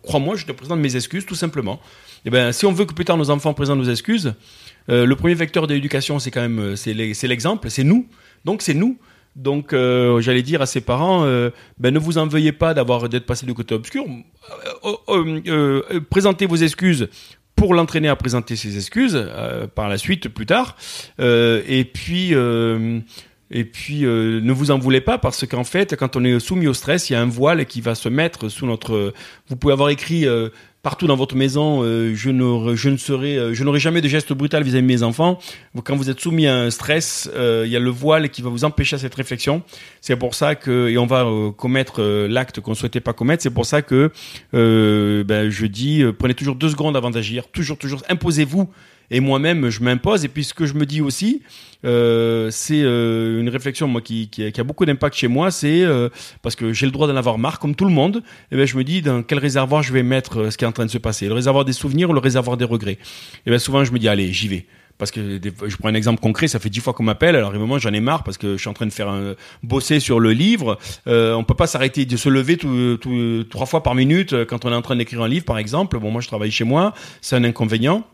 Crois-moi, 0.03 0.37
je 0.37 0.45
te 0.45 0.53
présente 0.53 0.79
mes 0.79 0.95
excuses 0.95 1.27
tout 1.27 1.35
simplement. 1.35 1.81
Et 2.25 2.31
ben, 2.31 2.53
si 2.53 2.66
on 2.66 2.73
veut 2.73 2.85
que 2.85 2.93
plus 2.93 3.05
tard 3.05 3.16
nos 3.16 3.31
enfants 3.31 3.55
présentent 3.55 3.79
nos 3.79 3.91
excuses, 3.91 4.35
le 4.89 5.14
premier 5.14 5.35
vecteur 5.35 5.66
de 5.66 5.75
l'éducation, 5.75 6.18
c'est 6.18 6.31
quand 6.31 6.43
même 6.43 6.77
c'est 6.77 6.93
l'exemple, 6.95 7.70
c'est 7.70 7.85
nous. 7.85 8.07
Donc 8.45 8.62
c'est 8.62 8.75
nous. 8.75 8.99
Donc, 9.35 9.72
euh, 9.72 10.20
j'allais 10.20 10.43
dire 10.43 10.61
à 10.61 10.66
ses 10.66 10.83
parents, 10.83 11.24
euh, 11.24 11.51
ben, 11.78 11.93
ne 11.93 11.99
vous 11.99 12.18
en 12.18 12.26
veuillez 12.26 12.53
pas 12.53 12.74
d'avoir 12.74 13.09
d'être 13.09 13.24
passé 13.24 13.47
du 13.47 13.55
côté 13.55 13.74
obscur. 13.74 14.05
Euh, 15.09 16.01
présentez 16.11 16.47
vos 16.47 16.57
excuses 16.57 17.09
pour 17.57 17.74
l'entraîner 17.74 18.09
à 18.09 18.16
présenter 18.16 18.57
ses 18.57 18.76
excuses 18.76 19.26
par 19.74 19.89
la 19.89 19.99
suite, 19.99 20.28
plus 20.28 20.47
tard. 20.47 20.76
et 21.18 21.85
puis. 21.93 22.35
Et 23.55 23.64
puis, 23.64 24.01
ne 24.01 24.53
vous 24.53 24.70
en 24.70 24.78
voulez 24.78 25.03
pas 25.03 25.18
parce 25.18 25.47
qu'en 25.47 25.64
fait, 25.64 25.95
quand 25.95 26.16
on 26.16 26.24
est 26.24 26.41
soumis 26.41 26.66
au 26.68 26.72
stress, 26.72 27.11
il 27.11 27.12
y 27.12 27.16
a 27.16 27.20
un 27.20 27.26
voile 27.26 27.66
qui 27.66 27.83
va 27.83 27.95
se 27.95 28.09
mettre 28.09 28.49
sous 28.49 28.64
notre. 28.64 29.12
Vous 29.49 29.57
pouvez 29.57 29.74
avoir 29.74 29.91
écrit 29.91 30.26
partout 30.83 31.07
dans 31.07 31.16
votre 31.16 31.37
maison, 31.37 31.83
euh, 31.83 32.12
je 32.14 32.30
ne, 32.30 32.74
je 32.74 32.89
ne 32.89 32.97
serai, 32.97 33.55
je 33.55 33.64
n'aurai 33.64 33.78
jamais 33.78 34.01
de 34.01 34.09
geste 34.09 34.33
brutal 34.33 34.62
vis-à-vis 34.62 34.83
de 34.83 34.87
mes 34.87 35.03
enfants. 35.03 35.39
Quand 35.85 35.97
vous 35.97 36.11
êtes 36.11 36.20
soumis 36.20 36.47
à 36.47 36.57
un 36.57 36.70
stress, 36.70 37.30
il 37.35 37.70
y 37.70 37.76
a 37.76 37.80
le 37.80 37.91
voile 37.91 38.30
qui 38.30 38.43
va 38.43 38.51
vous 38.51 38.64
empêcher 38.64 38.97
à 38.97 38.99
cette 38.99 39.14
réflexion. 39.14 39.62
C'est 40.01 40.16
pour 40.16 40.35
ça 40.35 40.55
que, 40.55 40.89
et 40.89 40.99
on 40.99 41.07
va 41.07 41.26
commettre 41.57 42.03
l'acte 42.03 42.61
qu'on 42.61 42.74
souhaitait 42.74 43.01
pas 43.01 43.12
commettre. 43.12 43.43
C'est 43.43 43.51
pour 43.51 43.66
ça 43.66 43.83
que, 43.83 44.11
ben, 44.53 45.51
je 45.51 45.66
dis, 45.66 46.05
prenez 46.18 46.35
toujours 46.35 46.57
deux 46.57 46.70
secondes 46.70 46.97
avant 46.97 47.11
d'agir. 47.11 47.49
Toujours, 47.49 47.78
toujours, 47.78 48.03
imposez-vous 48.09 48.68
et 49.13 49.21
moi-même 49.21 49.71
je 49.71 49.81
m'impose 49.83 50.25
et 50.25 50.29
puis 50.29 50.43
ce 50.43 50.55
que 50.55 50.67
je 50.67 50.75
me 50.75 50.85
dis 50.85 51.01
aussi 51.01 51.43
euh, 51.85 52.49
c'est 52.51 52.83
euh, 52.83 53.41
une 53.41 53.49
réflexion 53.49 53.87
moi 53.87 54.01
qui, 54.01 54.29
a 54.57 54.65
beaucoup 54.65 54.85
d'impact 54.85 55.17
chez 55.17 55.29
moi 55.29 55.53
c'est 55.53 55.83
euh, 55.83 56.09
parce 56.41 56.57
que 56.57 56.73
j'ai 56.73 56.87
le 56.87 56.93
droit 56.93 57.07
d'en 57.07 57.17
avoir 57.17 57.39
marre 57.39 57.61
comme 57.61 57.77
tout 57.77 57.85
le 57.85 57.93
monde 57.93 58.23
et 58.51 58.57
ben 58.57 58.67
je 58.67 58.77
me 58.77 58.83
dis 58.83 59.03
dans 59.03 59.23
quel 59.23 59.39
réservoir 59.39 59.83
je 59.83 59.93
vais 59.93 60.03
mettre 60.03 60.51
ce 60.51 60.57
qui 60.57 60.65
est 60.65 60.69
en 60.69 60.73
train 60.73 60.87
de 60.87 60.91
se 60.91 60.99
passer? 60.99 61.29
Le 61.29 61.35
réservoir 61.35 61.65
des 61.65 61.73
souvenirs 61.73 62.11
ou 62.11 62.13
le 62.15 62.21
réservoir 62.21 62.57
des 62.57 62.65
regrets? 62.65 62.99
Et 63.47 63.51
ben 63.51 63.59
souvent 63.59 63.85
je 63.85 63.93
me 63.93 63.99
dis 63.99 64.09
allez 64.09 64.33
j'y 64.33 64.49
vais 64.49 64.67
parce 64.99 65.11
que 65.11 65.41
je 65.43 65.77
prends 65.79 65.89
un 65.89 65.95
exemple 65.95 66.21
concret, 66.21 66.47
ça 66.47 66.61
fait 66.61 66.69
dix 66.69 66.79
fois 66.79 66.93
qu'on 66.93 67.03
m'appelle. 67.03 67.35
Alors, 67.35 67.51
à 67.51 67.55
un 67.57 67.59
moment, 67.59 67.77
j'en 67.77 67.93
ai 67.93 67.99
marre 67.99 68.23
parce 68.23 68.39
que 68.39 68.53
je 68.53 68.59
suis 68.59 68.69
en 68.69 68.73
train 68.73 68.87
de 68.87 68.93
faire 68.93 69.13
bosser 69.65 69.99
sur 69.99 70.21
le 70.21 70.31
livre. 70.31 70.79
Euh, 71.09 71.35
on 71.35 71.43
peut 71.43 71.55
pas 71.55 71.67
s'arrêter 71.67 72.05
de 72.05 72.17
se 72.17 72.29
lever 72.29 72.57
trois 73.51 73.67
fois 73.67 73.83
par 73.83 73.97
minute 73.97 74.45
quand 74.45 74.65
on 74.65 74.71
est 74.71 74.77
en 74.77 74.83
train 74.83 74.95
d'écrire 74.95 75.23
un 75.23 75.29
livre, 75.29 75.45
par 75.45 75.59
exemple. 75.59 75.99
Bon, 75.99 76.13
moi, 76.13 76.21
je 76.21 76.29
travaille 76.29 76.53
chez 76.53 76.63
moi, 76.63 76.95
c'est 77.21 77.35
un 77.35 77.43
inconvénient. 77.43 78.05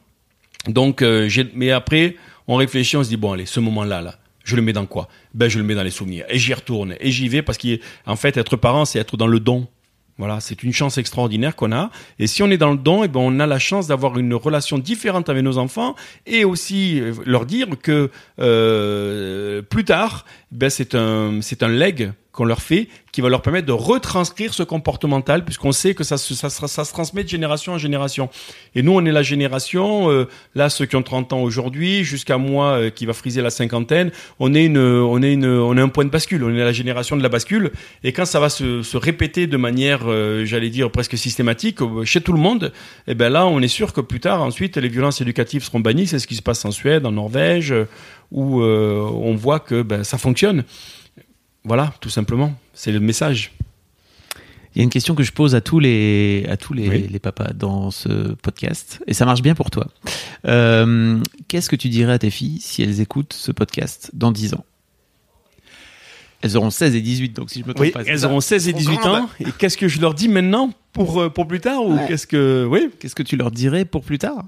Donc, 0.69 1.03
euh, 1.03 1.29
mais 1.55 1.71
après, 1.71 2.17
on 2.47 2.57
réfléchit, 2.57 2.97
on 2.97 3.05
se 3.05 3.09
dit 3.09 3.17
bon, 3.17 3.33
allez, 3.33 3.47
ce 3.47 3.61
moment-là, 3.61 4.01
là, 4.01 4.19
je 4.45 4.57
le 4.57 4.63
mets 4.63 4.73
dans 4.73 4.87
quoi? 4.87 5.09
Ben, 5.35 5.49
je 5.49 5.59
le 5.59 5.65
mets 5.65 5.75
dans 5.75 5.83
les 5.83 5.91
souvenirs 5.91 6.25
et 6.29 6.39
j'y 6.39 6.55
retourne 6.55 6.95
et 7.01 7.11
j'y 7.11 7.29
vais 7.29 7.43
parce 7.43 7.59
qu'en 7.59 8.17
fait, 8.17 8.37
être 8.37 8.57
parent, 8.57 8.85
c'est 8.85 8.99
être 8.99 9.17
dans 9.17 9.27
le 9.27 9.41
don. 9.41 9.67
Voilà, 10.19 10.41
c'est 10.41 10.65
une 10.65 10.73
chance 10.73 10.99
extraordinaire 10.99 11.55
qu'on 11.55 11.71
a. 11.71 11.91
Et 12.19 12.27
si 12.27 12.43
on 12.43 12.51
est 12.51 12.57
dans 12.57 12.73
le 12.73 12.77
don, 12.77 13.05
eh 13.05 13.09
ben 13.09 13.21
on 13.21 13.39
a 13.39 13.47
la 13.47 13.61
chance 13.61 13.87
d'avoir 13.87 14.19
une 14.19 14.35
relation 14.35 14.77
différente 14.77 15.29
avec 15.29 15.45
nos 15.45 15.59
enfants 15.59 15.95
et 16.27 16.45
aussi 16.45 17.01
euh, 17.01 17.15
leur 17.25 17.47
dire 17.47 17.69
que 17.81 18.11
euh, 18.41 19.63
plus 19.63 19.85
tard, 19.85 20.25
ben 20.51 20.71
c'est 20.71 20.97
un 20.97 21.39
c'est 21.41 21.63
un 21.63 21.69
leg 21.69 22.11
qu'on 22.33 22.45
leur 22.45 22.63
fait 22.63 22.89
qui 23.13 23.21
va 23.21 23.29
leur 23.29 23.43
permettre 23.43 23.67
de 23.67 23.73
retranscrire 23.73 24.55
ce 24.55 24.63
comportemental 24.63 25.45
puisqu'on 25.45 25.73
sait 25.73 25.95
que 25.95 26.05
ça 26.05 26.19
se, 26.19 26.35
ça, 26.35 26.51
ça, 26.51 26.85
se 26.85 26.93
transmet 26.93 27.25
de 27.25 27.29
génération 27.29 27.73
en 27.73 27.79
génération. 27.79 28.29
Et 28.75 28.83
nous, 28.83 28.93
on 28.93 29.05
est 29.05 29.13
la 29.13 29.23
génération, 29.23 30.11
euh, 30.11 30.29
là, 30.55 30.69
ceux 30.69 30.87
qui 30.87 30.95
ont 30.95 31.03
30 31.03 31.33
ans 31.33 31.41
aujourd'hui, 31.41 32.05
jusqu'à 32.05 32.39
moi 32.39 32.73
euh, 32.73 32.91
qui 32.91 33.07
va 33.07 33.13
friser 33.13 33.43
la 33.43 33.51
cinquantaine, 33.51 34.11
on 34.39 34.55
est, 34.55 34.67
une, 34.67 34.79
on, 34.79 35.23
est 35.23 35.33
une, 35.33 35.47
on 35.47 35.77
est 35.77 35.81
un 35.81 35.89
point 35.89 36.05
de 36.05 36.11
bascule, 36.11 36.45
on 36.45 36.55
est 36.55 36.59
la 36.59 36.73
génération 36.73 37.17
de 37.17 37.23
la 37.23 37.29
bascule. 37.29 37.73
Et 38.05 38.13
quand 38.13 38.27
ça 38.27 38.41
va 38.41 38.51
se, 38.51 38.83
se 38.83 38.97
répéter 38.97 39.47
de 39.47 39.57
manière, 39.57 40.03
euh, 40.07 40.45
j'allais 40.45 40.71
dire, 40.71 40.91
presque 40.91 41.17
systématique 41.17 41.81
euh, 41.81 42.05
chez 42.05 42.21
tout 42.21 42.33
le 42.33 42.41
monde, 42.41 42.73
et 43.07 43.13
eh 43.13 43.15
ben 43.15 43.31
là, 43.31 43.47
on 43.47 43.61
est 43.61 43.69
sûr 43.69 43.93
que 43.93 44.01
plus 44.01 44.21
tard, 44.21 44.43
ensuite, 44.43 44.77
les 44.77 44.89
violences 44.89 45.21
éducatives 45.21 45.65
seront 45.65 45.81
bannies. 45.81 46.07
C'est 46.07 46.19
ce 46.19 46.27
qui 46.27 46.37
se 46.37 46.43
passe 46.43 46.65
en 46.65 46.71
Suède, 46.71 47.07
en 47.07 47.13
Norvège, 47.13 47.75
où 48.31 48.63
on 48.63 49.35
voit 49.35 49.59
que 49.61 49.83
ben, 49.83 50.05
ça 50.05 50.19
fonctionne. 50.19 50.65
Voilà, 51.69 51.93
tout 52.01 52.09
simplement. 52.09 52.55
C'est 52.73 52.93
le 52.93 52.99
message. 52.99 53.53
Il 54.75 54.79
y 54.79 54.81
a 54.81 54.85
une 54.85 54.91
question 54.91 55.15
que 55.15 55.23
je 55.23 55.33
pose 55.33 55.55
à 55.55 55.61
tous 55.61 55.81
les, 55.81 56.47
à 56.49 56.57
tous 56.57 56.73
les, 56.73 56.89
oui. 56.89 57.07
les 57.11 57.19
papas 57.19 57.53
dans 57.53 57.91
ce 57.91 58.33
podcast, 58.35 59.01
et 59.07 59.13
ça 59.13 59.27
marche 59.27 59.43
bien 59.43 59.55
pour 59.55 59.71
toi. 59.71 59.87
Euh, 60.47 61.19
Qu'est-ce 61.49 61.69
que 61.69 61.77
tu 61.77 61.89
dirais 61.89 62.13
à 62.13 62.19
tes 62.19 62.31
filles 62.31 62.59
si 62.61 62.83
elles 62.83 63.01
écoutent 63.01 63.35
ce 63.35 63.53
podcast 63.53 64.11
dans 64.15 64.33
10 64.33 64.55
ans? 64.55 64.65
Elles 66.41 66.57
auront 66.57 66.71
16 66.71 66.95
et 66.95 67.01
18, 67.01 67.35
donc 67.35 67.51
si 67.51 67.61
je 67.61 67.67
me 67.67 67.75
trompe 67.75 67.87
oui, 67.87 67.91
pas. 67.91 68.03
Elles 68.07 68.25
auront 68.25 68.41
16 68.41 68.69
et 68.69 68.73
18 68.73 69.07
ans. 69.07 69.29
Et 69.41 69.51
qu'est-ce 69.59 69.77
que 69.77 69.89
je 69.89 70.01
leur 70.01 70.15
dis 70.15 70.29
maintenant 70.29 70.71
pour, 70.93 71.21
euh, 71.21 71.29
pour 71.29 71.49
plus 71.49 71.61
tard 71.61 71.85
ou 71.85 71.97
ouais. 71.97 72.05
qu'est-ce 72.09 72.27
que, 72.27 72.67
oui. 72.71 72.89
Qu'est-ce 72.99 73.17
que 73.17 73.25
tu 73.25 73.37
leur 73.37 73.51
dirais 73.51 73.85
pour 73.85 74.05
plus 74.05 74.19
tard? 74.19 74.45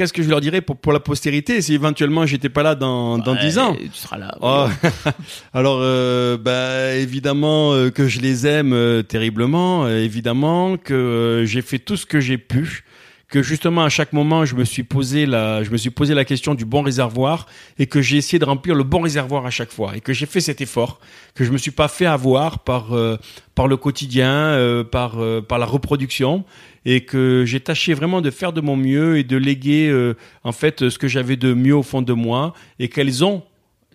Qu'est-ce 0.00 0.14
que 0.14 0.22
je 0.22 0.30
leur 0.30 0.40
dirais 0.40 0.62
pour, 0.62 0.78
pour 0.78 0.94
la 0.94 1.00
postérité 1.00 1.60
si 1.60 1.74
éventuellement 1.74 2.24
j'étais 2.24 2.48
pas 2.48 2.62
là 2.62 2.74
dans, 2.74 3.18
dans 3.18 3.34
ouais, 3.34 3.40
10 3.40 3.58
ans 3.58 3.76
Tu 3.78 3.90
seras 3.92 4.16
là. 4.16 4.34
Oh. 4.40 4.66
Alors, 5.52 5.80
euh, 5.82 6.38
bah, 6.38 6.94
évidemment 6.94 7.74
euh, 7.74 7.90
que 7.90 8.08
je 8.08 8.20
les 8.20 8.46
aime 8.46 8.72
euh, 8.72 9.02
terriblement, 9.02 9.86
évidemment 9.88 10.78
que 10.78 11.44
j'ai 11.46 11.60
fait 11.60 11.78
tout 11.78 11.98
ce 11.98 12.06
que 12.06 12.18
j'ai 12.18 12.38
pu, 12.38 12.84
que 13.30 13.42
justement 13.42 13.84
à 13.84 13.88
chaque 13.88 14.12
moment 14.12 14.44
je 14.44 14.56
me 14.56 14.64
suis 14.64 14.82
posé 14.82 15.24
la, 15.24 15.62
je 15.62 15.70
me 15.70 15.76
suis 15.76 15.90
posé 15.90 16.14
la 16.14 16.24
question 16.24 16.54
du 16.54 16.64
bon 16.64 16.82
réservoir 16.82 17.46
et 17.78 17.86
que 17.86 18.02
j'ai 18.02 18.16
essayé 18.16 18.38
de 18.38 18.44
remplir 18.44 18.74
le 18.74 18.82
bon 18.82 19.00
réservoir 19.00 19.46
à 19.46 19.50
chaque 19.50 19.70
fois 19.70 19.96
et 19.96 20.00
que 20.00 20.12
j'ai 20.12 20.26
fait 20.26 20.40
cet 20.40 20.60
effort, 20.60 21.00
que 21.34 21.44
je 21.44 21.52
me 21.52 21.58
suis 21.58 21.70
pas 21.70 21.88
fait 21.88 22.06
avoir 22.06 22.58
par 22.58 22.92
euh, 22.94 23.16
par 23.54 23.68
le 23.68 23.76
quotidien, 23.76 24.32
euh, 24.32 24.84
par 24.84 25.20
euh, 25.20 25.40
par 25.40 25.58
la 25.58 25.66
reproduction 25.66 26.44
et 26.84 27.04
que 27.04 27.44
j'ai 27.46 27.60
tâché 27.60 27.94
vraiment 27.94 28.20
de 28.20 28.30
faire 28.30 28.52
de 28.52 28.60
mon 28.60 28.76
mieux 28.76 29.18
et 29.18 29.24
de 29.24 29.36
léguer 29.36 30.14
en 30.44 30.52
fait 30.52 30.88
ce 30.88 30.98
que 30.98 31.08
j'avais 31.08 31.36
de 31.36 31.52
mieux 31.52 31.76
au 31.76 31.82
fond 31.82 32.00
de 32.00 32.14
moi 32.14 32.54
et 32.78 32.88
qu'elles 32.88 33.22
ont 33.22 33.42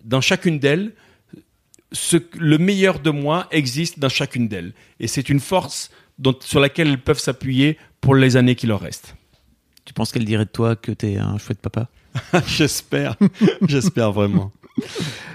dans 0.04 0.20
chacune 0.20 0.60
d'elles 0.60 0.92
ce, 1.92 2.16
le 2.38 2.58
meilleur 2.58 3.00
de 3.00 3.10
moi 3.10 3.48
existe 3.50 3.98
dans 3.98 4.08
chacune 4.08 4.48
d'elles. 4.48 4.72
Et 5.00 5.08
c'est 5.08 5.28
une 5.28 5.40
force 5.40 5.90
dont, 6.18 6.36
sur 6.40 6.60
laquelle 6.60 6.88
elles 6.88 7.02
peuvent 7.02 7.18
s'appuyer 7.18 7.78
pour 8.00 8.14
les 8.14 8.36
années 8.36 8.54
qui 8.54 8.66
leur 8.66 8.80
restent. 8.80 9.16
Tu 9.86 9.94
penses 9.94 10.12
qu'elle 10.12 10.24
dirait 10.26 10.44
de 10.44 10.50
toi 10.50 10.76
que 10.76 10.92
tu 10.92 11.06
es 11.06 11.16
un 11.16 11.38
chouette 11.38 11.60
papa 11.60 11.88
J'espère, 12.46 13.16
j'espère 13.66 14.12
vraiment. 14.12 14.52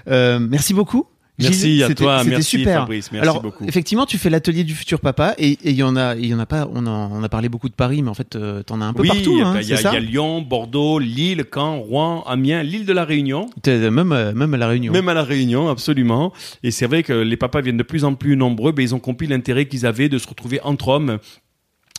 Euh, 0.07 0.39
merci 0.39 0.73
beaucoup. 0.73 1.07
Merci 1.39 1.81
à 1.81 1.91
toi, 1.95 2.23
merci 2.23 2.59
super. 2.59 2.81
Fabrice, 2.81 3.11
merci 3.11 3.23
Alors, 3.27 3.41
beaucoup. 3.41 3.65
Effectivement, 3.65 4.05
tu 4.05 4.19
fais 4.19 4.29
l'atelier 4.29 4.63
du 4.63 4.75
futur 4.75 4.99
papa 4.99 5.33
et 5.39 5.57
il 5.63 5.71
y 5.71 5.81
en 5.81 5.95
a, 5.95 6.15
il 6.15 6.27
y 6.27 6.35
en 6.35 6.39
a 6.39 6.45
pas. 6.45 6.69
On, 6.71 6.85
on 6.85 7.23
a 7.23 7.29
parlé 7.29 7.49
beaucoup 7.49 7.69
de 7.69 7.73
Paris, 7.73 8.03
mais 8.03 8.09
en 8.09 8.13
fait, 8.13 8.35
euh, 8.35 8.61
t'en 8.61 8.79
as 8.79 8.85
un 8.85 8.93
peu 8.93 9.01
oui, 9.01 9.07
partout. 9.07 9.37
il 9.37 9.41
hein, 9.41 9.55
y, 9.61 9.73
a- 9.73 9.77
c'est 9.77 9.89
il 9.89 9.93
y 9.93 9.97
a 9.97 9.99
Lyon, 9.99 10.41
Bordeaux, 10.41 10.99
Lille, 10.99 11.45
Caen, 11.51 11.79
Rouen, 11.79 12.23
Amiens, 12.27 12.61
l'île 12.61 12.85
de 12.85 12.93
la 12.93 13.05
Réunion. 13.05 13.47
T'es- 13.63 13.89
Même, 13.89 14.11
euh, 14.11 14.33
même 14.33 14.53
à 14.53 14.57
la 14.57 14.67
Réunion. 14.67 14.93
Même 14.93 15.09
à 15.09 15.15
la 15.15 15.23
Réunion, 15.23 15.67
absolument. 15.69 16.31
Et 16.61 16.69
c'est 16.69 16.85
vrai 16.85 17.01
que 17.01 17.13
les 17.13 17.37
papas 17.37 17.61
viennent 17.61 17.77
de 17.77 17.81
plus 17.83 18.03
en 18.03 18.13
plus 18.13 18.35
nombreux, 18.37 18.73
mais 18.77 18.83
ils 18.83 18.93
ont 18.93 18.99
compris 18.99 19.25
l'intérêt 19.25 19.65
qu'ils 19.67 19.87
avaient 19.87 20.09
de 20.09 20.19
se 20.19 20.27
retrouver 20.27 20.59
entre 20.61 20.89
hommes. 20.89 21.17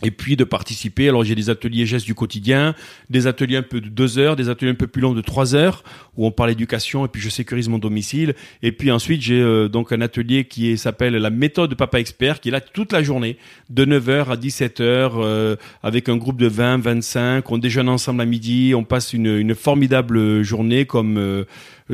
Et 0.05 0.11
puis 0.11 0.36
de 0.36 0.44
participer. 0.44 1.09
Alors 1.09 1.24
j'ai 1.24 1.34
des 1.34 1.50
ateliers 1.50 1.86
gestes 1.86 2.07
du 2.07 2.14
quotidien, 2.14 2.74
des 3.11 3.26
ateliers 3.26 3.57
un 3.57 3.62
peu 3.62 3.80
de 3.80 3.88
deux 3.88 4.18
heures, 4.18 4.36
des 4.36 4.48
ateliers 4.48 4.72
un 4.72 4.76
peu 4.76 4.86
plus 4.86 5.00
longs 5.00 5.14
de 5.14 5.20
trois 5.20 5.55
heures, 5.55 5.84
où 6.16 6.26
on 6.26 6.30
parle 6.32 6.50
éducation 6.50 7.05
et 7.05 7.09
puis 7.09 7.20
je 7.20 7.28
sécurise 7.28 7.68
mon 7.68 7.78
domicile. 7.78 8.34
Et 8.62 8.72
puis 8.72 8.90
ensuite 8.90 9.22
j'ai 9.22 9.40
euh, 9.40 9.68
donc 9.68 9.92
un 9.92 10.00
atelier 10.00 10.44
qui 10.44 10.76
s'appelle 10.76 11.14
la 11.14 11.30
méthode 11.30 11.74
Papa 11.76 12.00
Expert, 12.00 12.40
qui 12.40 12.48
est 12.48 12.53
là 12.53 12.61
toute 12.61 12.92
la 12.92 13.03
journée, 13.03 13.36
de 13.70 13.84
9h 13.84 14.30
à 14.30 14.36
17h, 14.36 14.82
euh, 14.82 15.57
avec 15.82 16.09
un 16.09 16.16
groupe 16.16 16.40
de 16.40 16.48
20, 16.48 16.78
25. 16.78 17.50
On 17.50 17.59
déjeune 17.59 17.88
ensemble 17.88 18.22
à 18.22 18.24
midi, 18.24 18.74
on 18.74 18.84
passe 18.84 19.12
une, 19.12 19.38
une 19.38 19.55
formidable 19.55 20.42
journée 20.42 20.84
comme 20.84 21.16
euh, 21.18 21.44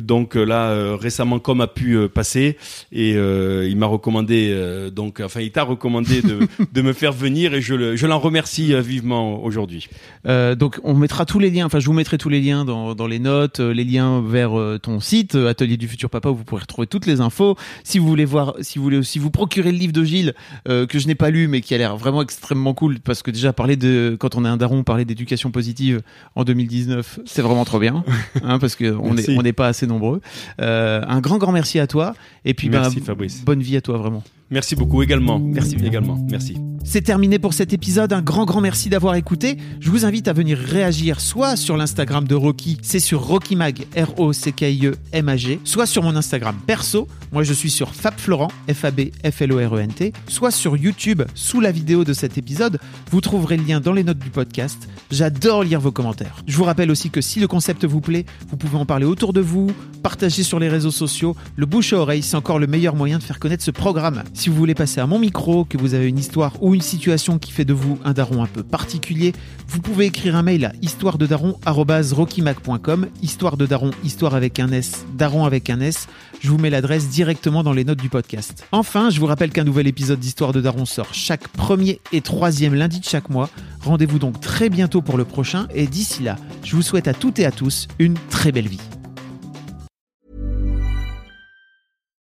donc 0.01 0.37
euh, 0.37 0.45
là 0.45 0.71
euh, 0.71 0.97
récemment 0.97 1.39
comme 1.39 1.61
a 1.61 1.67
pu 1.67 1.95
euh, 1.95 2.09
passer 2.09 2.57
et 2.93 3.13
il 3.13 3.77
m'a 3.77 3.87
recommandé 3.87 4.89
donc 4.93 5.21
enfin 5.21 5.41
il 5.41 5.51
t'a 5.51 5.63
recommandé 5.63 6.23
de, 6.23 6.41
de 6.73 6.83
me 6.83 6.93
faire 6.93 7.13
venir 7.13 7.55
et 7.55 7.61
je 7.61 7.75
le, 7.75 7.97
je 7.97 8.07
l'en 8.07 8.19
remercie 8.19 8.75
vivement 8.81 9.43
aujourd'hui. 9.43 9.89
Donc 10.25 10.81
on 10.85 10.95
mettra 10.95 11.27
tous 11.27 11.39
les 11.39 11.51
liens, 11.51 11.67
enfin 11.67 11.81
je 11.81 11.87
vous 11.87 11.93
mettrai 11.93 12.19
tous 12.19 12.29
les 12.29 12.41
liens 12.41 12.65
dans, 12.65 12.95
dans 12.95 13.07
les 13.07 13.19
notes, 13.19 13.61
les 13.61 13.85
liens 13.85 14.23
vers 14.27 14.53
ton 14.83 15.01
site 15.01 15.35
Atelier 15.35 15.77
du 15.77 15.89
futur 15.89 16.11
papa 16.11 16.29
où 16.29 16.35
vous 16.35 16.45
pourrez 16.45 16.63
retrouver 16.63 16.87
toutes 16.87 17.07
les 17.07 17.21
infos. 17.21 17.57
Si 17.85 17.99
vous 17.99 18.07
voulez 18.07 18.25
voir, 18.25 18.55
si 18.61 18.79
vous 18.79 18.85
voulez 18.85 18.99
aussi 18.99 19.19
vous 19.19 19.31
procurer 19.31 19.73
le 19.73 19.79
livre 19.79 19.93
de 19.93 20.05
Gilles 20.05 20.35
euh, 20.69 20.87
que 20.87 20.99
je 20.99 21.07
n'ai 21.07 21.15
pas 21.15 21.31
lu 21.31 21.49
mais 21.49 21.61
qui 21.61 21.75
a 21.75 21.79
l'air 21.79 21.97
vraiment 21.97 22.23
extrêmement 22.23 22.75
cool 22.75 23.01
parce 23.01 23.23
que 23.23 23.31
déjà 23.31 23.53
parler 23.53 23.77
de 23.77 24.17
quand 24.19 24.35
on 24.37 24.45
est 24.45 24.49
un 24.49 24.57
daron, 24.57 24.83
parler 24.85 25.05
d'éducation 25.05 25.51
positive 25.51 26.03
en 26.35 26.45
2019, 26.45 27.21
c'est 27.25 27.43
vraiment 27.43 27.65
trop 27.65 27.79
bien, 27.79 28.05
hein, 28.43 28.59
parce 28.59 28.77
que 28.77 28.93
on 28.93 29.15
Merci. 29.15 29.33
est 29.33 29.39
on 29.39 29.43
n'est 29.43 29.53
pas 29.53 29.69
assez 29.69 29.87
nombreux. 29.89 30.21
Euh, 30.61 31.03
un 31.07 31.21
grand 31.21 31.39
grand 31.39 31.53
merci 31.53 31.79
à 31.79 31.87
toi 31.87 32.15
et 32.45 32.55
puis 32.55 32.69
ben, 32.69 32.81
Merci, 32.83 33.01
Fabrice. 33.01 33.45
bonne 33.45 33.63
vie 33.63 33.77
à 33.77 33.81
toi 33.81 33.99
vraiment. 33.99 34.23
Merci 34.51 34.77
beaucoup 34.77 35.03
également. 35.03 35.39
Merci 35.39 35.77
bien. 35.77 35.87
également. 35.87 36.19
Merci. 36.31 36.57
C'est 36.85 37.03
terminé 37.03 37.39
pour 37.39 37.53
cet 37.53 37.75
épisode. 37.75 38.15
Un 38.15 38.23
grand, 38.23 38.47
grand 38.47 38.63
merci 38.63 38.89
d'avoir 38.89 39.15
écouté. 39.15 39.59
Je 39.79 39.91
vous 39.91 40.07
invite 40.07 40.27
à 40.27 40.33
venir 40.33 40.57
réagir 40.57 41.21
soit 41.21 41.55
sur 41.55 41.77
l'Instagram 41.77 42.27
de 42.27 42.35
Rocky, 42.35 42.79
c'est 42.81 42.99
sur 42.99 43.21
RockyMag, 43.21 43.85
R-O-C-K-I-E-M-A-G, 43.95 45.61
soit 45.65 45.85
sur 45.85 46.03
mon 46.03 46.17
Instagram 46.17 46.57
perso. 46.67 47.07
Moi, 47.31 47.43
je 47.43 47.53
suis 47.53 47.69
sur 47.69 47.95
FabFlorent, 47.95 48.51
F-A-B-F-L-O-R-E-N-T, 48.73 50.15
soit 50.29 50.51
sur 50.51 50.79
YouTube, 50.79 51.23
sous 51.35 51.61
la 51.61 51.73
vidéo 51.73 52.05
de 52.05 52.15
cet 52.15 52.39
épisode. 52.39 52.79
Vous 53.11 53.21
trouverez 53.21 53.59
le 53.59 53.65
lien 53.65 53.81
dans 53.81 53.93
les 53.93 54.03
notes 54.05 54.19
du 54.19 54.31
podcast. 54.31 54.89
J'adore 55.11 55.65
lire 55.65 55.81
vos 55.81 55.93
commentaires. 55.93 56.43
Je 56.47 56.57
vous 56.57 56.65
rappelle 56.65 56.91
aussi 56.91 57.11
que 57.11 57.21
si 57.21 57.39
le 57.39 57.49
concept 57.49 57.85
vous 57.85 58.01
plaît, 58.01 58.25
vous 58.49 58.57
pouvez 58.57 58.79
en 58.79 58.87
parler 58.87 59.05
autour 59.05 59.35
de 59.35 59.43
vous, 59.43 59.71
partager 60.03 60.43
sur 60.43 60.59
les 60.59 60.71
réseaux 60.71 60.91
sociaux. 60.91 61.37
Le 61.57 61.67
bouche 61.67 61.93
à 61.93 61.99
oreille, 61.99 62.23
c'est 62.23 62.37
encore 62.37 62.59
le 62.59 62.67
meilleur 62.67 62.95
moyen 62.97 63.19
de 63.19 63.23
faire 63.23 63.39
connaître 63.39 63.63
ce 63.63 63.71
programme. 63.71 64.23
Si 64.39 64.49
vous 64.51 64.55
voulez 64.55 64.77
passer 64.77 65.01
à 65.01 65.07
mon 65.09 65.19
micro, 65.19 65.65
que 65.65 65.77
vous 65.77 65.95
avez 65.95 66.07
une 66.07 66.17
histoire 66.17 66.63
ou 66.63 66.73
une 66.73 66.81
situation 66.81 67.41
qui 67.41 67.51
fait 67.51 67.65
de 67.65 67.73
vous 67.73 67.99
un 68.05 68.13
daron 68.13 68.41
un 68.41 68.47
peu 68.47 68.63
particulier, 68.63 69.33
vous 69.67 69.81
pouvez 69.81 70.07
écrire 70.07 70.37
un 70.37 70.45
mail 70.45 70.67
à 70.67 70.73
histoirededaron@rockymac.com, 70.81 73.07
histoire 73.21 73.57
de 73.57 73.67
daron, 73.67 73.91
histoire 74.05 74.37
avec 74.37 74.61
un 74.61 74.71
S, 74.71 75.07
daron 75.17 75.45
avec 75.45 75.71
un 75.71 75.81
S. 75.81 76.07
Je 76.39 76.51
vous 76.51 76.59
mets 76.59 76.71
l'adresse 76.71 77.09
directement 77.09 77.65
dans 77.65 77.73
les 77.73 77.83
notes 77.83 77.99
du 77.99 78.11
podcast. 78.11 78.65
Enfin, 78.71 79.11
je 79.11 79.19
vous 79.19 79.27
rappelle 79.27 79.51
qu'un 79.51 79.65
nouvel 79.65 79.89
épisode 79.89 80.21
d'Histoire 80.21 80.53
de 80.53 80.61
Daron 80.61 80.85
sort 80.85 81.15
chaque 81.15 81.49
premier 81.49 82.01
et 82.13 82.21
troisième 82.21 82.77
lundi 82.77 83.01
de 83.01 83.05
chaque 83.05 83.31
mois. 83.31 83.51
Rendez-vous 83.83 84.21
donc 84.21 84.41
très 84.41 84.69
bientôt 84.69 85.03
pour 85.03 85.19
le 85.19 85.25
prochain 85.25 85.67
et 85.75 85.89
d'ici 85.89 86.23
là, 86.23 86.37
je 86.63 86.77
vous 86.77 86.83
souhaite 86.83 87.09
à 87.09 87.13
toutes 87.13 87.41
et 87.41 87.45
à 87.45 87.51
tous 87.51 87.89
une 87.99 88.15
très 88.31 88.53
belle 88.53 88.69
vie. 88.69 88.79